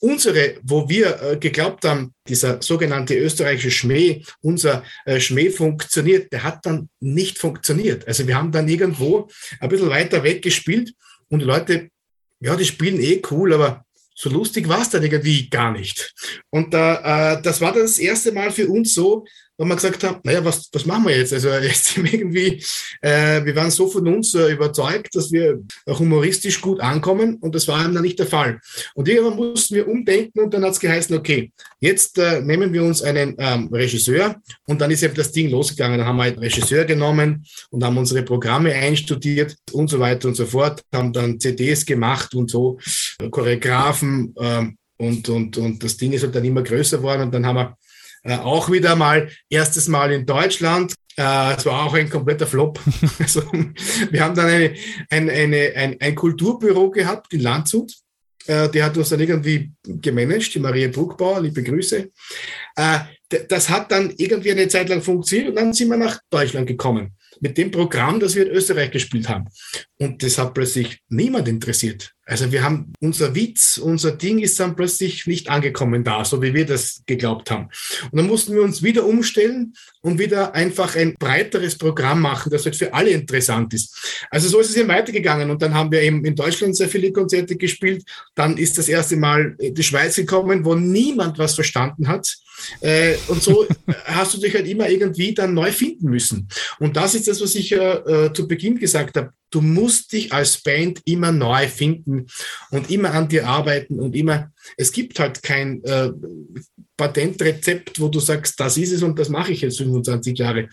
unsere, 0.00 0.56
wo 0.62 0.88
wir 0.88 1.22
äh, 1.22 1.36
geglaubt 1.36 1.84
haben, 1.84 2.12
dieser 2.28 2.60
sogenannte 2.60 3.16
österreichische 3.16 3.70
Schmäh, 3.70 4.22
unser 4.42 4.82
äh, 5.04 5.20
Schmäh 5.20 5.50
funktioniert, 5.50 6.32
der 6.32 6.42
hat 6.42 6.66
dann 6.66 6.88
nicht 7.00 7.38
funktioniert. 7.38 8.06
Also 8.06 8.26
wir 8.26 8.36
haben 8.36 8.52
dann 8.52 8.68
irgendwo 8.68 9.28
ein 9.60 9.68
bisschen 9.68 9.88
weiter 9.88 10.22
weg 10.22 10.42
gespielt 10.42 10.92
und 11.28 11.40
die 11.40 11.46
Leute 11.46 11.88
ja, 12.40 12.56
die 12.56 12.64
spielen 12.64 13.00
eh 13.00 13.22
cool, 13.30 13.54
aber 13.54 13.84
so 14.14 14.30
lustig 14.30 14.68
war 14.68 14.80
es 14.80 14.90
dann 14.90 15.02
irgendwie 15.02 15.48
gar 15.50 15.72
nicht. 15.72 16.14
Und 16.50 16.72
äh, 16.72 17.40
das 17.42 17.60
war 17.60 17.72
das 17.72 17.98
erste 17.98 18.32
Mal 18.32 18.50
für 18.50 18.68
uns 18.68 18.94
so, 18.94 19.26
wo 19.58 19.64
wir 19.64 19.74
gesagt 19.74 20.04
haben, 20.04 20.20
naja, 20.22 20.44
was, 20.44 20.68
was 20.72 20.84
machen 20.84 21.06
wir 21.06 21.16
jetzt? 21.16 21.32
Also 21.32 21.48
jetzt 21.50 21.96
irgendwie, 21.96 22.62
äh, 23.00 23.44
wir 23.44 23.56
waren 23.56 23.70
so 23.70 23.88
von 23.88 24.06
uns 24.08 24.34
äh, 24.34 24.52
überzeugt, 24.52 25.14
dass 25.14 25.32
wir 25.32 25.62
humoristisch 25.86 26.60
gut 26.60 26.80
ankommen 26.80 27.36
und 27.36 27.54
das 27.54 27.66
war 27.68 27.82
dann 27.82 28.02
nicht 28.02 28.18
der 28.18 28.26
Fall. 28.26 28.60
Und 28.94 29.08
irgendwann 29.08 29.36
mussten 29.36 29.74
wir 29.74 29.88
umdenken 29.88 30.40
und 30.40 30.52
dann 30.52 30.64
hat 30.64 30.72
es 30.72 30.80
geheißen, 30.80 31.16
okay, 31.16 31.52
jetzt 31.80 32.18
äh, 32.18 32.40
nehmen 32.40 32.72
wir 32.72 32.82
uns 32.82 33.02
einen 33.02 33.34
ähm, 33.38 33.68
Regisseur 33.72 34.36
und 34.66 34.80
dann 34.80 34.90
ist 34.90 35.02
eben 35.02 35.14
das 35.14 35.32
Ding 35.32 35.50
losgegangen. 35.50 35.98
Dann 35.98 36.06
haben 36.06 36.16
wir 36.16 36.24
einen 36.24 36.38
Regisseur 36.38 36.84
genommen 36.84 37.44
und 37.70 37.84
haben 37.84 37.96
unsere 37.96 38.22
Programme 38.22 38.72
einstudiert 38.72 39.56
und 39.72 39.88
so 39.88 39.98
weiter 39.98 40.28
und 40.28 40.34
so 40.34 40.46
fort, 40.46 40.82
haben 40.92 41.12
dann 41.12 41.40
CDs 41.40 41.84
gemacht 41.86 42.34
und 42.34 42.50
so, 42.50 42.78
Choreografen 43.30 44.34
ähm, 44.38 44.76
und, 44.98 45.28
und, 45.28 45.56
und 45.58 45.82
das 45.82 45.96
Ding 45.96 46.12
ist 46.12 46.22
halt 46.22 46.34
dann 46.34 46.44
immer 46.44 46.62
größer 46.62 46.98
geworden 46.98 47.22
und 47.22 47.34
dann 47.34 47.44
haben 47.44 47.56
wir 47.56 47.70
äh, 47.70 47.85
auch 48.34 48.70
wieder 48.70 48.96
mal 48.96 49.30
erstes 49.48 49.88
Mal 49.88 50.12
in 50.12 50.26
Deutschland. 50.26 50.94
Äh, 51.16 51.54
es 51.56 51.64
war 51.64 51.86
auch 51.86 51.94
ein 51.94 52.10
kompletter 52.10 52.46
Flop. 52.46 52.80
also, 53.18 53.42
wir 54.10 54.22
haben 54.22 54.34
dann 54.34 54.46
eine, 54.46 54.74
ein, 55.10 55.30
eine, 55.30 55.72
ein, 55.74 55.96
ein 56.00 56.14
Kulturbüro 56.14 56.90
gehabt 56.90 57.32
in 57.32 57.40
Landshut. 57.40 57.92
Äh, 58.46 58.68
die 58.68 58.82
hat 58.82 58.96
uns 58.96 59.08
dann 59.08 59.20
irgendwie 59.20 59.72
gemanagt, 59.84 60.54
die 60.54 60.60
Maria 60.60 60.88
Bruckbauer, 60.88 61.40
liebe 61.40 61.62
Grüße. 61.62 62.10
Äh, 62.76 62.98
das 63.48 63.68
hat 63.70 63.90
dann 63.90 64.12
irgendwie 64.16 64.52
eine 64.52 64.68
Zeit 64.68 64.88
lang 64.88 65.02
funktioniert 65.02 65.48
und 65.48 65.56
dann 65.56 65.72
sind 65.72 65.88
wir 65.88 65.96
nach 65.96 66.20
Deutschland 66.30 66.66
gekommen 66.66 67.16
mit 67.40 67.58
dem 67.58 67.70
Programm, 67.70 68.20
das 68.20 68.34
wir 68.34 68.46
in 68.46 68.52
Österreich 68.52 68.90
gespielt 68.90 69.28
haben. 69.28 69.46
Und 69.98 70.22
das 70.22 70.38
hat 70.38 70.54
plötzlich 70.54 71.00
niemand 71.08 71.48
interessiert. 71.48 72.12
Also 72.28 72.50
wir 72.50 72.64
haben 72.64 72.92
unser 73.00 73.36
Witz, 73.36 73.78
unser 73.78 74.10
Ding 74.10 74.40
ist 74.40 74.58
dann 74.58 74.74
plötzlich 74.74 75.28
nicht 75.28 75.48
angekommen 75.48 76.02
da, 76.02 76.24
so 76.24 76.42
wie 76.42 76.52
wir 76.54 76.66
das 76.66 77.02
geglaubt 77.06 77.52
haben. 77.52 77.68
Und 78.10 78.16
dann 78.18 78.26
mussten 78.26 78.52
wir 78.52 78.62
uns 78.62 78.82
wieder 78.82 79.06
umstellen 79.06 79.74
und 80.00 80.18
wieder 80.18 80.52
einfach 80.52 80.96
ein 80.96 81.14
breiteres 81.14 81.78
Programm 81.78 82.20
machen, 82.20 82.50
das 82.50 82.64
halt 82.64 82.74
für 82.74 82.92
alle 82.92 83.10
interessant 83.10 83.72
ist. 83.74 84.26
Also 84.28 84.48
so 84.48 84.58
ist 84.58 84.70
es 84.70 84.76
eben 84.76 84.88
weitergegangen. 84.88 85.50
Und 85.50 85.62
dann 85.62 85.72
haben 85.72 85.92
wir 85.92 86.02
eben 86.02 86.24
in 86.24 86.34
Deutschland 86.34 86.76
sehr 86.76 86.88
viele 86.88 87.12
Konzerte 87.12 87.54
gespielt. 87.54 88.04
Dann 88.34 88.56
ist 88.56 88.76
das 88.76 88.88
erste 88.88 89.16
Mal 89.16 89.56
die 89.60 89.82
Schweiz 89.84 90.16
gekommen, 90.16 90.64
wo 90.64 90.74
niemand 90.74 91.38
was 91.38 91.54
verstanden 91.54 92.08
hat. 92.08 92.36
Äh, 92.80 93.14
und 93.28 93.42
so 93.42 93.66
hast 94.04 94.34
du 94.34 94.38
dich 94.38 94.54
halt 94.54 94.66
immer 94.66 94.88
irgendwie 94.88 95.32
dann 95.32 95.54
neu 95.54 95.70
finden 95.70 96.08
müssen. 96.08 96.48
Und 96.80 96.96
das 96.96 97.14
ist 97.14 97.28
das, 97.28 97.40
was 97.40 97.54
ich 97.54 97.70
äh, 97.72 98.32
zu 98.32 98.48
Beginn 98.48 98.78
gesagt 98.78 99.16
habe. 99.16 99.30
Du 99.50 99.60
musst 99.60 100.12
dich 100.12 100.32
als 100.32 100.62
Band 100.62 101.00
immer 101.04 101.32
neu 101.32 101.68
finden 101.68 102.26
und 102.70 102.90
immer 102.90 103.12
an 103.12 103.28
dir 103.28 103.46
arbeiten 103.46 104.00
und 104.00 104.14
immer, 104.14 104.50
es 104.76 104.92
gibt 104.92 105.18
halt 105.20 105.42
kein 105.42 105.82
äh, 105.84 106.10
Patentrezept, 106.96 108.00
wo 108.00 108.08
du 108.08 108.20
sagst, 108.20 108.58
das 108.58 108.76
ist 108.76 108.92
es 108.92 109.02
und 109.02 109.18
das 109.18 109.28
mache 109.28 109.52
ich 109.52 109.60
jetzt 109.60 109.78
25 109.78 110.38
Jahre. 110.38 110.68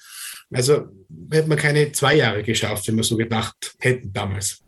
Also 0.51 0.87
hätte 1.31 1.49
man 1.49 1.57
keine 1.57 1.91
zwei 1.91 2.15
Jahre 2.15 2.43
geschafft, 2.43 2.87
wenn 2.87 2.95
wir 2.95 3.03
so 3.03 3.17
gedacht 3.17 3.75
hätten 3.79 4.11
damals. 4.13 4.61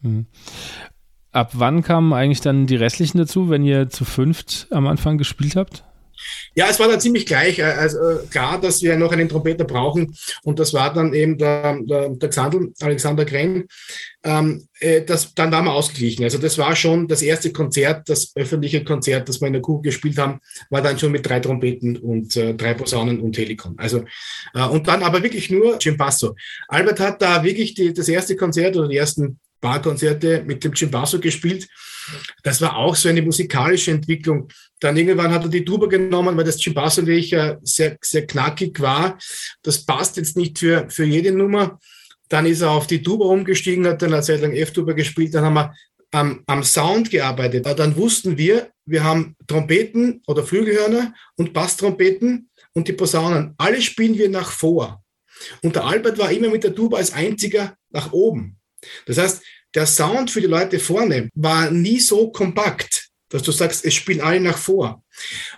Mhm. 0.00 0.26
Ab 1.32 1.50
wann 1.52 1.82
kamen 1.82 2.12
eigentlich 2.14 2.40
dann 2.40 2.66
die 2.66 2.76
restlichen 2.76 3.18
dazu, 3.18 3.50
wenn 3.50 3.62
ihr 3.62 3.90
zu 3.90 4.04
fünft 4.04 4.68
am 4.70 4.86
Anfang 4.86 5.18
gespielt 5.18 5.56
habt? 5.56 5.84
Ja, 6.54 6.68
es 6.70 6.80
war 6.80 6.88
dann 6.88 7.00
ziemlich 7.00 7.26
gleich. 7.26 7.58
Äh, 7.58 7.64
also 7.64 7.98
äh, 7.98 8.26
klar, 8.30 8.60
dass 8.60 8.82
wir 8.82 8.96
noch 8.96 9.12
einen 9.12 9.28
Trompeter 9.28 9.64
brauchen. 9.64 10.16
Und 10.42 10.58
das 10.58 10.72
war 10.72 10.92
dann 10.92 11.12
eben 11.14 11.38
der, 11.38 11.78
der, 11.82 12.08
der 12.10 12.28
Xandl, 12.28 12.72
Alexander 12.80 13.24
Grenn. 13.24 13.66
Ähm, 14.24 14.66
äh, 14.80 15.02
das, 15.02 15.34
dann 15.34 15.52
waren 15.52 15.64
wir 15.64 15.72
ausgeglichen. 15.72 16.24
Also 16.24 16.38
das 16.38 16.58
war 16.58 16.74
schon 16.74 17.08
das 17.08 17.22
erste 17.22 17.52
Konzert, 17.52 18.08
das 18.08 18.32
öffentliche 18.34 18.84
Konzert, 18.84 19.28
das 19.28 19.40
wir 19.40 19.46
in 19.46 19.52
der 19.54 19.62
Kugel 19.62 19.90
gespielt 19.90 20.18
haben, 20.18 20.40
war 20.70 20.82
dann 20.82 20.98
schon 20.98 21.12
mit 21.12 21.26
drei 21.26 21.40
Trompeten 21.40 21.96
und 21.96 22.36
äh, 22.36 22.54
drei 22.54 22.74
Posaunen 22.74 23.20
und 23.20 23.36
Helikon. 23.38 23.74
Also 23.78 24.04
äh, 24.54 24.64
und 24.64 24.88
dann 24.88 25.02
aber 25.02 25.22
wirklich 25.22 25.50
nur 25.50 25.78
Cimpasso. 25.78 26.34
Albert 26.68 27.00
hat 27.00 27.22
da 27.22 27.44
wirklich 27.44 27.74
die, 27.74 27.92
das 27.92 28.08
erste 28.08 28.36
Konzert 28.36 28.76
oder 28.76 28.88
die 28.88 28.96
ersten 28.96 29.38
Barkonzerte 29.66 30.44
mit 30.46 30.62
dem 30.62 30.74
Cimbasso 30.74 31.18
gespielt. 31.18 31.66
Das 32.44 32.60
war 32.60 32.76
auch 32.76 32.94
so 32.94 33.08
eine 33.08 33.22
musikalische 33.22 33.90
Entwicklung. 33.90 34.48
Dann 34.78 34.96
irgendwann 34.96 35.32
hat 35.32 35.42
er 35.42 35.48
die 35.48 35.64
Tuba 35.64 35.86
genommen, 35.86 36.36
weil 36.36 36.44
das 36.44 36.60
Cimbasso 36.60 37.00
natürlich 37.00 37.34
sehr, 37.62 37.96
sehr 38.00 38.26
knackig 38.26 38.80
war. 38.80 39.18
Das 39.62 39.84
passt 39.84 40.16
jetzt 40.18 40.36
nicht 40.36 40.58
für, 40.58 40.86
für 40.88 41.04
jede 41.04 41.32
Nummer. 41.32 41.80
Dann 42.28 42.46
ist 42.46 42.60
er 42.60 42.70
auf 42.70 42.86
die 42.86 43.02
Tuba 43.02 43.24
umgestiegen, 43.26 43.86
hat 43.86 44.02
dann 44.02 44.12
eine 44.12 44.22
Zeit 44.22 44.40
lang 44.40 44.52
F-Tuba 44.52 44.92
gespielt. 44.92 45.34
Dann 45.34 45.44
haben 45.44 45.54
wir 45.54 45.74
am, 46.12 46.42
am 46.46 46.62
Sound 46.62 47.10
gearbeitet. 47.10 47.66
Dann 47.66 47.96
wussten 47.96 48.38
wir, 48.38 48.70
wir 48.84 49.02
haben 49.02 49.34
Trompeten 49.48 50.22
oder 50.28 50.44
Flügelhörner 50.44 51.12
und 51.36 51.52
Basstrompeten 51.52 52.50
und 52.72 52.86
die 52.86 52.92
Posaunen. 52.92 53.54
Alle 53.58 53.82
spielen 53.82 54.16
wir 54.16 54.28
nach 54.28 54.50
vor. 54.50 55.02
Und 55.62 55.74
der 55.74 55.84
Albert 55.84 56.18
war 56.18 56.30
immer 56.30 56.50
mit 56.50 56.62
der 56.62 56.74
Tuba 56.74 56.98
als 56.98 57.12
einziger 57.12 57.76
nach 57.90 58.12
oben. 58.12 58.58
Das 59.06 59.18
heißt, 59.18 59.42
der 59.76 59.86
Sound 59.86 60.30
für 60.30 60.40
die 60.40 60.46
Leute 60.46 60.80
vorne 60.80 61.28
war 61.34 61.70
nie 61.70 62.00
so 62.00 62.30
kompakt. 62.30 63.04
dass 63.28 63.42
du 63.42 63.50
sagst, 63.50 63.84
es 63.84 63.92
spielen 63.92 64.20
alle 64.20 64.38
nach 64.38 64.56
vor. 64.56 65.02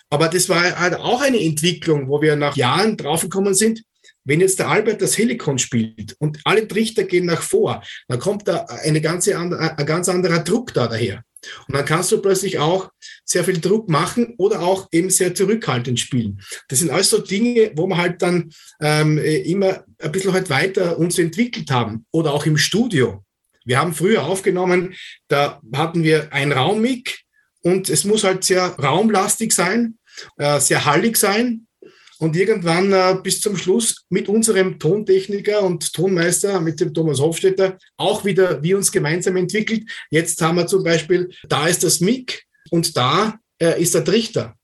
Aber 0.08 0.28
das 0.28 0.48
war 0.48 0.78
halt 0.78 0.94
auch 0.94 1.20
eine 1.20 1.38
Entwicklung, 1.38 2.08
wo 2.08 2.22
wir 2.22 2.34
nach 2.34 2.56
Jahren 2.56 2.96
draufgekommen 2.96 3.52
sind, 3.52 3.82
wenn 4.24 4.40
jetzt 4.40 4.58
der 4.58 4.68
Albert 4.68 5.02
das 5.02 5.16
Helikon 5.16 5.58
spielt 5.58 6.16
und 6.18 6.40
alle 6.44 6.66
Trichter 6.66 7.04
gehen 7.04 7.26
nach 7.26 7.42
vor, 7.42 7.82
dann 8.08 8.18
kommt 8.18 8.48
da 8.48 8.64
eine 8.64 9.00
ganze 9.00 9.38
ein 9.38 9.86
ganz 9.86 10.08
anderer 10.08 10.40
Druck 10.40 10.72
da 10.74 10.86
daher. 10.86 11.22
Und 11.66 11.76
dann 11.76 11.84
kannst 11.84 12.10
du 12.10 12.20
plötzlich 12.20 12.58
auch 12.58 12.90
sehr 13.24 13.44
viel 13.44 13.60
Druck 13.60 13.88
machen 13.88 14.34
oder 14.38 14.60
auch 14.60 14.88
eben 14.90 15.08
sehr 15.10 15.34
zurückhaltend 15.34 16.00
spielen. 16.00 16.40
Das 16.68 16.80
sind 16.80 16.90
alles 16.90 17.10
so 17.10 17.18
Dinge, 17.18 17.72
wo 17.74 17.86
wir 17.86 17.96
halt 17.96 18.20
dann 18.22 18.50
ähm, 18.80 19.18
immer 19.18 19.84
ein 19.98 20.12
bisschen 20.12 20.32
halt 20.32 20.50
weiter 20.50 20.98
uns 20.98 21.18
entwickelt 21.18 21.70
haben. 21.70 22.06
Oder 22.10 22.32
auch 22.32 22.44
im 22.44 22.56
Studio. 22.56 23.24
Wir 23.68 23.78
haben 23.78 23.92
früher 23.92 24.24
aufgenommen, 24.24 24.94
da 25.28 25.60
hatten 25.74 26.02
wir 26.02 26.32
ein 26.32 26.52
Raummic 26.52 27.20
und 27.60 27.90
es 27.90 28.04
muss 28.04 28.24
halt 28.24 28.42
sehr 28.42 28.62
raumlastig 28.62 29.52
sein, 29.52 29.98
äh, 30.38 30.58
sehr 30.58 30.86
hallig 30.86 31.18
sein. 31.18 31.66
Und 32.18 32.34
irgendwann 32.34 32.92
äh, 32.94 33.16
bis 33.22 33.42
zum 33.42 33.58
Schluss 33.58 34.06
mit 34.08 34.26
unserem 34.26 34.78
Tontechniker 34.78 35.62
und 35.62 35.92
Tonmeister, 35.92 36.62
mit 36.62 36.80
dem 36.80 36.94
Thomas 36.94 37.20
Hofstetter, 37.20 37.76
auch 37.98 38.24
wieder 38.24 38.62
wir 38.62 38.78
uns 38.78 38.90
gemeinsam 38.90 39.36
entwickelt. 39.36 39.84
Jetzt 40.10 40.40
haben 40.40 40.56
wir 40.56 40.66
zum 40.66 40.82
Beispiel, 40.82 41.28
da 41.46 41.68
ist 41.68 41.84
das 41.84 42.00
Mic 42.00 42.44
und 42.70 42.96
da 42.96 43.38
äh, 43.60 43.80
ist 43.82 43.94
der 43.94 44.04
Trichter. 44.04 44.56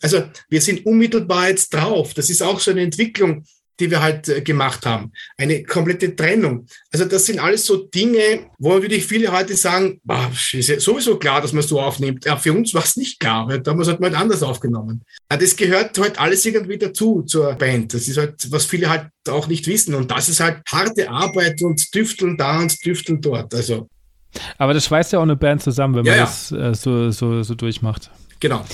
Also 0.00 0.22
wir 0.48 0.62
sind 0.62 0.86
unmittelbar 0.86 1.50
jetzt 1.50 1.74
drauf. 1.74 2.14
Das 2.14 2.30
ist 2.30 2.42
auch 2.42 2.60
so 2.60 2.70
eine 2.70 2.80
Entwicklung, 2.80 3.44
die 3.80 3.90
wir 3.90 4.02
halt 4.02 4.28
äh, 4.28 4.40
gemacht 4.40 4.84
haben. 4.86 5.12
Eine 5.36 5.62
komplette 5.62 6.14
Trennung. 6.14 6.66
Also 6.92 7.04
das 7.04 7.26
sind 7.26 7.38
alles 7.38 7.66
so 7.66 7.76
Dinge, 7.76 8.46
wo 8.58 8.70
würde 8.70 8.94
ich 8.94 9.06
viele 9.06 9.30
heute 9.32 9.56
sagen, 9.56 10.00
boah, 10.04 10.30
ist 10.52 10.68
ja 10.68 10.80
sowieso 10.80 11.16
klar, 11.18 11.40
dass 11.40 11.52
man 11.52 11.60
es 11.60 11.68
so 11.68 11.80
aufnimmt. 11.80 12.24
Ja, 12.24 12.36
für 12.36 12.52
uns 12.52 12.74
war 12.74 12.82
es 12.82 12.96
nicht 12.96 13.20
klar, 13.20 13.48
weil 13.48 13.60
damals 13.60 13.88
hat 13.88 14.00
man 14.00 14.12
halt 14.12 14.22
anders 14.22 14.42
aufgenommen. 14.42 15.02
Aber 15.28 15.40
das 15.40 15.56
gehört 15.56 15.98
halt 15.98 16.18
alles 16.18 16.44
irgendwie 16.44 16.78
dazu 16.78 17.22
zur 17.22 17.54
Band. 17.54 17.94
Das 17.94 18.08
ist 18.08 18.16
halt, 18.16 18.50
was 18.50 18.66
viele 18.66 18.90
halt 18.90 19.08
auch 19.28 19.46
nicht 19.46 19.66
wissen. 19.66 19.94
Und 19.94 20.10
das 20.10 20.28
ist 20.28 20.40
halt 20.40 20.62
harte 20.68 21.10
Arbeit 21.10 21.62
und 21.62 21.90
Tüfteln 21.92 22.36
da 22.36 22.58
und 22.58 22.78
Tüfteln 22.80 23.20
dort. 23.20 23.54
Also. 23.54 23.88
Aber 24.58 24.74
das 24.74 24.84
schweißt 24.86 25.12
ja 25.12 25.18
auch 25.18 25.24
eine 25.24 25.36
Band 25.36 25.62
zusammen, 25.62 25.94
wenn 25.94 26.04
man 26.04 26.14
ja, 26.14 26.18
ja. 26.18 26.24
das 26.24 26.52
äh, 26.52 26.74
so, 26.74 27.10
so, 27.10 27.42
so 27.42 27.54
durchmacht. 27.54 28.10
Genau. 28.40 28.64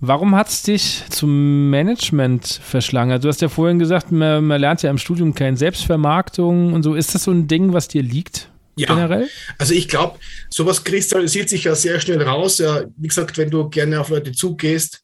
Warum 0.00 0.36
hat 0.36 0.48
es 0.48 0.62
dich 0.62 1.02
zum 1.10 1.70
Management 1.70 2.60
verschlagen? 2.62 3.10
Also 3.10 3.22
du 3.22 3.28
hast 3.28 3.42
ja 3.42 3.48
vorhin 3.48 3.80
gesagt, 3.80 4.12
man, 4.12 4.44
man, 4.44 4.60
lernt 4.60 4.82
ja 4.82 4.90
im 4.90 4.98
Studium 4.98 5.34
keine 5.34 5.56
Selbstvermarktung 5.56 6.72
und 6.72 6.84
so. 6.84 6.94
Ist 6.94 7.14
das 7.14 7.24
so 7.24 7.32
ein 7.32 7.48
Ding, 7.48 7.72
was 7.72 7.88
dir 7.88 8.02
liegt? 8.02 8.48
Ja, 8.76 8.94
generell? 8.94 9.28
also 9.58 9.74
ich 9.74 9.88
glaube, 9.88 10.20
sowas 10.50 10.84
kristallisiert 10.84 11.48
sich 11.48 11.64
ja 11.64 11.74
sehr 11.74 11.98
schnell 11.98 12.22
raus. 12.22 12.58
Ja, 12.58 12.84
wie 12.96 13.08
gesagt, 13.08 13.36
wenn 13.36 13.50
du 13.50 13.68
gerne 13.68 14.00
auf 14.00 14.10
Leute 14.10 14.30
zugehst 14.30 15.02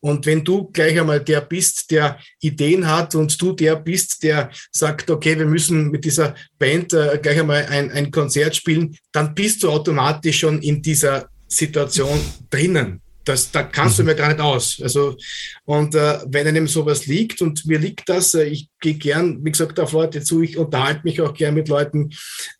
und 0.00 0.26
wenn 0.26 0.42
du 0.42 0.64
gleich 0.72 0.98
einmal 0.98 1.20
der 1.20 1.40
bist, 1.40 1.92
der 1.92 2.18
Ideen 2.40 2.88
hat 2.88 3.14
und 3.14 3.40
du 3.40 3.52
der 3.52 3.76
bist, 3.76 4.24
der 4.24 4.50
sagt, 4.72 5.08
okay, 5.10 5.38
wir 5.38 5.46
müssen 5.46 5.92
mit 5.92 6.04
dieser 6.04 6.34
Band 6.58 6.92
äh, 6.92 7.20
gleich 7.22 7.38
einmal 7.38 7.66
ein, 7.66 7.92
ein 7.92 8.10
Konzert 8.10 8.56
spielen, 8.56 8.96
dann 9.12 9.32
bist 9.32 9.62
du 9.62 9.70
automatisch 9.70 10.40
schon 10.40 10.60
in 10.60 10.82
dieser 10.82 11.28
Situation 11.46 12.20
drinnen. 12.50 13.00
Das, 13.24 13.50
da 13.50 13.62
kannst 13.62 13.98
du 13.98 14.02
mhm. 14.02 14.08
mir 14.08 14.14
gar 14.14 14.28
nicht 14.28 14.40
aus. 14.40 14.80
Also, 14.82 15.16
und 15.64 15.94
äh, 15.94 16.18
wenn 16.26 16.46
einem 16.46 16.68
sowas 16.68 17.06
liegt 17.06 17.40
und 17.42 17.64
mir 17.66 17.78
liegt 17.78 18.08
das, 18.08 18.34
äh, 18.34 18.44
ich 18.44 18.68
gehe 18.80 18.94
gern, 18.94 19.44
wie 19.44 19.50
gesagt, 19.50 19.80
auf 19.80 19.92
Leute 19.92 20.22
zu, 20.22 20.42
ich 20.42 20.58
unterhalte 20.58 21.00
mich 21.04 21.20
auch 21.20 21.32
gern 21.32 21.54
mit 21.54 21.68
Leuten 21.68 22.10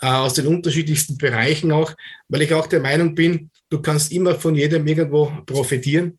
äh, 0.01 0.07
aus 0.07 0.35
den 0.35 0.47
unterschiedlichsten 0.47 1.19
Bereichen 1.19 1.71
auch, 1.73 1.93
weil 2.29 2.43
ich 2.43 2.55
auch 2.55 2.67
der 2.67 2.81
Meinung 2.81 3.15
bin, 3.15 3.51
du 3.71 3.81
kannst 3.81 4.13
immer 4.13 4.35
von 4.35 4.55
jedem 4.55 4.87
irgendwo 4.87 5.33
profitieren. 5.47 6.19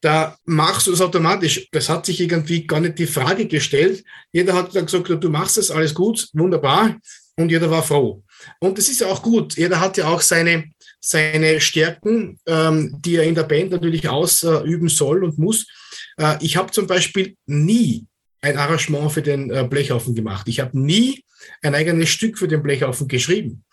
Da 0.00 0.36
machst 0.44 0.86
du 0.86 0.92
das 0.92 1.00
automatisch. 1.00 1.68
Das 1.72 1.88
hat 1.88 2.06
sich 2.06 2.20
irgendwie 2.20 2.66
gar 2.66 2.80
nicht 2.80 2.98
die 2.98 3.06
Frage 3.06 3.46
gestellt. 3.46 4.04
Jeder 4.32 4.54
hat 4.54 4.74
dann 4.74 4.86
gesagt, 4.86 5.08
du 5.08 5.30
machst 5.30 5.56
das, 5.56 5.70
alles 5.70 5.92
gut, 5.94 6.28
wunderbar. 6.34 6.96
Und 7.36 7.50
jeder 7.50 7.70
war 7.70 7.82
froh. 7.82 8.22
Und 8.60 8.78
das 8.78 8.88
ist 8.88 9.00
ja 9.00 9.08
auch 9.08 9.22
gut. 9.22 9.56
Jeder 9.56 9.80
hat 9.80 9.96
ja 9.96 10.08
auch 10.08 10.20
seine, 10.20 10.70
seine 11.00 11.60
Stärken, 11.60 12.38
ähm, 12.46 12.96
die 13.00 13.16
er 13.16 13.24
in 13.24 13.34
der 13.34 13.44
Band 13.44 13.70
natürlich 13.70 14.08
ausüben 14.08 14.88
soll 14.88 15.24
und 15.24 15.38
muss. 15.38 15.66
Äh, 16.16 16.36
ich 16.40 16.56
habe 16.56 16.70
zum 16.72 16.86
Beispiel 16.86 17.36
nie 17.46 18.06
ein 18.40 18.56
Arrangement 18.56 19.12
für 19.12 19.22
den 19.22 19.50
äh, 19.50 19.66
Blechhaufen 19.68 20.14
gemacht. 20.14 20.48
Ich 20.48 20.60
habe 20.60 20.78
nie 20.78 21.24
ein 21.62 21.74
eigenes 21.74 22.08
Stück 22.08 22.38
für 22.38 22.48
den 22.48 22.62
Blechhaufen 22.62 23.08
geschrieben. 23.08 23.64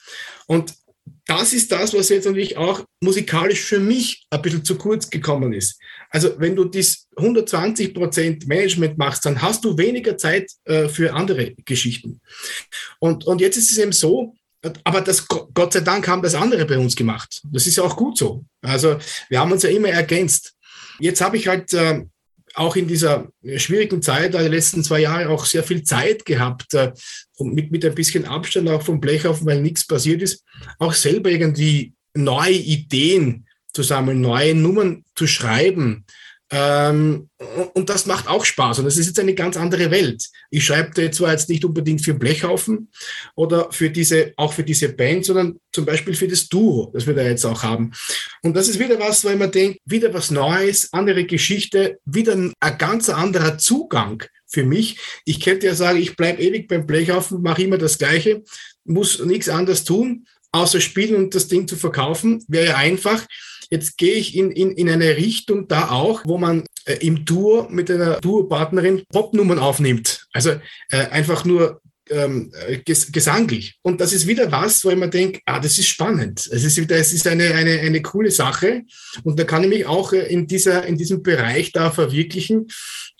Und 0.48 0.74
das 1.28 1.54
ist 1.54 1.72
das, 1.72 1.94
was 1.94 2.10
jetzt 2.10 2.26
natürlich 2.26 2.58
auch 2.58 2.84
musikalisch 3.02 3.62
für 3.62 3.80
mich 3.80 4.26
ein 4.30 4.42
bisschen 4.42 4.64
zu 4.64 4.78
kurz 4.78 5.10
gekommen 5.10 5.54
ist. 5.54 5.80
Also 6.10 6.40
wenn 6.40 6.56
du 6.56 6.66
das 6.66 7.08
120 7.18 7.94
Prozent 7.94 8.48
Management 8.48 8.98
machst, 8.98 9.26
dann 9.26 9.42
hast 9.42 9.66
du 9.66 9.78
weniger 9.78 10.18
Zeit 10.18 10.52
äh, 10.66 10.88
für 10.88 11.14
andere 11.14 11.56
Geschichten. 11.66 12.22
Und, 13.00 13.26
und 13.26 13.42
jetzt 13.42 13.58
ist 13.58 13.72
es 13.72 13.78
eben 13.78 13.92
so, 13.92 14.36
aber 14.84 15.02
das, 15.02 15.28
Gott 15.28 15.74
sei 15.74 15.82
Dank 15.82 16.08
haben 16.08 16.22
das 16.22 16.36
andere 16.36 16.66
bei 16.66 16.78
uns 16.78 16.96
gemacht. 16.96 17.42
Das 17.52 17.68
ist 17.68 17.78
ja 17.78 17.84
auch 17.84 17.96
gut 17.96 18.18
so. 18.18 18.46
Also 18.62 18.98
wir 19.30 19.40
haben 19.40 19.52
uns 19.52 19.64
ja 19.64 19.70
immer 19.70 19.90
ergänzt. 19.90 20.54
Jetzt 21.00 21.22
habe 21.22 21.38
ich 21.38 21.48
halt 21.48 21.74
äh, 21.74 22.04
auch 22.56 22.76
in 22.76 22.88
dieser 22.88 23.28
schwierigen 23.58 24.02
Zeit, 24.02 24.36
also 24.36 24.48
die 24.48 24.56
letzten 24.56 24.84
zwei 24.84 25.02
Jahre, 25.02 25.30
auch 25.30 25.46
sehr 25.46 25.64
viel 25.64 25.84
Zeit 25.84 26.26
gehabt, 26.26 26.74
äh, 26.74 26.94
mit, 27.40 27.72
mit 27.72 27.86
ein 27.86 27.96
bisschen 27.96 28.26
Abstand 28.26 28.70
auch 28.70 28.82
vom 28.82 29.02
Blech 29.02 29.28
auf, 29.28 29.46
weil 29.46 29.62
nichts 29.62 29.86
passiert 29.86 30.22
ist, 30.22 30.44
auch 30.80 30.94
selber 30.94 31.30
irgendwie 31.30 31.94
neue 32.14 32.54
Ideen 32.54 33.46
zu 33.74 33.84
sammeln, 33.84 34.22
neue 34.22 34.56
Nummern 34.56 35.04
zu 35.16 35.28
schreiben, 35.28 36.06
ähm, 36.52 37.30
und 37.74 37.90
das 37.90 38.06
macht 38.06 38.28
auch 38.28 38.46
Spaß. 38.46 38.80
Und 38.80 38.86
das 38.86 38.98
ist 38.98 39.08
jetzt 39.08 39.20
eine 39.20 39.34
ganz 39.34 39.58
andere 39.58 39.90
Welt. 39.90 40.30
Ich 40.52 40.66
schreibe 40.66 41.10
zwar 41.12 41.32
jetzt 41.32 41.50
nicht 41.50 41.66
unbedingt 41.66 42.02
für 42.02 42.14
Blechhaufen 42.14 42.92
oder 43.36 43.72
für 43.72 43.90
diese, 43.90 44.34
auch 44.38 44.54
für 44.54 44.64
diese 44.64 44.90
Band, 44.90 45.26
sondern 45.26 45.60
zum 45.72 45.86
Beispiel 45.86 46.14
für 46.14 46.28
das 46.28 46.48
Duo, 46.48 46.92
das 46.94 47.08
wir 47.08 47.16
da 47.16 47.24
jetzt 47.24 47.46
auch 47.46 47.64
haben. 47.64 47.92
Und 48.44 48.56
das 48.56 48.70
ist 48.70 48.80
wieder 48.80 49.00
was, 49.00 49.26
weil 49.26 49.38
man 49.38 49.52
denkt, 49.52 49.80
wieder 49.86 50.14
was 50.14 50.30
Neues, 50.30 50.94
andere 50.94 51.26
Geschichte, 51.26 52.00
wieder 52.06 52.34
ein, 52.34 52.54
ein 52.60 52.78
ganz 52.78 53.10
anderer 53.10 53.58
Zugang 53.58 54.24
für 54.46 54.64
mich. 54.64 55.00
Ich 55.26 55.40
könnte 55.40 55.66
ja 55.66 55.74
sagen, 55.74 56.00
ich 56.00 56.16
bleibe 56.16 56.42
ewig 56.42 56.68
beim 56.68 56.86
Blechhaufen, 56.86 57.42
mache 57.42 57.64
immer 57.64 57.80
das 57.80 57.98
Gleiche, 57.98 58.44
muss 58.84 59.20
nichts 59.26 59.50
anderes 59.50 59.84
tun, 59.84 60.28
außer 60.52 60.80
spielen 60.80 61.16
und 61.16 61.36
das 61.36 61.48
Ding 61.48 61.68
zu 61.68 61.76
verkaufen. 61.76 62.46
Wäre 62.48 62.68
ja 62.68 62.76
einfach. 62.78 63.26
Jetzt 63.70 63.98
gehe 63.98 64.16
ich 64.16 64.36
in, 64.36 64.52
in, 64.52 64.72
in 64.72 64.90
eine 64.90 65.18
Richtung 65.18 65.68
da 65.68 65.90
auch, 65.90 66.22
wo 66.26 66.38
man 66.38 66.64
äh, 66.86 66.96
im 67.06 67.26
Duo 67.26 67.68
mit 67.70 67.90
einer 67.90 68.20
Duo-Partnerin 68.22 69.04
Popnummern 69.12 69.60
aufnimmt. 69.60 70.28
Also 70.34 70.52
äh, 70.90 71.08
einfach 71.12 71.46
nur 71.46 71.82
ähm, 72.10 72.52
ges 72.86 73.12
gesanglich. 73.12 73.78
Und 73.82 74.00
das 74.02 74.14
ist 74.14 74.28
wieder 74.28 74.52
was, 74.52 74.84
wo 74.86 74.90
ich 74.90 74.98
mir 74.98 75.10
denke, 75.10 75.40
ah, 75.46 75.60
das 75.60 75.78
ist 75.78 75.88
spannend. 75.88 76.48
Es 76.52 76.64
ist 76.64 76.78
wieder, 76.78 76.96
es 76.98 77.14
ist 77.14 77.28
eine, 77.28 77.54
eine, 77.54 77.80
eine 77.80 78.02
coole 78.02 78.32
Sache. 78.32 78.84
Und 79.24 79.40
da 79.40 79.44
kann 79.44 79.64
ich 79.64 79.70
mich 79.70 79.86
auch 79.86 80.14
äh, 80.14 80.28
in 80.28 80.48
dieser, 80.48 80.86
in 80.86 80.98
diesem 80.98 81.24
Bereich 81.24 81.72
da 81.72 81.92
verwirklichen. 81.92 82.68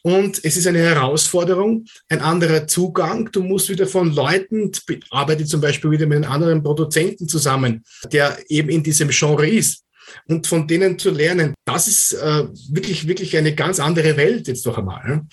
Und 0.04 0.40
es 0.44 0.56
ist 0.56 0.68
eine 0.68 0.80
Herausforderung, 0.80 1.86
ein 2.10 2.22
anderer 2.22 2.68
Zugang. 2.68 3.32
Du 3.32 3.42
musst 3.42 3.70
wieder 3.70 3.88
von 3.88 4.14
Leuten, 4.14 4.72
arbeite 5.10 5.46
zum 5.46 5.62
Beispiel 5.62 5.90
wieder 5.90 6.06
mit 6.06 6.18
einem 6.18 6.32
anderen 6.32 6.62
Produzenten 6.62 7.28
zusammen, 7.28 7.84
der 8.12 8.38
eben 8.48 8.70
in 8.70 8.84
diesem 8.84 9.10
Genre 9.10 9.50
ist 9.50 9.85
und 10.28 10.48
von 10.48 10.68
denen 10.68 10.98
zu 11.00 11.12
lernen, 11.12 11.54
das 11.66 11.88
ist 11.88 12.14
äh, 12.14 12.48
wirklich, 12.70 13.08
wirklich 13.08 13.38
eine 13.38 13.54
ganz 13.54 13.80
andere 13.80 14.18
Welt 14.18 14.48
jetzt 14.48 14.66
noch 14.66 14.78
einmal. 14.78 15.08
Ne? 15.08 15.28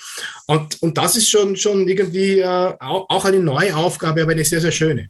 Und, 0.46 0.82
und 0.82 0.98
das 0.98 1.16
ist 1.16 1.30
schon, 1.30 1.56
schon 1.56 1.88
irgendwie 1.88 2.40
äh, 2.40 2.74
auch, 2.80 3.06
auch 3.08 3.24
eine 3.24 3.40
neue 3.40 3.74
Aufgabe, 3.76 4.22
aber 4.22 4.32
eine 4.32 4.44
sehr, 4.44 4.60
sehr 4.60 4.72
schöne. 4.72 5.08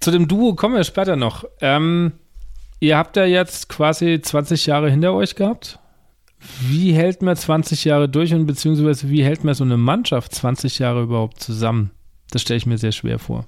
Zu 0.00 0.10
dem 0.10 0.28
Duo 0.28 0.54
kommen 0.54 0.74
wir 0.74 0.84
später 0.84 1.16
noch. 1.16 1.44
Ähm, 1.60 2.12
ihr 2.80 2.96
habt 2.96 3.16
ja 3.16 3.24
jetzt 3.24 3.68
quasi 3.68 4.20
20 4.20 4.66
Jahre 4.66 4.90
hinter 4.90 5.14
euch 5.14 5.34
gehabt. 5.34 5.78
Wie 6.60 6.92
hält 6.92 7.22
man 7.22 7.36
20 7.36 7.84
Jahre 7.84 8.08
durch 8.08 8.34
und 8.34 8.46
beziehungsweise 8.46 9.08
wie 9.08 9.24
hält 9.24 9.44
man 9.44 9.54
so 9.54 9.64
eine 9.64 9.78
Mannschaft 9.78 10.34
20 10.34 10.78
Jahre 10.78 11.02
überhaupt 11.02 11.42
zusammen? 11.42 11.90
Das 12.30 12.42
stelle 12.42 12.58
ich 12.58 12.66
mir 12.66 12.76
sehr 12.76 12.92
schwer 12.92 13.18
vor. 13.18 13.46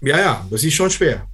Ja, 0.00 0.18
ja, 0.18 0.46
das 0.50 0.64
ist 0.64 0.74
schon 0.74 0.90
schwer. 0.90 1.26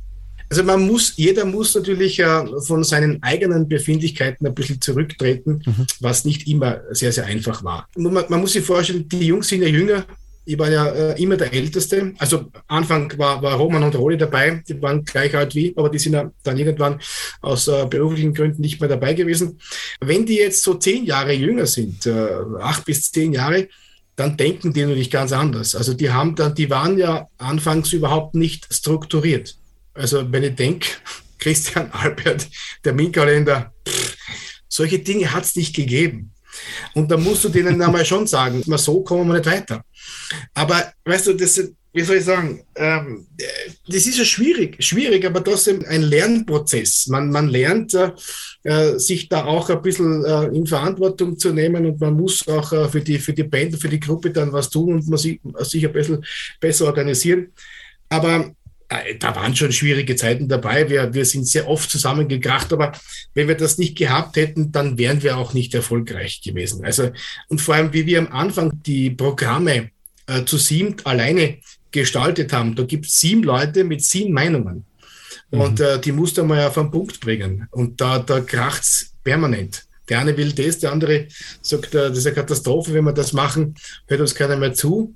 Also 0.53 0.65
man 0.65 0.87
muss, 0.87 1.15
jeder 1.17 1.47
muss 1.47 1.75
natürlich 1.75 2.19
äh, 2.19 2.45
von 2.61 2.85
seinen 2.85 3.23
eigenen 3.23 3.69
Befindlichkeiten 3.69 4.47
ein 4.47 4.55
bisschen 4.55 4.83
zurücktreten, 4.83 5.63
mhm. 5.65 5.87
was 6.01 6.27
nicht 6.27 6.47
immer 6.47 6.83
sehr, 6.91 7.11
sehr 7.11 7.25
einfach 7.25 7.65
war. 7.65 7.89
Man, 7.97 8.13
man, 8.29 8.39
muss 8.39 8.53
sich 8.53 8.63
vorstellen, 8.63 9.09
die 9.09 9.29
Jungs 9.29 9.49
sind 9.49 9.63
ja 9.63 9.69
jünger. 9.69 10.05
Ich 10.45 10.59
war 10.59 10.71
ja 10.71 10.89
äh, 10.89 11.23
immer 11.23 11.39
der 11.39 11.55
Älteste. 11.55 12.13
Also 12.19 12.51
Anfang 12.69 13.11
war, 13.17 13.41
war 13.41 13.55
Roman 13.55 13.83
und 13.83 13.97
Roli 13.97 14.19
dabei, 14.19 14.63
die 14.69 14.83
waren 14.83 15.07
gleich 15.07 15.35
alt 15.35 15.55
wie, 15.55 15.73
aber 15.75 15.89
die 15.89 15.99
sind 15.99 16.13
ja 16.13 16.31
dann 16.43 16.59
irgendwann 16.59 17.01
aus 17.41 17.69
äh, 17.69 17.87
beruflichen 17.89 18.35
Gründen 18.35 18.61
nicht 18.61 18.79
mehr 18.79 18.91
dabei 18.91 19.15
gewesen. 19.15 19.59
Wenn 20.01 20.27
die 20.27 20.37
jetzt 20.37 20.63
so 20.63 20.75
zehn 20.75 21.07
Jahre 21.07 21.33
jünger 21.33 21.65
sind, 21.65 22.07
acht 22.61 22.85
bis 22.85 23.11
zehn 23.11 23.33
Jahre, 23.33 23.69
dann 24.17 24.37
denken 24.37 24.75
die 24.75 24.83
natürlich 24.83 25.11
ganz 25.11 25.33
anders. 25.33 25.75
Also 25.75 25.95
die 25.95 26.11
haben 26.11 26.35
dann, 26.35 26.55
die 26.55 26.69
waren 26.69 26.99
ja 26.99 27.27
anfangs 27.39 27.95
überhaupt 27.95 28.35
nicht 28.35 28.69
strukturiert. 28.71 29.57
Also 29.95 30.31
wenn 30.31 30.45
ich 30.45 30.55
denke, 30.55 30.89
Christian 31.39 31.91
Albert, 31.93 32.49
der 32.85 32.93
Minkalender, 32.93 33.73
Solche 34.73 34.99
Dinge 35.01 35.31
hat 35.31 35.45
es 35.45 35.55
nicht 35.55 35.77
gegeben. 35.77 36.33
Und 36.95 37.11
da 37.11 37.19
musst 37.19 37.45
du 37.45 37.51
denen 37.51 37.83
einmal 37.83 38.07
schon 38.07 38.27
sagen, 38.27 38.63
mal 38.67 38.79
so 38.79 39.03
kommen 39.03 39.29
wir 39.29 39.35
nicht 39.35 39.47
weiter. 39.47 39.85
Aber 40.55 40.91
weißt 41.05 41.27
du, 41.27 41.35
das, 41.35 41.63
wie 41.93 42.01
soll 42.01 42.17
ich 42.17 42.25
sagen, 42.25 42.65
ähm, 42.77 43.27
das 43.87 44.07
ist 44.07 44.17
ja 44.17 44.25
schwierig, 44.25 44.83
schwierig, 44.83 45.27
aber 45.27 45.45
trotzdem 45.45 45.85
ein 45.87 46.01
Lernprozess. 46.01 47.09
Man, 47.09 47.29
man 47.29 47.49
lernt, 47.49 47.95
äh, 48.63 48.99
sich 48.99 49.29
da 49.29 49.45
auch 49.45 49.69
ein 49.69 49.83
bisschen 49.83 50.25
äh, 50.25 50.45
in 50.47 50.67
Verantwortung 50.67 51.39
zu 51.39 51.53
nehmen 51.53 51.85
und 51.85 52.01
man 52.01 52.15
muss 52.15 52.49
auch 52.49 52.73
äh, 52.73 52.89
für, 52.89 53.03
die, 53.03 53.19
für 53.19 53.35
die 53.35 53.45
Band, 53.45 53.77
für 53.77 53.91
die 53.91 54.01
Gruppe 54.01 54.31
dann 54.31 54.55
was 54.55 54.71
tun 54.71 54.95
und 54.95 55.09
man 55.09 55.19
sich, 55.19 55.39
sich 55.61 55.85
ein 55.85 55.93
bisschen 55.93 56.25
besser 56.61 56.87
organisieren. 56.87 57.53
Aber 58.09 58.37
äh, 58.37 58.53
da 59.19 59.35
waren 59.37 59.55
schon 59.55 59.73
schwierige 59.73 60.17
Zeiten 60.17 60.49
dabei. 60.49 60.89
Wir, 60.89 61.15
wir 61.15 61.25
sind 61.25 61.47
sehr 61.47 61.69
oft 61.69 61.91
zusammengekracht, 61.91 62.73
aber 62.73 62.93
wenn 63.35 63.49
wir 63.49 63.57
das 63.57 63.79
nicht 63.79 63.97
gehabt 63.97 64.37
hätten, 64.37 64.73
dann 64.73 64.99
wären 64.99 65.23
wir 65.23 65.37
auch 65.37 65.55
nicht 65.55 65.75
erfolgreich 65.75 66.41
gewesen. 66.43 66.85
Also, 66.85 67.11
und 67.49 67.61
vor 67.61 67.75
allem, 67.75 67.93
wie 67.93 68.07
wir 68.07 68.19
am 68.19 68.33
Anfang 68.33 68.83
die 68.85 69.11
Programme 69.11 69.91
äh, 70.27 70.45
zu 70.45 70.57
siebt 70.57 71.07
alleine 71.07 71.59
gestaltet 71.91 72.53
haben. 72.53 72.75
Da 72.75 72.85
gibt 72.85 73.07
es 73.07 73.21
sieben 73.21 73.43
Leute 73.43 73.85
mit 73.85 74.03
sieben 74.03 74.33
Meinungen. 74.33 74.85
Mhm. 75.51 75.61
Und 75.61 75.81
äh, 75.81 76.01
die 76.01 76.13
musst 76.13 76.39
du 76.39 76.45
mal 76.45 76.67
auf 76.67 76.79
einen 76.79 76.91
Punkt 76.91 77.21
bringen. 77.21 77.69
Und 77.71 78.01
da, 78.01 78.19
da 78.19 78.41
kracht 78.41 78.83
es 78.83 79.13
permanent. 79.23 79.85
Der 80.09 80.21
eine 80.21 80.37
will 80.37 80.53
das, 80.53 80.79
der 80.79 80.93
andere 80.93 81.29
sagt, 81.61 81.95
äh, 81.95 82.09
das 82.09 82.19
ist 82.19 82.27
eine 82.27 82.35
Katastrophe, 82.35 82.95
wenn 82.95 83.05
wir 83.05 83.13
das 83.13 83.33
machen, 83.33 83.77
hört 84.07 84.21
uns 84.21 84.35
keiner 84.35 84.57
mehr 84.57 84.75
zu. 84.75 85.15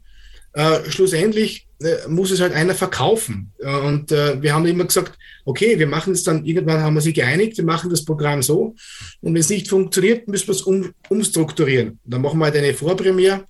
Äh, 0.52 0.90
schlussendlich 0.90 1.62
äh, 1.62 1.65
muss 2.08 2.30
es 2.30 2.40
halt 2.40 2.54
einer 2.54 2.74
verkaufen. 2.74 3.52
Äh, 3.58 3.76
und 3.76 4.12
äh, 4.12 4.40
wir 4.40 4.54
haben 4.54 4.66
immer 4.66 4.84
gesagt, 4.84 5.18
okay, 5.44 5.78
wir 5.78 5.86
machen 5.86 6.12
es 6.12 6.24
dann, 6.24 6.44
irgendwann 6.44 6.80
haben 6.80 6.94
wir 6.94 7.00
sie 7.00 7.12
geeinigt, 7.12 7.56
wir 7.58 7.64
machen 7.64 7.90
das 7.90 8.04
Programm 8.04 8.42
so. 8.42 8.74
Und 9.20 9.34
wenn 9.34 9.40
es 9.40 9.48
nicht 9.48 9.68
funktioniert, 9.68 10.28
müssen 10.28 10.48
wir 10.48 10.54
es 10.54 10.62
um, 10.62 10.92
umstrukturieren. 11.08 11.98
Dann 12.04 12.22
machen 12.22 12.38
wir 12.38 12.46
halt 12.46 12.56
eine 12.56 12.74
Vorpremiere. 12.74 13.44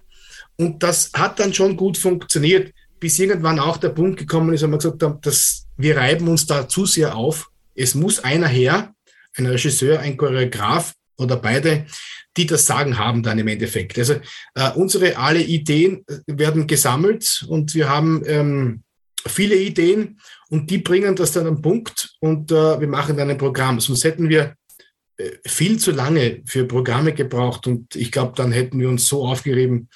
Und 0.56 0.82
das 0.82 1.10
hat 1.14 1.38
dann 1.38 1.52
schon 1.52 1.76
gut 1.76 1.96
funktioniert 1.98 2.72
bis 2.98 3.18
irgendwann 3.18 3.58
auch 3.58 3.76
der 3.76 3.90
Punkt 3.90 4.18
gekommen 4.18 4.54
ist, 4.54 4.62
wo 4.62 4.68
wir 4.68 4.78
gesagt 4.78 5.02
haben, 5.02 5.20
dass 5.20 5.66
wir 5.76 5.96
reiben 5.96 6.28
uns 6.28 6.46
da 6.46 6.66
zu 6.66 6.86
sehr 6.86 7.14
auf. 7.14 7.50
Es 7.74 7.94
muss 7.94 8.24
einer 8.24 8.48
her, 8.48 8.94
ein 9.36 9.46
Regisseur, 9.46 10.00
ein 10.00 10.16
Choreograf 10.16 10.94
oder 11.18 11.36
beide, 11.36 11.86
die 12.36 12.46
das 12.46 12.66
Sagen 12.66 12.98
haben 12.98 13.22
dann 13.22 13.38
im 13.38 13.48
Endeffekt. 13.48 13.98
Also 13.98 14.14
äh, 14.54 14.70
unsere 14.74 15.16
alle 15.16 15.42
Ideen 15.42 16.04
werden 16.26 16.66
gesammelt 16.66 17.44
und 17.48 17.74
wir 17.74 17.88
haben 17.88 18.22
ähm, 18.26 18.82
viele 19.26 19.56
Ideen 19.56 20.20
und 20.50 20.70
die 20.70 20.78
bringen 20.78 21.16
das 21.16 21.32
dann 21.32 21.46
am 21.46 21.62
Punkt 21.62 22.14
und 22.20 22.52
äh, 22.52 22.80
wir 22.80 22.88
machen 22.88 23.16
dann 23.16 23.30
ein 23.30 23.38
Programm. 23.38 23.80
Sonst 23.80 24.04
hätten 24.04 24.28
wir 24.28 24.54
äh, 25.16 25.30
viel 25.46 25.78
zu 25.78 25.92
lange 25.92 26.42
für 26.44 26.64
Programme 26.64 27.12
gebraucht 27.12 27.66
und 27.66 27.96
ich 27.96 28.12
glaube, 28.12 28.34
dann 28.36 28.52
hätten 28.52 28.78
wir 28.78 28.88
uns 28.88 29.06
so 29.06 29.26
aufgerieben, 29.26 29.88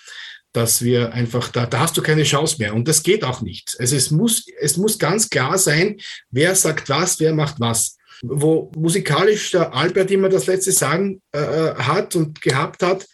dass 0.53 0.83
wir 0.83 1.13
einfach, 1.13 1.49
da, 1.49 1.67
da 1.67 1.81
hast 1.81 1.97
du 1.97 2.03
keine 2.03 2.25
Chance 2.25 2.57
mehr. 2.59 2.75
Und 2.75 2.89
das 2.89 3.03
geht 3.03 3.23
auch 3.23 3.41
nicht. 3.41 3.77
Also 3.79 3.97
es 3.97 4.11
muss, 4.11 4.47
es 4.61 4.77
muss 4.77 4.99
ganz 4.99 5.31
klar 5.31 5.59
sein, 5.59 5.99
wer 6.31 6.55
sagt 6.55 6.89
was, 6.89 7.21
wer 7.21 7.35
macht 7.35 7.61
was. 7.61 7.97
Wo 8.23 8.71
musikalisch 8.77 9.53
der 9.53 9.75
Albert 9.75 10.11
immer 10.11 10.29
das 10.29 10.47
letzte 10.47 10.73
Sagen 10.73 11.23
äh, 11.33 11.39
äh 11.39 11.75
hat 11.75 12.17
und 12.17 12.41
gehabt 12.43 12.83
hat, 12.83 13.07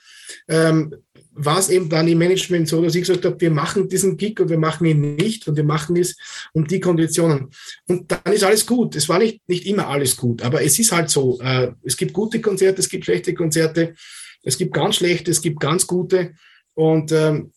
ähm, 0.48 0.94
war 1.36 1.58
es 1.58 1.68
eben 1.68 1.88
dann 1.88 2.08
im 2.08 2.18
Management 2.18 2.66
so, 2.66 2.82
dass 2.82 2.94
ich 2.94 3.02
gesagt 3.02 3.24
habe, 3.24 3.40
wir 3.40 3.50
machen 3.50 3.88
diesen 3.88 4.16
Gig 4.16 4.40
und 4.40 4.48
wir 4.48 4.58
machen 4.58 4.86
ihn 4.86 5.16
nicht 5.16 5.46
und 5.46 5.56
wir 5.56 5.64
machen 5.64 5.96
es 5.96 6.16
um 6.52 6.66
die 6.66 6.80
Konditionen. 6.80 7.50
Und 7.86 8.10
dann 8.10 8.32
ist 8.32 8.42
alles 8.42 8.66
gut. 8.66 8.96
Es 8.96 9.08
war 9.08 9.18
nicht, 9.18 9.46
nicht 9.46 9.66
immer 9.66 9.86
alles 9.86 10.16
gut, 10.16 10.42
aber 10.42 10.62
es 10.62 10.78
ist 10.78 10.92
halt 10.92 11.10
so. 11.10 11.38
Äh, 11.40 11.72
es 11.82 11.96
gibt 11.96 12.14
gute 12.14 12.40
Konzerte, 12.40 12.80
es 12.80 12.88
gibt 12.88 13.04
schlechte 13.04 13.34
Konzerte, 13.34 13.94
es 14.42 14.56
gibt 14.56 14.72
ganz 14.72 14.96
schlechte, 14.96 15.30
es 15.30 15.42
gibt 15.42 15.60
ganz 15.60 15.86
gute. 15.86 16.32
Und 16.74 17.12
ähm, 17.12 17.52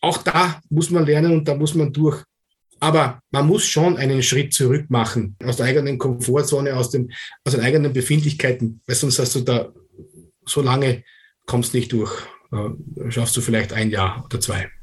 auch 0.00 0.18
da 0.22 0.60
muss 0.68 0.90
man 0.90 1.06
lernen 1.06 1.32
und 1.32 1.48
da 1.48 1.54
muss 1.54 1.74
man 1.74 1.92
durch. 1.92 2.22
Aber 2.80 3.20
man 3.30 3.46
muss 3.46 3.64
schon 3.64 3.96
einen 3.96 4.22
Schritt 4.22 4.52
zurück 4.52 4.86
machen 4.88 5.36
aus 5.44 5.56
der 5.56 5.66
eigenen 5.66 5.98
Komfortzone, 5.98 6.76
aus, 6.76 6.90
dem, 6.90 7.10
aus 7.44 7.54
den 7.54 7.62
eigenen 7.62 7.92
Befindlichkeiten, 7.92 8.80
weil 8.86 8.96
sonst 8.96 9.18
hast 9.18 9.34
du 9.34 9.40
da 9.40 9.72
so 10.46 10.60
lange 10.60 11.02
kommst 11.46 11.74
nicht 11.74 11.92
durch. 11.92 12.12
Äh, 12.52 13.10
schaffst 13.10 13.36
du 13.36 13.40
vielleicht 13.40 13.72
ein 13.72 13.90
Jahr 13.90 14.24
oder 14.24 14.40
zwei. 14.40 14.68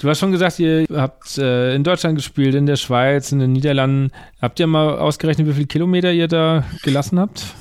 Du 0.00 0.08
hast 0.08 0.20
schon 0.20 0.30
gesagt, 0.30 0.60
ihr 0.60 0.86
habt 0.92 1.38
äh, 1.38 1.74
in 1.74 1.82
Deutschland 1.82 2.14
gespielt, 2.14 2.54
in 2.54 2.66
der 2.66 2.76
Schweiz, 2.76 3.32
in 3.32 3.40
den 3.40 3.50
Niederlanden. 3.50 4.12
Habt 4.40 4.60
ihr 4.60 4.68
mal 4.68 4.96
ausgerechnet, 4.96 5.48
wie 5.48 5.54
viele 5.54 5.66
Kilometer 5.66 6.12
ihr 6.12 6.28
da 6.28 6.64
gelassen 6.84 7.18
habt? 7.18 7.56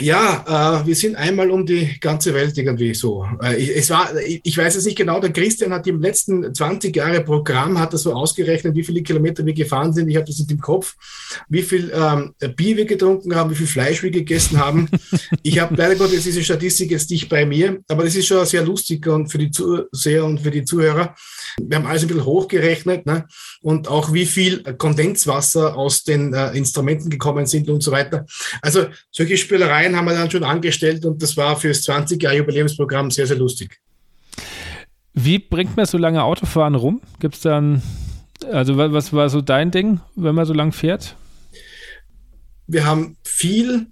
Ja, 0.00 0.80
äh, 0.82 0.86
wir 0.86 0.94
sind 0.96 1.14
einmal 1.14 1.50
um 1.50 1.66
die 1.66 2.00
ganze 2.00 2.32
Welt 2.32 2.56
irgendwie 2.56 2.94
so. 2.94 3.26
Äh, 3.42 3.70
es 3.74 3.90
war, 3.90 4.10
ich 4.16 4.56
weiß 4.56 4.76
es 4.76 4.86
nicht 4.86 4.96
genau, 4.96 5.20
der 5.20 5.32
Christian 5.32 5.72
hat 5.72 5.86
im 5.86 6.00
letzten 6.00 6.54
20 6.54 6.96
Jahre 6.96 7.20
Programm, 7.20 7.78
hat 7.78 7.92
er 7.92 7.98
so 7.98 8.14
ausgerechnet, 8.14 8.74
wie 8.74 8.82
viele 8.82 9.02
Kilometer 9.02 9.44
wir 9.44 9.52
gefahren 9.52 9.92
sind. 9.92 10.08
Ich 10.08 10.16
habe 10.16 10.26
das 10.26 10.38
nicht 10.38 10.50
im 10.50 10.60
Kopf, 10.60 10.96
wie 11.48 11.62
viel 11.62 11.92
ähm, 11.94 12.34
Bier 12.56 12.78
wir 12.78 12.86
getrunken 12.86 13.34
haben, 13.34 13.50
wie 13.50 13.56
viel 13.56 13.66
Fleisch 13.66 14.02
wir 14.02 14.10
gegessen 14.10 14.58
haben. 14.58 14.88
ich 15.42 15.58
habe 15.58 15.76
leider 15.76 15.96
Gottes 15.96 16.24
diese 16.24 16.42
Statistik 16.42 16.90
jetzt 16.90 17.10
nicht 17.10 17.28
bei 17.28 17.44
mir, 17.44 17.80
aber 17.88 18.04
das 18.04 18.16
ist 18.16 18.26
schon 18.26 18.44
sehr 18.46 18.64
lustig 18.64 19.06
und 19.06 19.28
für 19.28 19.38
die 19.38 19.50
Zuseher 19.50 20.24
und 20.24 20.40
für 20.40 20.50
die 20.50 20.64
Zuhörer. 20.64 21.14
Wir 21.60 21.76
haben 21.76 21.86
alles 21.86 22.02
ein 22.02 22.08
bisschen 22.08 22.24
hochgerechnet 22.24 23.06
ne? 23.06 23.26
und 23.62 23.88
auch 23.88 24.12
wie 24.12 24.26
viel 24.26 24.62
Kondenswasser 24.62 25.76
aus 25.76 26.04
den 26.04 26.32
äh, 26.32 26.52
Instrumenten 26.52 27.10
gekommen 27.10 27.46
sind 27.46 27.68
und 27.68 27.82
so 27.82 27.92
weiter. 27.92 28.26
Also 28.62 28.86
solche 29.10 29.36
Spielereien 29.36 29.96
haben 29.96 30.06
wir 30.06 30.14
dann 30.14 30.30
schon 30.30 30.44
angestellt 30.44 31.04
und 31.04 31.22
das 31.22 31.36
war 31.36 31.56
fürs 31.56 31.82
20 31.82 32.22
Jahre 32.22 32.36
Jubiläumsprogramm 32.38 33.10
sehr, 33.10 33.26
sehr 33.26 33.36
lustig. 33.36 33.80
Wie 35.14 35.38
bringt 35.38 35.76
man 35.76 35.86
so 35.86 35.96
lange 35.96 36.24
Autofahren 36.24 36.74
rum? 36.74 37.00
Gibt 37.20 37.36
es 37.36 37.40
dann, 37.40 37.82
also 38.50 38.76
was 38.76 39.12
war 39.12 39.28
so 39.28 39.40
dein 39.40 39.70
Ding, 39.70 40.00
wenn 40.16 40.34
man 40.34 40.44
so 40.44 40.52
lang 40.52 40.72
fährt? 40.72 41.14
Wir 42.66 42.84
haben 42.84 43.16
viel, 43.22 43.86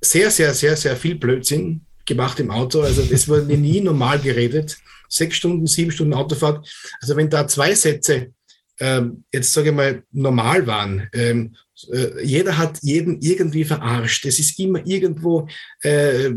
sehr, 0.00 0.30
sehr, 0.30 0.54
sehr, 0.54 0.76
sehr 0.76 0.96
viel 0.96 1.16
Blödsinn 1.16 1.82
gemacht 2.06 2.40
im 2.40 2.50
Auto. 2.50 2.80
Also 2.80 3.02
es 3.02 3.28
wurde 3.28 3.56
nie 3.56 3.80
normal 3.80 4.18
geredet 4.18 4.78
sechs 5.08 5.36
Stunden, 5.36 5.66
sieben 5.66 5.90
Stunden 5.90 6.14
Autofahrt. 6.14 6.68
Also 7.00 7.16
wenn 7.16 7.30
da 7.30 7.48
zwei 7.48 7.74
Sätze 7.74 8.32
ähm, 8.80 9.24
jetzt 9.32 9.52
sage 9.52 9.70
ich 9.70 9.74
mal 9.74 10.02
normal 10.12 10.66
waren, 10.66 11.08
ähm, 11.12 11.56
äh, 11.92 12.24
jeder 12.24 12.58
hat 12.58 12.78
jeden 12.82 13.20
irgendwie 13.20 13.64
verarscht. 13.64 14.24
Es 14.26 14.38
ist 14.38 14.58
immer 14.58 14.84
irgendwo 14.86 15.48
äh, 15.82 16.30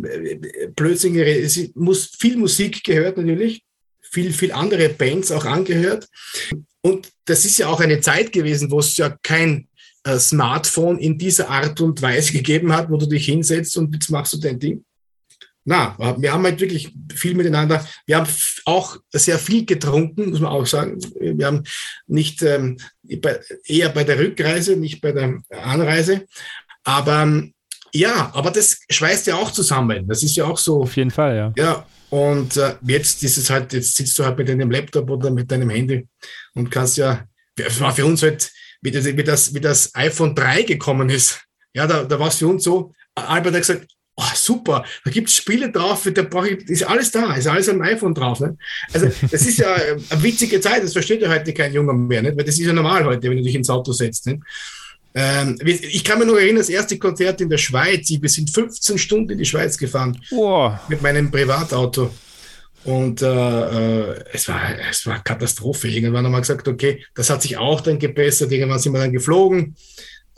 Blödsinn 0.76 1.14
geredet. 1.14 1.46
Es 1.46 1.76
muss 1.76 2.12
viel 2.20 2.38
Musik 2.38 2.84
gehört 2.84 3.18
natürlich, 3.18 3.64
viel, 4.02 4.34
viel 4.34 4.52
andere 4.52 4.90
Bands 4.90 5.32
auch 5.32 5.46
angehört. 5.46 6.08
Und 6.82 7.10
das 7.26 7.46
ist 7.46 7.60
ja 7.60 7.68
auch 7.68 7.80
eine 7.80 8.02
Zeit 8.02 8.32
gewesen, 8.32 8.72
wo 8.72 8.80
es 8.80 8.98
ja 8.98 9.16
kein 9.22 9.68
äh, 10.04 10.18
Smartphone 10.18 10.98
in 10.98 11.18
dieser 11.18 11.50
Art 11.50 11.80
und 11.80 12.02
Weise 12.02 12.32
gegeben 12.34 12.74
hat, 12.74 12.90
wo 12.90 12.98
du 12.98 13.06
dich 13.06 13.26
hinsetzt 13.26 13.78
und 13.78 13.94
jetzt 13.94 14.10
machst 14.10 14.34
du 14.34 14.38
dein 14.38 14.60
Ding. 14.60 14.84
Na, 15.64 15.96
wir 16.18 16.34
haben 16.34 16.44
halt 16.44 16.60
wirklich 16.60 16.92
viel 17.14 17.36
miteinander. 17.36 17.86
Wir 18.08 18.18
haben 18.18 18.26
auch 18.66 18.97
sehr 19.12 19.39
viel 19.39 19.66
getrunken, 19.66 20.30
muss 20.30 20.39
man 20.39 20.51
auch 20.51 20.66
sagen. 20.66 20.99
Wir 21.20 21.45
haben 21.45 21.64
nicht 22.07 22.41
ähm, 22.41 22.78
eher 23.66 23.89
bei 23.89 24.03
der 24.03 24.20
Rückreise, 24.20 24.76
nicht 24.76 25.01
bei 25.01 25.12
der 25.12 25.41
Anreise. 25.49 26.26
Aber 26.84 27.24
ähm, 27.24 27.53
ja, 27.93 28.32
aber 28.34 28.51
das 28.51 28.80
schweißt 28.89 29.28
ja 29.28 29.36
auch 29.36 29.51
zusammen. 29.51 30.07
Das 30.07 30.24
ist 30.24 30.36
ja 30.36 30.45
auch 30.45 30.57
so. 30.57 30.82
Auf 30.82 30.95
jeden 30.95 31.12
Fall, 31.12 31.36
ja. 31.36 31.53
Ja. 31.57 31.86
Und 32.09 32.57
äh, 32.57 32.76
jetzt 32.86 33.24
ist 33.24 33.38
es 33.38 33.49
halt, 33.49 33.72
jetzt 33.74 33.95
sitzt 33.95 34.20
du 34.20 34.26
halt 34.26 34.38
mit 34.38 34.49
deinem 34.49 34.70
Laptop 34.70 35.09
oder 35.09 35.32
mit 35.32 35.49
deinem 35.49 35.70
Handy 35.70 36.07
und 36.53 36.70
kannst 36.70 36.97
ja, 36.97 37.26
es 37.55 37.80
war 37.80 37.93
für 37.93 38.05
uns 38.05 38.22
halt, 38.22 38.51
wie 38.82 38.91
das, 38.91 39.05
wie 39.05 39.24
das, 39.24 39.53
wie 39.53 39.62
das 39.62 39.95
iPhone 39.95 40.36
3 40.36 40.64
gekommen 40.64 41.09
ist. 41.09 41.41
Ja, 41.74 41.88
da, 41.88 42.03
da 42.03 42.20
war 42.20 42.28
es 42.28 42.38
für 42.38 42.47
uns 42.47 42.66
so, 42.66 42.93
Albert 43.16 43.53
hat 43.53 43.62
gesagt, 43.62 43.88
oh, 44.22 44.36
super, 44.36 44.86
da 45.04 45.12
gibt 45.12 45.30
es 45.30 45.36
Spiele 45.36 45.72
drauf, 45.72 46.08
da 46.14 46.22
brauche 46.24 46.50
ich, 46.50 46.70
ist 46.70 46.84
alles 46.84 47.12
da, 47.12 47.34
ist 47.34 47.48
alles 47.48 47.70
am 47.70 47.82
iPhone 47.82 48.14
drauf. 48.14 48.40
Ne? 48.40 48.58
Also 48.94 49.08
das 49.32 49.46
ist 49.46 49.58
ja 49.58 49.74
eine 49.74 50.24
witzige 50.24 50.60
Zeit, 50.62 50.84
das 50.84 50.94
versteht 50.94 51.22
ja 51.22 51.30
heute 51.30 51.54
kein 51.54 51.74
Junger 51.74 51.94
mehr, 51.94 52.22
nicht? 52.22 52.38
weil 52.38 52.46
das 52.46 52.60
ist 52.60 52.66
ja 52.66 52.74
normal 52.74 53.06
heute, 53.06 53.30
wenn 53.30 53.38
du 53.38 53.44
dich 53.44 53.56
ins 53.56 53.70
Auto 53.70 53.92
setzt. 53.92 54.28
Nicht? 54.28 54.40
Ähm, 55.14 55.58
ich 55.64 56.04
kann 56.04 56.20
mich 56.20 56.28
noch 56.28 56.36
erinnern, 56.36 56.58
das 56.58 56.70
erste 56.70 56.98
Konzert 56.98 57.42
in 57.42 57.50
der 57.50 57.58
Schweiz, 57.58 58.10
wir 58.10 58.30
sind 58.30 58.50
15 58.50 58.98
Stunden 58.98 59.32
in 59.32 59.38
die 59.40 59.46
Schweiz 59.46 59.78
gefahren 59.78 60.22
oh. 60.32 60.72
mit 60.88 61.02
meinem 61.02 61.32
Privatauto. 61.32 62.12
Und 62.84 63.22
äh, 63.22 63.28
äh, 63.28 64.24
es, 64.34 64.48
war, 64.48 64.60
es 64.90 65.06
war 65.06 65.24
Katastrophe. 65.24 65.88
Irgendwann 65.88 66.26
haben 66.26 66.32
wir 66.32 66.42
gesagt, 66.42 66.68
okay, 66.68 67.06
das 67.14 67.30
hat 67.30 67.44
sich 67.44 67.58
auch 67.58 67.82
dann 67.82 68.00
gebessert. 68.00 68.52
Irgendwann 68.52 68.80
sind 68.80 68.94
wir 68.94 69.00
dann 69.00 69.12
geflogen. 69.12 69.76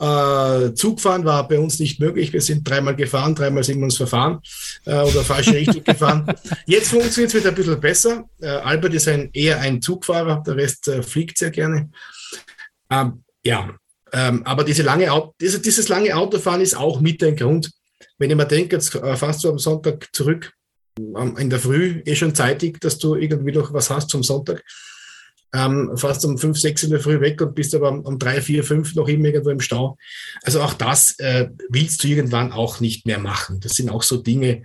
Äh, 0.00 0.74
Zugfahren 0.74 1.24
war 1.24 1.46
bei 1.46 1.58
uns 1.58 1.78
nicht 1.78 2.00
möglich. 2.00 2.32
Wir 2.32 2.40
sind 2.40 2.68
dreimal 2.68 2.96
gefahren, 2.96 3.34
dreimal 3.34 3.62
sind 3.62 3.78
wir 3.78 3.84
uns 3.84 3.96
verfahren 3.96 4.40
äh, 4.86 5.00
oder 5.00 5.22
falsche 5.22 5.52
Richtung 5.54 5.84
gefahren. 5.84 6.26
Jetzt 6.66 6.88
funktioniert 6.88 7.32
es 7.32 7.40
wieder 7.40 7.50
ein 7.50 7.54
bisschen 7.54 7.80
besser. 7.80 8.24
Äh, 8.40 8.48
Albert 8.48 8.94
ist 8.94 9.08
ein, 9.08 9.30
eher 9.32 9.60
ein 9.60 9.80
Zugfahrer, 9.80 10.42
der 10.44 10.56
Rest 10.56 10.88
äh, 10.88 11.02
fliegt 11.02 11.38
sehr 11.38 11.50
gerne. 11.50 11.90
Ähm, 12.90 13.22
ja, 13.44 13.70
ähm, 14.12 14.42
aber 14.44 14.64
diese 14.64 14.82
lange, 14.82 15.10
diese, 15.40 15.60
dieses 15.60 15.88
lange 15.88 16.14
Autofahren 16.16 16.60
ist 16.60 16.76
auch 16.76 17.00
mit 17.00 17.22
ein 17.22 17.36
Grund, 17.36 17.70
wenn 18.18 18.30
ich 18.30 18.36
mir 18.36 18.46
denke, 18.46 18.76
jetzt 18.76 18.94
äh, 18.94 19.16
fast 19.16 19.40
so 19.40 19.50
am 19.50 19.58
Sonntag 19.58 20.08
zurück, 20.12 20.52
in 20.96 21.50
der 21.50 21.58
Früh, 21.58 22.02
eh 22.04 22.14
schon 22.14 22.36
zeitig, 22.36 22.80
dass 22.80 22.98
du 22.98 23.16
irgendwie 23.16 23.50
noch 23.50 23.72
was 23.72 23.90
hast 23.90 24.10
zum 24.10 24.22
Sonntag. 24.22 24.62
Ähm, 25.54 25.92
fast 25.96 26.24
um 26.24 26.36
fünf, 26.36 26.58
sechs 26.58 26.82
in 26.82 26.90
der 26.90 26.98
Früh 26.98 27.20
weg 27.20 27.40
und 27.40 27.54
bist 27.54 27.74
aber 27.74 27.92
um 27.92 28.18
drei, 28.18 28.40
vier, 28.40 28.64
fünf 28.64 28.94
noch 28.96 29.06
immer 29.06 29.26
irgendwo 29.26 29.50
im 29.50 29.60
Stau. 29.60 29.96
Also 30.42 30.60
auch 30.60 30.74
das 30.74 31.18
äh, 31.20 31.48
willst 31.68 32.02
du 32.02 32.08
irgendwann 32.08 32.50
auch 32.50 32.80
nicht 32.80 33.06
mehr 33.06 33.20
machen. 33.20 33.60
Das 33.60 33.74
sind 33.74 33.88
auch 33.88 34.02
so 34.02 34.16
Dinge, 34.16 34.64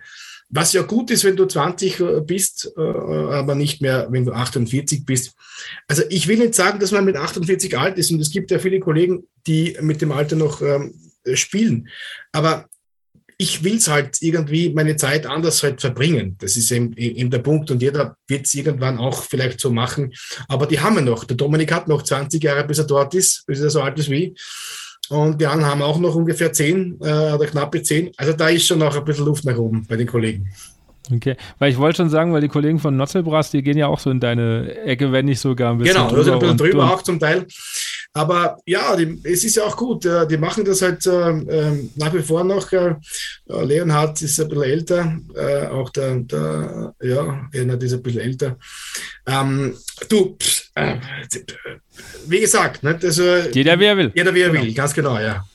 was 0.49 0.73
ja 0.73 0.81
gut 0.81 1.11
ist, 1.11 1.23
wenn 1.23 1.35
du 1.35 1.45
20 1.45 1.99
äh, 1.99 2.21
bist, 2.21 2.71
äh, 2.75 2.81
aber 2.81 3.53
nicht 3.53 3.81
mehr, 3.81 4.07
wenn 4.09 4.25
du 4.25 4.33
48 4.33 5.05
bist. 5.05 5.35
Also 5.87 6.01
ich 6.09 6.27
will 6.27 6.39
nicht 6.39 6.55
sagen, 6.55 6.79
dass 6.79 6.91
man 6.91 7.05
mit 7.05 7.15
48 7.15 7.77
alt 7.77 7.97
ist 7.99 8.11
und 8.11 8.19
es 8.19 8.31
gibt 8.31 8.49
ja 8.49 8.57
viele 8.57 8.79
Kollegen, 8.79 9.27
die 9.45 9.77
mit 9.81 10.01
dem 10.01 10.11
Alter 10.11 10.35
noch 10.35 10.61
ähm, 10.61 10.93
spielen. 11.35 11.87
Aber 12.31 12.67
ich 13.41 13.63
will 13.63 13.77
es 13.77 13.87
halt 13.87 14.21
irgendwie 14.21 14.69
meine 14.69 14.97
Zeit 14.97 15.25
anders 15.25 15.63
halt 15.63 15.79
verbringen. 15.79 16.35
Das 16.41 16.57
ist 16.57 16.71
eben, 16.71 16.91
eben 16.97 17.31
der 17.31 17.39
Punkt. 17.39 17.71
Und 17.71 17.81
jeder 17.81 18.17
wird 18.27 18.45
es 18.45 18.53
irgendwann 18.53 18.97
auch 18.97 19.23
vielleicht 19.23 19.61
so 19.61 19.71
machen. 19.71 20.13
Aber 20.49 20.65
die 20.65 20.81
haben 20.81 20.95
wir 20.95 21.01
noch. 21.01 21.23
Der 21.23 21.37
Dominik 21.37 21.71
hat 21.71 21.87
noch 21.87 22.01
20 22.01 22.43
Jahre, 22.43 22.65
bis 22.65 22.79
er 22.79 22.83
dort 22.83 23.15
ist, 23.15 23.45
bis 23.47 23.61
er 23.61 23.69
so 23.69 23.81
alt 23.81 23.97
ist 23.97 24.09
wie. 24.09 24.35
Und 25.07 25.39
die 25.39 25.47
anderen 25.47 25.71
haben 25.71 25.81
auch 25.81 25.99
noch 25.99 26.15
ungefähr 26.15 26.51
10 26.51 26.97
äh, 26.99 27.05
oder 27.31 27.45
knappe 27.45 27.81
10. 27.81 28.11
Also 28.17 28.33
da 28.33 28.49
ist 28.49 28.67
schon 28.67 28.79
noch 28.79 28.95
ein 28.95 29.05
bisschen 29.05 29.25
Luft 29.25 29.45
nach 29.45 29.57
oben 29.57 29.85
bei 29.87 29.95
den 29.95 30.05
Kollegen. 30.05 30.49
Okay, 31.11 31.35
weil 31.57 31.71
ich 31.71 31.77
wollte 31.77 31.97
schon 31.97 32.09
sagen, 32.09 32.33
weil 32.33 32.41
die 32.41 32.49
Kollegen 32.49 32.77
von 32.77 32.95
Notzelbras, 32.95 33.51
die 33.51 33.63
gehen 33.63 33.77
ja 33.77 33.87
auch 33.87 33.99
so 33.99 34.11
in 34.11 34.19
deine 34.19 34.75
Ecke, 34.83 35.11
wenn 35.11 35.25
nicht 35.25 35.39
sogar 35.39 35.71
ein 35.71 35.79
bisschen 35.79 35.95
genau, 35.95 36.09
drüber. 36.09 36.23
Genau, 36.23 36.33
ein 36.35 36.39
bisschen 36.39 36.57
drüber 36.57 36.93
auch 36.93 37.01
zum 37.01 37.19
Teil. 37.19 37.47
Aber 38.13 38.57
ja, 38.65 38.95
die, 38.95 39.19
es 39.23 39.43
ist 39.43 39.55
ja 39.55 39.63
auch 39.63 39.77
gut. 39.77 40.05
Äh, 40.05 40.27
die 40.27 40.37
machen 40.37 40.65
das 40.65 40.81
halt 40.81 41.05
äh, 41.05 41.29
ähm, 41.29 41.91
nach 41.95 42.13
wie 42.13 42.21
vor 42.21 42.43
noch. 42.43 42.71
Äh, 42.71 42.95
Leonhard 43.47 44.21
ist 44.21 44.39
ein 44.39 44.47
bisschen 44.47 44.63
älter, 44.63 45.17
auch 45.71 45.89
der, 45.91 46.15
der 46.15 46.93
ja, 47.01 47.49
Leonhard 47.51 47.83
ist 47.83 47.93
ein 47.93 48.01
bisschen 48.01 48.21
älter. 48.21 48.57
Ähm, 49.25 49.75
du, 50.07 50.37
äh, 50.75 50.95
wie 52.27 52.39
gesagt, 52.39 52.83
ne, 52.83 52.99
also, 53.01 53.23
jeder 53.53 53.79
wie 53.79 53.85
er 53.85 53.97
will. 53.97 54.11
Jeder 54.15 54.33
wie 54.33 54.41
er 54.41 54.49
genau. 54.49 54.63
will, 54.63 54.73
ganz 54.73 54.93
genau, 54.93 55.19
ja. 55.19 55.45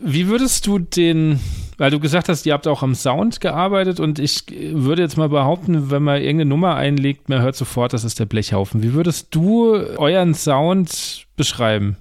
Wie 0.00 0.26
würdest 0.28 0.66
du 0.66 0.78
den 0.78 1.40
weil 1.76 1.90
du 1.90 2.00
gesagt 2.00 2.28
hast, 2.28 2.46
ihr 2.46 2.52
habt 2.52 2.66
auch 2.66 2.82
am 2.82 2.94
Sound 2.94 3.40
gearbeitet 3.40 4.00
und 4.00 4.18
ich 4.18 4.44
würde 4.48 5.02
jetzt 5.02 5.16
mal 5.16 5.28
behaupten, 5.28 5.90
wenn 5.90 6.02
man 6.02 6.20
irgendeine 6.20 6.50
Nummer 6.50 6.76
einlegt, 6.76 7.28
man 7.28 7.42
hört 7.42 7.56
sofort, 7.56 7.92
das 7.92 8.04
ist 8.04 8.20
der 8.20 8.26
Blechhaufen. 8.26 8.82
Wie 8.82 8.94
würdest 8.94 9.28
du 9.30 9.74
euren 9.74 10.34
Sound 10.34 11.26
beschreiben? 11.36 11.96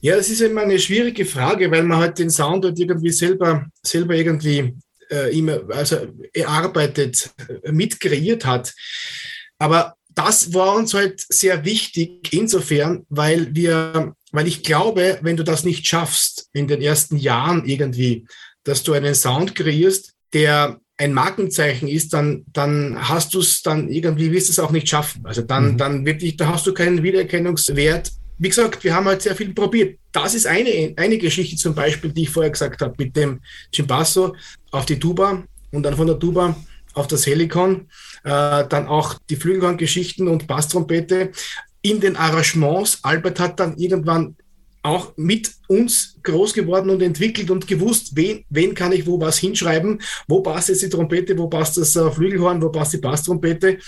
Ja, 0.00 0.16
das 0.16 0.28
ist 0.28 0.40
immer 0.40 0.62
eine 0.62 0.78
schwierige 0.78 1.24
Frage, 1.24 1.70
weil 1.70 1.82
man 1.82 1.98
halt 1.98 2.18
den 2.18 2.30
Sound 2.30 2.64
halt 2.64 2.78
irgendwie 2.78 3.10
selber, 3.10 3.66
selber 3.82 4.14
irgendwie 4.14 4.74
äh, 5.10 5.36
immer, 5.36 5.60
also 5.70 5.96
erarbeitet, 6.32 7.30
äh, 7.62 7.72
mitkreiert 7.72 8.44
hat. 8.44 8.72
Aber 9.58 9.94
das 10.14 10.54
war 10.54 10.74
uns 10.74 10.94
halt 10.94 11.24
sehr 11.28 11.64
wichtig 11.64 12.32
insofern, 12.32 13.04
weil 13.08 13.54
wir, 13.54 14.14
weil 14.32 14.46
ich 14.46 14.62
glaube, 14.62 15.18
wenn 15.22 15.36
du 15.36 15.44
das 15.44 15.64
nicht 15.64 15.86
schaffst 15.86 16.48
in 16.52 16.68
den 16.68 16.80
ersten 16.80 17.16
Jahren 17.16 17.66
irgendwie, 17.66 18.26
dass 18.66 18.82
du 18.82 18.92
einen 18.92 19.14
Sound 19.14 19.54
kreierst, 19.54 20.12
der 20.32 20.80
ein 20.98 21.12
Markenzeichen 21.12 21.88
ist, 21.88 22.12
dann, 22.12 22.44
dann 22.52 22.96
hast 22.98 23.34
du 23.34 23.40
es 23.40 23.62
dann 23.62 23.88
irgendwie, 23.88 24.32
wirst 24.32 24.48
du 24.48 24.52
es 24.52 24.58
auch 24.58 24.72
nicht 24.72 24.88
schaffen. 24.88 25.24
Also 25.24 25.42
dann, 25.42 25.72
mhm. 25.72 25.78
dann 25.78 26.06
wirklich, 26.06 26.36
da 26.36 26.48
hast 26.48 26.66
du 26.66 26.74
keinen 26.74 27.02
Wiedererkennungswert. 27.02 28.10
Wie 28.38 28.48
gesagt, 28.48 28.82
wir 28.82 28.94
haben 28.94 29.06
halt 29.06 29.22
sehr 29.22 29.36
viel 29.36 29.54
probiert. 29.54 29.98
Das 30.12 30.34
ist 30.34 30.46
eine, 30.46 30.94
eine 30.96 31.18
Geschichte 31.18 31.56
zum 31.56 31.74
Beispiel, 31.74 32.12
die 32.12 32.22
ich 32.22 32.30
vorher 32.30 32.50
gesagt 32.50 32.80
habe, 32.80 32.94
mit 32.98 33.14
dem 33.14 33.40
Chimbasso 33.72 34.34
auf 34.72 34.86
die 34.86 34.98
Tuba 34.98 35.44
und 35.70 35.82
dann 35.82 35.96
von 35.96 36.06
der 36.06 36.18
Tuba 36.18 36.56
auf 36.94 37.06
das 37.06 37.26
Helikon, 37.26 37.88
äh, 38.24 38.66
dann 38.66 38.88
auch 38.88 39.18
die 39.30 39.36
Flügelhorn-Geschichten 39.36 40.28
und 40.28 40.46
Basstrompete. 40.46 41.30
In 41.82 42.00
den 42.00 42.16
Arrangements, 42.16 43.00
Albert 43.02 43.38
hat 43.38 43.60
dann 43.60 43.76
irgendwann 43.76 44.34
auch 44.86 45.12
mit 45.16 45.52
uns 45.68 46.16
groß 46.22 46.54
geworden 46.54 46.90
und 46.90 47.02
entwickelt 47.02 47.50
und 47.50 47.66
gewusst, 47.66 48.12
wen, 48.14 48.44
wen 48.50 48.74
kann 48.74 48.92
ich 48.92 49.06
wo 49.06 49.20
was 49.20 49.38
hinschreiben, 49.38 50.00
wo 50.28 50.40
passt 50.40 50.68
jetzt 50.68 50.82
die 50.82 50.88
Trompete, 50.88 51.36
wo 51.36 51.48
passt 51.48 51.76
das 51.76 51.96
äh, 51.96 52.10
Flügelhorn, 52.10 52.62
wo 52.62 52.68
passt 52.68 52.94
die 52.94 52.98
Basstrompete. 52.98 53.78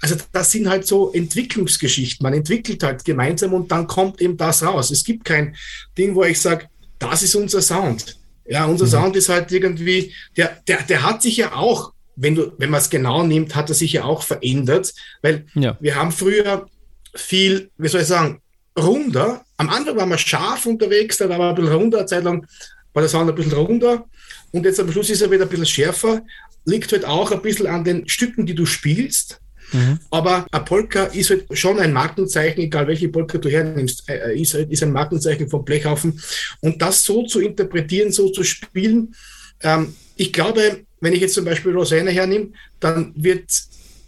Also 0.00 0.16
das 0.32 0.50
sind 0.50 0.68
halt 0.68 0.86
so 0.86 1.12
Entwicklungsgeschichten. 1.12 2.24
Man 2.24 2.34
entwickelt 2.34 2.82
halt 2.82 3.04
gemeinsam 3.04 3.54
und 3.54 3.70
dann 3.70 3.86
kommt 3.86 4.20
eben 4.20 4.36
das 4.36 4.62
raus. 4.62 4.90
Es 4.90 5.04
gibt 5.04 5.24
kein 5.24 5.54
Ding, 5.96 6.14
wo 6.14 6.24
ich 6.24 6.40
sage, 6.40 6.66
das 6.98 7.22
ist 7.22 7.34
unser 7.34 7.62
Sound. 7.62 8.16
Ja, 8.48 8.66
unser 8.66 8.86
mhm. 8.86 8.90
Sound 8.90 9.16
ist 9.16 9.28
halt 9.28 9.52
irgendwie, 9.52 10.14
der, 10.36 10.60
der, 10.68 10.82
der 10.82 11.02
hat 11.02 11.22
sich 11.22 11.36
ja 11.36 11.54
auch, 11.54 11.92
wenn 12.14 12.34
du, 12.34 12.52
wenn 12.58 12.70
man 12.70 12.80
es 12.80 12.90
genau 12.90 13.22
nimmt, 13.22 13.54
hat 13.54 13.68
er 13.68 13.74
sich 13.74 13.92
ja 13.92 14.04
auch 14.04 14.22
verändert, 14.22 14.94
weil 15.22 15.46
ja. 15.54 15.76
wir 15.80 15.96
haben 15.96 16.12
früher 16.12 16.66
viel, 17.14 17.70
wie 17.76 17.88
soll 17.88 18.02
ich 18.02 18.06
sagen, 18.06 18.40
runder. 18.78 19.42
Am 19.56 19.68
Anfang 19.68 19.96
waren 19.96 20.08
wir 20.08 20.18
scharf 20.18 20.66
unterwegs, 20.66 21.18
dann 21.18 21.30
waren 21.30 21.38
wir 21.38 21.48
ein 21.48 21.54
bisschen 21.54 21.72
runder, 21.72 21.98
eine 21.98 22.06
Zeit 22.06 22.24
lang 22.24 22.46
war 22.92 23.02
der 23.02 23.08
Sound 23.08 23.28
ein 23.28 23.34
bisschen 23.34 23.52
runder 23.52 24.06
und 24.52 24.64
jetzt 24.64 24.80
am 24.80 24.90
Schluss 24.90 25.10
ist 25.10 25.20
er 25.20 25.30
wieder 25.30 25.44
ein 25.44 25.48
bisschen 25.48 25.66
schärfer. 25.66 26.22
Liegt 26.64 26.92
halt 26.92 27.04
auch 27.04 27.30
ein 27.30 27.42
bisschen 27.42 27.66
an 27.66 27.84
den 27.84 28.08
Stücken, 28.08 28.46
die 28.46 28.54
du 28.54 28.66
spielst. 28.66 29.40
Mhm. 29.72 29.98
Aber 30.10 30.46
ein 30.50 30.64
Polka 30.64 31.04
ist 31.04 31.30
halt 31.30 31.46
schon 31.52 31.78
ein 31.78 31.92
Markenzeichen, 31.92 32.60
egal 32.60 32.86
welche 32.86 33.08
Polka 33.08 33.38
du 33.38 33.50
hernimmst, 33.50 34.08
äh, 34.08 34.32
äh, 34.32 34.40
ist, 34.40 34.54
halt, 34.54 34.70
ist 34.70 34.82
ein 34.82 34.92
Markenzeichen 34.92 35.48
vom 35.48 35.64
Blechhaufen. 35.64 36.20
Und 36.60 36.80
das 36.80 37.04
so 37.04 37.24
zu 37.26 37.40
interpretieren, 37.40 38.12
so 38.12 38.30
zu 38.30 38.42
spielen, 38.44 39.14
ähm, 39.62 39.94
ich 40.16 40.32
glaube, 40.32 40.84
wenn 41.00 41.12
ich 41.12 41.20
jetzt 41.20 41.34
zum 41.34 41.44
Beispiel 41.44 41.72
Rosanna 41.72 42.10
hernehme, 42.10 42.52
dann 42.80 43.12
wird 43.16 43.50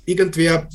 irgendwer, 0.06 0.68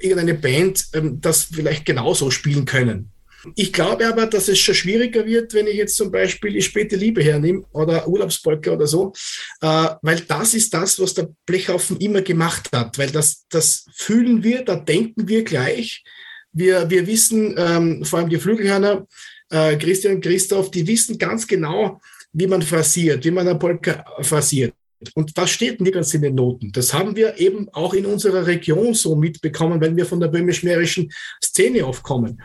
irgendeine 0.00 0.34
Band 0.34 0.86
ähm, 0.94 1.20
das 1.20 1.44
vielleicht 1.44 1.84
genauso 1.84 2.30
spielen 2.30 2.64
können. 2.64 3.10
Ich 3.54 3.72
glaube 3.72 4.06
aber, 4.06 4.26
dass 4.26 4.48
es 4.48 4.58
schon 4.58 4.74
schwieriger 4.74 5.24
wird, 5.24 5.54
wenn 5.54 5.66
ich 5.66 5.76
jetzt 5.76 5.96
zum 5.96 6.10
Beispiel 6.10 6.52
die 6.52 6.62
späte 6.62 6.96
Liebe 6.96 7.22
hernehme 7.22 7.64
oder 7.72 8.06
Urlaubspolka 8.06 8.72
oder 8.72 8.86
so, 8.86 9.12
äh, 9.60 9.88
weil 10.02 10.20
das 10.20 10.54
ist 10.54 10.74
das, 10.74 10.98
was 11.00 11.14
der 11.14 11.28
Blechhaufen 11.46 11.98
immer 11.98 12.22
gemacht 12.22 12.68
hat, 12.72 12.98
weil 12.98 13.10
das, 13.10 13.46
das 13.48 13.86
fühlen 13.94 14.42
wir, 14.42 14.64
da 14.64 14.76
denken 14.76 15.28
wir 15.28 15.44
gleich. 15.44 16.04
Wir, 16.52 16.90
wir 16.90 17.06
wissen, 17.06 17.54
ähm, 17.56 18.04
vor 18.04 18.18
allem 18.18 18.28
die 18.28 18.38
Flügelhörner, 18.38 19.06
äh, 19.50 19.76
Christian 19.76 20.16
und 20.16 20.20
Christoph, 20.20 20.70
die 20.70 20.86
wissen 20.86 21.16
ganz 21.16 21.46
genau, 21.46 22.00
wie 22.32 22.46
man 22.46 22.62
phrasiert, 22.62 23.24
wie 23.24 23.30
man 23.30 23.46
eine 23.46 23.58
Polka 23.58 24.04
phrasiert. 24.20 24.74
Und 25.14 25.36
das 25.38 25.50
steht 25.50 25.80
nirgends 25.80 26.12
in 26.14 26.22
den 26.22 26.34
Noten. 26.34 26.72
Das 26.72 26.92
haben 26.92 27.16
wir 27.16 27.38
eben 27.38 27.68
auch 27.72 27.94
in 27.94 28.04
unserer 28.04 28.46
Region 28.46 28.92
so 28.94 29.16
mitbekommen, 29.16 29.80
weil 29.80 29.96
wir 29.96 30.04
von 30.04 30.20
der 30.20 30.28
böhmisch-mährischen 30.28 31.10
Szene 31.42 31.84
aufkommen. 31.84 32.42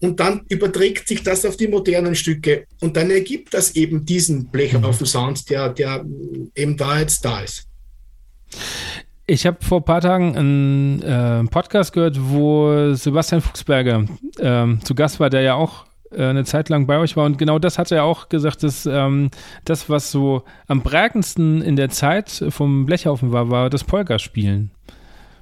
Und 0.00 0.18
dann 0.18 0.42
überträgt 0.48 1.06
sich 1.06 1.22
das 1.22 1.44
auf 1.44 1.56
die 1.56 1.68
modernen 1.68 2.14
Stücke 2.14 2.66
und 2.80 2.96
dann 2.96 3.10
ergibt 3.10 3.54
das 3.54 3.76
eben 3.76 4.04
diesen 4.04 4.46
Blech 4.46 4.74
auf 4.76 4.98
dem 4.98 5.06
Sound, 5.06 5.48
der, 5.50 5.68
der 5.68 6.04
eben 6.54 6.76
da 6.76 6.98
jetzt 6.98 7.24
da 7.24 7.40
ist. 7.40 7.68
Ich 9.26 9.46
habe 9.46 9.58
vor 9.64 9.78
ein 9.78 9.84
paar 9.84 10.00
Tagen 10.00 10.36
einen 10.36 11.02
äh, 11.02 11.44
Podcast 11.44 11.92
gehört, 11.92 12.16
wo 12.18 12.92
Sebastian 12.94 13.40
Fuchsberger 13.40 14.04
ähm, 14.40 14.80
zu 14.84 14.94
Gast 14.94 15.20
war, 15.20 15.30
der 15.30 15.42
ja 15.42 15.54
auch 15.54 15.86
eine 16.16 16.44
Zeit 16.44 16.68
lang 16.68 16.86
bei 16.86 16.98
euch 16.98 17.16
war. 17.16 17.26
Und 17.26 17.38
genau 17.38 17.58
das 17.58 17.78
hat 17.78 17.90
er 17.90 18.04
auch 18.04 18.28
gesagt, 18.28 18.62
dass 18.62 18.86
ähm, 18.86 19.30
das, 19.64 19.88
was 19.88 20.10
so 20.10 20.44
am 20.66 20.82
prägendsten 20.82 21.62
in 21.62 21.76
der 21.76 21.90
Zeit 21.90 22.44
vom 22.48 22.86
Blechhaufen 22.86 23.32
war, 23.32 23.50
war 23.50 23.70
das 23.70 23.84
Polka-Spielen. 23.84 24.70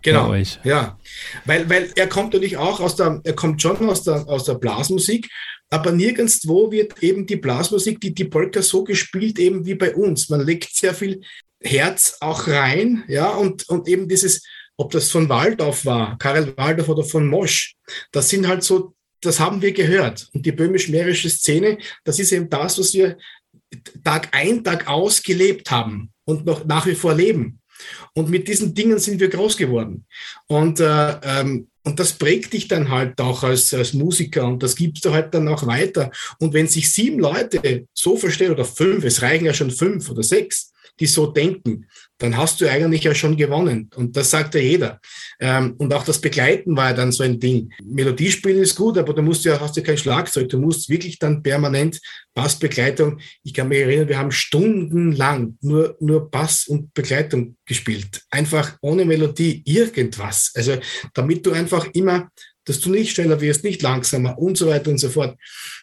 Genau, 0.02 0.34
ja. 0.64 0.98
Weil, 1.44 1.68
weil 1.68 1.90
er 1.94 2.08
kommt 2.08 2.32
natürlich 2.32 2.56
auch 2.56 2.80
aus 2.80 2.96
der, 2.96 3.20
er 3.22 3.34
kommt 3.34 3.60
schon 3.60 3.88
aus 3.88 4.02
der, 4.02 4.26
aus 4.28 4.44
der 4.44 4.54
Blasmusik, 4.54 5.28
aber 5.68 5.92
nirgendwo 5.92 6.70
wird 6.72 7.02
eben 7.02 7.26
die 7.26 7.36
Blasmusik, 7.36 8.00
die, 8.00 8.14
die 8.14 8.24
Polka 8.24 8.62
so 8.62 8.82
gespielt 8.82 9.38
eben 9.38 9.66
wie 9.66 9.74
bei 9.74 9.94
uns. 9.94 10.28
Man 10.30 10.40
legt 10.40 10.74
sehr 10.74 10.94
viel 10.94 11.20
Herz 11.62 12.16
auch 12.20 12.48
rein, 12.48 13.04
ja, 13.08 13.28
und, 13.30 13.68
und 13.68 13.88
eben 13.88 14.08
dieses, 14.08 14.42
ob 14.78 14.90
das 14.92 15.10
von 15.10 15.28
Waldorf 15.28 15.84
war, 15.84 16.16
Karel 16.18 16.56
Waldorf 16.56 16.88
oder 16.88 17.04
von 17.04 17.26
Mosch, 17.26 17.74
das 18.12 18.30
sind 18.30 18.48
halt 18.48 18.62
so 18.62 18.94
das 19.20 19.40
haben 19.40 19.62
wir 19.62 19.72
gehört. 19.72 20.28
Und 20.32 20.46
die 20.46 20.52
böhmisch-mährische 20.52 21.30
Szene, 21.30 21.78
das 22.04 22.18
ist 22.18 22.32
eben 22.32 22.48
das, 22.48 22.78
was 22.78 22.94
wir 22.94 23.16
Tag 24.04 24.28
ein, 24.32 24.64
Tag 24.64 24.88
aus 24.88 25.22
gelebt 25.22 25.70
haben 25.70 26.12
und 26.24 26.44
noch 26.44 26.64
nach 26.64 26.86
wie 26.86 26.94
vor 26.94 27.14
leben. 27.14 27.60
Und 28.14 28.28
mit 28.28 28.48
diesen 28.48 28.74
Dingen 28.74 28.98
sind 28.98 29.20
wir 29.20 29.28
groß 29.28 29.56
geworden. 29.56 30.06
Und, 30.46 30.80
äh, 30.80 31.16
ähm, 31.22 31.68
und 31.82 31.98
das 31.98 32.12
prägt 32.12 32.52
dich 32.52 32.68
dann 32.68 32.90
halt 32.90 33.20
auch 33.20 33.42
als, 33.42 33.72
als 33.72 33.94
Musiker 33.94 34.46
und 34.46 34.62
das 34.62 34.76
gibst 34.76 35.04
du 35.04 35.12
halt 35.12 35.32
dann 35.32 35.48
auch 35.48 35.66
weiter. 35.66 36.10
Und 36.38 36.52
wenn 36.52 36.66
sich 36.66 36.92
sieben 36.92 37.18
Leute 37.18 37.86
so 37.94 38.16
verstehen 38.16 38.52
oder 38.52 38.66
fünf, 38.66 39.04
es 39.04 39.22
reichen 39.22 39.46
ja 39.46 39.54
schon 39.54 39.70
fünf 39.70 40.10
oder 40.10 40.22
sechs, 40.22 40.72
die 40.98 41.06
so 41.06 41.26
denken, 41.26 41.86
dann 42.20 42.36
hast 42.36 42.60
du 42.60 42.70
eigentlich 42.70 43.02
ja 43.02 43.14
schon 43.14 43.36
gewonnen. 43.36 43.90
Und 43.96 44.16
das 44.16 44.30
sagt 44.30 44.54
ja 44.54 44.60
jeder. 44.60 45.00
Ähm, 45.40 45.74
und 45.78 45.92
auch 45.92 46.04
das 46.04 46.20
Begleiten 46.20 46.76
war 46.76 46.90
ja 46.90 46.96
dann 46.96 47.12
so 47.12 47.22
ein 47.22 47.40
Ding. 47.40 47.72
Melodiespielen 47.82 48.62
ist 48.62 48.76
gut, 48.76 48.98
aber 48.98 49.14
du 49.14 49.22
musst 49.22 49.44
ja, 49.44 49.58
hast 49.58 49.76
ja 49.76 49.82
kein 49.82 49.98
Schlagzeug. 49.98 50.48
Du 50.50 50.58
musst 50.58 50.88
wirklich 50.88 51.18
dann 51.18 51.42
permanent 51.42 51.98
Bassbegleitung. 52.34 53.20
Ich 53.42 53.54
kann 53.54 53.68
mich 53.68 53.80
erinnern, 53.80 54.08
wir 54.08 54.18
haben 54.18 54.30
stundenlang 54.30 55.56
nur, 55.62 55.96
nur 56.00 56.30
Bass 56.30 56.66
und 56.66 56.92
Begleitung 56.94 57.56
gespielt. 57.66 58.22
Einfach 58.30 58.76
ohne 58.82 59.04
Melodie 59.04 59.62
irgendwas. 59.64 60.52
Also, 60.54 60.76
damit 61.14 61.44
du 61.46 61.52
einfach 61.52 61.86
immer 61.94 62.30
dass 62.66 62.78
du 62.78 62.90
nicht 62.90 63.14
schneller 63.14 63.40
wirst, 63.40 63.64
nicht 63.64 63.82
langsamer 63.82 64.38
und 64.38 64.56
so 64.56 64.68
weiter 64.68 64.90
und 64.90 64.98
so 64.98 65.08
fort. 65.08 65.36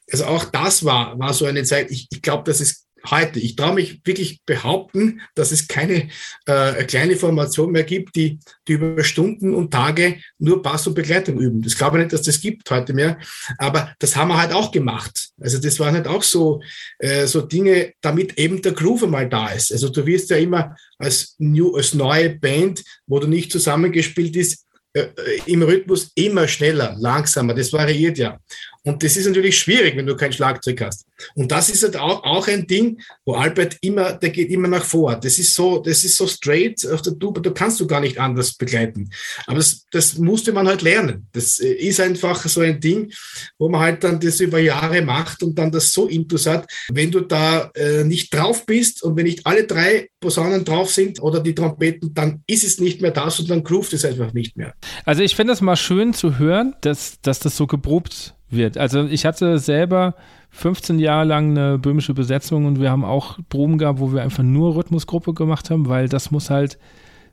Also 0.09 0.25
auch 0.25 0.45
das 0.45 0.85
war, 0.85 1.19
war 1.19 1.33
so 1.33 1.45
eine 1.45 1.63
Zeit. 1.63 1.91
Ich, 1.91 2.07
ich 2.11 2.21
glaube, 2.21 2.43
das 2.45 2.61
ist 2.61 2.86
heute. 3.11 3.39
Ich 3.39 3.55
traue 3.55 3.75
mich 3.75 4.01
wirklich 4.05 4.41
behaupten, 4.45 5.21
dass 5.35 5.51
es 5.51 5.67
keine 5.67 6.09
äh, 6.45 6.83
kleine 6.85 7.15
Formation 7.15 7.71
mehr 7.71 7.83
gibt, 7.83 8.15
die, 8.15 8.39
die 8.67 8.73
über 8.73 9.03
Stunden 9.03 9.53
und 9.53 9.71
Tage 9.71 10.17
nur 10.39 10.61
Bass 10.61 10.87
und 10.87 10.93
Begleitung 10.93 11.39
üben. 11.39 11.61
Das 11.61 11.77
glaube 11.77 11.97
ich 11.97 12.03
nicht, 12.03 12.13
dass 12.13 12.23
das 12.23 12.41
gibt 12.41 12.69
heute 12.69 12.93
mehr. 12.93 13.17
Aber 13.57 13.93
das 13.99 14.15
haben 14.15 14.29
wir 14.29 14.37
halt 14.37 14.53
auch 14.53 14.71
gemacht. 14.71 15.29
Also 15.39 15.59
das 15.59 15.79
waren 15.79 15.95
halt 15.95 16.07
auch 16.07 16.23
so, 16.23 16.61
äh, 16.99 17.25
so 17.27 17.41
Dinge, 17.41 17.93
damit 18.01 18.37
eben 18.37 18.61
der 18.61 18.73
Groove 18.73 19.03
einmal 19.03 19.29
da 19.29 19.49
ist. 19.49 19.71
Also 19.71 19.89
du 19.89 20.05
wirst 20.05 20.29
ja 20.29 20.37
immer 20.37 20.75
als, 20.97 21.35
new, 21.37 21.75
als 21.75 21.93
neue 21.93 22.31
Band, 22.31 22.83
wo 23.05 23.19
du 23.19 23.27
nicht 23.27 23.51
zusammengespielt 23.51 24.35
ist, 24.35 24.67
äh, 24.93 25.07
im 25.45 25.61
Rhythmus 25.61 26.11
immer 26.15 26.47
schneller, 26.47 26.95
langsamer. 26.97 27.53
Das 27.53 27.71
variiert 27.71 28.17
ja. 28.17 28.39
Und 28.87 29.03
das 29.03 29.17
ist 29.17 29.27
natürlich 29.27 29.59
schwierig, 29.59 29.97
wenn 29.97 30.05
du 30.05 30.15
kein 30.15 30.31
Schlagzeug 30.31 30.79
hast. 30.79 31.05
Und 31.35 31.51
das 31.51 31.67
ist 31.67 31.83
halt 31.83 31.97
auch, 31.97 32.23
auch 32.23 32.47
ein 32.47 32.67
Ding, 32.67 33.01
wo 33.25 33.33
Albert 33.33 33.75
immer, 33.81 34.13
der 34.13 34.29
geht 34.29 34.49
immer 34.49 34.69
nach 34.69 34.85
vor. 34.85 35.17
Das 35.17 35.37
ist 35.39 35.53
so, 35.53 35.79
das 35.79 36.05
ist 36.05 36.15
so 36.15 36.25
straight 36.25 36.87
auf 36.87 37.01
der 37.01 37.19
Tube, 37.19 37.43
da 37.43 37.49
kannst 37.49 37.81
du 37.81 37.85
gar 37.85 37.99
nicht 37.99 38.17
anders 38.17 38.53
begleiten. 38.53 39.09
Aber 39.45 39.57
das, 39.57 39.85
das 39.91 40.17
musste 40.17 40.53
man 40.53 40.69
halt 40.69 40.83
lernen. 40.83 41.27
Das 41.33 41.59
äh, 41.59 41.73
ist 41.73 41.99
einfach 41.99 42.41
so 42.47 42.61
ein 42.61 42.79
Ding, 42.79 43.11
wo 43.57 43.67
man 43.67 43.81
halt 43.81 44.05
dann 44.05 44.21
das 44.21 44.39
über 44.39 44.59
Jahre 44.59 45.01
macht 45.01 45.43
und 45.43 45.59
dann 45.59 45.69
das 45.69 45.91
so 45.91 46.07
intus 46.07 46.45
hat. 46.45 46.71
Wenn 46.87 47.11
du 47.11 47.19
da 47.19 47.69
äh, 47.75 48.05
nicht 48.05 48.33
drauf 48.33 48.65
bist 48.65 49.03
und 49.03 49.17
wenn 49.17 49.25
nicht 49.25 49.45
alle 49.45 49.65
drei 49.65 50.07
Posaunen 50.21 50.63
drauf 50.63 50.91
sind 50.91 51.21
oder 51.21 51.41
die 51.41 51.53
Trompeten, 51.53 52.13
dann 52.13 52.41
ist 52.47 52.63
es 52.63 52.79
nicht 52.79 53.01
mehr 53.01 53.11
das 53.11 53.37
und 53.41 53.49
dann 53.49 53.65
groovt 53.65 53.91
es 53.91 54.05
einfach 54.05 54.31
nicht 54.31 54.55
mehr. 54.55 54.73
Also 55.03 55.23
ich 55.23 55.35
finde 55.35 55.51
es 55.51 55.59
mal 55.59 55.75
schön 55.75 56.13
zu 56.13 56.39
hören, 56.39 56.73
dass, 56.79 57.19
dass 57.21 57.39
das 57.39 57.57
so 57.57 57.67
geprobt 57.67 58.36
wird. 58.49 58.77
Also 58.77 59.05
ich 59.05 59.25
hatte 59.25 59.59
selber 59.59 60.15
15 60.51 60.99
Jahre 60.99 61.25
lang 61.25 61.51
eine 61.51 61.77
böhmische 61.77 62.13
Besetzung 62.13 62.65
und 62.65 62.79
wir 62.79 62.89
haben 62.89 63.03
auch 63.03 63.39
Proben 63.49 63.77
gehabt, 63.77 63.99
wo 63.99 64.13
wir 64.13 64.21
einfach 64.23 64.43
nur 64.43 64.75
Rhythmusgruppe 64.75 65.33
gemacht 65.33 65.69
haben, 65.69 65.87
weil 65.87 66.09
das 66.09 66.31
muss 66.31 66.49
halt 66.49 66.77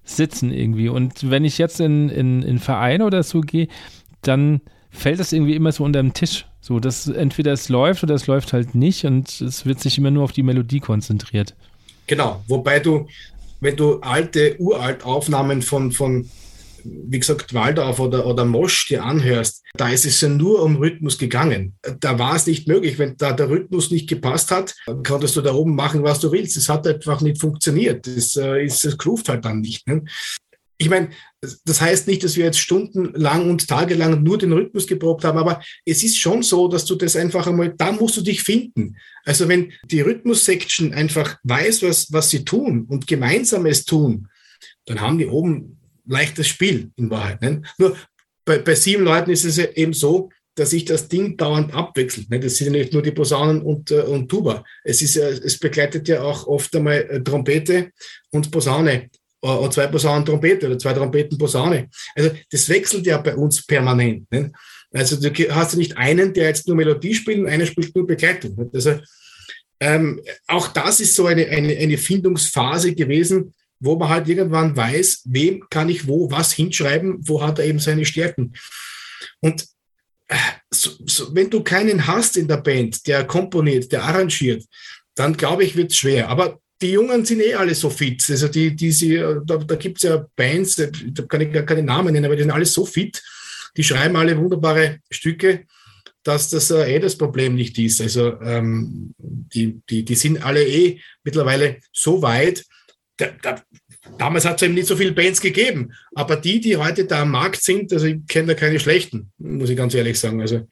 sitzen 0.04 0.52
irgendwie. 0.52 0.88
Und 0.88 1.30
wenn 1.30 1.44
ich 1.44 1.58
jetzt 1.58 1.80
in, 1.80 2.08
in, 2.08 2.42
in 2.42 2.58
Vereine 2.58 3.06
oder 3.06 3.22
so 3.22 3.40
gehe, 3.40 3.68
dann 4.22 4.60
fällt 4.90 5.18
das 5.18 5.32
irgendwie 5.32 5.54
immer 5.54 5.72
so 5.72 5.84
unter 5.84 6.02
den 6.02 6.12
Tisch. 6.12 6.46
So, 6.60 6.80
dass 6.80 7.08
entweder 7.08 7.52
es 7.52 7.68
läuft 7.68 8.02
oder 8.02 8.14
es 8.14 8.26
läuft 8.26 8.52
halt 8.52 8.74
nicht 8.74 9.04
und 9.04 9.40
es 9.40 9.66
wird 9.66 9.80
sich 9.80 9.98
immer 9.98 10.10
nur 10.10 10.24
auf 10.24 10.32
die 10.32 10.42
Melodie 10.42 10.80
konzentriert. 10.80 11.54
Genau, 12.06 12.42
wobei 12.48 12.80
du, 12.80 13.06
wenn 13.60 13.76
du 13.76 14.00
alte, 14.00 14.56
uralt 14.58 15.04
Aufnahmen 15.04 15.62
von, 15.62 15.92
von 15.92 16.28
wie 16.84 17.18
gesagt, 17.18 17.54
Waldorf 17.54 17.98
oder, 17.98 18.26
oder 18.26 18.44
Mosch 18.44 18.88
dir 18.88 19.04
anhörst, 19.04 19.62
da 19.76 19.88
ist 19.88 20.04
es 20.04 20.20
ja 20.20 20.28
nur 20.28 20.62
um 20.62 20.76
Rhythmus 20.76 21.18
gegangen. 21.18 21.74
Da 22.00 22.18
war 22.18 22.36
es 22.36 22.46
nicht 22.46 22.68
möglich. 22.68 22.98
Wenn 22.98 23.16
da 23.16 23.32
der 23.32 23.48
Rhythmus 23.48 23.90
nicht 23.90 24.08
gepasst 24.08 24.50
hat, 24.50 24.74
konntest 25.06 25.36
du 25.36 25.40
da 25.40 25.54
oben 25.54 25.74
machen, 25.74 26.02
was 26.02 26.20
du 26.20 26.30
willst. 26.30 26.56
Es 26.56 26.68
hat 26.68 26.86
einfach 26.86 27.20
nicht 27.20 27.40
funktioniert. 27.40 28.06
Das, 28.06 28.36
äh, 28.36 28.64
ist, 28.64 28.84
das 28.84 28.98
groovt 28.98 29.28
halt 29.28 29.44
dann 29.44 29.60
nicht. 29.60 29.86
Ne? 29.88 30.04
Ich 30.76 30.90
meine, 30.90 31.10
das 31.64 31.80
heißt 31.80 32.08
nicht, 32.08 32.24
dass 32.24 32.36
wir 32.36 32.46
jetzt 32.46 32.58
stundenlang 32.58 33.48
und 33.48 33.68
tagelang 33.68 34.22
nur 34.22 34.38
den 34.38 34.52
Rhythmus 34.52 34.86
geprobt 34.86 35.24
haben, 35.24 35.38
aber 35.38 35.62
es 35.84 36.02
ist 36.02 36.18
schon 36.18 36.42
so, 36.42 36.66
dass 36.68 36.84
du 36.84 36.96
das 36.96 37.16
einfach 37.16 37.46
einmal, 37.46 37.74
da 37.76 37.92
musst 37.92 38.16
du 38.16 38.22
dich 38.22 38.42
finden. 38.42 38.96
Also 39.24 39.48
wenn 39.48 39.72
die 39.90 40.00
Rhythmus-Section 40.00 40.92
einfach 40.92 41.38
weiß, 41.44 41.82
was, 41.82 42.12
was 42.12 42.30
sie 42.30 42.44
tun 42.44 42.86
und 42.88 43.06
gemeinsam 43.06 43.66
es 43.66 43.84
tun, 43.84 44.28
dann 44.86 45.00
haben 45.00 45.18
die 45.18 45.26
oben 45.26 45.78
leichtes 46.06 46.48
Spiel 46.48 46.90
in 46.96 47.10
Wahrheit. 47.10 47.40
Ne? 47.42 47.62
Nur 47.78 47.96
bei, 48.44 48.58
bei 48.58 48.74
sieben 48.74 49.04
Leuten 49.04 49.30
ist 49.30 49.44
es 49.44 49.58
eben 49.58 49.92
so, 49.92 50.30
dass 50.54 50.70
sich 50.70 50.84
das 50.84 51.08
Ding 51.08 51.36
dauernd 51.36 51.74
abwechselt. 51.74 52.30
Ne? 52.30 52.38
Das 52.40 52.56
sind 52.56 52.72
ja 52.72 52.80
nicht 52.80 52.92
nur 52.92 53.02
die 53.02 53.10
Posaunen 53.10 53.62
und, 53.62 53.90
äh, 53.90 54.02
und 54.02 54.28
Tuba. 54.28 54.64
Es, 54.84 55.02
ist 55.02 55.16
ja, 55.16 55.28
es 55.28 55.58
begleitet 55.58 56.06
ja 56.08 56.22
auch 56.22 56.46
oft 56.46 56.74
einmal 56.76 57.00
äh, 57.10 57.22
Trompete 57.22 57.90
und 58.30 58.50
Posaune 58.50 59.10
äh, 59.42 59.46
oder 59.46 59.70
zwei 59.70 59.86
Posaunen 59.88 60.24
Trompete 60.24 60.66
oder 60.66 60.78
zwei 60.78 60.92
Trompeten 60.92 61.36
Posaune. 61.38 61.88
Also 62.14 62.30
das 62.50 62.68
wechselt 62.68 63.06
ja 63.06 63.18
bei 63.18 63.34
uns 63.34 63.66
permanent. 63.66 64.30
Ne? 64.30 64.52
Also 64.92 65.16
du 65.16 65.30
hast 65.52 65.72
ja 65.72 65.78
nicht 65.78 65.96
einen, 65.96 66.32
der 66.32 66.48
jetzt 66.48 66.68
nur 66.68 66.76
Melodie 66.76 67.14
spielt 67.14 67.40
und 67.40 67.48
einer 67.48 67.66
spielt 67.66 67.94
nur 67.96 68.06
Begleitung. 68.06 68.70
Also 68.72 69.00
ähm, 69.80 70.20
auch 70.46 70.68
das 70.68 71.00
ist 71.00 71.16
so 71.16 71.26
eine, 71.26 71.48
eine, 71.48 71.76
eine 71.76 71.98
Findungsphase 71.98 72.94
gewesen, 72.94 73.52
wo 73.80 73.96
man 73.96 74.08
halt 74.08 74.28
irgendwann 74.28 74.76
weiß, 74.76 75.22
wem 75.26 75.64
kann 75.70 75.88
ich 75.88 76.06
wo 76.06 76.30
was 76.30 76.52
hinschreiben, 76.52 77.18
wo 77.20 77.42
hat 77.42 77.58
er 77.58 77.66
eben 77.66 77.78
seine 77.78 78.04
Stärken. 78.04 78.54
Und 79.40 79.66
äh, 80.28 80.36
so, 80.70 80.90
so, 81.06 81.34
wenn 81.34 81.50
du 81.50 81.62
keinen 81.62 82.06
hast 82.06 82.36
in 82.36 82.48
der 82.48 82.58
Band, 82.58 83.06
der 83.06 83.24
komponiert, 83.24 83.92
der 83.92 84.04
arrangiert, 84.04 84.64
dann 85.14 85.36
glaube 85.36 85.64
ich, 85.64 85.76
wird 85.76 85.90
es 85.90 85.98
schwer. 85.98 86.28
Aber 86.28 86.58
die 86.80 86.92
Jungen 86.92 87.24
sind 87.24 87.40
eh 87.40 87.54
alle 87.54 87.74
so 87.74 87.90
fit. 87.90 88.24
Also 88.28 88.48
die, 88.48 88.74
die 88.74 88.90
sie, 88.90 89.16
da, 89.16 89.56
da 89.56 89.76
gibt 89.76 89.98
es 89.98 90.02
ja 90.02 90.26
Bands, 90.36 90.76
da 90.76 91.22
kann 91.22 91.40
ich 91.40 91.52
gar 91.52 91.62
keine 91.62 91.82
Namen 91.82 92.12
nennen, 92.12 92.26
aber 92.26 92.36
die 92.36 92.42
sind 92.42 92.50
alle 92.50 92.66
so 92.66 92.84
fit, 92.84 93.22
die 93.76 93.84
schreiben 93.84 94.16
alle 94.16 94.36
wunderbare 94.36 94.98
Stücke, 95.10 95.66
dass 96.22 96.50
das 96.50 96.70
äh, 96.70 96.94
eh 96.94 96.98
das 96.98 97.16
Problem 97.16 97.54
nicht 97.54 97.78
ist. 97.78 98.00
Also 98.00 98.40
ähm, 98.40 99.14
die, 99.18 99.80
die, 99.88 100.04
die 100.04 100.14
sind 100.14 100.44
alle 100.44 100.64
eh 100.64 101.00
mittlerweile 101.22 101.78
so 101.92 102.22
weit, 102.22 102.64
da, 103.16 103.26
da, 103.42 103.62
damals 104.18 104.44
hat 104.44 104.56
es 104.56 104.62
eben 104.62 104.74
nicht 104.74 104.86
so 104.86 104.96
viele 104.96 105.12
Bands 105.12 105.40
gegeben, 105.40 105.92
aber 106.14 106.36
die, 106.36 106.60
die 106.60 106.76
heute 106.76 107.04
da 107.04 107.22
am 107.22 107.30
Markt 107.30 107.62
sind, 107.62 107.92
also 107.92 108.06
ich 108.06 108.26
kenne 108.26 108.48
da 108.48 108.54
keine 108.54 108.80
schlechten, 108.80 109.32
muss 109.38 109.70
ich 109.70 109.76
ganz 109.76 109.94
ehrlich 109.94 110.18
sagen. 110.18 110.40
Also 110.40 110.66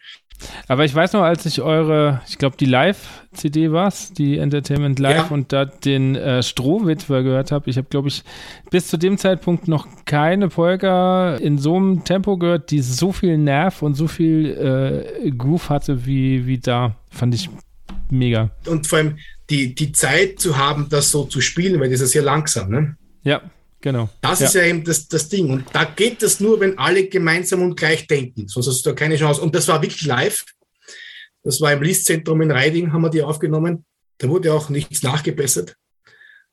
aber 0.68 0.84
ich 0.84 0.94
weiß 0.94 1.12
noch, 1.12 1.22
als 1.22 1.46
ich 1.46 1.60
eure, 1.60 2.20
ich 2.28 2.38
glaube, 2.38 2.56
die 2.56 2.66
Live-CD 2.66 3.72
war 3.72 3.88
es, 3.88 4.12
die 4.12 4.38
Entertainment 4.38 4.98
Live, 4.98 5.16
ja. 5.16 5.34
und 5.34 5.52
da 5.52 5.64
den 5.64 6.16
äh, 6.16 6.42
Strohwitwer 6.42 7.22
gehört 7.22 7.52
habe. 7.52 7.70
Ich 7.70 7.76
habe, 7.76 7.88
glaube 7.88 8.08
ich, 8.08 8.22
bis 8.70 8.88
zu 8.88 8.96
dem 8.96 9.18
Zeitpunkt 9.18 9.68
noch 9.68 9.86
keine 10.04 10.48
Polka 10.48 11.36
in 11.36 11.58
so 11.58 11.76
einem 11.76 12.04
Tempo 12.04 12.36
gehört, 12.36 12.70
die 12.70 12.80
so 12.80 13.12
viel 13.12 13.38
Nerv 13.38 13.82
und 13.82 13.94
so 13.94 14.08
viel 14.08 15.04
äh, 15.24 15.30
Groove 15.30 15.68
hatte 15.68 16.06
wie, 16.06 16.46
wie 16.46 16.58
da. 16.58 16.96
Fand 17.10 17.34
ich 17.34 17.50
mega. 18.10 18.50
Und 18.66 18.86
vor 18.86 18.98
allem, 18.98 19.18
die, 19.52 19.74
die 19.74 19.92
Zeit 19.92 20.40
zu 20.40 20.56
haben, 20.56 20.88
das 20.88 21.10
so 21.10 21.24
zu 21.24 21.42
spielen, 21.42 21.78
weil 21.78 21.90
das 21.90 22.00
ist 22.00 22.14
ja 22.14 22.20
sehr 22.20 22.22
langsam. 22.22 22.70
Ne? 22.70 22.96
Ja, 23.22 23.42
genau. 23.82 24.08
Das 24.22 24.40
ja. 24.40 24.46
ist 24.46 24.54
ja 24.54 24.62
eben 24.62 24.82
das, 24.82 25.08
das 25.08 25.28
Ding. 25.28 25.50
Und 25.50 25.66
da 25.72 25.84
geht 25.84 26.22
das 26.22 26.40
nur, 26.40 26.58
wenn 26.58 26.78
alle 26.78 27.06
gemeinsam 27.06 27.60
und 27.60 27.76
gleich 27.76 28.06
denken. 28.06 28.48
Sonst 28.48 28.68
hast 28.68 28.86
du 28.86 28.90
da 28.90 28.96
keine 28.96 29.16
Chance. 29.16 29.42
Und 29.42 29.54
das 29.54 29.68
war 29.68 29.82
wirklich 29.82 30.06
live. 30.06 30.46
Das 31.44 31.60
war 31.60 31.72
im 31.72 31.82
Listzentrum 31.82 32.40
in 32.40 32.50
Reiding, 32.50 32.92
haben 32.92 33.02
wir 33.02 33.10
die 33.10 33.22
aufgenommen. 33.22 33.84
Da 34.16 34.28
wurde 34.28 34.54
auch 34.54 34.70
nichts 34.70 35.02
nachgebessert. 35.02 35.76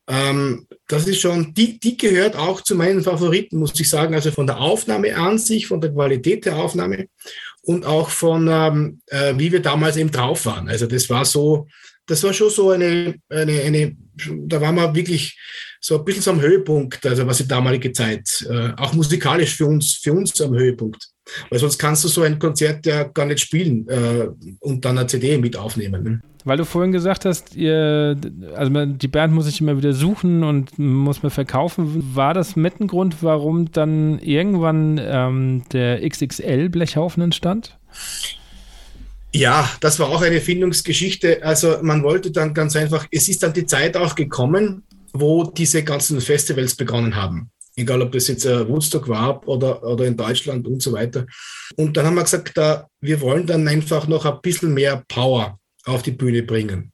Ähm, 0.07 0.67
das 0.87 1.07
ist 1.07 1.21
schon, 1.21 1.53
die, 1.53 1.79
die 1.79 1.95
gehört 1.95 2.35
auch 2.35 2.61
zu 2.61 2.75
meinen 2.75 3.01
Favoriten, 3.01 3.59
muss 3.59 3.79
ich 3.79 3.89
sagen. 3.89 4.13
Also 4.13 4.31
von 4.31 4.47
der 4.47 4.59
Aufnahme 4.59 5.15
an 5.15 5.37
sich, 5.37 5.67
von 5.67 5.79
der 5.79 5.93
Qualität 5.93 6.45
der 6.45 6.57
Aufnahme 6.57 7.07
und 7.61 7.85
auch 7.85 8.09
von, 8.09 8.49
ähm, 8.51 9.01
äh, 9.07 9.35
wie 9.37 9.51
wir 9.51 9.61
damals 9.61 9.95
eben 9.95 10.11
drauf 10.11 10.45
waren. 10.47 10.67
Also 10.67 10.85
das 10.85 11.09
war 11.09 11.23
so, 11.23 11.67
das 12.09 12.23
war 12.23 12.33
schon 12.33 12.49
so 12.49 12.71
eine, 12.71 13.15
eine, 13.29 13.61
eine 13.61 13.95
da 14.45 14.59
waren 14.59 14.75
wir 14.75 14.93
wirklich 14.93 15.37
so 15.79 15.97
ein 15.97 16.03
bisschen 16.03 16.23
so 16.23 16.31
am 16.31 16.41
Höhepunkt, 16.41 17.05
also 17.05 17.25
was 17.25 17.37
die 17.37 17.47
damalige 17.47 17.91
Zeit, 17.93 18.45
äh, 18.49 18.71
auch 18.77 18.93
musikalisch 18.93 19.55
für 19.55 19.65
uns, 19.65 19.93
für 19.93 20.11
uns 20.11 20.39
am 20.41 20.53
Höhepunkt. 20.53 21.07
Weil 21.49 21.59
sonst 21.59 21.77
kannst 21.77 22.03
du 22.03 22.07
so 22.07 22.23
ein 22.23 22.39
Konzert 22.39 22.85
ja 22.85 23.03
gar 23.03 23.25
nicht 23.25 23.39
spielen 23.39 23.87
äh, 23.87 24.27
und 24.59 24.83
dann 24.83 24.97
eine 24.97 25.07
CD 25.07 25.37
mit 25.37 25.55
aufnehmen. 25.55 26.03
Ne? 26.03 26.21
Weil 26.43 26.57
du 26.57 26.65
vorhin 26.65 26.91
gesagt 26.91 27.25
hast, 27.25 27.55
ihr, 27.55 28.17
also 28.55 28.85
die 28.85 29.07
Band 29.07 29.33
muss 29.33 29.47
ich 29.47 29.61
immer 29.61 29.77
wieder 29.77 29.93
suchen 29.93 30.43
und 30.43 30.77
muss 30.79 31.21
man 31.21 31.29
verkaufen. 31.29 32.15
War 32.15 32.33
das 32.33 32.55
mit 32.55 32.79
ein 32.79 32.87
Grund, 32.87 33.17
warum 33.21 33.71
dann 33.71 34.17
irgendwann 34.19 34.99
ähm, 35.01 35.63
der 35.71 36.01
XXL-Blechhaufen 36.09 37.21
entstand? 37.21 37.77
Ja, 39.33 39.69
das 39.79 39.99
war 39.99 40.09
auch 40.09 40.21
eine 40.21 40.41
Findungsgeschichte. 40.41 41.43
Also 41.43 41.77
man 41.81 42.03
wollte 42.03 42.31
dann 42.31 42.53
ganz 42.53 42.75
einfach, 42.75 43.07
es 43.11 43.29
ist 43.29 43.43
dann 43.43 43.53
die 43.53 43.65
Zeit 43.65 43.95
auch 43.95 44.15
gekommen, 44.15 44.83
wo 45.13 45.43
diese 45.43 45.83
ganzen 45.83 46.19
Festivals 46.19 46.75
begonnen 46.75 47.15
haben. 47.15 47.51
Egal, 47.75 48.01
ob 48.01 48.11
das 48.11 48.27
jetzt 48.27 48.45
äh, 48.45 48.67
Woodstock 48.67 49.07
war 49.07 49.47
oder, 49.47 49.83
oder 49.83 50.05
in 50.05 50.17
Deutschland 50.17 50.67
und 50.67 50.81
so 50.81 50.93
weiter. 50.93 51.25
Und 51.77 51.95
dann 51.95 52.05
haben 52.05 52.15
wir 52.15 52.23
gesagt, 52.23 52.57
da, 52.57 52.87
wir 52.99 53.21
wollen 53.21 53.45
dann 53.45 53.67
einfach 53.67 54.07
noch 54.07 54.25
ein 54.25 54.41
bisschen 54.41 54.73
mehr 54.73 55.03
Power 55.07 55.59
auf 55.85 56.01
die 56.01 56.11
Bühne 56.11 56.43
bringen. 56.43 56.91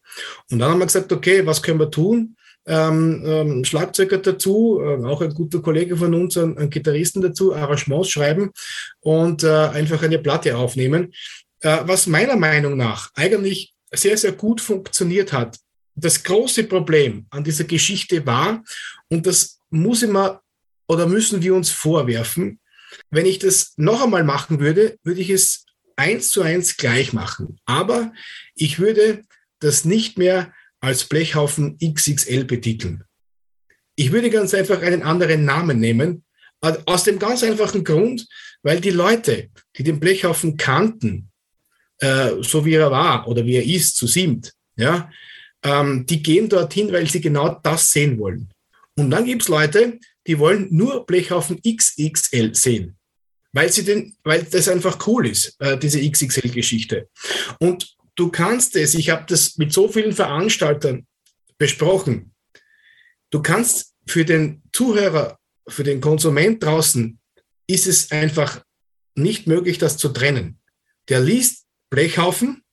Und 0.52 0.60
dann 0.60 0.72
haben 0.72 0.80
wir 0.80 0.86
gesagt, 0.86 1.12
okay, 1.12 1.46
was 1.46 1.64
können 1.64 1.80
wir 1.80 1.90
tun? 1.90 2.36
ähm, 2.68 3.24
ähm, 3.26 3.64
Schlagzeuger 3.64 4.18
dazu, 4.18 4.80
äh, 4.82 5.06
auch 5.06 5.22
ein 5.22 5.34
guter 5.34 5.62
Kollege 5.62 5.96
von 5.98 6.14
uns, 6.14 6.38
ein, 6.38 6.70
Gitarristen 6.70 7.22
dazu, 7.22 7.54
Arrangements 7.54 8.10
schreiben 8.10 8.52
und 9.02 9.44
äh, 9.44 9.68
einfach 9.68 10.02
eine 10.02 10.20
Platte 10.20 10.58
aufnehmen. 10.58 11.14
Äh, 11.66 11.88
was 11.88 12.06
meiner 12.06 12.36
Meinung 12.36 12.78
nach 12.78 13.10
eigentlich 13.16 13.74
sehr, 13.92 14.18
sehr 14.18 14.34
gut 14.34 14.62
funktioniert 14.62 15.34
hat. 15.34 15.58
Das 15.96 16.24
große 16.24 16.66
Problem 16.66 17.26
an 17.32 17.44
dieser 17.44 17.64
Geschichte 17.64 18.24
war, 18.24 18.64
und 19.10 19.26
das 19.26 19.60
muss 19.72 20.04
immer 20.04 20.44
oder 20.88 21.08
müssen 21.08 21.42
wir 21.42 21.56
uns 21.56 21.72
vorwerfen, 21.72 22.60
wenn 23.10 23.26
ich 23.26 23.40
das 23.40 23.74
noch 23.78 24.04
einmal 24.04 24.24
machen 24.24 24.60
würde, 24.60 25.00
würde 25.04 25.22
ich 25.22 25.32
es 25.32 25.66
eins 25.96 26.30
zu 26.30 26.44
eins 26.44 26.78
gleich 26.78 27.14
machen. 27.14 27.60
Aber 27.66 28.14
ich 28.54 28.78
würde 28.78 29.24
das 29.60 29.86
nicht 29.86 30.20
mehr 30.20 30.54
als 30.82 31.06
Blechhaufen 31.06 31.80
XXL 31.80 32.44
betiteln. 32.44 33.06
Ich 33.96 34.12
würde 34.12 34.30
ganz 34.30 34.54
einfach 34.54 34.84
einen 34.84 35.02
anderen 35.02 35.46
Namen 35.46 35.80
nehmen, 35.80 36.26
aus 36.62 37.06
dem 37.06 37.18
ganz 37.18 37.42
einfachen 37.42 37.84
Grund, 37.84 38.28
weil 38.62 38.82
die 38.82 38.92
Leute, 38.92 39.50
die 39.78 39.84
den 39.84 40.00
Blechhaufen 40.00 40.58
kannten, 40.58 41.32
äh, 42.06 42.44
so 42.44 42.64
wie 42.66 42.76
er 42.76 42.92
war 42.92 43.28
oder 43.28 43.46
wie 43.46 43.56
er 43.56 43.66
ist, 43.66 43.98
zu 43.98 44.06
siebt, 44.06 44.54
ja, 44.76 45.10
ähm, 45.64 46.06
die 46.06 46.22
gehen 46.22 46.48
dorthin, 46.48 46.92
weil 46.92 47.08
sie 47.08 47.22
genau 47.22 47.60
das 47.64 47.92
sehen 47.92 48.20
wollen. 48.20 48.50
Und 48.98 49.10
dann 49.10 49.26
gibt 49.26 49.42
es 49.42 49.48
Leute, 49.48 50.00
die 50.28 50.38
wollen 50.38 50.68
nur 50.72 51.06
Blechhaufen 51.06 51.60
XXL 51.62 52.54
sehen, 52.54 52.98
weil 53.54 53.72
sie 53.72 53.84
den, 53.84 54.16
weil 54.24 54.44
das 54.44 54.68
einfach 54.68 55.08
cool 55.08 55.28
ist, 55.28 55.56
äh, 55.60 55.78
diese 55.78 56.00
XXL-Geschichte. 56.00 57.10
Und 57.60 57.96
du 58.16 58.30
kannst 58.30 58.76
es, 58.76 58.94
ich 58.94 59.10
habe 59.10 59.26
das 59.28 59.58
mit 59.58 59.74
so 59.74 59.88
vielen 59.88 60.14
Veranstaltern 60.14 61.08
besprochen, 61.58 62.34
du 63.32 63.42
kannst 63.42 63.94
für 64.06 64.26
den 64.26 64.62
Zuhörer, 64.72 65.40
für 65.68 65.84
den 65.84 66.02
Konsument 66.02 66.64
draußen, 66.64 67.20
ist 67.68 67.88
es 67.88 68.12
einfach 68.12 68.64
nicht 69.16 69.48
möglich, 69.48 69.80
das 69.80 69.98
zu 69.98 70.10
trennen. 70.10 70.60
Der 71.10 71.20
liest 71.20 71.65
Blechhaufen 71.90 72.64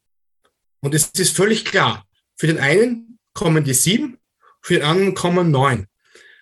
und 0.80 0.94
es 0.94 1.10
ist 1.16 1.36
völlig 1.36 1.64
klar, 1.64 2.06
für 2.36 2.46
den 2.46 2.58
einen 2.58 3.18
kommen 3.34 3.64
die 3.64 3.74
sieben, 3.74 4.18
für 4.60 4.74
den 4.74 4.82
anderen 4.82 5.14
kommen 5.14 5.50
neun. 5.50 5.86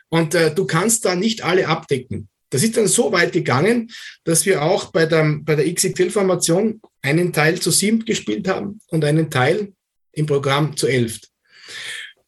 Und 0.08 0.34
äh, 0.34 0.54
du 0.54 0.66
kannst 0.66 1.04
da 1.04 1.14
nicht 1.14 1.42
alle 1.42 1.68
abdecken. 1.68 2.28
Das 2.50 2.64
ist 2.64 2.76
dann 2.76 2.88
so 2.88 3.12
weit 3.12 3.32
gegangen, 3.32 3.90
dass 4.24 4.44
wir 4.44 4.62
auch 4.62 4.86
bei 4.86 5.06
der, 5.06 5.38
bei 5.42 5.54
der 5.54 5.72
XXL-Formation 5.72 6.80
einen 7.00 7.32
Teil 7.32 7.60
zu 7.60 7.70
sieben 7.70 8.04
gespielt 8.04 8.48
haben 8.48 8.80
und 8.88 9.04
einen 9.04 9.30
Teil 9.30 9.72
im 10.12 10.26
Programm 10.26 10.76
zu 10.76 10.88
elf. 10.88 11.20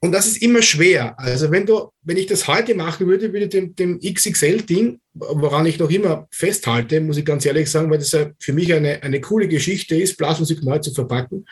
Und 0.05 0.11
das 0.11 0.27
ist 0.27 0.43
immer 0.43 0.63
schwer. 0.63 1.17
Also 1.17 1.53
wenn 1.53 1.65
du, 1.65 1.89
wenn 2.03 2.17
ich 2.17 2.27
das 2.27 2.49
heute 2.49 2.75
machen 2.75 3.07
würde, 3.07 3.33
würde 3.33 3.47
dem, 3.47 3.77
dem 3.77 4.01
XXL-Ding, 4.01 4.99
woran 5.15 5.65
ich 5.65 5.79
noch 5.79 5.91
immer 5.91 6.27
festhalte, 6.33 7.01
muss 7.01 7.19
ich 7.19 7.25
ganz 7.25 7.47
ehrlich 7.47 7.71
sagen, 7.71 7.89
weil 7.89 7.99
das 7.99 8.11
ja 8.11 8.33
für 8.41 8.53
mich 8.53 8.75
eine, 8.75 9.01
eine 9.05 9.21
coole 9.21 9.47
Geschichte 9.47 9.95
ist, 9.95 10.17
Blasmusik 10.17 10.65
neu 10.65 10.79
zu 10.79 10.93
verpacken, 10.93 11.47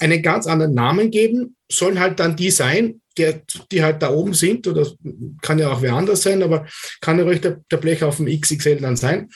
einen 0.00 0.22
ganz 0.22 0.46
anderen 0.46 0.72
Namen 0.72 1.10
geben, 1.10 1.56
sollen 1.70 2.00
halt 2.00 2.20
dann 2.20 2.36
die 2.36 2.50
sein, 2.50 3.02
der, 3.18 3.42
die 3.70 3.82
halt 3.82 4.02
da 4.02 4.10
oben 4.10 4.32
sind, 4.32 4.66
oder 4.66 4.90
kann 5.42 5.58
ja 5.58 5.70
auch 5.70 5.82
wer 5.82 5.92
anders 5.92 6.22
sein, 6.22 6.42
aber 6.42 6.66
kann 7.02 7.18
ja 7.18 7.24
ruhig 7.24 7.42
der, 7.42 7.60
der 7.70 7.76
Blech 7.76 8.02
auf 8.02 8.16
dem 8.16 8.26
XXL 8.26 8.80
dann 8.80 8.96
sein, 8.96 9.28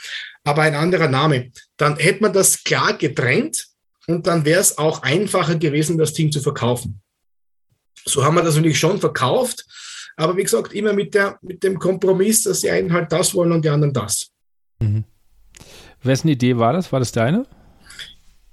aber 0.44 0.62
ein 0.62 0.74
anderer 0.74 1.08
Name. 1.08 1.50
Dann 1.76 1.98
hätte 1.98 2.22
man 2.22 2.32
das 2.32 2.64
klar 2.64 2.96
getrennt 2.96 3.66
und 4.06 4.26
dann 4.26 4.46
wäre 4.46 4.60
es 4.62 4.78
auch 4.78 5.02
einfacher 5.02 5.56
gewesen, 5.56 5.98
das 5.98 6.14
Ding 6.14 6.32
zu 6.32 6.40
verkaufen. 6.40 7.02
So 8.04 8.24
haben 8.24 8.34
wir 8.34 8.42
das 8.42 8.56
natürlich 8.56 8.78
schon 8.78 8.98
verkauft, 8.98 9.64
aber 10.16 10.36
wie 10.36 10.42
gesagt, 10.42 10.72
immer 10.72 10.92
mit, 10.92 11.14
der, 11.14 11.38
mit 11.42 11.62
dem 11.62 11.78
Kompromiss, 11.78 12.42
dass 12.42 12.60
die 12.60 12.70
einen 12.70 12.92
halt 12.92 13.12
das 13.12 13.34
wollen 13.34 13.52
und 13.52 13.64
die 13.64 13.68
anderen 13.68 13.92
das. 13.92 14.30
Mhm. 14.80 15.04
Wessen 16.02 16.28
Idee 16.28 16.56
war 16.58 16.72
das? 16.72 16.92
War 16.92 17.00
das 17.00 17.12
deine? 17.12 17.46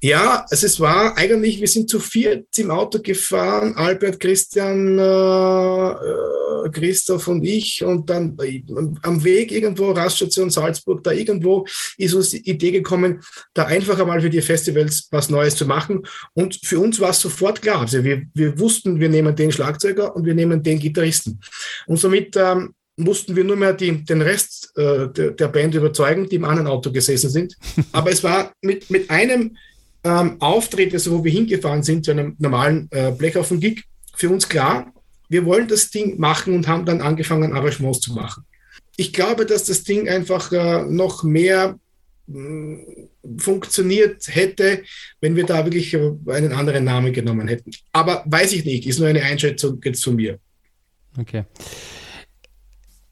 Ja, 0.06 0.46
also 0.52 0.68
es 0.68 0.80
war 0.80 1.18
eigentlich, 1.18 1.60
wir 1.60 1.68
sind 1.68 1.90
zu 1.90 2.00
viert 2.00 2.46
im 2.60 2.70
Auto 2.70 3.00
gefahren, 3.02 3.74
Albert, 3.76 4.20
Christian, 4.20 5.00
äh, 5.00 5.02
äh, 5.02 6.70
Christoph 6.70 7.28
und 7.28 7.44
ich 7.44 7.84
und 7.84 8.08
dann 8.08 8.38
äh, 8.40 8.62
am 9.02 9.24
Weg 9.24 9.52
irgendwo, 9.52 9.90
Raststation 9.90 10.52
Salzburg, 10.52 11.04
da 11.04 11.12
irgendwo 11.12 11.66
ist 11.98 12.14
uns 12.14 12.30
die 12.30 12.48
Idee 12.48 12.70
gekommen, 12.70 13.22
da 13.56 13.66
einfach 13.66 14.00
einmal 14.00 14.22
für 14.22 14.30
die 14.30 14.44
Festivals 14.44 15.08
was 15.10 15.32
Neues 15.32 15.56
zu 15.56 15.66
machen. 15.66 16.04
Und 16.36 16.60
für 16.64 16.78
uns 16.78 17.00
war 17.00 17.10
es 17.10 17.20
sofort 17.20 17.64
klar, 17.64 17.82
also 17.82 18.04
wir, 18.04 18.22
wir 18.36 18.60
wussten, 18.60 19.00
wir 19.00 19.10
nehmen 19.10 19.36
den 19.36 19.52
Schlagzeuger 19.52 20.16
und 20.16 20.24
wir 20.24 20.36
nehmen 20.36 20.62
den 20.62 20.78
Gitarristen. 20.78 21.40
Und 21.88 21.98
somit 21.98 22.36
ähm, 22.38 22.76
mussten 22.96 23.36
wir 23.36 23.44
nur 23.44 23.56
mehr 23.56 23.74
die, 23.74 24.06
den 24.06 24.22
Rest 24.22 24.72
äh, 24.76 25.10
der, 25.10 25.32
der 25.32 25.48
Band 25.48 25.74
überzeugen, 25.74 26.30
die 26.30 26.36
im 26.36 26.46
anderen 26.46 26.68
Auto 26.68 26.92
gesessen 26.92 27.32
sind. 27.32 27.58
Aber 27.92 28.12
es 28.12 28.24
war 28.24 28.54
mit, 28.62 28.92
mit 28.92 29.10
einem 29.10 29.58
ähm, 30.06 30.40
Auftritt, 30.40 30.94
also 30.94 31.18
wo 31.18 31.24
wir 31.24 31.32
hingefahren 31.32 31.84
sind 31.84 32.06
zu 32.06 32.12
einem 32.12 32.36
normalen 32.40 32.88
äh, 32.92 33.12
Blechhaufen-Gig, 33.12 33.84
für 34.16 34.30
uns 34.30 34.48
klar, 34.48 34.94
wir 35.28 35.46
wollen 35.46 35.68
das 35.68 35.90
Ding 35.90 36.20
machen 36.20 36.54
und 36.54 36.68
haben 36.68 36.86
dann 36.86 37.02
angefangen, 37.02 37.54
Arrangements 37.54 38.00
zu 38.00 38.14
machen. 38.14 38.46
Ich 38.96 39.12
glaube, 39.12 39.46
dass 39.46 39.66
das 39.66 39.84
Ding 39.84 40.08
einfach 40.08 40.52
äh, 40.52 40.84
noch 40.84 41.24
mehr 41.24 41.78
mh, 42.28 42.78
funktioniert 43.38 44.28
hätte, 44.28 44.84
wenn 45.20 45.36
wir 45.36 45.46
da 45.46 45.66
wirklich 45.66 45.94
äh, 45.94 46.12
einen 46.28 46.54
anderen 46.54 46.84
Namen 46.86 47.12
genommen 47.12 47.48
hätten. 47.48 47.72
Aber 47.92 48.24
weiß 48.26 48.54
ich 48.54 48.64
nicht, 48.64 48.88
ist 48.88 49.00
nur 49.00 49.10
eine 49.10 49.24
Einschätzung 49.24 49.82
jetzt 49.84 50.02
zu 50.02 50.12
mir. 50.14 50.38
Okay. 51.18 51.44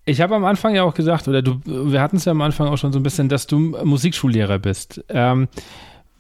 Ich 0.06 0.22
habe 0.22 0.36
am 0.36 0.46
Anfang 0.46 0.76
ja 0.76 0.84
auch 0.84 0.94
gesagt, 0.94 1.28
oder 1.28 1.42
du, 1.42 1.60
wir 1.66 2.02
hatten 2.02 2.18
es 2.18 2.26
ja 2.26 2.34
am 2.34 2.42
Anfang 2.42 2.68
auch 2.68 2.78
schon 2.78 2.92
so 2.94 3.00
ein 3.00 3.04
bisschen, 3.04 3.30
dass 3.30 3.48
du 3.48 3.58
Musikschullehrer 3.58 4.60
bist. 4.60 5.04
Ähm, 5.10 5.48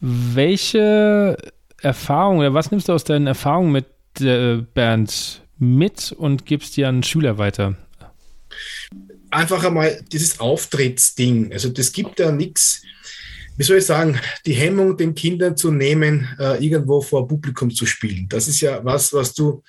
welche 0.04 1.38
Erfahrung 1.82 2.40
oder 2.40 2.54
was 2.54 2.72
nimmst 2.72 2.90
du 2.90 2.94
aus 2.94 3.06
deinen 3.06 3.26
Erfahrungen 3.26 3.72
mit 3.72 3.86
der 4.20 4.58
Band 4.58 5.42
mit 5.58 6.12
und 6.12 6.46
gibst 6.46 6.76
dir 6.76 6.90
an 6.90 7.04
Schüler 7.04 7.38
weiter? 7.38 7.78
Einfach 9.32 9.64
einmal 9.64 10.04
dieses 10.12 10.42
Auftrittsding. 10.42 11.54
Also 11.54 11.70
das 11.70 11.94
gibt 11.94 12.20
ja 12.20 12.34
nichts, 12.34 12.84
wie 13.56 13.64
soll 13.64 13.78
ich 13.78 13.86
sagen, 13.86 14.20
die 14.46 14.54
Hemmung, 14.54 14.98
den 14.98 15.16
Kindern 15.16 15.56
zu 15.56 15.72
nehmen, 15.72 16.28
äh, 16.38 16.64
irgendwo 16.64 17.00
vor 17.00 17.26
Publikum 17.26 17.72
zu 17.72 17.86
spielen. 17.86 18.28
Das 18.28 18.50
ist 18.50 18.60
ja 18.60 18.84
was, 18.84 19.14
was 19.14 19.34
du, 19.34 19.64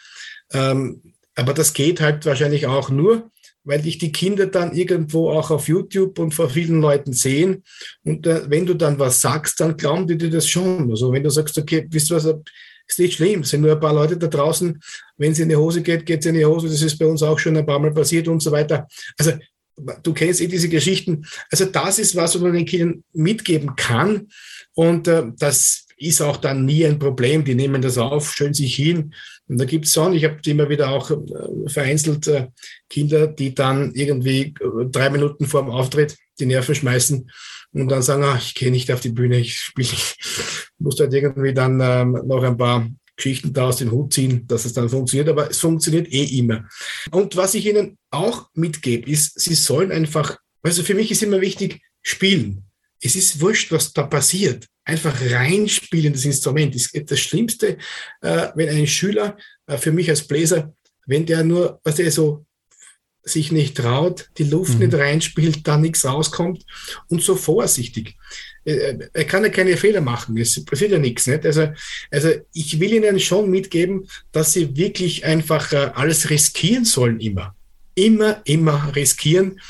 ähm, 0.52 1.00
aber 1.36 1.54
das 1.54 1.72
geht 1.72 2.00
halt 2.00 2.26
wahrscheinlich 2.26 2.66
auch 2.66 2.90
nur, 2.90 3.30
weil 3.64 3.80
dich 3.80 3.98
die 3.98 4.12
Kinder 4.12 4.46
dann 4.46 4.74
irgendwo 4.74 5.30
auch 5.30 5.50
auf 5.50 5.68
YouTube 5.68 6.18
und 6.18 6.34
vor 6.34 6.50
vielen 6.50 6.80
Leuten 6.80 7.12
sehen. 7.12 7.64
Und 8.04 8.26
äh, 8.26 8.42
wenn 8.48 8.66
du 8.66 8.74
dann 8.74 8.98
was 8.98 9.20
sagst, 9.20 9.58
dann 9.60 9.76
glauben 9.76 10.06
die 10.06 10.18
dir 10.18 10.30
das 10.30 10.48
schon. 10.48 10.90
Also 10.90 11.10
wenn 11.12 11.24
du 11.24 11.30
sagst, 11.30 11.58
okay, 11.58 11.86
wisst 11.90 12.10
ihr 12.10 12.16
was, 12.16 12.26
ist 12.86 12.98
nicht 12.98 13.14
schlimm, 13.14 13.40
es 13.40 13.50
sind 13.50 13.62
nur 13.62 13.72
ein 13.72 13.80
paar 13.80 13.94
Leute 13.94 14.16
da 14.18 14.26
draußen, 14.26 14.78
wenn 15.16 15.34
sie 15.34 15.42
in 15.42 15.48
die 15.48 15.56
Hose 15.56 15.80
geht, 15.80 16.04
geht 16.04 16.22
sie 16.22 16.28
in 16.28 16.34
die 16.34 16.44
Hose, 16.44 16.68
das 16.68 16.82
ist 16.82 16.98
bei 16.98 17.06
uns 17.06 17.22
auch 17.22 17.38
schon 17.38 17.56
ein 17.56 17.64
paar 17.64 17.78
Mal 17.78 17.94
passiert 17.94 18.28
und 18.28 18.42
so 18.42 18.52
weiter. 18.52 18.86
Also 19.16 19.32
du 20.02 20.12
kennst 20.12 20.42
eh 20.42 20.46
diese 20.46 20.68
Geschichten. 20.68 21.24
Also 21.50 21.64
das 21.64 21.98
ist 21.98 22.14
was, 22.14 22.34
was 22.34 22.42
man 22.42 22.52
den 22.52 22.66
Kindern 22.66 23.02
mitgeben 23.14 23.74
kann. 23.76 24.28
Und 24.74 25.08
äh, 25.08 25.24
das 25.38 25.86
ist 25.96 26.20
auch 26.20 26.36
dann 26.36 26.66
nie 26.66 26.84
ein 26.84 26.98
Problem. 26.98 27.44
Die 27.44 27.54
nehmen 27.54 27.80
das 27.80 27.96
auf, 27.96 28.34
schön 28.34 28.52
sich 28.52 28.74
hin 28.74 29.14
und 29.46 29.60
da 29.60 29.64
gibt 29.66 29.84
es 29.84 29.92
schon, 29.92 30.14
ich 30.14 30.24
habe 30.24 30.38
immer 30.46 30.68
wieder 30.68 30.90
auch 30.90 31.10
äh, 31.10 31.68
vereinzelt 31.68 32.26
äh, 32.28 32.48
Kinder, 32.88 33.26
die 33.26 33.54
dann 33.54 33.92
irgendwie 33.94 34.54
äh, 34.60 34.86
drei 34.90 35.10
Minuten 35.10 35.46
vor 35.46 35.62
dem 35.62 35.70
Auftritt 35.70 36.16
die 36.38 36.46
Nerven 36.46 36.74
schmeißen 36.74 37.30
und 37.72 37.88
dann 37.88 38.02
sagen, 38.02 38.24
ach, 38.24 38.40
ich 38.40 38.54
gehe 38.54 38.70
nicht 38.70 38.90
auf 38.90 39.00
die 39.00 39.10
Bühne, 39.10 39.38
ich 39.38 39.58
spiele 39.58 39.90
nicht. 39.90 40.72
Muss 40.78 40.98
halt 40.98 41.12
irgendwie 41.12 41.52
dann 41.52 41.78
ähm, 41.80 42.22
noch 42.26 42.42
ein 42.42 42.56
paar 42.56 42.88
Geschichten 43.16 43.52
da 43.52 43.68
aus 43.68 43.76
dem 43.76 43.92
Hut 43.92 44.12
ziehen, 44.12 44.46
dass 44.46 44.64
es 44.64 44.72
dann 44.72 44.88
funktioniert, 44.88 45.28
aber 45.28 45.50
es 45.50 45.58
funktioniert 45.58 46.12
eh 46.12 46.24
immer. 46.38 46.66
Und 47.10 47.36
was 47.36 47.54
ich 47.54 47.66
Ihnen 47.66 47.98
auch 48.10 48.48
mitgebe, 48.54 49.08
ist, 49.08 49.38
Sie 49.38 49.54
sollen 49.54 49.92
einfach, 49.92 50.38
also 50.62 50.82
für 50.82 50.94
mich 50.94 51.10
ist 51.10 51.22
immer 51.22 51.40
wichtig, 51.40 51.80
spielen. 52.02 52.64
Es 53.00 53.14
ist 53.14 53.40
wurscht, 53.40 53.70
was 53.70 53.92
da 53.92 54.04
passiert 54.04 54.66
einfach 54.84 55.18
reinspielen, 55.30 56.12
das 56.12 56.24
Instrument. 56.24 56.74
Das 56.74 56.86
ist 56.86 57.10
das 57.10 57.20
Schlimmste, 57.20 57.78
äh, 58.20 58.48
wenn 58.54 58.68
ein 58.68 58.86
Schüler, 58.86 59.36
äh, 59.66 59.78
für 59.78 59.92
mich 59.92 60.08
als 60.10 60.26
Bläser, 60.26 60.74
wenn 61.06 61.26
der 61.26 61.44
nur, 61.44 61.80
was 61.84 61.96
der 61.96 62.10
so 62.10 62.46
sich 63.26 63.52
nicht 63.52 63.78
traut, 63.78 64.28
die 64.36 64.44
Luft 64.44 64.74
mhm. 64.74 64.86
nicht 64.86 64.94
reinspielt, 64.94 65.66
da 65.66 65.78
nichts 65.78 66.04
rauskommt 66.04 66.66
und 67.08 67.22
so 67.22 67.36
vorsichtig. 67.36 68.16
Äh, 68.64 68.98
er 69.14 69.24
kann 69.24 69.44
ja 69.44 69.48
keine 69.48 69.78
Fehler 69.78 70.02
machen, 70.02 70.36
es 70.36 70.62
passiert 70.64 70.92
ja 70.92 70.98
nichts. 70.98 71.26
Nicht? 71.26 71.46
Also, 71.46 71.72
also 72.10 72.30
ich 72.52 72.78
will 72.80 72.92
Ihnen 72.92 73.18
schon 73.18 73.50
mitgeben, 73.50 74.06
dass 74.32 74.52
Sie 74.52 74.76
wirklich 74.76 75.24
einfach 75.24 75.72
alles 75.94 76.28
riskieren 76.28 76.84
sollen 76.84 77.20
immer. 77.20 77.56
Immer, 77.96 78.42
immer 78.44 78.92
riskieren 78.96 79.60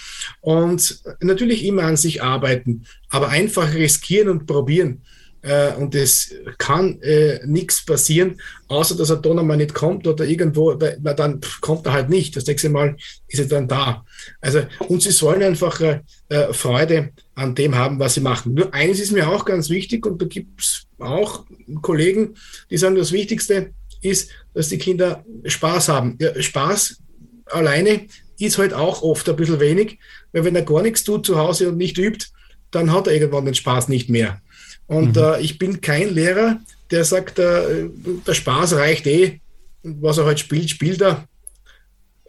und 0.41 1.03
natürlich 1.21 1.65
immer 1.65 1.83
an 1.83 1.97
sich 1.97 2.23
arbeiten, 2.23 2.87
aber 3.11 3.29
einfach 3.29 3.75
riskieren 3.75 4.29
und 4.29 4.47
probieren. 4.47 5.03
äh, 5.45 5.75
und 5.75 5.95
es 5.95 6.35
kann 6.57 7.01
äh, 7.03 7.41
nichts 7.47 7.85
passieren, 7.85 8.41
außer 8.69 8.97
dass 8.97 9.11
er 9.11 9.17
dann 9.17 9.39
einmal 9.39 9.59
nicht 9.59 9.75
kommt 9.75 10.07
oder 10.07 10.25
irgendwo, 10.25 10.73
na, 11.03 11.13
dann 11.13 11.41
kommt 11.61 11.87
er 11.87 11.93
halt 11.93 12.09
nicht. 12.09 12.35
Das 12.35 12.47
nächste 12.47 12.71
Mal 12.71 12.97
ist 13.29 13.39
er 13.41 13.47
dann 13.47 13.69
da. 13.69 14.05
Also, 14.41 14.63
und 14.89 15.03
sie 15.03 15.11
sollen 15.11 15.43
einfach 15.43 15.81
äh, 15.81 16.01
äh, 16.31 16.53
Freude 16.55 17.11
an 17.35 17.55
dem 17.55 17.75
haben, 17.75 17.99
was 17.99 18.15
sie 18.15 18.21
machen. 18.21 18.55
Nur 18.55 18.73
eines 18.73 19.01
ist 19.01 19.13
mir 19.13 19.29
auch 19.29 19.45
ganz 19.45 19.69
wichtig 19.69 20.07
und 20.07 20.21
da 20.23 20.27
gibt 20.27 20.61
es 20.61 20.87
auch 20.99 21.45
Kollegen, 21.83 22.35
die 22.71 22.79
sagen, 22.79 22.97
das 22.97 23.13
Wichtigste 23.13 23.73
ist, 24.01 24.31
dass 24.55 24.71
die 24.71 24.79
Kinder 24.79 25.25
Spaß 25.45 25.89
haben. 25.89 26.17
Ja, 26.21 26.41
Spaß 26.41 27.01
alleine 27.47 28.07
ist 28.39 28.59
halt 28.59 28.73
auch 28.73 29.03
oft 29.03 29.29
ein 29.29 29.37
bisschen 29.37 29.61
wenig, 29.61 29.99
weil 30.33 30.45
wenn 30.45 30.57
er 30.57 30.63
gar 30.63 30.83
nichts 30.83 31.05
tut 31.05 31.27
zu 31.27 31.39
Hause 31.39 31.69
und 31.69 31.77
nicht 31.77 31.99
übt, 31.99 32.27
dann 32.71 32.93
hat 32.93 33.07
er 33.07 33.15
irgendwann 33.15 33.45
den 33.45 33.55
Spaß 33.55 33.89
nicht 33.89 34.11
mehr. 34.11 34.41
Und 34.87 35.17
mhm. 35.17 35.23
äh, 35.23 35.41
ich 35.41 35.59
bin 35.59 35.81
kein 35.81 36.13
Lehrer, 36.13 36.61
der 36.91 37.05
sagt, 37.05 37.39
äh, 37.39 37.89
der 38.27 38.35
Spaß 38.35 38.75
reicht 38.75 39.07
eh, 39.07 39.41
was 39.83 40.19
er 40.19 40.27
halt 40.27 40.41
spielt, 40.41 40.71
spielt 40.71 41.03
er. 41.03 41.27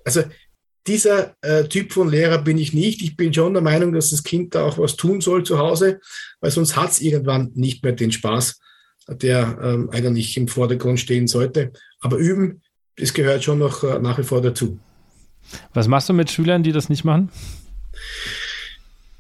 Also 0.04 0.24
dieser 0.88 1.36
äh, 1.42 1.68
Typ 1.68 1.92
von 1.92 2.10
Lehrer 2.10 2.38
bin 2.38 2.58
ich 2.58 2.74
nicht. 2.74 3.02
Ich 3.02 3.18
bin 3.18 3.34
schon 3.34 3.54
der 3.54 3.64
Meinung, 3.64 3.94
dass 3.94 4.12
das 4.12 4.24
Kind 4.24 4.54
da 4.54 4.66
auch 4.66 4.78
was 4.78 4.96
tun 4.96 5.20
soll 5.20 5.44
zu 5.44 5.58
Hause, 5.58 6.00
weil 6.42 6.52
sonst 6.52 6.76
hat 6.76 6.92
es 6.92 7.02
irgendwann 7.02 7.52
nicht 7.56 7.84
mehr 7.84 7.94
den 7.94 8.12
Spaß, 8.12 8.60
der 9.08 9.58
ähm, 9.62 9.90
eigentlich 9.92 10.38
im 10.38 10.48
Vordergrund 10.48 11.00
stehen 11.00 11.28
sollte. 11.28 11.72
Aber 12.00 12.18
üben, 12.18 12.62
das 12.98 13.14
gehört 13.14 13.44
schon 13.44 13.60
noch 13.60 13.84
äh, 13.84 14.00
nach 14.00 14.18
wie 14.20 14.24
vor 14.24 14.42
dazu. 14.42 14.80
Was 15.74 15.88
machst 15.88 16.10
du 16.10 16.14
mit 16.14 16.32
Schülern, 16.32 16.64
die 16.64 16.72
das 16.72 16.90
nicht 16.90 17.04
machen? 17.04 17.30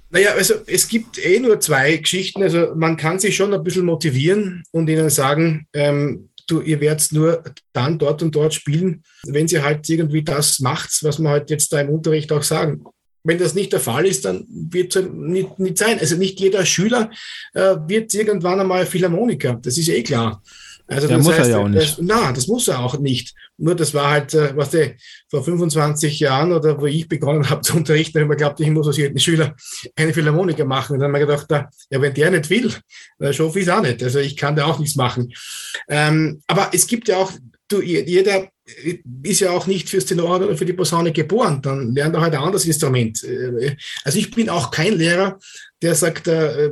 Naja, 0.09 0.31
also 0.31 0.53
es 0.67 0.87
gibt 0.87 1.23
eh 1.23 1.39
nur 1.39 1.59
zwei 1.59 1.97
Geschichten. 1.97 2.41
Also 2.41 2.73
man 2.75 2.95
kann 2.95 3.19
sich 3.19 3.35
schon 3.35 3.53
ein 3.53 3.63
bisschen 3.63 3.85
motivieren 3.85 4.63
und 4.71 4.89
ihnen 4.89 5.09
sagen, 5.09 5.67
ähm, 5.73 6.29
du, 6.47 6.61
ihr 6.61 6.79
werdet 6.79 7.11
nur 7.11 7.43
dann 7.73 7.97
dort 7.97 8.21
und 8.21 8.33
dort 8.33 8.53
spielen, 8.53 9.03
wenn 9.23 9.47
sie 9.47 9.61
halt 9.61 9.89
irgendwie 9.89 10.23
das 10.23 10.59
macht, 10.59 11.03
was 11.03 11.19
man 11.19 11.33
halt 11.33 11.49
jetzt 11.49 11.73
da 11.73 11.81
im 11.81 11.89
Unterricht 11.89 12.31
auch 12.31 12.43
sagen. 12.43 12.83
Wenn 13.23 13.39
das 13.39 13.55
nicht 13.55 13.73
der 13.73 13.79
Fall 13.79 14.05
ist, 14.05 14.23
dann 14.23 14.45
wird 14.49 14.95
es 14.95 15.05
nicht, 15.11 15.57
nicht 15.57 15.77
sein. 15.79 15.99
Also 15.99 16.15
nicht 16.15 16.39
jeder 16.39 16.63
Schüler 16.65 17.09
äh, 17.53 17.75
wird 17.87 18.13
irgendwann 18.13 18.59
einmal 18.59 18.85
Philharmoniker. 18.85 19.59
Das 19.61 19.77
ist 19.77 19.89
eh 19.89 20.03
klar. 20.03 20.43
Also 20.87 21.07
das 21.07 21.23
muss 21.23 21.33
heißt, 21.33 21.49
er 21.49 21.57
ja 21.57 21.63
auch 21.63 21.67
nicht. 21.67 21.81
Das, 21.81 21.97
na, 21.99 22.31
das 22.31 22.47
muss 22.47 22.67
er 22.67 22.79
auch 22.79 22.99
nicht. 22.99 23.33
Nur 23.57 23.75
das 23.75 23.93
war 23.93 24.11
halt, 24.11 24.33
äh, 24.33 24.55
was 24.55 24.69
der 24.69 24.93
vor 25.29 25.43
25 25.43 26.19
Jahren 26.19 26.51
oder 26.51 26.79
wo 26.79 26.85
ich 26.85 27.07
begonnen 27.07 27.49
habe 27.49 27.61
zu 27.61 27.75
unterrichten, 27.75 28.19
habe 28.19 28.25
ich 28.25 28.29
mir 28.29 28.35
geglaubt, 28.35 28.59
ich 28.59 28.69
muss 28.69 28.87
aus 28.87 28.97
jedem 28.97 29.17
Schüler 29.17 29.55
eine 29.95 30.13
Philharmoniker 30.13 30.65
machen. 30.65 30.93
Und 30.93 30.99
dann 30.99 31.13
habe 31.13 31.23
ich 31.23 31.27
gedacht, 31.27 31.45
da, 31.49 31.69
ja, 31.89 32.01
wenn 32.01 32.13
der 32.13 32.31
nicht 32.31 32.49
will, 32.49 32.71
schaffe 33.33 33.59
ich 33.59 33.67
es 33.67 33.69
auch 33.69 33.81
nicht. 33.81 34.03
Also 34.03 34.19
ich 34.19 34.37
kann 34.37 34.55
da 34.55 34.65
auch 34.65 34.79
nichts 34.79 34.95
machen. 34.95 35.33
Ähm, 35.89 36.41
aber 36.47 36.69
es 36.73 36.85
gibt 36.85 37.07
ja 37.07 37.17
auch, 37.17 37.31
du, 37.67 37.81
jeder 37.81 38.47
ist 39.23 39.41
ja 39.41 39.51
auch 39.51 39.67
nicht 39.67 39.89
fürs 39.89 40.05
Tenor 40.05 40.37
oder 40.41 40.57
für 40.57 40.65
die 40.65 40.73
Posaune 40.73 41.11
geboren, 41.11 41.61
dann 41.61 41.93
lernt 41.93 42.15
er 42.15 42.21
halt 42.21 42.33
ein 42.33 42.41
anderes 42.41 42.65
Instrument. 42.65 43.23
Äh, 43.23 43.75
also 44.03 44.17
ich 44.17 44.31
bin 44.31 44.49
auch 44.49 44.71
kein 44.71 44.93
Lehrer, 44.93 45.37
der 45.81 45.93
sagt, 45.93 46.27
äh, 46.27 46.71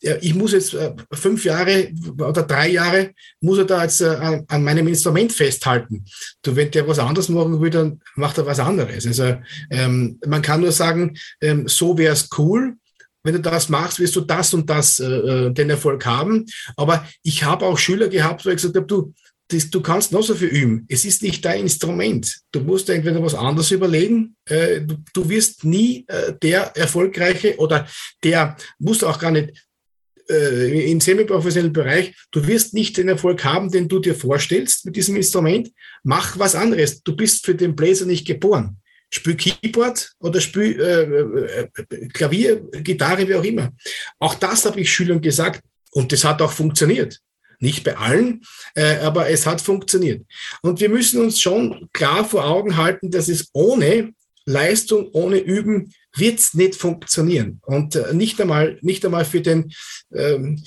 ich 0.00 0.34
muss 0.34 0.52
jetzt 0.52 0.72
äh, 0.72 0.94
fünf 1.12 1.44
Jahre 1.44 1.90
oder 2.18 2.42
drei 2.42 2.70
Jahre, 2.70 3.10
muss 3.40 3.58
er 3.58 3.66
da 3.66 3.82
jetzt 3.82 4.02
an 4.02 4.64
meinem 4.64 4.88
Instrument 4.88 5.32
festhalten. 5.32 6.04
Du, 6.42 6.56
wenn 6.56 6.70
der 6.70 6.88
was 6.88 6.98
anderes 6.98 7.28
machen 7.28 7.60
will, 7.60 7.70
dann 7.70 8.00
macht 8.16 8.38
er 8.38 8.46
was 8.46 8.60
anderes. 8.60 9.06
Also 9.06 9.36
ähm, 9.70 10.18
man 10.26 10.40
kann 10.40 10.62
nur 10.62 10.72
sagen, 10.72 11.18
ähm, 11.42 11.68
so 11.68 11.98
wäre 11.98 12.14
es 12.14 12.28
cool, 12.38 12.74
wenn 13.22 13.34
du 13.34 13.40
das 13.40 13.68
machst, 13.68 13.98
wirst 13.98 14.16
du 14.16 14.22
das 14.22 14.54
und 14.54 14.70
das 14.70 15.00
äh, 15.00 15.50
den 15.50 15.68
Erfolg 15.68 16.06
haben. 16.06 16.46
Aber 16.76 17.06
ich 17.22 17.44
habe 17.44 17.66
auch 17.66 17.76
Schüler 17.76 18.08
gehabt, 18.08 18.46
wo 18.46 18.48
ich 18.48 18.56
gesagt 18.56 18.76
habe, 18.76 18.86
du, 18.86 19.12
das, 19.48 19.70
du 19.70 19.80
kannst 19.80 20.12
noch 20.12 20.22
so 20.22 20.34
viel 20.34 20.48
üben. 20.48 20.86
Es 20.88 21.04
ist 21.04 21.22
nicht 21.22 21.44
dein 21.44 21.62
Instrument. 21.62 22.40
Du 22.52 22.60
musst 22.60 22.90
entweder 22.90 23.22
was 23.22 23.34
anderes 23.34 23.70
überlegen. 23.70 24.36
Äh, 24.44 24.82
du, 24.82 24.96
du, 25.14 25.28
wirst 25.28 25.64
nie 25.64 26.04
äh, 26.06 26.34
der 26.42 26.76
Erfolgreiche 26.76 27.56
oder 27.56 27.88
der 28.22 28.56
musst 28.78 29.04
auch 29.04 29.18
gar 29.18 29.30
nicht 29.30 29.66
äh, 30.28 30.90
im 30.90 31.00
semiprofessionellen 31.00 31.72
Bereich. 31.72 32.14
Du 32.30 32.46
wirst 32.46 32.74
nicht 32.74 32.96
den 32.98 33.08
Erfolg 33.08 33.42
haben, 33.44 33.70
den 33.70 33.88
du 33.88 33.98
dir 33.98 34.14
vorstellst 34.14 34.84
mit 34.84 34.96
diesem 34.96 35.16
Instrument. 35.16 35.70
Mach 36.02 36.38
was 36.38 36.54
anderes. 36.54 37.02
Du 37.02 37.16
bist 37.16 37.46
für 37.46 37.54
den 37.54 37.74
Bläser 37.74 38.04
nicht 38.04 38.26
geboren. 38.26 38.76
Spiel 39.10 39.36
Keyboard 39.36 40.12
oder 40.18 40.40
spiel 40.42 40.78
äh, 40.78 41.64
äh, 41.94 42.08
Klavier, 42.08 42.60
Gitarre, 42.82 43.26
wie 43.26 43.34
auch 43.34 43.44
immer. 43.44 43.72
Auch 44.18 44.34
das 44.34 44.66
habe 44.66 44.80
ich 44.80 44.92
Schülern 44.92 45.22
gesagt 45.22 45.62
und 45.92 46.12
das 46.12 46.24
hat 46.24 46.42
auch 46.42 46.52
funktioniert. 46.52 47.18
Nicht 47.60 47.84
bei 47.84 47.96
allen, 47.96 48.42
äh, 48.74 48.98
aber 48.98 49.28
es 49.28 49.46
hat 49.46 49.60
funktioniert. 49.60 50.24
Und 50.62 50.80
wir 50.80 50.88
müssen 50.88 51.20
uns 51.20 51.40
schon 51.40 51.88
klar 51.92 52.24
vor 52.24 52.44
Augen 52.44 52.76
halten, 52.76 53.10
dass 53.10 53.28
es 53.28 53.48
ohne 53.52 54.12
Leistung, 54.48 55.10
ohne 55.12 55.38
Üben 55.38 55.92
wird 56.16 56.38
es 56.38 56.54
nicht 56.54 56.74
funktionieren. 56.74 57.60
Und 57.66 57.96
äh, 57.96 58.14
nicht 58.14 58.40
einmal, 58.40 58.78
nicht 58.80 59.04
einmal 59.04 59.24
für 59.24 59.40
den, 59.40 59.72
ähm, 60.14 60.62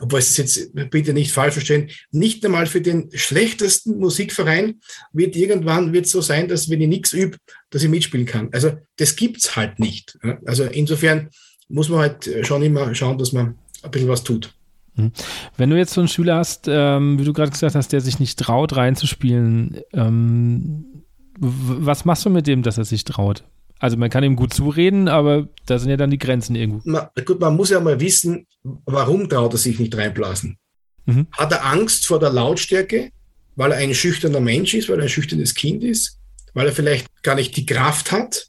obwohl 0.00 0.18
es 0.18 0.36
jetzt 0.36 0.74
bitte 0.90 1.12
nicht 1.12 1.30
falsch 1.30 1.54
verstehen, 1.54 1.90
nicht 2.10 2.44
einmal 2.44 2.66
für 2.66 2.80
den 2.80 3.10
schlechtesten 3.14 3.98
Musikverein 3.98 4.80
wird 5.12 5.36
irgendwann 5.36 5.92
wird 5.92 6.08
so 6.08 6.20
sein, 6.20 6.48
dass 6.48 6.68
wenn 6.68 6.80
ich 6.80 6.88
nichts 6.88 7.12
übe, 7.12 7.36
dass 7.70 7.82
ich 7.82 7.88
mitspielen 7.88 8.26
kann. 8.26 8.48
Also 8.52 8.76
das 8.96 9.14
gibt's 9.14 9.54
halt 9.54 9.78
nicht. 9.78 10.18
Also 10.44 10.64
insofern 10.64 11.30
muss 11.68 11.88
man 11.88 12.00
halt 12.00 12.28
schon 12.42 12.62
immer 12.62 12.94
schauen, 12.94 13.18
dass 13.18 13.32
man 13.32 13.58
ein 13.82 13.90
bisschen 13.90 14.08
was 14.08 14.24
tut. 14.24 14.52
Hm. 14.96 15.12
Wenn 15.56 15.70
du 15.70 15.76
jetzt 15.76 15.92
so 15.92 16.00
einen 16.00 16.08
Schüler 16.08 16.36
hast, 16.36 16.66
ähm, 16.68 17.18
wie 17.18 17.24
du 17.24 17.32
gerade 17.32 17.50
gesagt 17.50 17.74
hast, 17.74 17.92
der 17.92 18.00
sich 18.00 18.20
nicht 18.20 18.38
traut, 18.38 18.76
reinzuspielen, 18.76 19.80
ähm, 19.92 21.04
was 21.38 22.04
machst 22.04 22.24
du 22.24 22.30
mit 22.30 22.46
dem, 22.46 22.62
dass 22.62 22.78
er 22.78 22.84
sich 22.84 23.04
traut? 23.04 23.44
Also 23.80 23.96
man 23.96 24.08
kann 24.08 24.24
ihm 24.24 24.36
gut 24.36 24.54
zureden, 24.54 25.08
aber 25.08 25.48
da 25.66 25.78
sind 25.78 25.90
ja 25.90 25.96
dann 25.96 26.10
die 26.10 26.18
Grenzen 26.18 26.54
irgendwo. 26.54 26.80
Na, 26.84 27.10
gut, 27.24 27.40
man 27.40 27.56
muss 27.56 27.70
ja 27.70 27.80
mal 27.80 27.98
wissen, 28.00 28.46
warum 28.62 29.28
traut 29.28 29.52
er 29.52 29.58
sich 29.58 29.78
nicht 29.78 29.96
reinblasen. 29.96 30.58
Mhm. 31.06 31.26
Hat 31.32 31.52
er 31.52 31.66
Angst 31.66 32.06
vor 32.06 32.18
der 32.18 32.30
Lautstärke, 32.30 33.10
weil 33.56 33.72
er 33.72 33.78
ein 33.78 33.94
schüchterner 33.94 34.40
Mensch 34.40 34.74
ist, 34.74 34.88
weil 34.88 34.98
er 34.98 35.04
ein 35.04 35.08
schüchternes 35.08 35.54
Kind 35.54 35.84
ist, 35.84 36.18
weil 36.54 36.66
er 36.66 36.72
vielleicht 36.72 37.22
gar 37.22 37.34
nicht 37.34 37.56
die 37.56 37.66
Kraft 37.66 38.12
hat, 38.12 38.46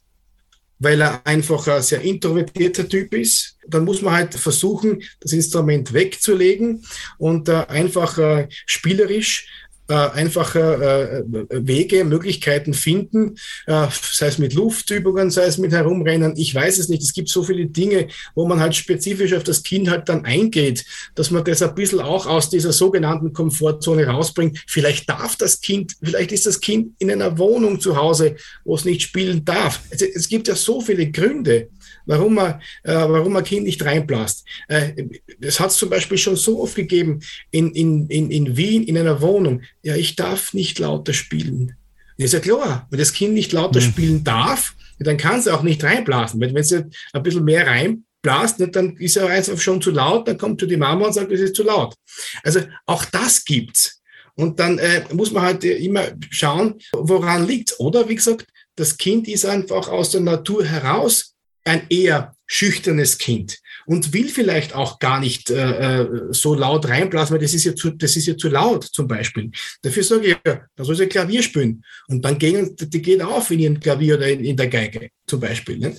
weil 0.78 1.00
er 1.00 1.26
einfach 1.26 1.66
ein 1.68 1.82
sehr 1.82 2.02
introvertierter 2.02 2.88
Typ 2.88 3.12
ist. 3.12 3.55
Dann 3.68 3.84
muss 3.84 4.02
man 4.02 4.14
halt 4.14 4.34
versuchen, 4.34 5.02
das 5.20 5.32
Instrument 5.32 5.92
wegzulegen 5.92 6.84
und 7.18 7.48
äh, 7.48 7.64
einfach 7.68 8.18
äh, 8.18 8.48
spielerisch 8.66 9.46
äh, 9.88 9.94
einfache 9.94 11.24
äh, 11.28 11.66
Wege, 11.66 12.04
Möglichkeiten 12.04 12.74
finden, 12.74 13.36
äh, 13.66 13.86
sei 13.92 14.26
es 14.26 14.38
mit 14.38 14.54
Luftübungen, 14.54 15.30
sei 15.30 15.44
es 15.44 15.58
mit 15.58 15.72
Herumrennen. 15.72 16.36
Ich 16.36 16.52
weiß 16.52 16.78
es 16.78 16.88
nicht. 16.88 17.02
Es 17.02 17.12
gibt 17.12 17.28
so 17.28 17.44
viele 17.44 17.66
Dinge, 17.66 18.08
wo 18.34 18.46
man 18.46 18.58
halt 18.60 18.74
spezifisch 18.74 19.32
auf 19.34 19.44
das 19.44 19.62
Kind 19.62 19.88
halt 19.88 20.08
dann 20.08 20.24
eingeht, 20.24 20.84
dass 21.14 21.30
man 21.30 21.44
das 21.44 21.62
ein 21.62 21.74
bisschen 21.74 22.00
auch 22.00 22.26
aus 22.26 22.50
dieser 22.50 22.72
sogenannten 22.72 23.32
Komfortzone 23.32 24.06
rausbringt. 24.06 24.58
Vielleicht 24.66 25.08
darf 25.08 25.36
das 25.36 25.60
Kind, 25.60 25.96
vielleicht 26.02 26.32
ist 26.32 26.46
das 26.46 26.60
Kind 26.60 26.94
in 26.98 27.10
einer 27.10 27.38
Wohnung 27.38 27.80
zu 27.80 27.96
Hause, 27.96 28.36
wo 28.64 28.74
es 28.74 28.84
nicht 28.84 29.02
spielen 29.02 29.44
darf. 29.44 29.80
Es, 29.90 30.02
es 30.02 30.28
gibt 30.28 30.48
ja 30.48 30.56
so 30.56 30.80
viele 30.80 31.10
Gründe, 31.10 31.68
warum 32.06 32.34
man, 32.34 32.60
äh, 32.82 32.94
warum 32.94 33.36
ein 33.36 33.44
Kind 33.44 33.64
nicht 33.64 33.84
reinblasst. 33.84 34.46
Äh, 34.68 34.92
es 35.40 35.60
hat 35.60 35.70
es 35.70 35.76
zum 35.76 35.90
Beispiel 35.90 36.18
schon 36.18 36.36
so 36.36 36.62
oft 36.62 36.74
gegeben 36.74 37.20
in, 37.50 37.72
in, 37.72 38.06
in, 38.08 38.30
in 38.30 38.56
Wien 38.56 38.84
in 38.84 38.96
einer 38.96 39.20
Wohnung. 39.20 39.62
Ja, 39.82 39.96
ich 39.96 40.16
darf 40.16 40.54
nicht 40.54 40.78
lauter 40.78 41.12
spielen. 41.12 41.76
Das 42.18 42.26
ist 42.26 42.32
ja 42.32 42.40
klar, 42.40 42.86
wenn 42.90 42.98
das 42.98 43.12
Kind 43.12 43.34
nicht 43.34 43.52
lauter 43.52 43.80
mhm. 43.80 43.84
spielen 43.84 44.24
darf, 44.24 44.74
dann 44.98 45.18
kann 45.18 45.38
es 45.38 45.48
auch 45.48 45.62
nicht 45.62 45.84
reinblasen. 45.84 46.40
Wenn, 46.40 46.56
es 46.56 46.72
ein 46.72 47.22
bisschen 47.22 47.44
mehr 47.44 47.66
reinblast, 47.66 48.60
dann 48.72 48.96
ist 48.96 49.16
er 49.16 49.28
einfach 49.28 49.58
schon 49.58 49.82
zu 49.82 49.90
laut, 49.90 50.26
dann 50.26 50.38
kommt 50.38 50.60
zu 50.60 50.66
die 50.66 50.78
Mama 50.78 51.06
und 51.06 51.12
sagt, 51.12 51.30
es 51.32 51.40
ist 51.40 51.54
zu 51.54 51.64
laut. 51.64 51.94
Also 52.42 52.60
auch 52.86 53.04
das 53.04 53.44
gibt's. 53.44 54.00
Und 54.34 54.60
dann 54.60 54.78
äh, 54.78 55.02
muss 55.12 55.32
man 55.32 55.44
halt 55.44 55.64
immer 55.64 56.04
schauen, 56.30 56.74
woran 56.92 57.46
liegt 57.46 57.78
Oder 57.78 58.08
wie 58.08 58.16
gesagt, 58.16 58.46
das 58.76 58.98
Kind 58.98 59.26
ist 59.28 59.46
einfach 59.46 59.88
aus 59.88 60.10
der 60.10 60.20
Natur 60.20 60.64
heraus 60.64 61.35
ein 61.66 61.86
eher 61.90 62.34
schüchternes 62.46 63.18
Kind 63.18 63.58
und 63.86 64.12
will 64.12 64.28
vielleicht 64.28 64.74
auch 64.74 64.98
gar 64.98 65.20
nicht 65.20 65.50
äh, 65.50 66.02
äh, 66.02 66.08
so 66.30 66.54
laut 66.54 66.88
reinblasen, 66.88 67.34
weil 67.34 67.42
das 67.42 67.54
ist 67.54 67.64
ja 67.64 67.74
zu, 67.74 67.90
das 67.90 68.16
ist 68.16 68.26
ja 68.26 68.36
zu 68.36 68.48
laut 68.48 68.84
zum 68.84 69.08
Beispiel. 69.08 69.50
Dafür 69.82 70.02
sage 70.04 70.26
ich, 70.28 70.36
ja, 70.46 70.64
da 70.74 70.84
soll 70.84 70.96
sie 70.96 71.06
Klavier 71.06 71.42
spielen 71.42 71.84
und 72.08 72.24
dann 72.24 72.38
gehen 72.38 72.74
die 72.78 73.02
geht 73.02 73.22
auf 73.22 73.50
in 73.50 73.60
ihrem 73.60 73.80
Klavier 73.80 74.16
oder 74.16 74.28
in, 74.28 74.44
in 74.44 74.56
der 74.56 74.68
Geige 74.68 75.10
zum 75.26 75.40
Beispiel. 75.40 75.78
Ne? 75.78 75.96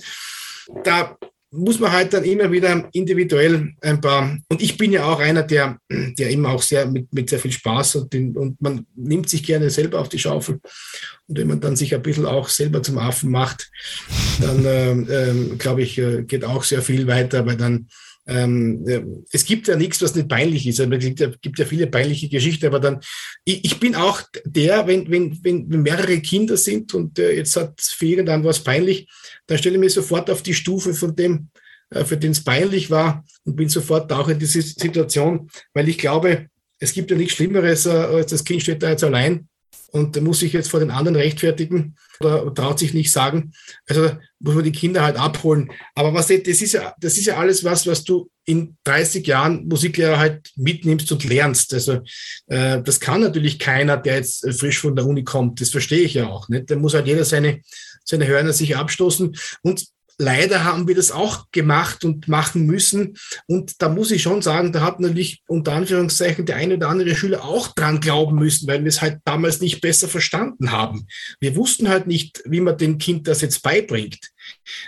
Da 0.84 1.18
muss 1.50 1.80
man 1.80 1.92
halt 1.92 2.12
dann 2.12 2.24
immer 2.24 2.52
wieder 2.52 2.88
individuell 2.92 3.72
ein 3.80 4.00
paar, 4.00 4.36
und 4.48 4.60
ich 4.60 4.76
bin 4.76 4.92
ja 4.92 5.06
auch 5.06 5.18
einer, 5.18 5.42
der, 5.42 5.78
der 5.90 6.30
immer 6.30 6.50
auch 6.50 6.62
sehr 6.62 6.86
mit, 6.86 7.12
mit 7.12 7.30
sehr 7.30 7.38
viel 7.38 7.52
Spaß 7.52 7.96
und, 7.96 8.12
den, 8.12 8.36
und 8.36 8.60
man 8.60 8.86
nimmt 8.94 9.28
sich 9.28 9.42
gerne 9.42 9.70
selber 9.70 10.00
auf 10.00 10.10
die 10.10 10.18
Schaufel. 10.18 10.60
Und 11.26 11.38
wenn 11.38 11.48
man 11.48 11.60
dann 11.60 11.76
sich 11.76 11.94
ein 11.94 12.02
bisschen 12.02 12.26
auch 12.26 12.48
selber 12.48 12.82
zum 12.82 12.98
Affen 12.98 13.30
macht, 13.30 13.70
dann 14.40 14.64
äh, 14.64 14.92
äh, 14.92 15.56
glaube 15.56 15.82
ich, 15.82 15.98
äh, 15.98 16.22
geht 16.22 16.44
auch 16.44 16.64
sehr 16.64 16.82
viel 16.82 17.06
weiter, 17.06 17.46
weil 17.46 17.56
dann 17.56 17.88
ähm, 18.28 18.86
äh, 18.86 19.02
es 19.32 19.44
gibt 19.46 19.68
ja 19.68 19.76
nichts, 19.76 20.02
was 20.02 20.14
nicht 20.14 20.28
peinlich 20.28 20.66
ist. 20.66 20.78
Es 20.78 21.40
gibt 21.40 21.58
ja, 21.58 21.64
viele 21.64 21.86
peinliche 21.86 22.28
Geschichten, 22.28 22.66
aber 22.66 22.78
dann, 22.78 23.00
ich, 23.44 23.64
ich 23.64 23.80
bin 23.80 23.94
auch 23.94 24.20
der, 24.44 24.86
wenn, 24.86 25.10
wenn, 25.10 25.42
wenn 25.42 25.66
mehrere 25.82 26.20
Kinder 26.20 26.58
sind 26.58 26.92
und 26.92 27.18
äh, 27.18 27.32
jetzt 27.32 27.56
hat 27.56 27.80
für 27.80 28.06
irgendeinen 28.06 28.44
was 28.44 28.62
peinlich, 28.62 29.08
dann 29.46 29.56
stelle 29.56 29.76
ich 29.76 29.80
mich 29.80 29.94
sofort 29.94 30.30
auf 30.30 30.42
die 30.42 30.54
Stufe 30.54 30.92
von 30.92 31.16
dem, 31.16 31.48
äh, 31.90 32.04
für 32.04 32.18
den 32.18 32.32
es 32.32 32.44
peinlich 32.44 32.90
war 32.90 33.24
und 33.44 33.56
bin 33.56 33.70
sofort 33.70 34.12
auch 34.12 34.28
in 34.28 34.38
diese 34.38 34.60
Situation, 34.60 35.48
weil 35.72 35.88
ich 35.88 35.96
glaube, 35.96 36.48
es 36.78 36.92
gibt 36.92 37.10
ja 37.10 37.16
nichts 37.16 37.34
Schlimmeres, 37.34 37.86
äh, 37.86 37.90
als 37.90 38.30
das 38.30 38.44
Kind 38.44 38.62
steht 38.62 38.82
da 38.82 38.90
jetzt 38.90 39.04
allein 39.04 39.48
und 39.90 40.20
muss 40.20 40.40
sich 40.40 40.52
jetzt 40.52 40.70
vor 40.70 40.80
den 40.80 40.90
anderen 40.90 41.16
rechtfertigen 41.16 41.96
oder 42.20 42.52
traut 42.54 42.78
sich 42.78 42.94
nicht 42.94 43.10
sagen. 43.10 43.52
Also 43.88 44.10
muss 44.38 44.54
man 44.54 44.64
die 44.64 44.72
Kinder 44.72 45.02
halt 45.02 45.16
abholen. 45.16 45.70
Aber 45.94 46.12
was 46.12 46.26
das 46.26 46.38
ist 46.38 46.72
ja, 46.72 46.94
das 47.00 47.16
ist 47.16 47.26
ja 47.26 47.36
alles 47.36 47.64
was, 47.64 47.86
was 47.86 48.04
du 48.04 48.30
in 48.44 48.76
30 48.84 49.26
Jahren 49.26 49.66
Musiklehrer 49.66 50.18
halt 50.18 50.52
mitnimmst 50.56 51.10
und 51.12 51.24
lernst. 51.24 51.72
Also 51.74 52.00
äh, 52.46 52.82
das 52.82 53.00
kann 53.00 53.20
natürlich 53.20 53.58
keiner, 53.58 53.96
der 53.96 54.16
jetzt 54.16 54.46
frisch 54.58 54.78
von 54.78 54.96
der 54.96 55.06
Uni 55.06 55.24
kommt. 55.24 55.60
Das 55.60 55.70
verstehe 55.70 56.00
ich 56.00 56.14
ja 56.14 56.28
auch. 56.28 56.48
Nicht? 56.48 56.70
Da 56.70 56.76
muss 56.76 56.94
halt 56.94 57.06
jeder 57.06 57.24
seine 57.24 57.60
seine 58.08 58.26
Hörner 58.26 58.52
sich 58.52 58.76
abstoßen. 58.76 59.36
Und 59.62 59.86
leider 60.18 60.64
haben 60.64 60.88
wir 60.88 60.94
das 60.94 61.12
auch 61.12 61.46
gemacht 61.52 62.04
und 62.04 62.28
machen 62.28 62.66
müssen. 62.66 63.16
Und 63.46 63.80
da 63.80 63.88
muss 63.88 64.10
ich 64.10 64.22
schon 64.22 64.42
sagen, 64.42 64.72
da 64.72 64.82
hat 64.82 65.00
natürlich 65.00 65.42
unter 65.46 65.72
Anführungszeichen 65.72 66.44
der 66.44 66.56
eine 66.56 66.74
oder 66.74 66.88
andere 66.88 67.14
Schüler 67.14 67.44
auch 67.44 67.68
dran 67.68 68.00
glauben 68.00 68.36
müssen, 68.36 68.66
weil 68.68 68.82
wir 68.82 68.88
es 68.88 69.00
halt 69.00 69.20
damals 69.24 69.60
nicht 69.60 69.80
besser 69.80 70.08
verstanden 70.08 70.72
haben. 70.72 71.06
Wir 71.40 71.56
wussten 71.56 71.88
halt 71.88 72.06
nicht, 72.06 72.42
wie 72.44 72.60
man 72.60 72.76
dem 72.76 72.98
Kind 72.98 73.28
das 73.28 73.40
jetzt 73.40 73.62
beibringt. 73.62 74.18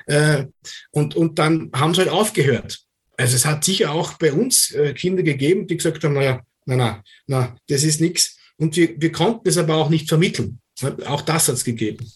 Äh, 0.07 0.47
und, 0.91 1.15
und 1.15 1.39
dann 1.39 1.71
haben 1.75 1.95
sie 1.95 2.01
halt 2.01 2.11
aufgehört. 2.11 2.81
Also 3.17 3.37
es 3.37 3.45
hat 3.45 3.65
sicher 3.65 3.93
auch 3.93 4.15
bei 4.15 4.33
uns 4.33 4.73
äh, 4.73 4.95
Kinder 4.95 5.23
gegeben, 5.23 5.67
die 5.67 5.77
gesagt 5.77 6.03
haben, 6.03 6.15
naja, 6.15 6.43
na, 6.67 6.77
na, 6.77 7.05
na, 7.27 7.57
das 7.69 7.85
ist 7.85 8.01
nichts. 8.01 8.37
Und 8.57 8.77
wir, 8.77 8.95
wir 9.01 9.13
konnten 9.13 9.49
es 9.49 9.59
aber 9.59 9.77
auch 9.77 9.91
nicht 9.91 10.09
vermitteln. 10.09 10.61
Auch 11.07 11.23
das 11.23 11.49
hat 11.49 11.55
es 11.55 11.65
gegeben. 11.65 12.11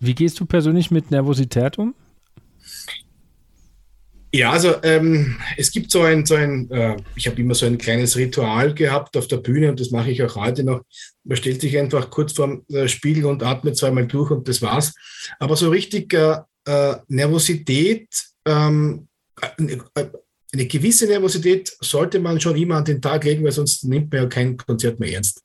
Wie 0.00 0.14
gehst 0.14 0.38
du 0.40 0.46
persönlich 0.46 0.90
mit 0.90 1.10
Nervosität 1.10 1.78
um? 1.78 1.94
Ja, 4.30 4.50
also 4.50 4.74
ähm, 4.82 5.38
es 5.56 5.70
gibt 5.70 5.90
so 5.90 6.02
ein, 6.02 6.26
so 6.26 6.34
ein 6.34 6.70
äh, 6.70 6.96
ich 7.16 7.26
habe 7.26 7.40
immer 7.40 7.54
so 7.54 7.64
ein 7.64 7.78
kleines 7.78 8.16
Ritual 8.16 8.74
gehabt 8.74 9.16
auf 9.16 9.26
der 9.26 9.38
Bühne 9.38 9.70
und 9.70 9.80
das 9.80 9.90
mache 9.90 10.10
ich 10.10 10.22
auch 10.22 10.36
heute 10.36 10.64
noch. 10.64 10.82
Man 11.24 11.36
stellt 11.38 11.62
sich 11.62 11.78
einfach 11.78 12.10
kurz 12.10 12.32
vorm 12.32 12.62
äh, 12.68 12.88
Spiegel 12.88 13.24
und 13.24 13.42
atmet 13.42 13.78
zweimal 13.78 14.06
durch 14.06 14.30
und 14.30 14.46
das 14.46 14.60
war's. 14.60 14.92
Aber 15.38 15.56
so 15.56 15.70
richtig 15.70 16.12
äh, 16.12 16.36
äh 16.66 16.96
Nervosität, 17.08 18.08
ähm, 18.44 19.08
eine, 19.56 19.72
äh, 19.94 20.06
eine 20.52 20.66
gewisse 20.66 21.06
Nervosität 21.06 21.74
sollte 21.80 22.20
man 22.20 22.38
schon 22.38 22.56
immer 22.56 22.76
an 22.76 22.84
den 22.84 23.00
Tag 23.00 23.24
legen, 23.24 23.44
weil 23.44 23.52
sonst 23.52 23.84
nimmt 23.84 24.12
man 24.12 24.22
ja 24.22 24.28
kein 24.28 24.58
Konzert 24.58 25.00
mehr 25.00 25.14
ernst. 25.14 25.42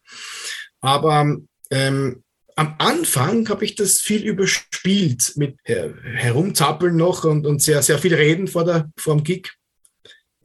Aber 0.81 1.37
ähm, 1.71 2.22
am 2.55 2.75
Anfang 2.77 3.47
habe 3.49 3.65
ich 3.65 3.75
das 3.75 3.99
viel 3.99 4.23
überspielt 4.23 5.33
mit 5.35 5.57
äh, 5.63 5.89
Herumzappeln 6.15 6.95
noch 6.95 7.23
und, 7.23 7.45
und 7.45 7.61
sehr, 7.61 7.81
sehr 7.81 7.99
viel 7.99 8.13
Reden 8.13 8.47
vor, 8.47 8.65
der, 8.65 8.91
vor 8.97 9.15
dem 9.15 9.23
Gig. 9.23 9.51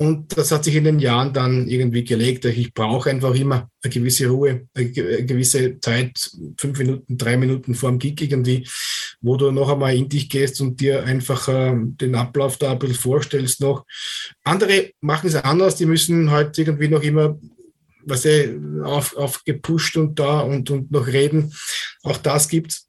Und 0.00 0.38
das 0.38 0.52
hat 0.52 0.62
sich 0.62 0.76
in 0.76 0.84
den 0.84 1.00
Jahren 1.00 1.32
dann 1.32 1.66
irgendwie 1.66 2.04
gelegt. 2.04 2.44
Ich 2.44 2.72
brauche 2.72 3.10
einfach 3.10 3.34
immer 3.34 3.68
eine 3.82 3.92
gewisse 3.92 4.28
Ruhe, 4.28 4.68
eine 4.72 4.92
gewisse 4.92 5.80
Zeit, 5.80 6.30
fünf 6.56 6.78
Minuten, 6.78 7.18
drei 7.18 7.36
Minuten 7.36 7.74
vor 7.74 7.90
dem 7.90 7.98
Gig 7.98 8.20
irgendwie, 8.20 8.68
wo 9.20 9.36
du 9.36 9.50
noch 9.50 9.68
einmal 9.68 9.96
in 9.96 10.08
dich 10.08 10.30
gehst 10.30 10.60
und 10.60 10.80
dir 10.80 11.02
einfach 11.02 11.48
äh, 11.48 11.74
den 11.74 12.14
Ablauf 12.14 12.58
da 12.58 12.72
ein 12.72 12.78
bisschen 12.78 12.94
vorstellst 12.94 13.60
noch. 13.60 13.84
Andere 14.44 14.92
machen 15.00 15.26
es 15.26 15.34
anders, 15.34 15.74
die 15.74 15.86
müssen 15.86 16.30
halt 16.30 16.56
irgendwie 16.58 16.88
noch 16.88 17.02
immer 17.02 17.36
was 18.08 18.24
eh 18.24 18.56
auf, 18.84 19.16
aufgepusht 19.16 19.96
und 19.96 20.18
da 20.18 20.40
und, 20.40 20.70
und 20.70 20.90
noch 20.90 21.06
reden. 21.06 21.52
Auch 22.02 22.16
das 22.18 22.48
gibt's. 22.48 22.88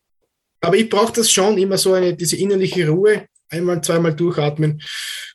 Aber 0.62 0.76
ich 0.76 0.90
brauche 0.90 1.14
das 1.14 1.32
schon 1.32 1.58
immer 1.58 1.78
so 1.78 1.94
eine, 1.94 2.16
diese 2.16 2.36
innerliche 2.36 2.88
Ruhe, 2.90 3.26
einmal, 3.50 3.82
zweimal 3.82 4.16
durchatmen 4.16 4.82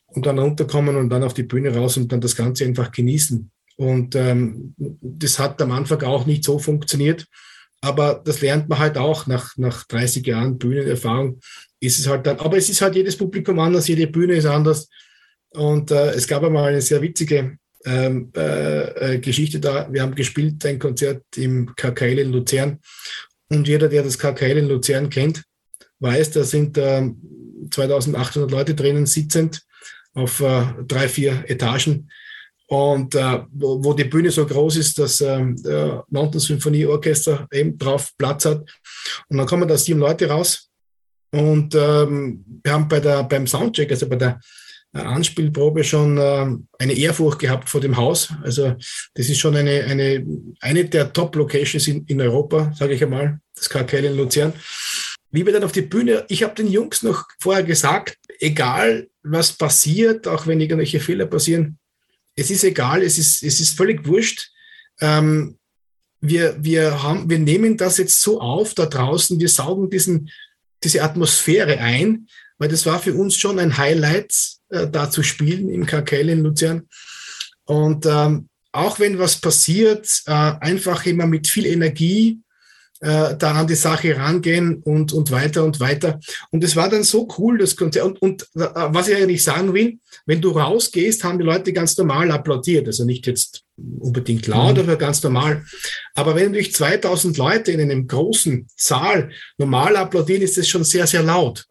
und 0.07 0.25
dann 0.25 0.39
runterkommen 0.39 0.95
und 0.95 1.09
dann 1.09 1.23
auf 1.23 1.33
die 1.33 1.43
Bühne 1.43 1.75
raus 1.75 1.97
und 1.97 2.11
dann 2.11 2.21
das 2.21 2.35
Ganze 2.35 2.65
einfach 2.65 2.91
genießen. 2.91 3.51
Und 3.77 4.15
ähm, 4.15 4.73
das 4.77 5.39
hat 5.39 5.61
am 5.61 5.71
Anfang 5.71 6.01
auch 6.03 6.25
nicht 6.25 6.43
so 6.43 6.59
funktioniert. 6.59 7.25
Aber 7.81 8.21
das 8.23 8.41
lernt 8.41 8.69
man 8.69 8.79
halt 8.79 8.97
auch 8.97 9.27
nach, 9.27 9.57
nach 9.57 9.83
30 9.85 10.25
Jahren 10.25 10.57
Bühnenerfahrung. 10.57 11.39
Ist 11.79 11.99
es 11.99 12.07
halt 12.07 12.25
dann, 12.25 12.39
aber 12.39 12.57
es 12.57 12.69
ist 12.69 12.81
halt 12.81 12.95
jedes 12.95 13.17
Publikum 13.17 13.59
anders, 13.59 13.87
jede 13.87 14.07
Bühne 14.07 14.35
ist 14.35 14.45
anders. 14.45 14.89
Und 15.49 15.91
äh, 15.91 16.11
es 16.11 16.27
gab 16.27 16.43
einmal 16.43 16.69
eine 16.69 16.81
sehr 16.81 17.01
witzige 17.01 17.57
ähm, 17.85 18.31
äh, 18.35 19.13
äh, 19.13 19.19
Geschichte 19.19 19.59
da. 19.59 19.87
Wir 19.91 20.01
haben 20.01 20.15
gespielt 20.15 20.65
ein 20.65 20.79
Konzert 20.79 21.23
im 21.35 21.73
KKL 21.75 22.19
in 22.19 22.31
Luzern 22.31 22.79
und 23.49 23.67
jeder, 23.67 23.87
der 23.87 24.03
das 24.03 24.17
KKL 24.17 24.57
in 24.57 24.67
Luzern 24.67 25.09
kennt, 25.09 25.43
weiß, 25.99 26.31
da 26.31 26.43
sind 26.43 26.77
äh, 26.77 27.09
2800 27.71 28.51
Leute 28.51 28.75
drinnen 28.75 29.05
sitzend 29.05 29.61
auf 30.13 30.39
äh, 30.41 30.65
drei, 30.87 31.07
vier 31.07 31.43
Etagen. 31.47 32.09
Und 32.67 33.13
äh, 33.13 33.41
wo, 33.51 33.83
wo, 33.83 33.93
die 33.93 34.05
Bühne 34.05 34.31
so 34.31 34.45
groß 34.45 34.77
ist, 34.77 34.97
dass 34.97 35.17
der 35.17 36.03
Mountain 36.09 36.39
Symphonie 36.39 36.87
Orchester 36.87 37.47
eben 37.51 37.77
drauf 37.77 38.09
Platz 38.17 38.45
hat. 38.45 38.67
Und 39.29 39.37
dann 39.37 39.45
kommen 39.45 39.67
da 39.67 39.77
sieben 39.77 39.99
Leute 39.99 40.27
raus. 40.27 40.71
Und 41.31 41.75
ähm, 41.75 42.43
wir 42.63 42.73
haben 42.73 42.87
bei 42.87 42.99
der, 42.99 43.23
beim 43.23 43.45
Soundcheck, 43.45 43.91
also 43.91 44.09
bei 44.09 44.15
der 44.15 44.39
Anspielprobe 45.01 45.83
schon 45.83 46.17
äh, 46.17 46.47
eine 46.79 46.93
Ehrfurcht 46.93 47.39
gehabt 47.39 47.69
vor 47.69 47.81
dem 47.81 47.97
Haus. 47.97 48.33
Also 48.43 48.75
das 49.13 49.29
ist 49.29 49.39
schon 49.39 49.55
eine, 49.55 49.83
eine, 49.83 50.25
eine 50.61 50.85
der 50.85 51.11
Top-Locations 51.11 51.87
in, 51.87 52.05
in 52.05 52.21
Europa, 52.21 52.73
sage 52.75 52.93
ich 52.93 53.03
einmal, 53.03 53.39
das 53.55 53.69
KKL 53.69 54.05
in 54.05 54.17
Luzern. 54.17 54.53
Wie 55.31 55.45
wir 55.45 55.53
dann 55.53 55.63
auf 55.63 55.73
die 55.73 55.81
Bühne, 55.81 56.25
ich 56.29 56.43
habe 56.43 56.55
den 56.55 56.71
Jungs 56.71 57.03
noch 57.03 57.25
vorher 57.39 57.63
gesagt, 57.63 58.17
egal 58.39 59.07
was 59.23 59.53
passiert, 59.53 60.27
auch 60.27 60.47
wenn 60.47 60.61
irgendwelche 60.61 60.99
Fehler 60.99 61.25
passieren, 61.25 61.77
es 62.35 62.51
ist 62.51 62.63
egal, 62.63 63.01
es 63.01 63.17
ist, 63.17 63.43
es 63.43 63.59
ist 63.59 63.77
völlig 63.77 64.05
wurscht. 64.05 64.51
Ähm, 65.01 65.57
wir, 66.21 66.55
wir, 66.63 67.03
haben, 67.03 67.29
wir 67.29 67.39
nehmen 67.39 67.77
das 67.77 67.97
jetzt 67.97 68.21
so 68.21 68.39
auf 68.39 68.73
da 68.73 68.85
draußen, 68.85 69.39
wir 69.39 69.49
saugen 69.49 69.89
diesen, 69.89 70.29
diese 70.83 71.03
Atmosphäre 71.03 71.79
ein, 71.79 72.27
weil 72.57 72.69
das 72.69 72.85
war 72.85 72.99
für 72.99 73.13
uns 73.13 73.35
schon 73.37 73.59
ein 73.59 73.77
Highlight, 73.77 74.33
äh, 74.69 74.87
da 74.87 75.09
zu 75.09 75.23
spielen 75.23 75.69
im 75.69 75.85
KKL 75.85 76.29
in 76.29 76.43
Luzern. 76.43 76.87
Und 77.65 78.05
ähm, 78.05 78.49
auch 78.71 78.99
wenn 78.99 79.19
was 79.19 79.37
passiert, 79.37 80.07
äh, 80.25 80.31
einfach 80.31 81.05
immer 81.05 81.27
mit 81.27 81.47
viel 81.47 81.65
Energie 81.65 82.39
äh, 83.01 83.35
da 83.37 83.53
an 83.53 83.67
die 83.67 83.75
Sache 83.75 84.15
rangehen 84.15 84.81
und, 84.83 85.13
und 85.13 85.31
weiter 85.31 85.63
und 85.63 85.79
weiter. 85.79 86.19
Und 86.51 86.63
es 86.63 86.75
war 86.75 86.89
dann 86.89 87.03
so 87.03 87.27
cool, 87.37 87.57
das 87.57 87.75
Konzert. 87.75 88.05
Und, 88.05 88.21
und 88.21 88.43
äh, 88.55 88.67
was 88.73 89.07
ich 89.07 89.15
eigentlich 89.15 89.43
sagen 89.43 89.73
will, 89.73 89.99
wenn 90.25 90.41
du 90.41 90.51
rausgehst, 90.51 91.23
haben 91.23 91.37
die 91.37 91.45
Leute 91.45 91.73
ganz 91.73 91.97
normal 91.97 92.31
applaudiert. 92.31 92.87
Also 92.87 93.05
nicht 93.05 93.27
jetzt 93.27 93.64
unbedingt 93.77 94.47
laut, 94.47 94.75
mhm. 94.75 94.83
aber 94.83 94.95
ganz 94.95 95.21
normal. 95.23 95.65
Aber 96.13 96.35
wenn 96.35 96.53
durch 96.53 96.73
2000 96.73 97.37
Leute 97.37 97.71
in 97.71 97.81
einem 97.81 98.07
großen 98.07 98.67
Saal 98.75 99.31
normal 99.57 99.95
applaudieren, 99.97 100.41
ist 100.41 100.57
das 100.57 100.67
schon 100.67 100.83
sehr, 100.83 101.07
sehr 101.07 101.23
laut. 101.23 101.65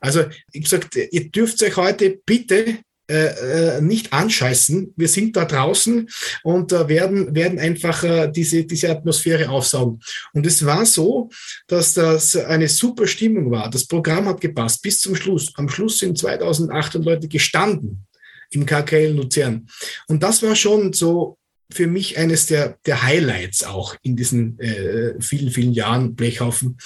Also, 0.00 0.24
ich 0.52 0.62
gesagt, 0.62 0.96
ihr 0.96 1.30
dürft 1.30 1.62
euch 1.62 1.76
heute 1.76 2.18
bitte 2.24 2.78
äh, 3.06 3.76
äh, 3.76 3.80
nicht 3.82 4.14
anscheißen. 4.14 4.94
Wir 4.96 5.08
sind 5.08 5.36
da 5.36 5.44
draußen 5.44 6.08
und 6.42 6.72
äh, 6.72 6.88
werden, 6.88 7.34
werden 7.34 7.58
einfach 7.58 8.02
äh, 8.02 8.32
diese, 8.32 8.64
diese 8.64 8.88
Atmosphäre 8.88 9.50
aufsaugen. 9.50 10.00
Und 10.32 10.46
es 10.46 10.64
war 10.64 10.86
so, 10.86 11.28
dass 11.66 11.92
das 11.92 12.34
eine 12.34 12.66
super 12.66 13.06
Stimmung 13.06 13.50
war. 13.50 13.68
Das 13.68 13.86
Programm 13.86 14.26
hat 14.26 14.40
gepasst 14.40 14.80
bis 14.80 15.00
zum 15.00 15.14
Schluss. 15.16 15.52
Am 15.56 15.68
Schluss 15.68 15.98
sind 15.98 16.16
2800 16.16 17.04
Leute 17.04 17.28
gestanden 17.28 18.06
im 18.54 18.66
KKL 18.66 19.12
Luzern. 19.12 19.68
Und 20.06 20.22
das 20.22 20.42
war 20.42 20.56
schon 20.56 20.92
so 20.92 21.38
für 21.70 21.86
mich 21.86 22.18
eines 22.18 22.46
der, 22.46 22.78
der 22.86 23.02
Highlights 23.02 23.64
auch 23.64 23.96
in 24.02 24.16
diesen 24.16 24.58
äh, 24.60 25.20
vielen, 25.20 25.50
vielen 25.50 25.72
Jahren 25.72 26.14
Blechhaufen, 26.14 26.78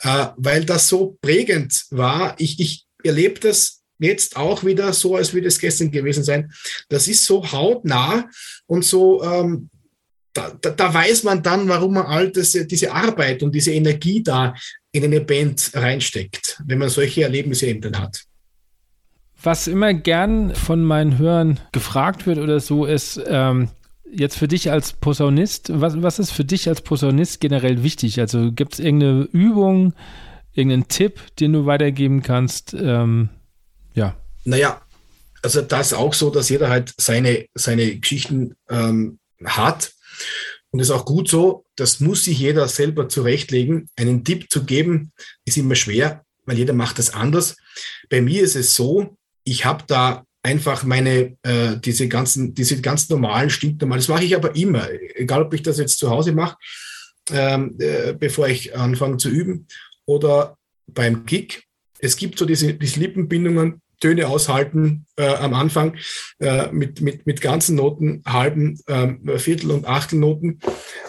äh, 0.00 0.26
weil 0.36 0.64
das 0.64 0.88
so 0.88 1.18
prägend 1.20 1.86
war. 1.90 2.34
Ich, 2.38 2.60
ich 2.60 2.86
erlebe 3.02 3.40
das 3.40 3.82
jetzt 3.98 4.36
auch 4.36 4.64
wieder 4.64 4.92
so, 4.92 5.16
als 5.16 5.34
würde 5.34 5.48
es 5.48 5.58
gestern 5.58 5.90
gewesen 5.90 6.24
sein. 6.24 6.52
Das 6.88 7.08
ist 7.08 7.24
so 7.24 7.50
hautnah 7.50 8.28
und 8.66 8.84
so, 8.84 9.22
ähm, 9.22 9.70
da, 10.32 10.56
da, 10.60 10.70
da, 10.70 10.94
weiß 10.94 11.24
man 11.24 11.42
dann, 11.42 11.68
warum 11.68 11.94
man 11.94 12.06
all 12.06 12.30
das, 12.30 12.52
diese 12.52 12.92
Arbeit 12.92 13.42
und 13.42 13.52
diese 13.54 13.72
Energie 13.72 14.22
da 14.22 14.54
in 14.92 15.04
eine 15.04 15.20
Band 15.20 15.70
reinsteckt, 15.74 16.62
wenn 16.66 16.78
man 16.78 16.90
solche 16.90 17.22
Erlebnisse 17.22 17.66
eben 17.66 17.80
dann 17.80 17.98
hat. 17.98 18.24
Was 19.42 19.68
immer 19.68 19.94
gern 19.94 20.54
von 20.54 20.82
meinen 20.82 21.18
Hörern 21.18 21.60
gefragt 21.72 22.26
wird 22.26 22.38
oder 22.38 22.60
so 22.60 22.84
ist, 22.84 23.20
ähm, 23.26 23.68
jetzt 24.10 24.36
für 24.36 24.48
dich 24.48 24.70
als 24.70 24.92
Posaunist, 24.92 25.70
was, 25.72 26.02
was 26.02 26.18
ist 26.18 26.30
für 26.32 26.44
dich 26.44 26.68
als 26.68 26.80
Posaunist 26.80 27.40
generell 27.40 27.82
wichtig? 27.82 28.20
Also 28.20 28.50
gibt 28.52 28.74
es 28.74 28.80
irgendeine 28.80 29.28
Übung, 29.32 29.94
irgendeinen 30.52 30.88
Tipp, 30.88 31.20
den 31.38 31.52
du 31.52 31.66
weitergeben 31.66 32.22
kannst? 32.22 32.74
Ähm, 32.74 33.28
ja. 33.94 34.16
Naja, 34.44 34.80
also 35.42 35.62
das 35.62 35.92
auch 35.92 36.14
so, 36.14 36.30
dass 36.30 36.48
jeder 36.48 36.68
halt 36.68 36.94
seine, 36.96 37.46
seine 37.54 37.96
Geschichten 37.96 38.56
ähm, 38.68 39.18
hat. 39.44 39.92
Und 40.70 40.80
ist 40.80 40.90
auch 40.90 41.06
gut 41.06 41.28
so, 41.28 41.64
das 41.76 42.00
muss 42.00 42.24
sich 42.24 42.40
jeder 42.40 42.68
selber 42.68 43.08
zurechtlegen. 43.08 43.88
Einen 43.96 44.24
Tipp 44.24 44.50
zu 44.50 44.64
geben, 44.64 45.12
ist 45.46 45.56
immer 45.56 45.74
schwer, 45.74 46.24
weil 46.44 46.58
jeder 46.58 46.74
macht 46.74 46.98
das 46.98 47.14
anders. 47.14 47.56
Bei 48.10 48.20
mir 48.20 48.42
ist 48.42 48.54
es 48.54 48.74
so, 48.74 49.16
ich 49.50 49.64
habe 49.64 49.84
da 49.86 50.24
einfach 50.42 50.84
meine, 50.84 51.36
äh, 51.42 51.76
diese 51.78 52.08
ganzen, 52.08 52.54
diese 52.54 52.80
ganz 52.80 53.08
normalen, 53.08 53.50
stinknormalen, 53.50 54.00
das 54.00 54.08
mache 54.08 54.24
ich 54.24 54.36
aber 54.36 54.54
immer, 54.56 54.88
egal 55.14 55.42
ob 55.42 55.54
ich 55.54 55.62
das 55.62 55.78
jetzt 55.78 55.98
zu 55.98 56.10
Hause 56.10 56.32
mache, 56.32 56.56
ähm, 57.30 57.76
äh, 57.78 58.14
bevor 58.14 58.48
ich 58.48 58.76
anfange 58.76 59.16
zu 59.18 59.28
üben 59.28 59.66
oder 60.06 60.56
beim 60.86 61.26
Kick. 61.26 61.64
Es 61.98 62.16
gibt 62.16 62.38
so 62.38 62.46
diese, 62.46 62.74
diese 62.74 63.00
Lippenbindungen, 63.00 63.82
Töne 64.00 64.28
aushalten 64.28 65.06
äh, 65.16 65.26
am 65.26 65.54
Anfang 65.54 65.96
äh, 66.38 66.70
mit, 66.70 67.00
mit, 67.00 67.26
mit 67.26 67.40
ganzen 67.40 67.74
Noten, 67.74 68.22
halben, 68.24 68.78
ähm, 68.86 69.38
Viertel- 69.38 69.72
und 69.72 69.86
Achtelnoten. 69.86 70.60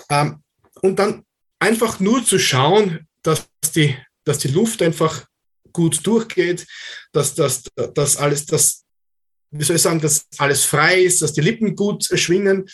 Ähm, 0.09 0.41
und 0.81 0.97
dann 0.97 1.23
einfach 1.59 1.99
nur 1.99 2.25
zu 2.25 2.39
schauen, 2.39 3.07
dass 3.21 3.47
die, 3.75 3.95
dass 4.23 4.39
die 4.39 4.47
Luft 4.47 4.81
einfach 4.81 5.28
gut 5.79 6.05
durchgeht, 6.05 6.67
dass 7.13 7.35
das 7.35 7.63
dass 7.93 8.17
alles, 8.17 8.45
dass, 8.45 8.83
wie 9.51 9.63
soll 9.63 9.77
ich 9.77 9.81
sagen, 9.81 10.01
dass 10.01 10.25
alles 10.37 10.65
frei 10.65 11.01
ist, 11.01 11.21
dass 11.21 11.31
die 11.31 11.41
Lippen 11.41 11.73
gut 11.75 12.03
schwingen. 12.03 12.65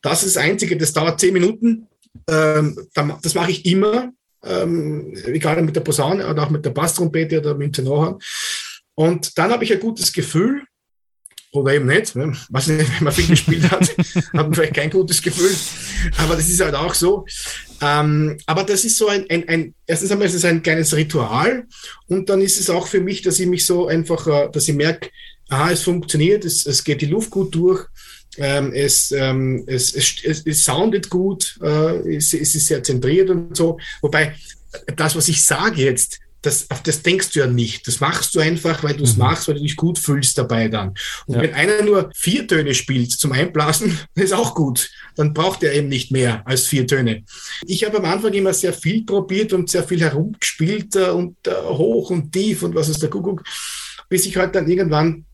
Das 0.00 0.22
ist 0.22 0.36
das 0.36 0.42
Einzige, 0.42 0.78
das 0.78 0.94
dauert 0.94 1.20
zehn 1.20 1.34
Minuten. 1.34 1.86
Ähm, 2.26 2.88
das 3.22 3.34
mache 3.34 3.50
ich 3.50 3.66
immer, 3.66 4.12
ähm, 4.42 5.14
egal 5.26 5.62
mit 5.62 5.76
der 5.76 5.82
Posaune 5.82 6.26
oder 6.26 6.44
auch 6.44 6.50
mit 6.50 6.64
der 6.64 6.70
Basstrompete 6.70 7.40
oder 7.40 7.54
mit 7.54 7.66
dem 7.66 7.72
Tenorhorn. 7.72 8.18
Und 8.94 9.36
dann 9.36 9.50
habe 9.50 9.64
ich 9.64 9.72
ein 9.72 9.80
gutes 9.80 10.12
Gefühl, 10.12 10.62
oder 11.54 11.74
eben 11.74 11.86
nicht, 11.86 12.16
ne? 12.16 12.32
weiß 12.48 12.68
nicht, 12.68 12.90
wenn 12.96 13.04
man 13.04 13.12
viel 13.12 13.28
gespielt 13.28 13.70
hat, 13.70 13.88
hat 14.14 14.34
man 14.34 14.54
vielleicht 14.54 14.74
kein 14.74 14.90
gutes 14.90 15.22
Gefühl, 15.22 15.54
aber 16.18 16.36
das 16.36 16.48
ist 16.48 16.60
halt 16.60 16.74
auch 16.74 16.94
so. 16.94 17.24
Ähm, 17.80 18.38
aber 18.46 18.64
das 18.64 18.84
ist 18.84 18.96
so 18.96 19.08
ein, 19.08 19.28
ein, 19.30 19.48
ein, 19.48 19.74
erstens 19.86 20.10
einmal 20.10 20.26
ist 20.26 20.34
es 20.34 20.44
ein 20.44 20.62
kleines 20.62 20.94
Ritual 20.94 21.64
und 22.08 22.28
dann 22.28 22.40
ist 22.40 22.58
es 22.58 22.70
auch 22.70 22.88
für 22.88 23.00
mich, 23.00 23.22
dass 23.22 23.38
ich 23.38 23.46
mich 23.46 23.64
so 23.64 23.86
einfach, 23.86 24.26
äh, 24.26 24.50
dass 24.50 24.68
ich 24.68 24.74
merke, 24.74 25.10
aha, 25.48 25.70
es 25.70 25.82
funktioniert, 25.82 26.44
es, 26.44 26.66
es 26.66 26.82
geht 26.82 27.00
die 27.02 27.06
Luft 27.06 27.30
gut 27.30 27.54
durch, 27.54 27.86
ähm, 28.36 28.72
es, 28.72 29.12
ähm, 29.12 29.64
es, 29.66 29.94
es, 29.94 30.16
es, 30.24 30.42
es 30.44 30.64
soundet 30.64 31.08
gut, 31.08 31.58
äh, 31.62 32.16
es, 32.16 32.34
es 32.34 32.54
ist 32.54 32.66
sehr 32.66 32.82
zentriert 32.82 33.30
und 33.30 33.56
so. 33.56 33.78
Wobei 34.02 34.34
das, 34.96 35.14
was 35.14 35.28
ich 35.28 35.44
sage 35.44 35.82
jetzt, 35.82 36.18
das, 36.44 36.70
auf 36.70 36.82
das 36.82 37.02
denkst 37.02 37.30
du 37.30 37.40
ja 37.40 37.46
nicht. 37.46 37.86
Das 37.88 38.00
machst 38.00 38.34
du 38.34 38.40
einfach, 38.40 38.84
weil 38.84 38.94
du 38.94 39.04
es 39.04 39.14
mhm. 39.14 39.22
machst, 39.22 39.48
weil 39.48 39.54
du 39.54 39.62
dich 39.62 39.76
gut 39.76 39.98
fühlst 39.98 40.36
dabei 40.36 40.68
dann. 40.68 40.94
Und 41.26 41.36
ja. 41.36 41.42
wenn 41.42 41.54
einer 41.54 41.82
nur 41.82 42.10
vier 42.14 42.46
Töne 42.46 42.74
spielt 42.74 43.12
zum 43.12 43.32
Einblasen, 43.32 43.98
ist 44.14 44.34
auch 44.34 44.54
gut. 44.54 44.90
Dann 45.16 45.32
braucht 45.32 45.62
er 45.62 45.72
eben 45.72 45.88
nicht 45.88 46.10
mehr 46.10 46.46
als 46.46 46.66
vier 46.66 46.86
Töne. 46.86 47.24
Ich 47.66 47.84
habe 47.84 47.98
am 47.98 48.04
Anfang 48.04 48.32
immer 48.34 48.52
sehr 48.52 48.74
viel 48.74 49.04
probiert 49.04 49.52
und 49.52 49.70
sehr 49.70 49.84
viel 49.84 50.00
herumgespielt 50.00 50.94
äh, 50.96 51.10
und 51.10 51.36
äh, 51.46 51.52
hoch 51.52 52.10
und 52.10 52.32
tief 52.32 52.62
und 52.62 52.74
was 52.74 52.88
ist 52.88 53.02
der 53.02 53.10
Kuckuck, 53.10 53.42
bis 54.08 54.26
ich 54.26 54.36
halt 54.36 54.54
dann 54.54 54.68
irgendwann 54.68 55.24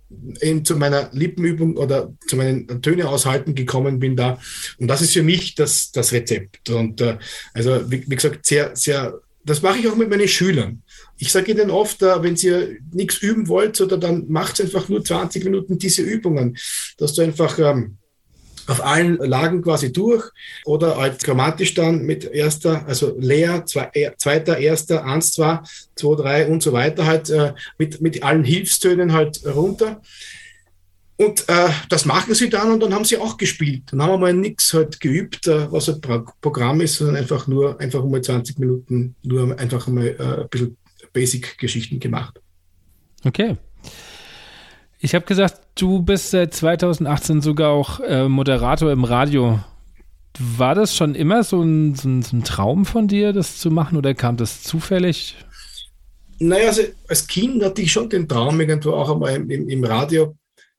eben 0.41 0.65
zu 0.65 0.77
meiner 0.77 1.09
Lippenübung 1.13 1.77
oder 1.77 2.13
zu 2.27 2.37
meinen 2.37 2.83
Töne 2.83 3.09
aushalten 3.09 3.55
gekommen 3.55 3.99
bin 3.99 4.17
da. 4.17 4.41
Und 4.79 4.89
das 4.89 5.03
ist 5.03 5.13
für 5.13 5.23
mich 5.23 5.55
das, 5.55 5.93
das 5.93 6.13
Rezept. 6.13 6.71
Und 6.71 7.01
äh, 7.01 7.19
also, 7.55 7.91
wie, 7.91 8.05
wie 8.07 8.17
gesagt, 8.17 8.47
sehr, 8.47 8.75
sehr 8.75 9.21
das 9.45 9.63
mache 9.63 9.79
ich 9.79 9.89
auch 9.89 9.97
mit 9.97 10.11
meinen 10.11 10.29
Schülern. 10.29 10.83
Ich 11.21 11.31
sage 11.31 11.53
ihnen 11.53 11.71
oft, 11.71 12.03
äh, 12.03 12.23
wenn 12.23 12.35
ihr 12.37 12.77
nichts 12.93 13.19
üben 13.19 13.49
wollt, 13.49 13.81
oder 13.81 13.99
dann 13.99 14.25
macht 14.29 14.61
einfach 14.61 14.89
nur 14.89 15.05
20 15.05 15.45
Minuten 15.45 15.79
diese 15.79 16.03
Übungen, 16.03 16.57
dass 16.97 17.15
du 17.15 17.23
einfach 17.23 17.59
ähm, 17.59 17.99
auf 18.67 18.85
allen 18.85 19.17
Lagen 19.17 19.63
quasi 19.63 19.93
durch 19.93 20.31
oder 20.65 20.97
halt 20.97 21.23
grammatisch 21.23 21.75
dann 21.75 22.07
mit 22.07 22.25
erster, 22.25 22.87
also 22.87 23.17
leer, 23.19 23.65
er, 23.93 24.17
zweiter, 24.17 24.59
erster, 24.59 25.05
eins, 25.05 25.33
zwei, 25.33 25.61
zwei, 25.95 26.15
drei 26.15 26.49
und 26.49 26.63
so 26.63 26.73
weiter 26.73 27.05
halt 27.05 27.29
äh, 27.31 27.53
mit, 27.79 28.01
mit 28.01 28.23
allen 28.23 28.45
Hilfstönen 28.45 29.13
halt 29.13 29.45
runter. 29.45 30.01
Und 31.17 31.47
äh, 31.51 31.69
das 31.91 32.07
machen 32.07 32.35
sie 32.35 32.49
dann 32.49 32.71
und 32.73 32.81
dann 32.81 32.95
haben 32.95 33.05
sie 33.05 33.19
auch 33.19 33.37
gespielt. 33.37 33.83
Dann 33.91 34.01
haben 34.01 34.13
wir 34.13 34.19
mal 34.19 34.33
nichts 34.33 34.73
halt 34.73 35.01
geübt, 35.01 35.47
äh, 35.49 35.71
was 35.71 35.91
ein 35.91 36.01
Programm 36.01 36.81
ist, 36.81 36.95
sondern 36.95 37.17
einfach 37.17 37.47
nur, 37.47 37.79
einfach 37.79 38.03
mal 38.05 38.23
20 38.23 38.59
Minuten, 38.59 39.17
nur 39.23 39.59
einfach 39.59 39.87
mal 39.89 40.07
äh, 40.07 40.43
ein 40.43 40.49
bisschen 40.49 40.79
Basic-Geschichten 41.13 42.01
gemacht. 42.01 42.41
Okay. 43.25 43.57
Ich 44.99 45.15
habe 45.15 45.25
gesagt, 45.25 45.61
du 45.77 46.03
bist 46.03 46.31
seit 46.31 46.55
2018 46.55 47.41
sogar 47.41 47.71
auch 47.71 48.01
äh, 48.01 48.29
Moderator 48.29 48.93
im 48.93 49.05
Radio. 49.05 49.61
War 50.39 50.75
das 50.75 50.95
schon 50.95 51.15
immer 51.15 51.43
so 51.43 51.63
ein, 51.63 51.95
so, 51.95 52.09
ein, 52.09 52.23
so 52.23 52.37
ein, 52.37 52.45
Traum 52.45 52.85
von 52.85 53.09
dir, 53.09 53.33
das 53.33 53.59
zu 53.59 53.71
machen 53.71 53.97
oder 53.97 54.15
kam 54.15 54.37
das 54.37 54.63
zufällig? 54.63 55.37
Naja, 56.39 56.69
also 56.69 56.83
als 57.09 57.27
Kind 57.27 57.63
hatte 57.65 57.83
ich 57.83 57.93
schon 57.93 58.09
den 58.09 58.29
Traum, 58.29 58.61
irgendwo 58.61 58.93
auch 58.93 59.11
einmal 59.11 59.35
im, 59.37 59.69
im 59.69 59.85
Radio 59.85 60.37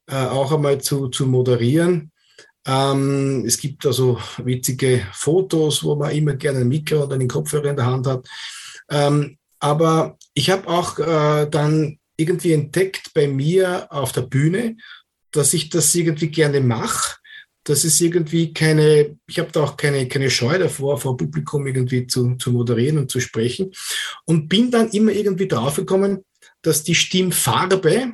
äh, 0.08 0.16
auch 0.16 0.52
einmal 0.52 0.80
zu, 0.82 1.10
zu 1.10 1.26
moderieren. 1.26 2.12
Ähm, 2.66 3.44
es 3.46 3.58
gibt 3.58 3.86
also 3.86 4.20
witzige 4.38 5.02
Fotos, 5.14 5.84
wo 5.84 5.96
man 5.96 6.12
immer 6.12 6.34
gerne 6.34 6.60
ein 6.60 6.68
Mikro 6.68 7.04
oder 7.04 7.16
einen 7.16 7.28
Kopfhörer 7.28 7.72
in 7.72 7.76
der 7.76 7.86
Hand 7.86 8.08
hat. 8.08 8.28
Ähm, 8.90 9.38
aber 9.62 10.18
ich 10.34 10.50
habe 10.50 10.68
auch 10.68 11.00
äh, 11.00 11.48
dann 11.50 12.00
irgendwie 12.18 12.52
entdeckt 12.52 13.14
bei 13.14 13.28
mir 13.28 13.88
auf 13.92 14.12
der 14.12 14.24
Bühne, 14.24 14.76
dass 15.32 15.54
ich 15.54 15.70
das 15.70 15.94
irgendwie 15.96 16.28
gerne 16.28 16.60
mache. 16.62 17.18
Das 17.64 17.86
ist 17.86 18.02
irgendwie 18.02 18.54
keine, 18.54 19.18
ich 19.28 19.40
habe 19.40 19.52
da 19.52 19.62
auch 19.64 19.78
keine, 19.78 20.08
keine 20.08 20.32
Scheu 20.32 20.58
davor, 20.58 20.98
vor 20.98 21.16
Publikum 21.16 21.68
irgendwie 21.68 22.08
zu, 22.08 22.36
zu 22.36 22.52
moderieren 22.52 22.98
und 22.98 23.12
zu 23.12 23.20
sprechen. 23.20 23.72
Und 24.26 24.50
bin 24.50 24.72
dann 24.72 24.90
immer 24.90 25.12
irgendwie 25.12 25.48
draufgekommen, 25.48 26.26
dass 26.64 26.84
die 26.84 26.96
Stimmfarbe, 26.96 28.14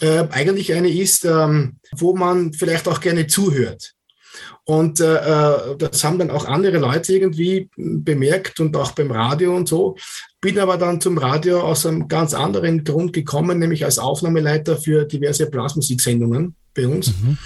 äh, 0.00 0.26
eigentlich 0.30 0.74
eine 0.74 0.90
ist, 0.90 1.24
ähm, 1.24 1.78
wo 1.92 2.16
man 2.16 2.52
vielleicht 2.52 2.88
auch 2.88 3.00
gerne 3.00 3.28
zuhört. 3.28 3.94
Und 4.64 5.00
äh, 5.00 5.16
äh, 5.16 5.76
das 5.76 6.04
haben 6.04 6.18
dann 6.18 6.30
auch 6.30 6.44
andere 6.44 6.78
Leute 6.78 7.12
irgendwie 7.14 7.68
bemerkt 7.76 8.60
und 8.60 8.76
auch 8.76 8.92
beim 8.92 9.10
Radio 9.10 9.56
und 9.56 9.68
so. 9.68 9.96
Bin 10.40 10.58
aber 10.58 10.76
dann 10.76 11.00
zum 11.00 11.18
Radio 11.18 11.60
aus 11.60 11.84
einem 11.84 12.06
ganz 12.06 12.32
anderen 12.32 12.84
Grund 12.84 13.12
gekommen, 13.12 13.58
nämlich 13.58 13.84
als 13.84 13.98
Aufnahmeleiter 13.98 14.76
für 14.76 15.04
diverse 15.04 15.46
Blasmusiksendungen 15.46 16.54
bei 16.74 16.86
uns. 16.86 17.08
Mhm. 17.08 17.38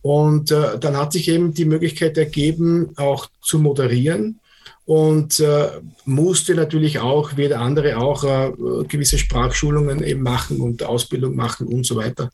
Und 0.00 0.50
äh, 0.50 0.78
dann 0.78 0.96
hat 0.96 1.12
sich 1.12 1.28
eben 1.28 1.52
die 1.54 1.64
Möglichkeit 1.64 2.16
ergeben, 2.16 2.90
auch 2.96 3.28
zu 3.42 3.58
moderieren 3.58 4.40
und 4.86 5.40
äh, 5.40 5.68
musste 6.04 6.54
natürlich 6.54 6.98
auch, 6.98 7.36
wie 7.36 7.48
der 7.48 7.60
andere 7.60 7.96
auch, 7.96 8.24
äh, 8.24 8.52
gewisse 8.86 9.18
Sprachschulungen 9.18 10.02
eben 10.02 10.22
machen 10.22 10.60
und 10.60 10.82
Ausbildung 10.82 11.34
machen 11.36 11.66
und 11.68 11.86
so 11.86 11.96
weiter. 11.96 12.30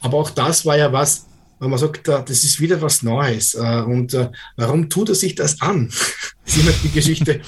Aber 0.00 0.18
auch 0.18 0.30
das 0.30 0.64
war 0.64 0.76
ja 0.78 0.92
was, 0.92 1.26
wenn 1.62 1.70
man 1.70 1.78
sagt, 1.78 2.08
das 2.08 2.28
ist 2.28 2.60
wieder 2.60 2.82
was 2.82 3.04
Neues. 3.04 3.54
Äh, 3.54 3.82
und 3.82 4.14
äh, 4.14 4.30
warum 4.56 4.90
tut 4.90 5.10
er 5.10 5.14
sich 5.14 5.36
das 5.36 5.60
an? 5.60 5.88
das 6.44 6.56
ist 6.56 6.60
immer 6.60 6.72
die 6.82 6.90
Geschichte. 6.90 7.40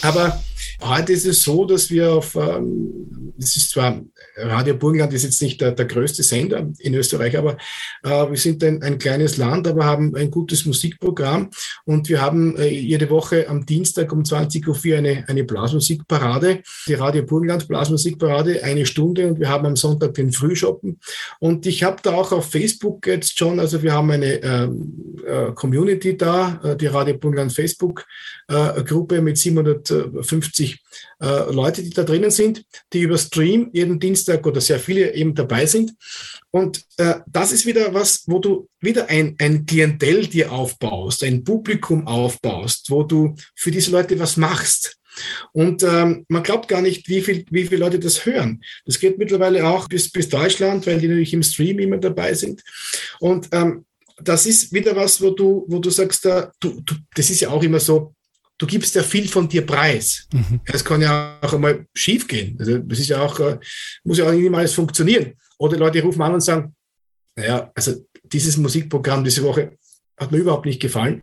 Aber 0.00 0.42
heute 0.82 1.12
ist 1.12 1.26
es 1.26 1.42
so, 1.42 1.64
dass 1.64 1.90
wir 1.90 2.12
auf, 2.12 2.34
ähm, 2.36 3.32
es 3.38 3.56
ist 3.56 3.70
zwar 3.70 4.00
Radio 4.36 4.74
Burgenland 4.74 5.12
ist 5.12 5.24
jetzt 5.24 5.42
nicht 5.42 5.60
der, 5.60 5.72
der 5.72 5.86
größte 5.86 6.22
Sender 6.22 6.68
in 6.78 6.94
Österreich, 6.94 7.36
aber 7.36 7.56
äh, 8.02 8.30
wir 8.30 8.36
sind 8.36 8.62
ein, 8.62 8.82
ein, 8.82 8.98
kleines 8.98 9.36
Land, 9.36 9.66
aber 9.66 9.84
haben 9.84 10.14
ein 10.14 10.30
gutes 10.30 10.64
Musikprogramm. 10.64 11.50
Und 11.84 12.08
wir 12.08 12.20
haben 12.20 12.56
äh, 12.56 12.68
jede 12.68 13.10
Woche 13.10 13.48
am 13.48 13.66
Dienstag 13.66 14.12
um 14.12 14.22
20.04 14.22 14.68
Uhr 14.68 14.98
eine, 14.98 15.24
eine 15.28 15.44
Blasmusikparade, 15.44 16.62
die 16.86 16.94
Radio 16.94 17.24
Burgenland 17.24 17.68
Blasmusikparade, 17.68 18.62
eine 18.62 18.86
Stunde. 18.86 19.26
Und 19.28 19.40
wir 19.40 19.48
haben 19.48 19.66
am 19.66 19.76
Sonntag 19.76 20.14
den 20.14 20.32
Frühschoppen. 20.32 21.00
Und 21.40 21.66
ich 21.66 21.82
habe 21.82 21.98
da 22.02 22.14
auch 22.14 22.32
auf 22.32 22.50
Facebook 22.50 23.06
jetzt 23.06 23.38
schon, 23.38 23.60
also 23.60 23.82
wir 23.82 23.92
haben 23.92 24.10
eine 24.10 24.42
ähm, 24.42 25.16
äh, 25.26 25.52
Community 25.52 26.16
da, 26.16 26.60
äh, 26.62 26.76
die 26.76 26.86
Radio 26.86 27.16
Burgenland 27.16 27.52
Facebook 27.52 28.06
Gruppe 28.48 29.20
mit 29.20 29.36
750 29.36 30.67
äh, 31.20 31.52
Leute, 31.52 31.82
die 31.82 31.90
da 31.90 32.04
drinnen 32.04 32.30
sind, 32.30 32.64
die 32.92 33.00
über 33.00 33.18
Stream 33.18 33.70
jeden 33.72 33.98
Dienstag 33.98 34.46
oder 34.46 34.60
sehr 34.60 34.78
viele 34.78 35.14
eben 35.14 35.34
dabei 35.34 35.66
sind. 35.66 35.94
Und 36.50 36.84
äh, 36.96 37.16
das 37.26 37.52
ist 37.52 37.66
wieder 37.66 37.92
was, 37.94 38.24
wo 38.26 38.38
du 38.38 38.68
wieder 38.80 39.08
ein, 39.08 39.36
ein 39.38 39.66
Klientel 39.66 40.26
dir 40.26 40.52
aufbaust, 40.52 41.22
ein 41.24 41.44
Publikum 41.44 42.06
aufbaust, 42.06 42.90
wo 42.90 43.02
du 43.02 43.34
für 43.54 43.70
diese 43.70 43.90
Leute 43.90 44.18
was 44.18 44.36
machst. 44.36 44.96
Und 45.52 45.82
ähm, 45.82 46.24
man 46.28 46.42
glaubt 46.42 46.68
gar 46.68 46.80
nicht, 46.80 47.08
wie 47.08 47.20
viel, 47.20 47.44
wie 47.50 47.64
viele 47.64 47.80
Leute 47.80 47.98
das 47.98 48.24
hören. 48.24 48.62
Das 48.84 48.98
geht 48.98 49.18
mittlerweile 49.18 49.66
auch 49.66 49.88
bis, 49.88 50.10
bis 50.10 50.28
Deutschland, 50.28 50.86
weil 50.86 51.00
die 51.00 51.08
natürlich 51.08 51.32
im 51.32 51.42
Stream 51.42 51.78
immer 51.78 51.98
dabei 51.98 52.34
sind. 52.34 52.62
Und 53.20 53.48
ähm, 53.52 53.84
das 54.20 54.46
ist 54.46 54.72
wieder 54.72 54.96
was, 54.96 55.20
wo 55.20 55.30
du, 55.30 55.64
wo 55.68 55.78
du 55.78 55.90
sagst, 55.90 56.24
da, 56.24 56.52
du, 56.60 56.80
du, 56.80 56.94
das 57.14 57.30
ist 57.30 57.40
ja 57.40 57.50
auch 57.50 57.62
immer 57.62 57.80
so, 57.80 58.14
du 58.58 58.66
gibst 58.66 58.94
ja 58.94 59.02
viel 59.02 59.28
von 59.28 59.48
dir 59.48 59.64
preis. 59.64 60.28
Mhm. 60.32 60.60
Es 60.64 60.84
kann 60.84 61.00
ja 61.00 61.38
auch 61.40 61.54
einmal 61.54 61.86
schief 61.94 62.26
gehen. 62.26 62.56
Also 62.58 62.78
das 62.78 62.98
ist 62.98 63.08
ja 63.08 63.22
auch, 63.22 63.38
äh, 63.40 63.58
muss 64.04 64.18
ja 64.18 64.26
auch 64.26 64.32
nicht 64.32 64.44
immer 64.44 64.58
alles 64.58 64.74
funktionieren. 64.74 65.34
Oder 65.58 65.78
Leute 65.78 66.02
rufen 66.02 66.22
an 66.22 66.34
und 66.34 66.40
sagen, 66.40 66.74
naja, 67.36 67.70
also 67.74 68.04
dieses 68.24 68.56
Musikprogramm 68.56 69.24
diese 69.24 69.42
Woche 69.44 69.78
hat 70.16 70.32
mir 70.32 70.38
überhaupt 70.38 70.66
nicht 70.66 70.82
gefallen. 70.82 71.22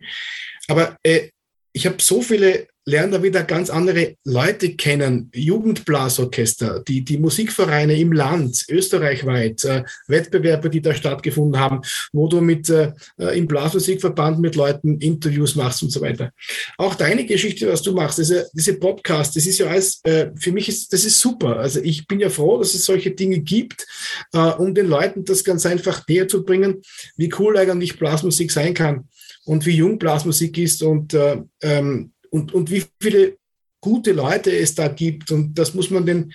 Aber 0.68 0.96
äh, 1.02 1.28
ich 1.72 1.86
habe 1.86 1.96
so 2.00 2.22
viele 2.22 2.68
lerne 2.86 3.12
da 3.12 3.22
wieder 3.22 3.42
ganz 3.42 3.68
andere 3.68 4.16
Leute 4.24 4.76
kennen, 4.76 5.30
Jugendblasorchester, 5.34 6.84
die, 6.86 7.04
die 7.04 7.18
Musikvereine 7.18 7.98
im 7.98 8.12
Land, 8.12 8.64
österreichweit, 8.68 9.64
äh, 9.64 9.82
Wettbewerbe, 10.06 10.70
die 10.70 10.80
da 10.80 10.94
stattgefunden 10.94 11.60
haben, 11.60 11.80
wo 12.12 12.28
du 12.28 12.40
mit 12.40 12.70
äh, 12.70 12.92
äh, 13.18 13.36
im 13.36 13.48
Blasmusikverband 13.48 14.38
mit 14.38 14.54
Leuten 14.54 15.00
Interviews 15.00 15.56
machst 15.56 15.82
und 15.82 15.90
so 15.90 16.00
weiter. 16.00 16.30
Auch 16.78 16.94
deine 16.94 17.26
Geschichte, 17.26 17.68
was 17.68 17.82
du 17.82 17.92
machst, 17.92 18.18
diese, 18.18 18.48
diese 18.52 18.74
Podcast, 18.74 19.34
das 19.34 19.46
ist 19.46 19.58
ja 19.58 19.66
alles, 19.66 20.00
äh, 20.04 20.28
für 20.38 20.52
mich 20.52 20.68
ist, 20.68 20.92
das 20.92 21.04
ist 21.04 21.20
super. 21.20 21.56
Also 21.56 21.80
ich 21.80 22.06
bin 22.06 22.20
ja 22.20 22.30
froh, 22.30 22.58
dass 22.58 22.74
es 22.74 22.84
solche 22.84 23.10
Dinge 23.10 23.40
gibt, 23.40 23.84
äh, 24.32 24.38
um 24.38 24.74
den 24.74 24.86
Leuten 24.86 25.24
das 25.24 25.42
ganz 25.42 25.66
einfach 25.66 26.06
näher 26.06 26.28
zu 26.28 26.44
bringen, 26.44 26.82
wie 27.16 27.32
cool 27.38 27.56
eigentlich 27.56 27.98
Blasmusik 27.98 28.52
sein 28.52 28.74
kann 28.74 29.08
und 29.44 29.64
wie 29.64 29.76
jung 29.76 29.98
Blasmusik 29.98 30.58
ist 30.58 30.82
und 30.82 31.14
äh, 31.14 31.42
ähm, 31.62 32.12
und, 32.30 32.52
und 32.52 32.70
wie 32.70 32.84
viele 33.00 33.36
gute 33.80 34.12
Leute 34.12 34.56
es 34.56 34.74
da 34.74 34.88
gibt. 34.88 35.30
Und 35.30 35.54
das 35.54 35.74
muss 35.74 35.90
man 35.90 36.06
den, 36.06 36.32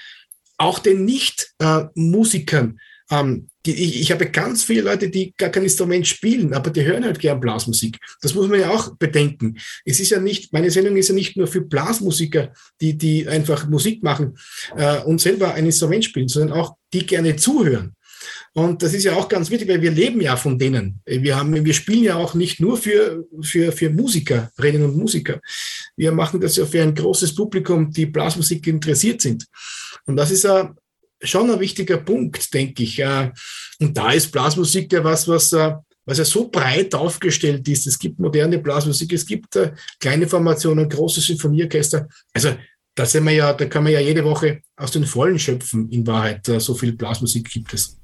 auch 0.57 0.80
den 0.80 1.05
Nicht-Musikern, 1.05 2.80
ähm, 3.11 3.47
ich, 3.65 4.01
ich 4.01 4.11
habe 4.11 4.26
ganz 4.27 4.63
viele 4.63 4.81
Leute, 4.81 5.09
die 5.09 5.34
gar 5.38 5.49
kein 5.49 5.63
Instrument 5.63 6.07
spielen, 6.07 6.53
aber 6.53 6.72
die 6.72 6.84
hören 6.84 7.03
halt 7.03 7.19
gern 7.19 7.39
Blasmusik. 7.39 7.97
Das 8.22 8.34
muss 8.34 8.47
man 8.47 8.59
ja 8.59 8.72
auch 8.72 8.95
bedenken. 8.95 9.57
Es 9.85 9.99
ist 9.99 10.09
ja 10.09 10.19
nicht, 10.19 10.51
meine 10.53 10.72
Sendung 10.72 10.95
ist 10.95 11.09
ja 11.09 11.15
nicht 11.15 11.38
nur 11.38 11.47
für 11.47 11.61
Blasmusiker, 11.61 12.53
die, 12.80 12.97
die 12.97 13.27
einfach 13.27 13.68
Musik 13.68 14.01
machen 14.01 14.38
äh, 14.76 15.01
und 15.01 15.22
selber 15.22 15.53
ein 15.53 15.65
Instrument 15.65 16.05
spielen, 16.05 16.27
sondern 16.27 16.57
auch 16.57 16.76
die 16.93 17.05
gerne 17.05 17.35
zuhören. 17.35 17.93
Und 18.53 18.84
das 18.84 18.94
ist 18.94 19.06
ja 19.06 19.15
auch 19.15 19.30
ganz 19.30 19.49
wichtig, 19.49 19.69
weil 19.69 19.82
wir 19.82 19.91
leben 19.91 20.19
ja 20.19 20.36
von 20.36 20.60
denen. 20.60 21.02
Wir, 21.06 21.38
haben, 21.38 21.64
wir 21.64 21.73
spielen 21.73 22.03
ja 22.03 22.18
auch 22.18 22.34
nicht 22.34 22.60
nur 22.60 22.78
für, 22.78 23.26
für, 23.41 23.72
für 23.72 23.90
Musikerinnen 23.90 24.84
und 24.84 24.98
Musiker. 24.98 25.40
Wir 25.95 26.11
machen 26.11 26.41
das 26.41 26.57
ja 26.57 26.65
für 26.65 26.84
ein 26.84 26.94
großes 26.94 27.34
Publikum, 27.34 27.91
die 27.91 28.07
Blasmusik 28.07 28.68
interessiert 28.68 29.22
sind. 29.22 29.45
Und 30.06 30.18
das 30.18 30.32
ist 30.32 30.44
ja 30.44 30.76
schon 31.23 31.49
ein 31.49 31.60
wichtiger 31.61 31.98
Punkt, 31.98 32.53
denke 32.53 32.84
ich. 32.84 33.02
Und 33.80 33.98
da 33.98 34.11
ist 34.11 34.32
Blasmusik 34.32 34.91
ja 34.91 35.03
was, 35.03 35.28
was, 35.30 35.53
äh, 35.53 35.73
was 36.06 36.18
ja 36.18 36.26
so 36.26 36.49
breit 36.49 36.94
aufgestellt 36.94 37.68
ist. 37.69 37.88
Es 37.88 37.98
gibt 37.98 38.19
moderne 38.19 38.60
Blasmusik, 38.60 39.14
es 39.14 39.26
gibt 39.26 39.56
äh, 39.56 39.72
kleine 39.99 40.28
Formationen, 40.28 40.90
große 40.90 41.22
Sinfonieorchester. 41.22 42.07
Also 42.34 42.56
da 42.95 43.06
sind 43.06 43.23
wir 43.23 43.32
ja, 43.32 43.53
da 43.53 43.65
kann 43.65 43.84
man 43.84 43.94
ja 43.94 44.02
jede 44.02 44.26
Woche 44.26 44.61
aus 44.76 44.91
den 44.91 45.06
Vollen 45.06 45.40
schöpfen, 45.40 45.90
in 45.90 46.06
Wahrheit. 46.06 46.49
Äh, 46.49 46.60
so 46.60 46.73
viel 46.73 46.94
Blasmusik 46.94 47.49
gibt 47.49 47.73
es. 47.73 48.01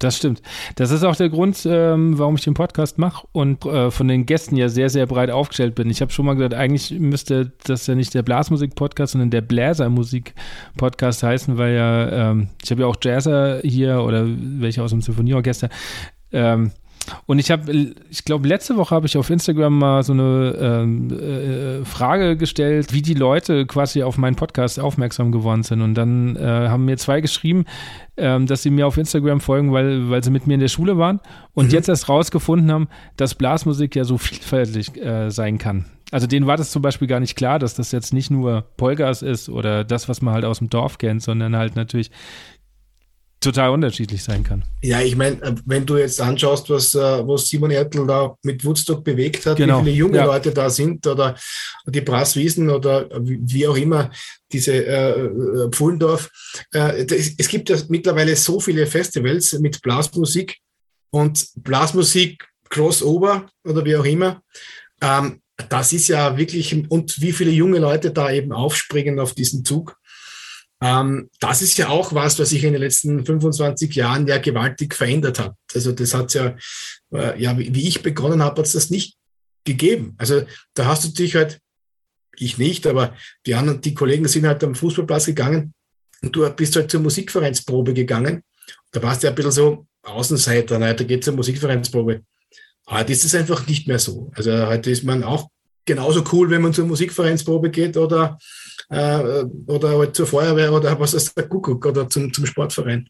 Das 0.00 0.16
stimmt. 0.16 0.40
Das 0.76 0.90
ist 0.90 1.04
auch 1.04 1.14
der 1.14 1.28
Grund, 1.28 1.66
ähm, 1.66 2.18
warum 2.18 2.36
ich 2.36 2.42
den 2.42 2.54
Podcast 2.54 2.96
mache 2.96 3.26
und 3.32 3.66
äh, 3.66 3.90
von 3.90 4.08
den 4.08 4.24
Gästen 4.24 4.56
ja 4.56 4.70
sehr, 4.70 4.88
sehr 4.88 5.04
breit 5.04 5.30
aufgestellt 5.30 5.74
bin. 5.74 5.90
Ich 5.90 6.00
habe 6.00 6.10
schon 6.10 6.24
mal 6.24 6.32
gesagt, 6.32 6.54
eigentlich 6.54 6.98
müsste 6.98 7.52
das 7.64 7.86
ja 7.86 7.94
nicht 7.94 8.14
der 8.14 8.22
Blasmusik-Podcast, 8.22 9.12
sondern 9.12 9.28
der 9.28 9.42
Bläser-Musik-Podcast 9.42 11.22
heißen, 11.22 11.58
weil 11.58 11.74
ja, 11.74 12.30
ähm, 12.30 12.48
ich 12.64 12.70
habe 12.70 12.80
ja 12.80 12.86
auch 12.86 12.96
Jazzer 13.02 13.60
hier 13.62 14.02
oder 14.02 14.24
welche 14.26 14.82
aus 14.82 14.90
dem 14.90 15.02
Symphonieorchester. 15.02 15.68
Ähm, 16.32 16.70
und 17.26 17.38
ich 17.38 17.50
habe, 17.50 17.94
ich 18.10 18.24
glaube, 18.24 18.48
letzte 18.48 18.76
Woche 18.76 18.94
habe 18.94 19.06
ich 19.06 19.16
auf 19.16 19.30
Instagram 19.30 19.78
mal 19.78 20.02
so 20.02 20.12
eine 20.12 20.56
ähm, 20.60 21.10
äh, 21.10 21.84
Frage 21.84 22.36
gestellt, 22.36 22.92
wie 22.92 23.02
die 23.02 23.14
Leute 23.14 23.66
quasi 23.66 24.02
auf 24.02 24.18
meinen 24.18 24.36
Podcast 24.36 24.80
aufmerksam 24.80 25.32
geworden 25.32 25.62
sind. 25.62 25.82
Und 25.82 25.94
dann 25.94 26.36
äh, 26.36 26.40
haben 26.68 26.84
mir 26.84 26.96
zwei 26.96 27.20
geschrieben, 27.20 27.64
ähm, 28.16 28.46
dass 28.46 28.62
sie 28.62 28.70
mir 28.70 28.86
auf 28.86 28.96
Instagram 28.96 29.40
folgen, 29.40 29.72
weil, 29.72 30.10
weil 30.10 30.22
sie 30.22 30.30
mit 30.30 30.46
mir 30.46 30.54
in 30.54 30.60
der 30.60 30.68
Schule 30.68 30.98
waren 30.98 31.20
und 31.54 31.66
mhm. 31.66 31.72
jetzt 31.72 31.88
erst 31.88 32.08
rausgefunden 32.08 32.70
haben, 32.70 32.88
dass 33.16 33.34
Blasmusik 33.34 33.96
ja 33.96 34.04
so 34.04 34.18
vielfältig 34.18 34.96
äh, 35.00 35.30
sein 35.30 35.58
kann. 35.58 35.86
Also 36.12 36.26
denen 36.26 36.46
war 36.46 36.56
das 36.56 36.70
zum 36.70 36.82
Beispiel 36.82 37.06
gar 37.06 37.20
nicht 37.20 37.36
klar, 37.36 37.58
dass 37.58 37.74
das 37.74 37.92
jetzt 37.92 38.12
nicht 38.12 38.30
nur 38.30 38.64
Polgas 38.76 39.22
ist 39.22 39.48
oder 39.48 39.84
das, 39.84 40.08
was 40.08 40.22
man 40.22 40.34
halt 40.34 40.44
aus 40.44 40.58
dem 40.58 40.68
Dorf 40.68 40.98
kennt, 40.98 41.22
sondern 41.22 41.56
halt 41.56 41.76
natürlich 41.76 42.10
total 43.40 43.70
unterschiedlich 43.70 44.22
sein 44.22 44.44
kann. 44.44 44.64
Ja, 44.82 45.00
ich 45.00 45.16
meine, 45.16 45.42
äh, 45.42 45.54
wenn 45.64 45.86
du 45.86 45.96
jetzt 45.96 46.20
anschaust, 46.20 46.68
was, 46.70 46.94
äh, 46.94 46.98
was 46.98 47.48
Simon 47.48 47.70
Ertl 47.70 48.06
da 48.06 48.36
mit 48.42 48.64
Woodstock 48.64 49.02
bewegt 49.02 49.46
hat, 49.46 49.56
genau. 49.56 49.80
wie 49.80 49.84
viele 49.86 49.96
junge 49.96 50.16
ja. 50.18 50.26
Leute 50.26 50.52
da 50.52 50.68
sind 50.68 51.06
oder 51.06 51.34
die 51.86 52.00
Brasswiesen 52.00 52.68
oder 52.70 53.08
wie 53.20 53.66
auch 53.66 53.76
immer, 53.76 54.10
diese 54.52 54.84
äh, 54.84 55.70
Pfullendorf. 55.70 56.30
Äh, 56.72 57.06
das, 57.06 57.32
es 57.36 57.48
gibt 57.48 57.70
ja 57.70 57.76
mittlerweile 57.88 58.36
so 58.36 58.60
viele 58.60 58.86
Festivals 58.86 59.58
mit 59.58 59.80
Blasmusik 59.80 60.58
und 61.10 61.46
Blasmusik 61.56 62.46
Crossover 62.68 63.50
oder 63.64 63.84
wie 63.84 63.96
auch 63.96 64.04
immer. 64.04 64.42
Ähm, 65.00 65.40
das 65.68 65.92
ist 65.92 66.08
ja 66.08 66.36
wirklich, 66.36 66.74
und 66.90 67.20
wie 67.20 67.32
viele 67.32 67.50
junge 67.50 67.78
Leute 67.78 68.10
da 68.10 68.30
eben 68.30 68.52
aufspringen 68.52 69.18
auf 69.18 69.34
diesen 69.34 69.64
Zug. 69.64 69.96
Ähm, 70.82 71.28
das 71.40 71.62
ist 71.62 71.76
ja 71.76 71.88
auch 71.88 72.14
was, 72.14 72.38
was 72.38 72.50
sich 72.50 72.64
in 72.64 72.72
den 72.72 72.80
letzten 72.80 73.24
25 73.24 73.94
Jahren 73.94 74.26
ja 74.26 74.38
gewaltig 74.38 74.94
verändert 74.94 75.38
hat. 75.38 75.54
Also 75.74 75.92
das 75.92 76.14
hat 76.14 76.32
ja, 76.34 76.56
äh, 77.12 77.40
ja, 77.40 77.56
wie 77.58 77.86
ich 77.86 78.02
begonnen 78.02 78.42
habe, 78.42 78.60
hat 78.60 78.66
es 78.66 78.72
das 78.72 78.90
nicht 78.90 79.16
gegeben. 79.64 80.14
Also 80.18 80.42
da 80.74 80.86
hast 80.86 81.04
du 81.04 81.08
dich 81.08 81.34
halt, 81.34 81.60
ich 82.36 82.56
nicht, 82.56 82.86
aber 82.86 83.14
die 83.44 83.54
anderen, 83.54 83.82
die 83.82 83.92
Kollegen 83.92 84.26
sind 84.26 84.46
halt 84.46 84.64
am 84.64 84.74
Fußballplatz 84.74 85.26
gegangen 85.26 85.74
und 86.22 86.34
du 86.34 86.48
bist 86.50 86.76
halt 86.76 86.90
zur 86.90 87.00
Musikvereinsprobe 87.00 87.92
gegangen. 87.92 88.42
Da 88.92 89.02
warst 89.02 89.22
du 89.22 89.26
ja 89.26 89.32
ein 89.32 89.34
bisschen 89.34 89.52
so 89.52 89.86
Außenseiter, 90.02 90.78
ne? 90.78 90.94
da 90.94 91.04
geht 91.04 91.24
zur 91.24 91.34
Musikvereinsprobe. 91.34 92.22
Heute 92.88 93.12
ist 93.12 93.24
es 93.24 93.34
einfach 93.34 93.66
nicht 93.66 93.86
mehr 93.86 93.98
so. 93.98 94.30
Also 94.34 94.66
heute 94.66 94.90
ist 94.90 95.04
man 95.04 95.22
auch 95.22 95.48
genauso 95.84 96.24
cool, 96.32 96.50
wenn 96.50 96.62
man 96.62 96.72
zur 96.72 96.86
Musikvereinsprobe 96.86 97.70
geht 97.70 97.96
oder 97.96 98.38
äh, 98.90 99.44
oder 99.66 99.98
halt 99.98 100.14
zur 100.14 100.26
Feuerwehr 100.26 100.72
oder 100.72 100.98
was 100.98 101.14
ist 101.14 101.36
der 101.36 101.48
Kuckuck 101.48 101.86
oder 101.86 102.08
zum, 102.08 102.32
zum 102.32 102.46
Sportverein. 102.46 103.08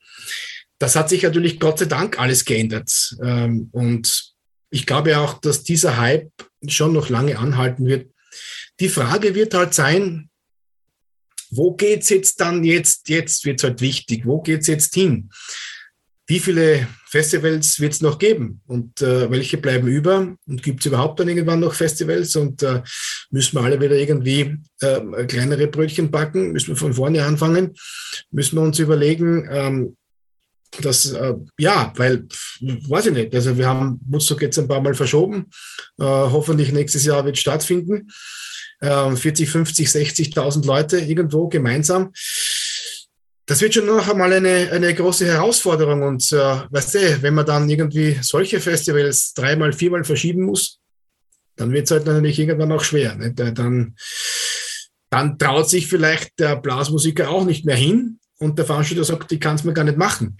Das 0.79 0.97
hat 0.97 1.09
sich 1.09 1.23
natürlich 1.23 1.59
Gott 1.59 1.79
sei 1.79 1.87
Dank 1.87 2.19
alles 2.19 2.45
geändert. 2.45 3.17
Ähm, 3.23 3.69
und 3.73 4.35
ich 4.71 4.87
glaube 4.87 5.19
auch, 5.19 5.41
dass 5.41 5.63
dieser 5.63 5.99
Hype 5.99 6.31
schon 6.67 6.93
noch 6.93 7.09
lange 7.09 7.39
anhalten 7.39 7.87
wird. 7.87 8.11
Die 8.79 8.89
Frage 8.89 9.35
wird 9.35 9.55
halt 9.55 9.75
sein, 9.75 10.31
wo 11.51 11.75
geht's 11.75 12.09
jetzt 12.09 12.41
dann 12.41 12.63
jetzt? 12.63 13.09
Jetzt 13.09 13.45
wird's 13.45 13.65
halt 13.65 13.81
wichtig. 13.81 14.25
Wo 14.25 14.41
geht's 14.41 14.69
jetzt 14.69 14.95
hin? 14.95 15.31
Wie 16.31 16.39
viele 16.39 16.87
Festivals 17.07 17.81
wird 17.81 17.93
es 17.93 18.03
noch 18.03 18.17
geben? 18.17 18.61
Und 18.69 19.03
äh, 19.03 19.29
welche 19.33 19.59
bleiben 19.59 19.89
über? 19.89 20.37
Und 20.47 20.63
gibt 20.63 20.79
es 20.79 20.87
überhaupt 20.87 21.19
dann 21.19 21.29
irgendwann 21.29 21.59
noch 21.59 21.75
Festivals? 21.75 22.37
Und 22.37 22.63
äh, 22.63 22.83
müssen 23.33 23.57
wir 23.57 23.65
alle 23.65 23.81
wieder 23.81 23.97
irgendwie 23.97 24.57
äh, 24.81 25.25
kleinere 25.27 25.67
Brötchen 25.67 26.09
backen, 26.09 26.53
müssen 26.53 26.69
wir 26.69 26.77
von 26.77 26.95
vorne 26.95 27.25
anfangen, 27.25 27.75
müssen 28.31 28.55
wir 28.57 28.63
uns 28.63 28.79
überlegen, 28.79 29.49
ähm, 29.51 29.97
dass, 30.83 31.11
äh, 31.11 31.35
ja, 31.59 31.93
weil, 31.97 32.29
weiß 32.61 33.07
ich 33.07 33.13
nicht, 33.13 33.35
also 33.35 33.59
wir 33.59 33.67
haben 33.67 34.01
Woodstock 34.09 34.43
jetzt 34.43 34.61
ein 34.61 34.69
paar 34.69 34.81
Mal 34.81 34.95
verschoben, 34.95 35.51
äh, 35.99 36.05
hoffentlich 36.05 36.71
nächstes 36.71 37.05
Jahr 37.05 37.25
wird 37.25 37.39
stattfinden, 37.39 38.09
40, 38.83 39.47
50, 39.47 39.89
60.000 39.89 40.65
Leute 40.65 41.01
irgendwo 41.01 41.49
gemeinsam 41.49 42.13
das 43.51 43.61
wird 43.63 43.75
schon 43.75 43.87
noch 43.87 44.07
einmal 44.09 44.33
eine, 44.33 44.71
eine 44.71 44.95
große 44.95 45.27
Herausforderung. 45.27 46.05
Und 46.05 46.31
äh, 46.31 46.37
weißt 46.71 46.95
du, 46.95 47.23
wenn 47.23 47.35
man 47.35 47.45
dann 47.45 47.69
irgendwie 47.69 48.17
solche 48.23 48.61
Festivals 48.61 49.35
dreimal, 49.35 49.73
viermal 49.73 50.05
verschieben 50.05 50.45
muss, 50.45 50.79
dann 51.57 51.73
wird 51.73 51.87
es 51.87 51.91
halt 51.91 52.07
natürlich 52.07 52.39
irgendwann 52.39 52.71
auch 52.71 52.85
schwer. 52.85 53.17
Ne? 53.17 53.35
Dann, 53.35 53.97
dann 55.11 55.37
traut 55.37 55.69
sich 55.69 55.89
vielleicht 55.89 56.39
der 56.39 56.55
Blasmusiker 56.55 57.29
auch 57.29 57.45
nicht 57.45 57.65
mehr 57.65 57.75
hin 57.75 58.21
und 58.39 58.57
der 58.57 58.67
Veranstalter 58.67 59.03
sagt, 59.03 59.33
ich 59.33 59.41
kann 59.41 59.57
es 59.57 59.65
mir 59.65 59.73
gar 59.73 59.85
nicht 59.85 59.99
machen. 59.99 60.39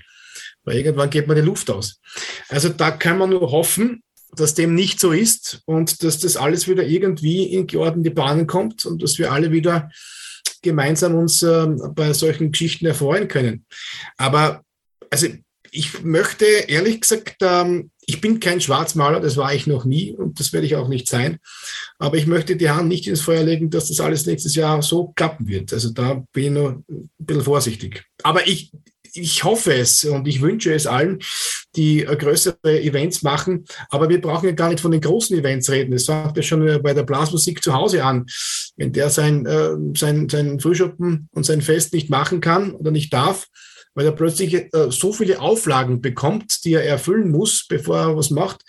Weil 0.63 0.77
irgendwann 0.77 1.11
geht 1.11 1.27
mir 1.27 1.35
die 1.35 1.41
Luft 1.41 1.69
aus. 1.69 1.99
Also 2.49 2.69
da 2.69 2.93
kann 2.93 3.19
man 3.19 3.31
nur 3.31 3.51
hoffen, 3.51 4.05
dass 4.37 4.55
dem 4.55 4.77
nicht 4.77 5.01
so 5.01 5.11
ist 5.11 5.63
und 5.65 6.05
dass 6.05 6.21
das 6.21 6.37
alles 6.37 6.69
wieder 6.69 6.85
irgendwie 6.85 7.43
in 7.43 7.67
geordnete 7.67 8.13
Bahnen 8.13 8.47
kommt 8.47 8.87
und 8.87 9.03
dass 9.03 9.19
wir 9.19 9.33
alle 9.33 9.51
wieder 9.51 9.91
gemeinsam 10.63 11.15
uns 11.15 11.43
äh, 11.43 11.67
bei 11.95 12.13
solchen 12.13 12.53
Geschichten 12.53 12.87
erfreuen 12.87 13.29
können. 13.29 13.65
Aber 14.17 14.63
also 15.11 15.27
ich 15.73 16.03
möchte 16.03 16.45
ehrlich 16.45 17.01
gesagt, 17.01 17.37
ähm, 17.43 17.91
ich 18.07 18.21
bin 18.21 18.41
kein 18.41 18.61
Schwarzmaler, 18.61 19.21
das 19.21 19.37
war 19.37 19.55
ich 19.55 19.67
noch 19.67 19.85
nie 19.85 20.13
und 20.13 20.41
das 20.41 20.53
werde 20.53 20.67
ich 20.67 20.75
auch 20.75 20.89
nicht 20.89 21.09
sein. 21.09 21.39
Aber 21.99 22.17
ich 22.17 22.27
möchte 22.27 22.57
die 22.57 22.71
Hand 22.71 22.89
nicht 22.89 23.07
ins 23.07 23.21
Feuer 23.21 23.45
legen, 23.45 23.71
dass 23.71 23.89
das 23.89 24.01
alles 24.01 24.27
nächstes 24.27 24.57
Jahr 24.57 24.83
so 24.83 25.13
klappen 25.15 25.47
wird. 25.47 25.73
Also 25.73 25.91
da 25.91 26.25
bin 26.33 26.45
ich 26.45 26.51
nur 26.51 26.83
ein 26.89 27.09
bisschen 27.19 27.45
vorsichtig. 27.45 28.05
Aber 28.25 28.47
ich, 28.49 28.73
ich 29.15 29.45
hoffe 29.45 29.75
es 29.75 30.05
und 30.05 30.27
ich 30.29 30.41
wünsche 30.41 30.73
es 30.73 30.87
allen, 30.87 31.19
die 31.77 32.05
äh, 32.05 32.17
größere 32.17 32.81
Events 32.81 33.23
machen. 33.23 33.65
Aber 33.91 34.09
wir 34.09 34.21
brauchen 34.21 34.47
ja 34.47 34.53
gar 34.53 34.69
nicht 34.69 34.81
von 34.81 34.91
den 34.91 35.01
großen 35.01 35.39
Events 35.39 35.71
reden. 35.71 35.93
Das 35.93 36.05
fängt 36.05 36.37
ja 36.37 36.43
schon 36.43 36.83
bei 36.83 36.95
der 36.95 37.03
Blasmusik 37.03 37.63
zu 37.63 37.73
Hause 37.73 38.05
an. 38.05 38.27
Wenn 38.77 38.93
der 38.93 39.11
sein, 39.11 39.47
äh, 39.47 39.71
sein, 39.97 40.29
sein 40.29 40.61
Frühschoppen 40.61 41.29
und 41.33 41.45
sein 41.45 41.63
Fest 41.63 41.93
nicht 41.93 42.11
machen 42.11 42.41
kann 42.41 42.73
oder 42.73 42.91
nicht 42.91 43.13
darf, 43.13 43.47
weil 43.95 44.07
er 44.07 44.13
plötzlich 44.13 44.55
äh, 44.55 44.69
so 44.91 45.13
viele 45.13 45.41
Auflagen 45.41 46.01
bekommt, 46.01 46.65
die 46.65 46.75
er 46.75 46.85
erfüllen 46.85 47.31
muss, 47.31 47.67
bevor 47.69 47.99
er 47.99 48.17
was 48.17 48.31
macht, 48.31 48.63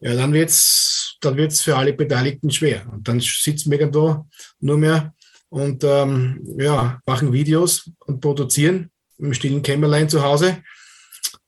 ja, 0.00 0.14
dann 0.14 0.32
wird's, 0.32 1.16
dann 1.20 1.36
wird's 1.36 1.60
für 1.60 1.76
alle 1.76 1.92
Beteiligten 1.92 2.50
schwer. 2.50 2.86
Und 2.92 3.06
dann 3.06 3.20
sitzen 3.20 3.70
wir 3.70 3.78
irgendwo 3.78 4.26
nur 4.60 4.76
mehr 4.76 5.14
und 5.48 5.84
ähm, 5.84 6.40
ja, 6.58 7.00
machen 7.06 7.32
Videos 7.32 7.90
und 8.06 8.20
produzieren 8.20 8.90
im 9.22 9.34
stillen 9.34 9.62
Kämmerlein 9.62 10.08
zu 10.08 10.22
Hause. 10.22 10.62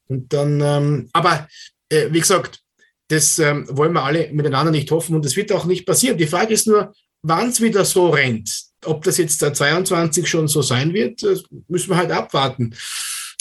Und 0.09 0.32
dann, 0.32 0.60
ähm, 0.60 1.09
aber 1.12 1.48
äh, 1.88 2.09
wie 2.10 2.20
gesagt, 2.20 2.60
das 3.09 3.38
ähm, 3.38 3.66
wollen 3.70 3.92
wir 3.92 4.02
alle 4.02 4.30
miteinander 4.32 4.70
nicht 4.70 4.90
hoffen 4.90 5.14
und 5.14 5.24
das 5.24 5.36
wird 5.36 5.52
auch 5.52 5.66
nicht 5.66 5.86
passieren. 5.86 6.18
Die 6.18 6.26
Frage 6.26 6.55
ist 6.55 6.66
nur, 6.66 6.94
wann 7.22 7.48
es 7.48 7.60
wieder 7.60 7.84
so 7.84 8.10
rennt. 8.10 8.64
Ob 8.84 9.02
das 9.05 9.18
jetzt 9.18 9.40
der 9.42 9.55
22 9.55 10.28
schon 10.28 10.48
so 10.48 10.62
sein 10.62 10.92
wird, 10.92 11.22
müssen 11.68 11.90
wir 11.90 11.96
halt 11.96 12.10
abwarten. 12.10 12.74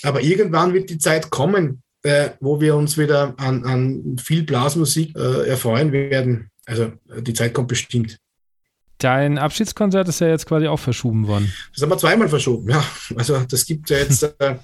Aber 0.04 0.22
irgendwann 0.22 0.74
wird 0.74 0.90
die 0.90 0.98
Zeit 0.98 1.30
kommen, 1.30 1.84
äh, 2.04 2.32
wo 2.40 2.60
wir 2.60 2.76
uns 2.76 2.98
wieder 2.98 3.34
an, 3.38 3.64
an 3.66 4.18
viel 4.18 4.44
Blasmusik 4.44 5.16
äh, 5.16 5.48
erfreuen 5.48 5.92
werden. 5.92 6.50
Also 6.66 6.92
die 7.22 7.34
Zeit 7.34 7.54
kommt 7.54 7.70
bestimmt. 7.70 8.18
Dein 9.04 9.38
Abschiedskonzert 9.38 10.08
ist 10.08 10.22
ja 10.22 10.30
jetzt 10.30 10.46
quasi 10.46 10.68
auch 10.68 10.80
verschoben 10.80 11.28
worden. 11.28 11.54
Das 11.74 11.84
haben 11.84 11.90
wir 11.90 11.98
zweimal 11.98 12.30
verschoben, 12.30 12.70
ja. 12.70 12.82
Also 13.18 13.38
das 13.40 13.66
gibt 13.66 13.90
ja 13.90 13.98
jetzt 13.98 14.24
äh, 14.24 14.56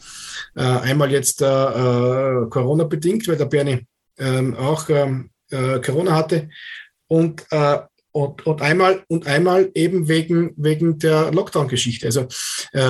äh 0.56 0.62
einmal 0.62 1.12
jetzt 1.12 1.42
äh, 1.42 1.46
äh, 1.46 2.48
Corona-bedingt, 2.50 3.28
weil 3.28 3.36
der 3.36 3.48
Bernie 3.48 3.86
ähm, 4.18 4.56
auch 4.56 4.88
ähm, 4.88 5.32
äh, 5.50 5.82
Corona 5.82 6.16
hatte. 6.16 6.50
Und, 7.08 7.46
äh, 7.52 7.80
und, 8.14 8.46
und, 8.48 8.62
einmal, 8.62 9.04
und 9.10 9.28
einmal 9.28 9.72
eben 9.76 10.08
wegen, 10.08 10.54
wegen 10.56 11.00
der 11.00 11.34
Lockdown-Geschichte. 11.34 12.08
Also 12.08 12.28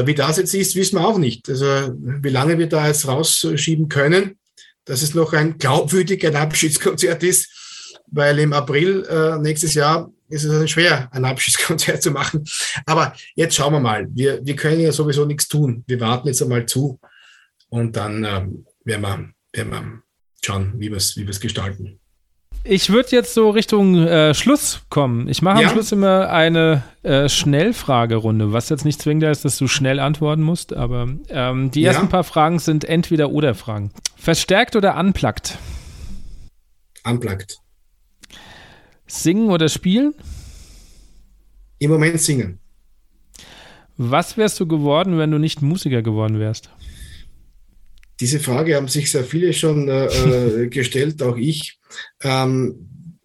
wie 0.06 0.16
das 0.16 0.38
jetzt 0.38 0.54
ist, 0.54 0.76
wissen 0.76 0.98
wir 0.98 1.06
auch 1.06 1.18
nicht. 1.18 1.50
Also 1.50 1.66
wie 1.66 2.30
lange 2.30 2.58
wir 2.58 2.70
da 2.70 2.88
jetzt 2.88 3.06
rausschieben 3.06 3.90
können, 3.90 4.40
dass 4.86 5.02
es 5.02 5.16
noch 5.16 5.34
ein 5.34 5.58
glaubwürdiger 5.58 6.34
Abschiedskonzert 6.40 7.24
ist, 7.24 7.50
weil 8.08 8.40
im 8.40 8.54
April 8.54 9.40
nächstes 9.42 9.74
Jahr 9.74 10.10
ist 10.30 10.44
es 10.44 10.52
also 10.52 10.68
schwer, 10.68 11.10
ein 11.12 11.26
Abschiedskonzert 11.26 12.02
zu 12.04 12.12
machen. 12.12 12.44
Aber 12.86 13.14
jetzt 13.36 13.56
schauen 13.56 13.74
wir 13.74 13.80
mal. 13.80 14.08
Wir, 14.12 14.46
wir 14.46 14.56
können 14.56 14.80
ja 14.80 14.92
sowieso 14.92 15.26
nichts 15.26 15.48
tun. 15.48 15.84
Wir 15.88 16.00
warten 16.00 16.28
jetzt 16.28 16.42
einmal 16.42 16.66
zu 16.66 17.00
und 17.70 17.96
dann 17.96 18.24
ähm, 18.24 18.66
werden, 18.84 19.34
wir, 19.52 19.66
werden 19.66 19.72
wir 19.72 20.02
schauen, 20.44 20.74
wie 20.78 20.90
wir 20.90 20.98
es 20.98 21.18
wie 21.18 21.26
gestalten. 21.26 22.00
Ich 22.64 22.90
würde 22.90 23.10
jetzt 23.12 23.34
so 23.34 23.50
Richtung 23.50 23.96
äh, 23.96 24.34
Schluss 24.34 24.82
kommen. 24.90 25.30
Ich 25.30 25.42
mache 25.42 25.62
ja? 25.62 25.68
am 25.68 25.74
Schluss 25.74 25.92
immer 25.94 26.30
eine 26.30 26.84
äh, 27.04 27.30
Schnellfragerunde, 27.30 28.52
was 28.52 28.68
jetzt 28.70 28.84
nicht 28.84 29.02
zwingend 29.02 29.24
ist, 29.24 29.46
dass 29.46 29.58
du 29.58 29.68
schnell 29.68 30.00
antworten 30.00 30.42
musst, 30.42 30.74
aber 30.74 31.08
ähm, 31.30 31.72
die 31.72 31.82
ja? 31.82 31.92
ersten 31.92 32.10
paar 32.10 32.26
Fragen 32.26 32.60
sind 32.60 32.84
entweder 32.84 33.30
oder 33.32 33.56
Fragen. 33.56 33.92
Verstärkt 34.18 34.76
oder 34.76 34.98
unplugged? 34.98 35.58
Unplugged. 37.06 37.60
Singen 39.10 39.50
oder 39.50 39.68
spielen? 39.70 40.14
Im 41.80 41.92
Moment 41.92 42.22
singen. 42.22 42.60
Was 43.98 44.38
wärst 44.38 44.60
du 44.60 44.68
geworden, 44.68 45.18
wenn 45.18 45.32
du 45.32 45.40
nicht 45.40 45.62
Musiker 45.62 46.02
geworden 46.02 46.40
wärst? 46.40 46.70
Diese 48.20 48.40
Frage 48.40 48.76
haben 48.76 48.88
sich 48.88 49.12
sehr 49.12 49.24
viele 49.24 49.52
schon 49.54 49.90
äh, 49.90 50.06
äh 50.06 50.68
gestellt, 50.70 51.22
auch 51.24 51.38
ich. 51.38 51.80
Ähm, 52.22 53.24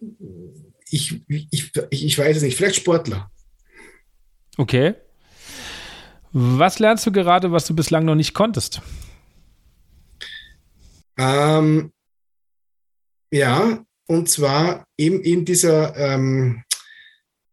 ich, 0.89 1.21
ich. 1.27 1.71
Ich 1.89 2.17
weiß 2.17 2.37
es 2.37 2.43
nicht, 2.43 2.57
vielleicht 2.57 2.77
Sportler. 2.77 3.29
Okay. 4.57 4.95
Was 6.31 6.79
lernst 6.79 7.05
du 7.05 7.11
gerade, 7.11 7.51
was 7.51 7.65
du 7.65 7.75
bislang 7.75 8.05
noch 8.05 8.15
nicht 8.15 8.33
konntest? 8.33 8.81
Ähm, 11.17 11.93
ja, 13.31 13.85
und 14.07 14.29
zwar 14.29 14.85
eben 14.97 15.21
in 15.21 15.45
dieser, 15.45 15.95
ähm, 15.97 16.63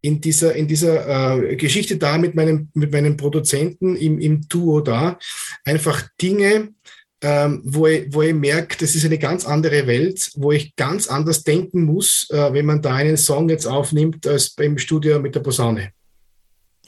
in 0.01 0.21
dieser, 0.21 0.55
in 0.55 0.67
dieser 0.67 1.43
äh, 1.43 1.57
Geschichte 1.57 1.97
da 1.97 2.19
mit 2.19 2.35
meinem, 2.35 2.69
mit 2.75 2.93
meinem 2.93 3.17
Produzenten 3.17 3.97
im, 3.97 4.19
im 4.19 4.49
Duo 4.49 4.81
da, 4.81 5.19
einfach 5.65 6.09
Dinge, 6.21 6.75
ähm, 7.23 7.63
wo, 7.65 7.87
ich, 7.87 8.13
wo 8.13 8.23
ich 8.23 8.35
merke, 8.35 8.77
das 8.79 8.97
ist 8.97 9.05
eine 9.05 9.19
ganz 9.19 9.47
andere 9.47 9.87
Welt, 9.87 10.33
wo 10.35 10.51
ich 10.51 10.75
ganz 10.75 11.07
anders 11.07 11.45
denken 11.45 11.85
muss, 11.85 12.29
äh, 12.31 12.53
wenn 12.53 12.67
man 12.67 12.83
da 12.83 12.95
einen 12.95 13.17
Song 13.17 13.49
jetzt 13.49 13.67
aufnimmt, 13.67 14.27
als 14.27 14.51
beim 14.51 14.77
Studio 14.77 15.21
mit 15.21 15.37
der 15.37 15.41
Posaune. 15.41 15.93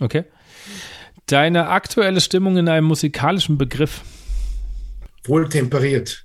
Okay. 0.00 0.24
Deine 1.26 1.68
aktuelle 1.68 2.20
Stimmung 2.20 2.56
in 2.56 2.68
einem 2.68 2.86
musikalischen 2.86 3.56
Begriff? 3.56 4.02
Wohltemperiert. 5.24 6.23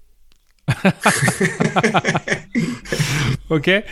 okay. 3.49 3.83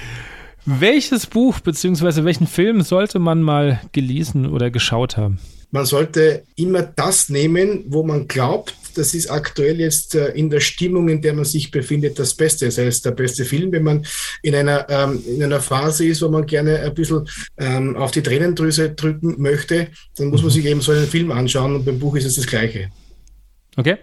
Welches 0.65 1.27
Buch 1.27 1.61
bzw. 1.61 2.25
welchen 2.25 2.47
Film 2.47 2.81
sollte 2.81 3.19
man 3.19 3.41
mal 3.41 3.79
gelesen 3.93 4.45
oder 4.45 4.69
geschaut 4.69 5.15
haben? 5.15 5.39
Man 5.71 5.85
sollte 5.85 6.43
immer 6.55 6.81
das 6.81 7.29
nehmen, 7.29 7.85
wo 7.87 8.03
man 8.03 8.27
glaubt, 8.27 8.75
das 8.97 9.13
ist 9.13 9.29
aktuell 9.29 9.79
jetzt 9.79 10.15
äh, 10.15 10.29
in 10.29 10.49
der 10.49 10.59
Stimmung, 10.59 11.09
in 11.09 11.21
der 11.21 11.33
man 11.33 11.45
sich 11.45 11.71
befindet, 11.71 12.19
das 12.19 12.33
Beste. 12.33 12.65
Das 12.65 12.77
heißt, 12.77 13.05
der 13.05 13.11
beste 13.11 13.45
Film, 13.45 13.71
wenn 13.71 13.83
man 13.83 14.05
in 14.41 14.55
einer, 14.55 14.89
ähm, 14.89 15.23
in 15.25 15.43
einer 15.43 15.61
Phase 15.61 16.05
ist, 16.05 16.21
wo 16.21 16.29
man 16.29 16.45
gerne 16.45 16.79
ein 16.79 16.93
bisschen 16.93 17.27
ähm, 17.57 17.95
auf 17.95 18.11
die 18.11 18.23
Tränendrüse 18.23 18.91
drücken 18.91 19.41
möchte, 19.41 19.87
dann 20.17 20.27
muss 20.27 20.41
man 20.41 20.49
mhm. 20.49 20.55
sich 20.55 20.65
eben 20.65 20.81
so 20.81 20.91
einen 20.91 21.07
Film 21.07 21.31
anschauen 21.31 21.75
und 21.75 21.85
beim 21.85 21.99
Buch 21.99 22.15
ist 22.15 22.25
es 22.25 22.35
das 22.35 22.47
Gleiche. 22.47 22.89
Okay. 23.75 23.97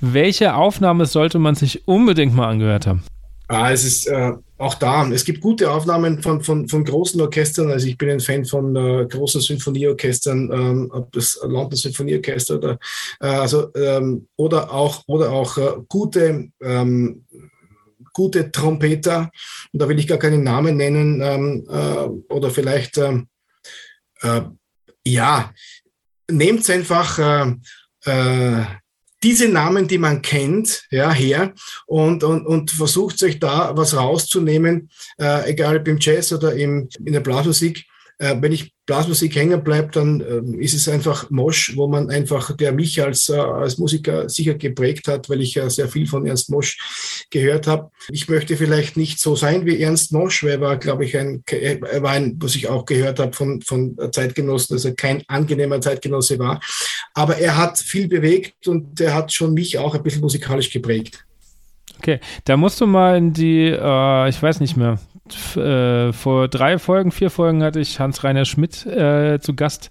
Welche 0.00 0.54
Aufnahme 0.54 1.06
sollte 1.06 1.38
man 1.38 1.54
sich 1.54 1.86
unbedingt 1.86 2.34
mal 2.34 2.48
angehört 2.48 2.86
haben? 2.86 3.02
Ah, 3.48 3.70
es 3.70 3.84
ist 3.84 4.06
äh, 4.06 4.32
auch 4.56 4.74
da. 4.74 5.06
Es 5.10 5.24
gibt 5.24 5.42
gute 5.42 5.70
Aufnahmen 5.70 6.22
von, 6.22 6.42
von, 6.42 6.66
von 6.66 6.84
großen 6.84 7.20
Orchestern. 7.20 7.70
Also 7.70 7.86
ich 7.86 7.98
bin 7.98 8.08
ein 8.08 8.20
Fan 8.20 8.44
von 8.44 8.74
äh, 8.74 9.06
großen 9.06 9.40
Symphonieorchestern, 9.40 10.50
ähm, 10.50 10.90
ob 10.92 11.12
das 11.12 11.38
London 11.42 11.76
Symphonieorchester 11.76 12.56
oder 12.56 12.78
äh, 13.20 13.26
also 13.26 13.72
ähm, 13.74 14.26
oder 14.36 14.72
auch 14.72 15.02
oder 15.06 15.30
auch 15.30 15.58
äh, 15.58 15.72
gute 15.88 16.48
ähm, 16.62 17.26
gute 18.14 18.50
Trompeter. 18.50 19.30
Und 19.72 19.82
da 19.82 19.88
will 19.88 19.98
ich 19.98 20.06
gar 20.06 20.18
keinen 20.18 20.42
Namen 20.42 20.78
nennen 20.78 21.20
ähm, 21.22 21.66
äh, 21.68 22.32
oder 22.32 22.50
vielleicht 22.50 22.96
ähm, 22.96 23.28
äh, 24.22 24.40
ja 25.06 25.52
nehmt 26.30 26.68
einfach 26.70 27.52
diese 29.24 29.48
Namen, 29.48 29.88
die 29.88 29.98
man 29.98 30.20
kennt, 30.22 30.84
ja, 30.90 31.10
her 31.10 31.54
und, 31.86 32.22
und, 32.22 32.46
und 32.46 32.70
versucht 32.70 33.18
sich 33.18 33.40
da 33.40 33.76
was 33.76 33.96
rauszunehmen, 33.96 34.90
äh, 35.18 35.50
egal 35.50 35.78
ob 35.78 35.88
im 35.88 35.98
Jazz 35.98 36.32
oder 36.32 36.54
im, 36.54 36.88
in 37.04 37.14
der 37.14 37.20
Blasmusik. 37.20 37.86
Äh, 38.18 38.36
wenn 38.40 38.52
ich 38.52 38.73
Blasmusik 38.86 39.34
hängen 39.36 39.64
bleibt, 39.64 39.96
dann 39.96 40.20
äh, 40.20 40.62
ist 40.62 40.74
es 40.74 40.88
einfach 40.88 41.30
Mosch, 41.30 41.72
wo 41.74 41.86
man 41.88 42.10
einfach, 42.10 42.54
der 42.54 42.72
mich 42.72 43.02
als, 43.02 43.30
äh, 43.30 43.36
als 43.36 43.78
Musiker 43.78 44.28
sicher 44.28 44.54
geprägt 44.54 45.08
hat, 45.08 45.30
weil 45.30 45.40
ich 45.40 45.54
ja 45.54 45.70
sehr 45.70 45.88
viel 45.88 46.06
von 46.06 46.26
Ernst 46.26 46.50
Mosch 46.50 47.26
gehört 47.30 47.66
habe. 47.66 47.90
Ich 48.10 48.28
möchte 48.28 48.56
vielleicht 48.56 48.96
nicht 48.98 49.20
so 49.20 49.36
sein 49.36 49.64
wie 49.64 49.80
Ernst 49.80 50.12
Mosch, 50.12 50.44
weil 50.44 50.52
er 50.52 50.60
war, 50.60 50.76
glaube 50.76 51.06
ich, 51.06 51.16
ein, 51.16 51.42
er 51.50 52.02
war 52.02 52.12
ein, 52.12 52.36
was 52.40 52.56
ich 52.56 52.68
auch 52.68 52.84
gehört 52.84 53.18
habe 53.18 53.32
von, 53.32 53.62
von 53.62 53.96
Zeitgenossen, 54.12 54.76
dass 54.76 54.84
er 54.84 54.94
kein 54.94 55.22
angenehmer 55.28 55.80
Zeitgenosse 55.80 56.38
war. 56.38 56.60
Aber 57.14 57.38
er 57.38 57.56
hat 57.56 57.78
viel 57.78 58.06
bewegt 58.06 58.68
und 58.68 59.00
er 59.00 59.14
hat 59.14 59.32
schon 59.32 59.54
mich 59.54 59.78
auch 59.78 59.94
ein 59.94 60.02
bisschen 60.02 60.20
musikalisch 60.20 60.70
geprägt. 60.70 61.24
Okay, 61.98 62.20
da 62.44 62.58
musst 62.58 62.80
du 62.82 62.86
mal 62.86 63.16
in 63.16 63.32
die, 63.32 63.68
äh, 63.68 64.28
ich 64.28 64.42
weiß 64.42 64.60
nicht 64.60 64.76
mehr, 64.76 64.98
äh, 65.56 66.12
vor 66.12 66.48
drei 66.48 66.78
Folgen, 66.78 67.12
vier 67.12 67.30
Folgen 67.30 67.62
hatte 67.62 67.80
ich 67.80 67.98
Hans-Rainer 67.98 68.44
Schmidt 68.44 68.84
äh, 68.86 69.38
zu 69.40 69.54
Gast. 69.54 69.90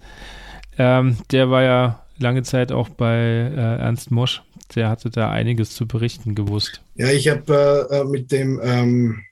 Ähm, 0.77 1.17
der 1.31 1.49
war 1.49 1.63
ja 1.63 2.05
lange 2.17 2.43
Zeit 2.43 2.71
auch 2.71 2.89
bei 2.89 3.15
äh, 3.15 3.79
Ernst 3.79 4.11
Mosch. 4.11 4.43
Der 4.75 4.89
hatte 4.89 5.09
da 5.09 5.31
einiges 5.31 5.71
zu 5.71 5.87
berichten 5.87 6.35
gewusst. 6.35 6.81
Ja, 6.95 7.09
ich 7.09 7.27
habe 7.27 7.87
äh, 7.91 8.03
mit 8.03 8.31
dem, 8.31 8.59
ähm, 8.63 9.23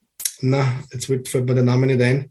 na, 0.41 0.65
jetzt 0.91 1.05
fällt 1.05 1.47
mir 1.47 1.55
der 1.55 1.63
Name 1.63 1.87
nicht 1.87 2.01
ein, 2.01 2.29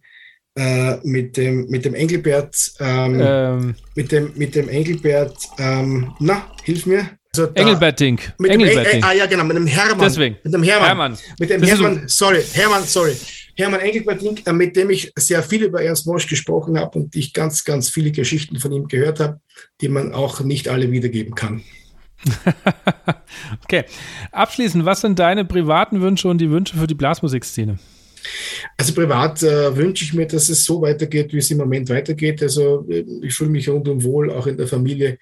äh, 0.56 0.97
mit 1.02 1.36
dem, 1.36 1.66
mit 1.68 1.84
dem 1.84 1.94
Engelbert, 1.94 2.56
ähm, 2.78 3.20
ähm, 3.20 3.74
mit 3.94 4.12
dem, 4.12 4.32
mit 4.36 4.55
dem 4.55 4.68
Engelbert, 4.68 5.36
ähm, 5.59 6.12
na, 6.20 6.47
hilf 6.62 6.86
mir. 6.86 7.10
Also 7.32 7.47
da, 7.47 7.60
Engelbert 7.60 8.01
Dink. 8.01 8.32
Mit 8.38 8.51
Engelbert 8.51 8.92
dem, 8.92 9.01
äh, 9.01 9.05
ah 9.05 9.12
ja, 9.12 9.26
genau, 9.26 9.44
mit 9.44 9.56
dem 9.56 9.66
Hermann. 9.66 10.01
Deswegen. 10.01 10.36
Mit 10.42 10.52
dem 10.52 10.62
Hermann. 10.62 10.86
Hermann. 10.86 11.18
Mit 11.38 11.51
dem 11.51 11.60
das 11.60 11.70
Hermann, 11.70 12.02
sorry, 12.06 12.42
Hermann, 12.52 12.84
sorry. 12.84 13.16
Hermann 13.56 13.81
Engelbert 13.81 14.22
Dink, 14.22 14.47
äh, 14.47 14.52
mit 14.52 14.77
dem 14.77 14.90
ich 14.90 15.12
sehr 15.16 15.43
viel 15.43 15.64
über 15.64 15.82
Ernst 15.82 16.06
Mosch 16.06 16.27
gesprochen 16.27 16.78
habe 16.78 16.98
und 16.98 17.16
ich 17.16 17.32
ganz, 17.32 17.64
ganz 17.64 17.89
viele 17.89 18.10
Geschichten 18.10 18.59
von 18.59 18.72
ihm 18.72 18.89
gehört 18.89 19.20
habe, 19.20 19.40
die 19.81 19.89
man 19.89 20.14
auch 20.14 20.40
nicht 20.40 20.68
alle 20.68 20.90
wiedergeben 20.90 21.35
kann. 21.35 21.62
okay. 23.64 23.85
Abschließend, 24.32 24.85
was 24.85 25.01
sind 25.01 25.18
deine 25.18 25.44
privaten 25.44 26.01
Wünsche 26.01 26.28
und 26.28 26.39
die 26.39 26.51
Wünsche 26.51 26.77
für 26.77 26.86
die 26.86 26.94
Blasmusikszene? 26.94 27.78
Also 28.76 28.94
privat 28.94 29.42
äh, 29.42 29.76
wünsche 29.76 30.05
ich 30.05 30.14
mir, 30.14 30.26
dass 30.26 30.48
es 30.48 30.64
so 30.64 30.80
weitergeht, 30.80 31.32
wie 31.32 31.38
es 31.38 31.51
im 31.51 31.59
Moment 31.59 31.88
weitergeht. 31.88 32.42
Also 32.42 32.86
äh, 32.88 33.05
ich 33.22 33.34
fühle 33.34 33.51
mich 33.51 33.68
rundum 33.68 34.02
wohl, 34.02 34.30
auch 34.30 34.47
in 34.47 34.56
der 34.56 34.66
Familie. 34.66 35.18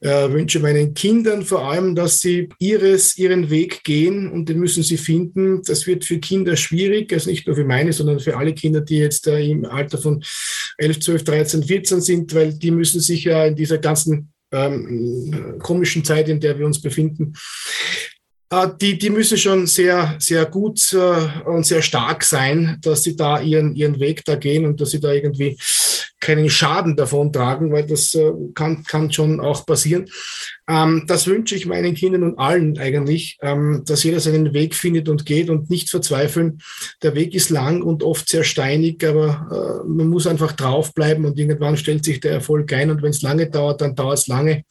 Äh, 0.00 0.30
wünsche 0.30 0.60
meinen 0.60 0.94
Kindern 0.94 1.42
vor 1.42 1.68
allem, 1.68 1.94
dass 1.94 2.20
sie 2.20 2.48
ihres, 2.58 3.18
ihren 3.18 3.50
Weg 3.50 3.84
gehen 3.84 4.30
und 4.30 4.48
den 4.48 4.58
müssen 4.58 4.82
sie 4.82 4.96
finden. 4.96 5.62
Das 5.62 5.86
wird 5.86 6.04
für 6.04 6.18
Kinder 6.18 6.56
schwierig, 6.56 7.12
also 7.12 7.30
nicht 7.30 7.46
nur 7.46 7.56
für 7.56 7.64
meine, 7.64 7.92
sondern 7.92 8.20
für 8.20 8.36
alle 8.36 8.54
Kinder, 8.54 8.80
die 8.80 8.98
jetzt 8.98 9.26
äh, 9.26 9.44
im 9.44 9.64
Alter 9.64 9.98
von 9.98 10.22
11, 10.78 11.00
12, 11.00 11.24
13, 11.24 11.62
14 11.64 12.00
sind, 12.00 12.34
weil 12.34 12.54
die 12.54 12.70
müssen 12.70 13.00
sich 13.00 13.24
ja 13.24 13.44
in 13.46 13.56
dieser 13.56 13.78
ganzen 13.78 14.32
ähm, 14.52 15.58
komischen 15.60 16.04
Zeit, 16.04 16.28
in 16.28 16.40
der 16.40 16.58
wir 16.58 16.66
uns 16.66 16.80
befinden, 16.80 17.32
die, 18.80 18.98
die 18.98 19.10
müssen 19.10 19.38
schon 19.38 19.66
sehr, 19.66 20.16
sehr 20.18 20.44
gut 20.44 20.92
äh, 20.92 21.48
und 21.48 21.64
sehr 21.64 21.80
stark 21.80 22.22
sein, 22.22 22.78
dass 22.82 23.02
sie 23.02 23.16
da 23.16 23.40
ihren, 23.40 23.74
ihren 23.74 23.98
Weg 23.98 24.24
da 24.26 24.36
gehen 24.36 24.66
und 24.66 24.80
dass 24.80 24.90
sie 24.90 25.00
da 25.00 25.12
irgendwie 25.12 25.56
keinen 26.22 26.48
Schaden 26.48 26.96
davon 26.96 27.32
tragen, 27.32 27.72
weil 27.72 27.84
das 27.84 28.14
äh, 28.14 28.32
kann, 28.54 28.84
kann 28.84 29.12
schon 29.12 29.40
auch 29.40 29.66
passieren. 29.66 30.06
Ähm, 30.68 31.04
das 31.08 31.26
wünsche 31.26 31.56
ich 31.56 31.66
meinen 31.66 31.94
Kindern 31.94 32.22
und 32.22 32.38
allen 32.38 32.78
eigentlich, 32.78 33.38
ähm, 33.42 33.82
dass 33.84 34.04
jeder 34.04 34.20
seinen 34.20 34.54
Weg 34.54 34.74
findet 34.76 35.08
und 35.08 35.26
geht 35.26 35.50
und 35.50 35.68
nicht 35.68 35.90
verzweifeln. 35.90 36.60
Der 37.02 37.16
Weg 37.16 37.34
ist 37.34 37.50
lang 37.50 37.82
und 37.82 38.04
oft 38.04 38.28
sehr 38.28 38.44
steinig, 38.44 39.04
aber 39.04 39.82
äh, 39.84 39.88
man 39.88 40.06
muss 40.06 40.28
einfach 40.28 40.52
draufbleiben 40.52 41.24
und 41.24 41.38
irgendwann 41.38 41.76
stellt 41.76 42.04
sich 42.04 42.20
der 42.20 42.32
Erfolg 42.32 42.72
ein 42.72 42.90
und 42.90 43.02
wenn 43.02 43.10
es 43.10 43.22
lange 43.22 43.50
dauert, 43.50 43.80
dann 43.80 43.96
dauert 43.96 44.18
es 44.18 44.28
lange. 44.28 44.64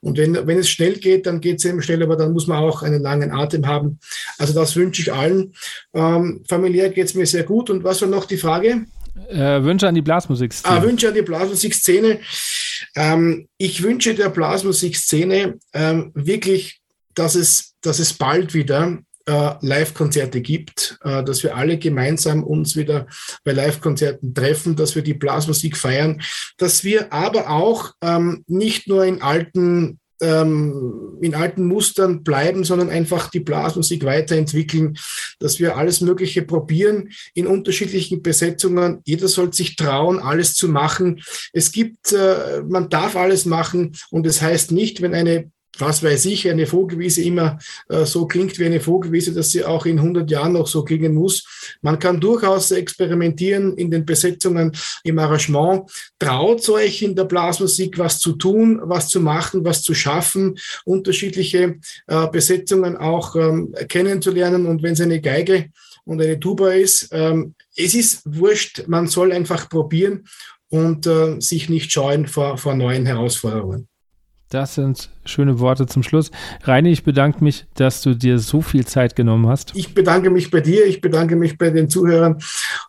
Und 0.00 0.16
wenn, 0.16 0.46
wenn 0.46 0.58
es 0.58 0.70
schnell 0.70 0.94
geht, 0.94 1.26
dann 1.26 1.42
geht 1.42 1.58
es 1.58 1.66
eben 1.66 1.82
schnell, 1.82 2.02
aber 2.02 2.16
dann 2.16 2.32
muss 2.32 2.46
man 2.46 2.58
auch 2.58 2.82
einen 2.82 3.02
langen 3.02 3.30
Atem 3.30 3.66
haben. 3.66 3.98
Also 4.38 4.54
das 4.54 4.74
wünsche 4.74 5.02
ich 5.02 5.12
allen. 5.12 5.52
Ähm, 5.92 6.42
familiär 6.48 6.88
geht 6.88 7.06
es 7.06 7.14
mir 7.14 7.26
sehr 7.26 7.42
gut. 7.42 7.68
Und 7.68 7.84
was 7.84 8.00
war 8.00 8.08
noch 8.08 8.24
die 8.24 8.38
Frage? 8.38 8.86
Äh, 9.28 9.62
Wünsche 9.62 9.88
an 9.88 9.94
die 9.94 10.02
Blasmusikszene. 10.02 10.76
Ah, 10.76 10.82
Wünsche 10.82 11.08
an 11.08 11.14
die 11.14 11.22
Blasmusikszene. 11.22 12.20
Ähm, 12.96 13.48
ich 13.58 13.82
wünsche 13.82 14.14
der 14.14 14.28
Blasmusikszene 14.28 15.58
ähm, 15.72 16.10
wirklich, 16.14 16.80
dass 17.14 17.34
es, 17.34 17.74
dass 17.80 18.00
es 18.00 18.12
bald 18.12 18.54
wieder 18.54 18.98
äh, 19.26 19.54
Live-Konzerte 19.60 20.40
gibt, 20.40 20.98
äh, 21.02 21.22
dass 21.22 21.42
wir 21.42 21.56
alle 21.56 21.78
gemeinsam 21.78 22.42
uns 22.42 22.76
wieder 22.76 23.06
bei 23.44 23.52
Live-Konzerten 23.52 24.34
treffen, 24.34 24.76
dass 24.76 24.94
wir 24.94 25.02
die 25.02 25.14
Blasmusik 25.14 25.76
feiern, 25.76 26.20
dass 26.58 26.84
wir 26.84 27.12
aber 27.12 27.48
auch 27.50 27.92
ähm, 28.02 28.44
nicht 28.46 28.88
nur 28.88 29.04
in 29.04 29.22
alten 29.22 30.00
ähm, 30.24 31.18
in 31.20 31.34
alten 31.34 31.66
Mustern 31.66 32.22
bleiben, 32.22 32.64
sondern 32.64 32.90
einfach 32.90 33.30
die 33.30 33.40
Blasmusik 33.40 34.04
weiterentwickeln, 34.04 34.96
dass 35.38 35.58
wir 35.58 35.76
alles 35.76 36.00
Mögliche 36.00 36.42
probieren 36.42 37.10
in 37.34 37.46
unterschiedlichen 37.46 38.22
Besetzungen. 38.22 39.00
Jeder 39.04 39.28
soll 39.28 39.52
sich 39.52 39.76
trauen, 39.76 40.18
alles 40.18 40.54
zu 40.54 40.68
machen. 40.68 41.22
Es 41.52 41.72
gibt, 41.72 42.12
äh, 42.12 42.62
man 42.68 42.88
darf 42.88 43.16
alles 43.16 43.44
machen 43.44 43.92
und 44.10 44.26
es 44.26 44.34
das 44.34 44.42
heißt 44.42 44.72
nicht, 44.72 45.00
wenn 45.00 45.14
eine 45.14 45.50
was 45.78 46.02
weiß 46.02 46.26
ich, 46.26 46.48
eine 46.48 46.66
Vogelwiese 46.66 47.22
immer 47.22 47.58
äh, 47.88 48.04
so 48.04 48.26
klingt 48.26 48.58
wie 48.58 48.66
eine 48.66 48.80
Vogelwiese, 48.80 49.32
dass 49.32 49.50
sie 49.50 49.64
auch 49.64 49.86
in 49.86 49.98
100 49.98 50.30
Jahren 50.30 50.52
noch 50.52 50.66
so 50.66 50.84
klingen 50.84 51.14
muss. 51.14 51.78
Man 51.82 51.98
kann 51.98 52.20
durchaus 52.20 52.70
experimentieren 52.70 53.76
in 53.76 53.90
den 53.90 54.04
Besetzungen, 54.04 54.72
im 55.02 55.18
Arrangement. 55.18 55.90
Traut 56.18 56.68
euch 56.68 57.02
in 57.02 57.14
der 57.14 57.24
Blasmusik 57.24 57.98
was 57.98 58.18
zu 58.18 58.32
tun, 58.32 58.80
was 58.82 59.08
zu 59.08 59.20
machen, 59.20 59.64
was 59.64 59.82
zu 59.82 59.94
schaffen, 59.94 60.56
unterschiedliche 60.84 61.76
äh, 62.06 62.26
Besetzungen 62.28 62.96
auch 62.96 63.36
ähm, 63.36 63.74
kennenzulernen. 63.88 64.66
Und 64.66 64.82
wenn 64.82 64.92
es 64.92 65.00
eine 65.00 65.20
Geige 65.20 65.70
und 66.04 66.20
eine 66.20 66.38
Tuba 66.38 66.72
ist, 66.72 67.08
ähm, 67.12 67.54
es 67.76 67.94
ist 67.94 68.22
wurscht, 68.24 68.84
man 68.86 69.08
soll 69.08 69.32
einfach 69.32 69.68
probieren 69.68 70.26
und 70.68 71.06
äh, 71.06 71.40
sich 71.40 71.68
nicht 71.68 71.92
scheuen 71.92 72.26
vor, 72.26 72.58
vor 72.58 72.74
neuen 72.74 73.06
Herausforderungen. 73.06 73.88
Das 74.54 74.76
sind 74.76 75.10
schöne 75.24 75.58
Worte 75.58 75.88
zum 75.88 76.04
Schluss. 76.04 76.30
Reini, 76.62 76.92
ich 76.92 77.02
bedanke 77.02 77.42
mich, 77.42 77.66
dass 77.74 78.02
du 78.02 78.14
dir 78.14 78.38
so 78.38 78.62
viel 78.62 78.86
Zeit 78.86 79.16
genommen 79.16 79.48
hast. 79.48 79.72
Ich 79.74 79.94
bedanke 79.94 80.30
mich 80.30 80.52
bei 80.52 80.60
dir, 80.60 80.86
ich 80.86 81.00
bedanke 81.00 81.34
mich 81.34 81.58
bei 81.58 81.70
den 81.70 81.90
Zuhörern. 81.90 82.38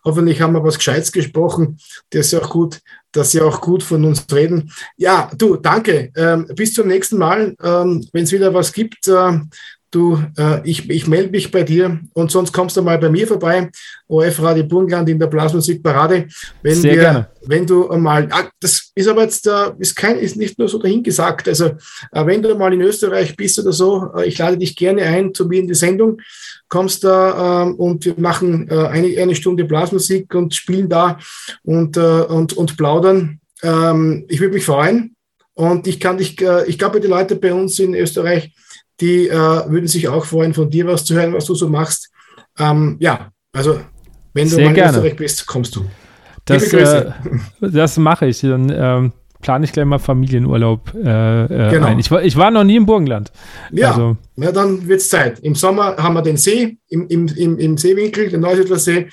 Hoffentlich 0.04 0.40
haben 0.40 0.52
wir 0.52 0.62
was 0.62 0.76
Gescheites 0.76 1.10
gesprochen. 1.10 1.78
Das 2.10 2.26
ist 2.26 2.34
auch 2.34 2.50
gut, 2.50 2.78
dass 3.10 3.32
sie 3.32 3.40
auch 3.40 3.60
gut 3.60 3.82
von 3.82 4.04
uns 4.04 4.26
reden. 4.32 4.70
Ja, 4.96 5.28
du, 5.36 5.56
danke. 5.56 6.12
Ähm, 6.14 6.46
bis 6.54 6.72
zum 6.72 6.86
nächsten 6.86 7.18
Mal. 7.18 7.56
Ähm, 7.60 8.06
Wenn 8.12 8.22
es 8.22 8.30
wieder 8.30 8.54
was 8.54 8.72
gibt, 8.72 9.08
äh, 9.08 9.40
du, 9.90 10.22
äh, 10.36 10.60
ich, 10.68 10.88
ich 10.90 11.06
melde 11.06 11.30
mich 11.30 11.50
bei 11.50 11.62
dir 11.62 12.00
und 12.12 12.30
sonst 12.30 12.52
kommst 12.52 12.76
du 12.76 12.82
mal 12.82 12.98
bei 12.98 13.08
mir 13.08 13.26
vorbei, 13.26 13.70
OF 14.08 14.42
Radio 14.42 14.64
Burgenland 14.64 15.08
in 15.08 15.18
der 15.18 15.26
Blasmusikparade. 15.26 16.26
Wenn 16.62 16.74
Sehr 16.74 16.94
wir, 16.94 17.00
gerne. 17.00 17.28
Wenn 17.46 17.66
du 17.66 17.84
mal, 17.96 18.28
ah, 18.30 18.48
das 18.60 18.90
ist 18.94 19.08
aber 19.08 19.22
jetzt, 19.22 19.46
äh, 19.46 19.72
ist 19.78 19.94
kein, 19.94 20.18
ist 20.18 20.36
nicht 20.36 20.58
nur 20.58 20.68
so 20.68 20.78
dahingesagt. 20.78 21.48
Also, 21.48 21.66
äh, 21.66 22.26
wenn 22.26 22.42
du 22.42 22.54
mal 22.56 22.72
in 22.72 22.80
Österreich 22.80 23.36
bist 23.36 23.58
oder 23.58 23.72
so, 23.72 24.10
äh, 24.16 24.26
ich 24.26 24.38
lade 24.38 24.58
dich 24.58 24.76
gerne 24.76 25.02
ein 25.02 25.32
zu 25.32 25.46
mir 25.46 25.60
in 25.60 25.68
die 25.68 25.74
Sendung, 25.74 26.20
kommst 26.68 27.04
da 27.04 27.62
ähm, 27.62 27.74
und 27.76 28.04
wir 28.04 28.14
machen 28.16 28.68
äh, 28.68 28.74
eine, 28.88 29.20
eine 29.20 29.34
Stunde 29.34 29.64
Blasmusik 29.64 30.34
und 30.34 30.54
spielen 30.54 30.88
da 30.88 31.18
und, 31.62 31.96
äh, 31.96 32.00
und, 32.00 32.54
und 32.54 32.76
plaudern. 32.76 33.40
Ähm, 33.62 34.24
ich 34.28 34.40
würde 34.40 34.54
mich 34.54 34.64
freuen. 34.64 35.12
Und 35.54 35.86
ich 35.86 36.00
kann 36.00 36.18
dich, 36.18 36.38
ich 36.66 36.78
glaube, 36.78 37.00
die 37.00 37.08
Leute 37.08 37.34
bei 37.34 37.54
uns 37.54 37.78
in 37.78 37.94
Österreich, 37.94 38.52
die 39.00 39.28
äh, 39.28 39.34
würden 39.34 39.86
sich 39.86 40.08
auch 40.08 40.24
freuen, 40.24 40.54
von 40.54 40.70
dir 40.70 40.86
was 40.86 41.04
zu 41.04 41.14
hören, 41.14 41.32
was 41.32 41.46
du 41.46 41.54
so 41.54 41.68
machst. 41.68 42.10
Ähm, 42.58 42.96
ja, 43.00 43.30
also 43.52 43.80
wenn 44.32 44.48
du 44.48 44.56
Sehr 44.56 44.70
mal 44.70 44.76
in 44.76 44.84
Österreich 44.84 45.16
bist, 45.16 45.46
kommst 45.46 45.76
du. 45.76 45.84
Das, 46.44 46.72
äh, 46.72 47.10
das 47.60 47.96
mache 47.96 48.26
ich. 48.26 48.40
Dann 48.40 48.70
ähm, 48.70 49.12
plane 49.40 49.64
ich 49.64 49.72
gleich 49.72 49.84
mal 49.84 49.98
Familienurlaub 49.98 50.94
äh, 50.94 51.44
äh 51.44 51.70
genau. 51.70 51.86
ein. 51.86 51.98
Ich 51.98 52.10
war, 52.10 52.22
ich 52.22 52.36
war 52.36 52.50
noch 52.50 52.64
nie 52.64 52.76
im 52.76 52.86
Burgenland. 52.86 53.32
Ja, 53.72 53.90
also. 53.90 54.16
ja 54.36 54.52
dann 54.52 54.86
wird 54.86 55.00
es 55.00 55.08
Zeit. 55.08 55.40
Im 55.40 55.54
Sommer 55.54 55.96
haben 55.96 56.14
wir 56.14 56.22
den 56.22 56.36
See, 56.36 56.78
im, 56.88 57.08
im, 57.08 57.26
im, 57.28 57.58
im 57.58 57.76
Seewinkel, 57.76 58.30
den 58.30 58.40
Neusiedler 58.40 58.78
See. 58.78 59.08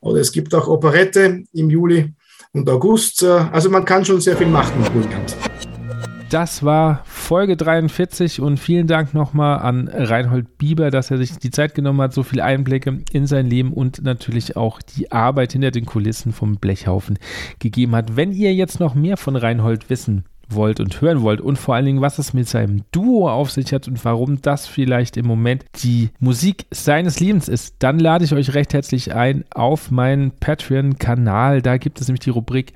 Oder 0.00 0.20
es 0.20 0.32
gibt 0.32 0.54
auch 0.54 0.68
Operette 0.68 1.44
im 1.52 1.70
Juli 1.70 2.14
und 2.52 2.68
August. 2.68 3.22
Äh, 3.22 3.28
also 3.28 3.70
man 3.70 3.84
kann 3.84 4.04
schon 4.04 4.20
sehr 4.20 4.36
viel 4.36 4.46
machen 4.46 4.84
im 4.84 4.92
Burgenland. 4.92 5.36
Das 6.30 6.62
war 6.62 7.02
Folge 7.06 7.56
43 7.56 8.40
und 8.40 8.60
vielen 8.60 8.86
Dank 8.86 9.14
nochmal 9.14 9.58
an 9.58 9.88
Reinhold 9.88 10.58
Bieber, 10.58 10.92
dass 10.92 11.10
er 11.10 11.18
sich 11.18 11.36
die 11.38 11.50
Zeit 11.50 11.74
genommen 11.74 12.00
hat, 12.00 12.14
so 12.14 12.22
viele 12.22 12.44
Einblicke 12.44 13.00
in 13.10 13.26
sein 13.26 13.48
Leben 13.48 13.72
und 13.72 14.04
natürlich 14.04 14.56
auch 14.56 14.80
die 14.80 15.10
Arbeit 15.10 15.50
hinter 15.50 15.72
den 15.72 15.86
Kulissen 15.86 16.32
vom 16.32 16.54
Blechhaufen 16.54 17.18
gegeben 17.58 17.96
hat. 17.96 18.14
Wenn 18.14 18.30
ihr 18.30 18.54
jetzt 18.54 18.78
noch 18.78 18.94
mehr 18.94 19.16
von 19.16 19.34
Reinhold 19.34 19.90
wissen 19.90 20.24
wollt 20.48 20.78
und 20.78 21.00
hören 21.00 21.22
wollt 21.22 21.40
und 21.40 21.56
vor 21.56 21.74
allen 21.74 21.86
Dingen, 21.86 22.00
was 22.00 22.20
es 22.20 22.32
mit 22.32 22.48
seinem 22.48 22.84
Duo 22.92 23.28
auf 23.28 23.50
sich 23.50 23.72
hat 23.72 23.88
und 23.88 24.04
warum 24.04 24.40
das 24.40 24.68
vielleicht 24.68 25.16
im 25.16 25.26
Moment 25.26 25.64
die 25.82 26.10
Musik 26.20 26.66
seines 26.70 27.18
Lebens 27.18 27.48
ist, 27.48 27.74
dann 27.80 27.98
lade 27.98 28.24
ich 28.24 28.32
euch 28.32 28.54
recht 28.54 28.72
herzlich 28.72 29.12
ein 29.12 29.44
auf 29.52 29.90
meinen 29.90 30.30
Patreon-Kanal. 30.30 31.60
Da 31.60 31.76
gibt 31.76 32.00
es 32.00 32.06
nämlich 32.06 32.20
die 32.20 32.30
Rubrik 32.30 32.74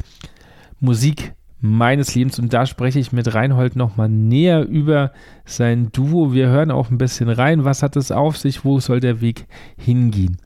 Musik 0.81 1.35
meines 1.65 2.15
Lebens. 2.15 2.39
Und 2.39 2.53
da 2.53 2.67
spreche 2.67 2.99
ich 2.99 3.13
mit 3.13 3.35
Reinhold 3.35 3.75
nochmal 3.75 4.09
näher 4.09 4.67
über 4.67 5.13
sein 5.47 5.91
Duo. 5.93 6.33
Wir 6.33 6.49
hören 6.49 6.71
auch 6.71 6.91
ein 6.91 6.99
bisschen 6.99 7.31
rein. 7.31 7.65
Was 7.65 7.83
hat 7.83 7.97
es 7.97 8.13
auf 8.13 8.37
sich? 8.37 8.65
Wo 8.65 8.81
soll 8.81 9.01
der 9.01 9.21
Weg 9.21 9.47
hingehen? 9.77 10.37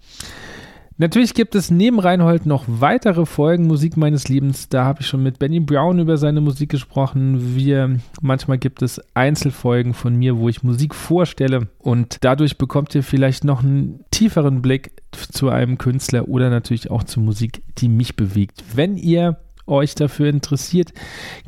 Natürlich 1.01 1.35
gibt 1.35 1.55
es 1.55 1.71
neben 1.71 2.01
Reinhold 2.01 2.45
noch 2.45 2.65
weitere 2.67 3.25
Folgen 3.25 3.69
Musik 3.69 3.97
meines 3.97 4.29
Lebens. 4.29 4.69
Da 4.69 4.85
habe 4.85 5.01
ich 5.01 5.07
schon 5.07 5.23
mit 5.23 5.39
Benny 5.39 5.61
Brown 5.61 6.01
über 6.01 6.17
seine 6.17 6.41
Musik 6.41 6.71
gesprochen. 6.71 7.55
Wir, 7.57 8.01
manchmal 8.21 8.59
gibt 8.59 8.83
es 8.83 9.01
Einzelfolgen 9.15 9.95
von 9.95 10.17
mir, 10.17 10.39
wo 10.39 10.49
ich 10.49 10.65
Musik 10.65 10.97
vorstelle 10.97 11.69
und 11.79 12.19
dadurch 12.23 12.59
bekommt 12.59 12.97
ihr 12.97 13.05
vielleicht 13.05 13.45
noch 13.45 13.63
einen 13.63 14.01
tieferen 14.11 14.61
Blick 14.61 14.91
zu 15.13 15.51
einem 15.51 15.79
Künstler 15.79 16.29
oder 16.29 16.51
natürlich 16.51 16.91
auch 16.91 17.05
zur 17.05 17.23
Musik, 17.23 17.63
die 17.79 17.89
mich 17.89 18.17
bewegt. 18.17 18.65
Wenn 18.75 18.97
ihr 18.97 19.37
euch 19.69 19.95
dafür 19.95 20.29
interessiert, 20.29 20.93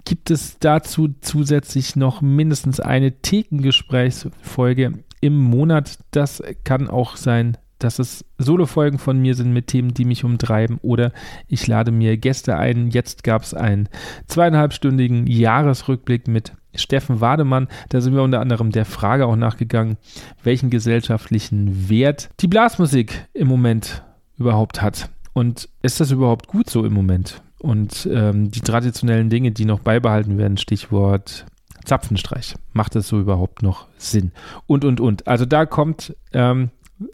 gibt 0.05 0.31
es 0.31 0.59
dazu 0.59 1.15
zusätzlich 1.21 1.97
noch 1.97 2.21
mindestens 2.21 2.81
eine 2.81 3.13
Thekengesprächsfolge 3.21 4.93
im 5.21 5.39
Monat. 5.39 5.99
Das 6.11 6.43
kann 6.65 6.89
auch 6.89 7.17
sein, 7.17 7.57
dass 7.79 7.99
es 7.99 8.25
Solo-Folgen 8.39 8.99
von 8.99 9.21
mir 9.21 9.35
sind 9.35 9.53
mit 9.53 9.69
Themen, 9.69 9.95
die 9.95 10.05
mich 10.05 10.25
umtreiben 10.25 10.79
oder 10.83 11.13
ich 11.49 11.67
lade 11.67 11.91
mir 11.91 12.17
Gäste 12.17 12.57
ein. 12.57 12.91
Jetzt 12.91 13.25
gab 13.25 13.43
es 13.43 13.55
einen 13.55 13.89
zweieinhalbstündigen 14.27 15.27
Jahresrückblick 15.27 16.29
mit 16.29 16.53
Steffen 16.75 17.21
Wademann. 17.21 17.69
Da 17.89 18.01
sind 18.01 18.15
wir 18.15 18.23
unter 18.23 18.41
anderem 18.41 18.71
der 18.71 18.85
Frage 18.85 19.27
auch 19.27 19.37
nachgegangen, 19.37 19.97
welchen 20.43 20.71
gesellschaftlichen 20.71 21.89
Wert 21.89 22.31
die 22.41 22.49
Blasmusik 22.49 23.27
im 23.33 23.49
Moment 23.49 24.05
überhaupt 24.37 24.83
hat. 24.83 25.11
Und 25.33 25.69
ist 25.83 26.01
das 26.01 26.11
überhaupt 26.11 26.47
gut 26.47 26.69
so 26.71 26.85
im 26.85 26.93
Moment? 26.93 27.43
Und 27.61 28.09
ähm, 28.11 28.51
die 28.51 28.61
traditionellen 28.61 29.29
Dinge, 29.29 29.53
die 29.53 29.67
noch 29.67 29.81
beibehalten 29.81 30.39
werden, 30.39 30.57
Stichwort 30.57 31.45
Zapfenstreich. 31.85 32.55
Macht 32.73 32.95
das 32.95 33.09
so 33.09 33.21
überhaupt 33.21 33.63
noch 33.63 33.87
Sinn? 33.97 34.33
Und, 34.67 34.85
und, 34.85 35.01
und. 35.01 35.27
Also 35.29 35.45
da 35.45 35.67
kommt 35.67 36.15
ähm, 36.33 36.71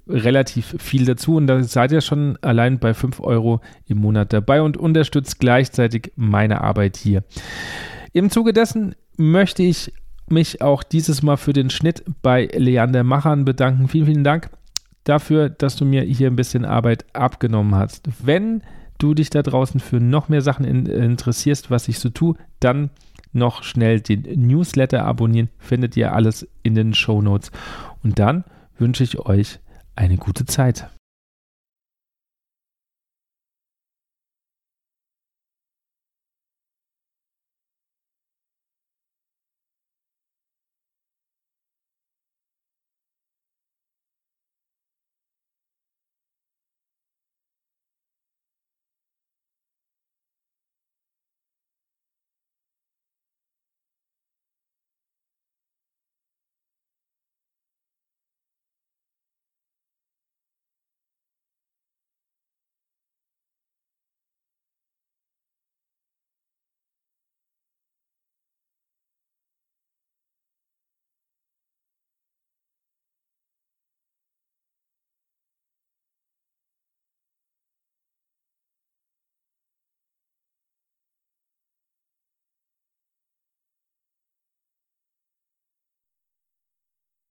relativ 0.09 0.77
viel 0.79 1.05
dazu 1.05 1.37
und 1.37 1.47
da 1.47 1.63
seid 1.63 1.93
ihr 1.93 2.01
schon 2.01 2.39
allein 2.43 2.79
bei 2.79 2.95
5 2.95 3.21
Euro 3.21 3.61
im 3.87 3.99
Monat 3.99 4.33
dabei 4.33 4.63
und 4.63 4.77
unterstützt 4.77 5.39
gleichzeitig 5.39 6.13
meine 6.17 6.61
Arbeit 6.63 6.97
hier. 6.97 7.25
Im 8.13 8.31
Zuge 8.31 8.53
dessen 8.53 8.95
möchte 9.17 9.63
ich 9.63 9.93
mich 10.29 10.61
auch 10.63 10.83
dieses 10.83 11.23
Mal 11.23 11.37
für 11.37 11.53
den 11.53 11.71
Schnitt 11.71 12.05
bei 12.23 12.49
Leander 12.53 13.05
Machern 13.05 13.45
bedanken. 13.45 13.89
Vielen, 13.89 14.07
vielen 14.07 14.25
Dank 14.25 14.51
dafür, 15.05 15.49
dass 15.49 15.77
du 15.77 15.85
mir 15.85 16.03
hier 16.03 16.29
ein 16.29 16.37
bisschen 16.37 16.65
Arbeit 16.65 17.05
abgenommen 17.15 17.75
hast. 17.75 18.09
Wenn 18.23 18.63
du 18.99 19.15
dich 19.15 19.31
da 19.31 19.43
draußen 19.43 19.81
für 19.81 20.01
noch 20.01 20.29
mehr 20.29 20.43
Sachen 20.43 20.65
in, 20.65 20.87
interessierst, 20.87 21.71
was 21.71 21.89
ich 21.89 21.99
so 21.99 22.09
tue, 22.09 22.37
dann 22.61 22.91
noch 23.33 23.63
schnell 23.63 24.01
den 24.01 24.23
Newsletter 24.47 25.05
abonnieren. 25.05 25.51
Findet 25.59 25.97
ihr 25.97 26.13
alles 26.13 26.49
in 26.63 26.75
den 26.75 26.95
Show 26.95 27.21
Notes. 27.23 27.51
Und 28.03 28.19
dann 28.19 28.45
wünsche 28.79 29.05
ich 29.05 29.19
euch 29.19 29.59
eine 29.95 30.17
gute 30.17 30.47
Zeit. 30.47 30.89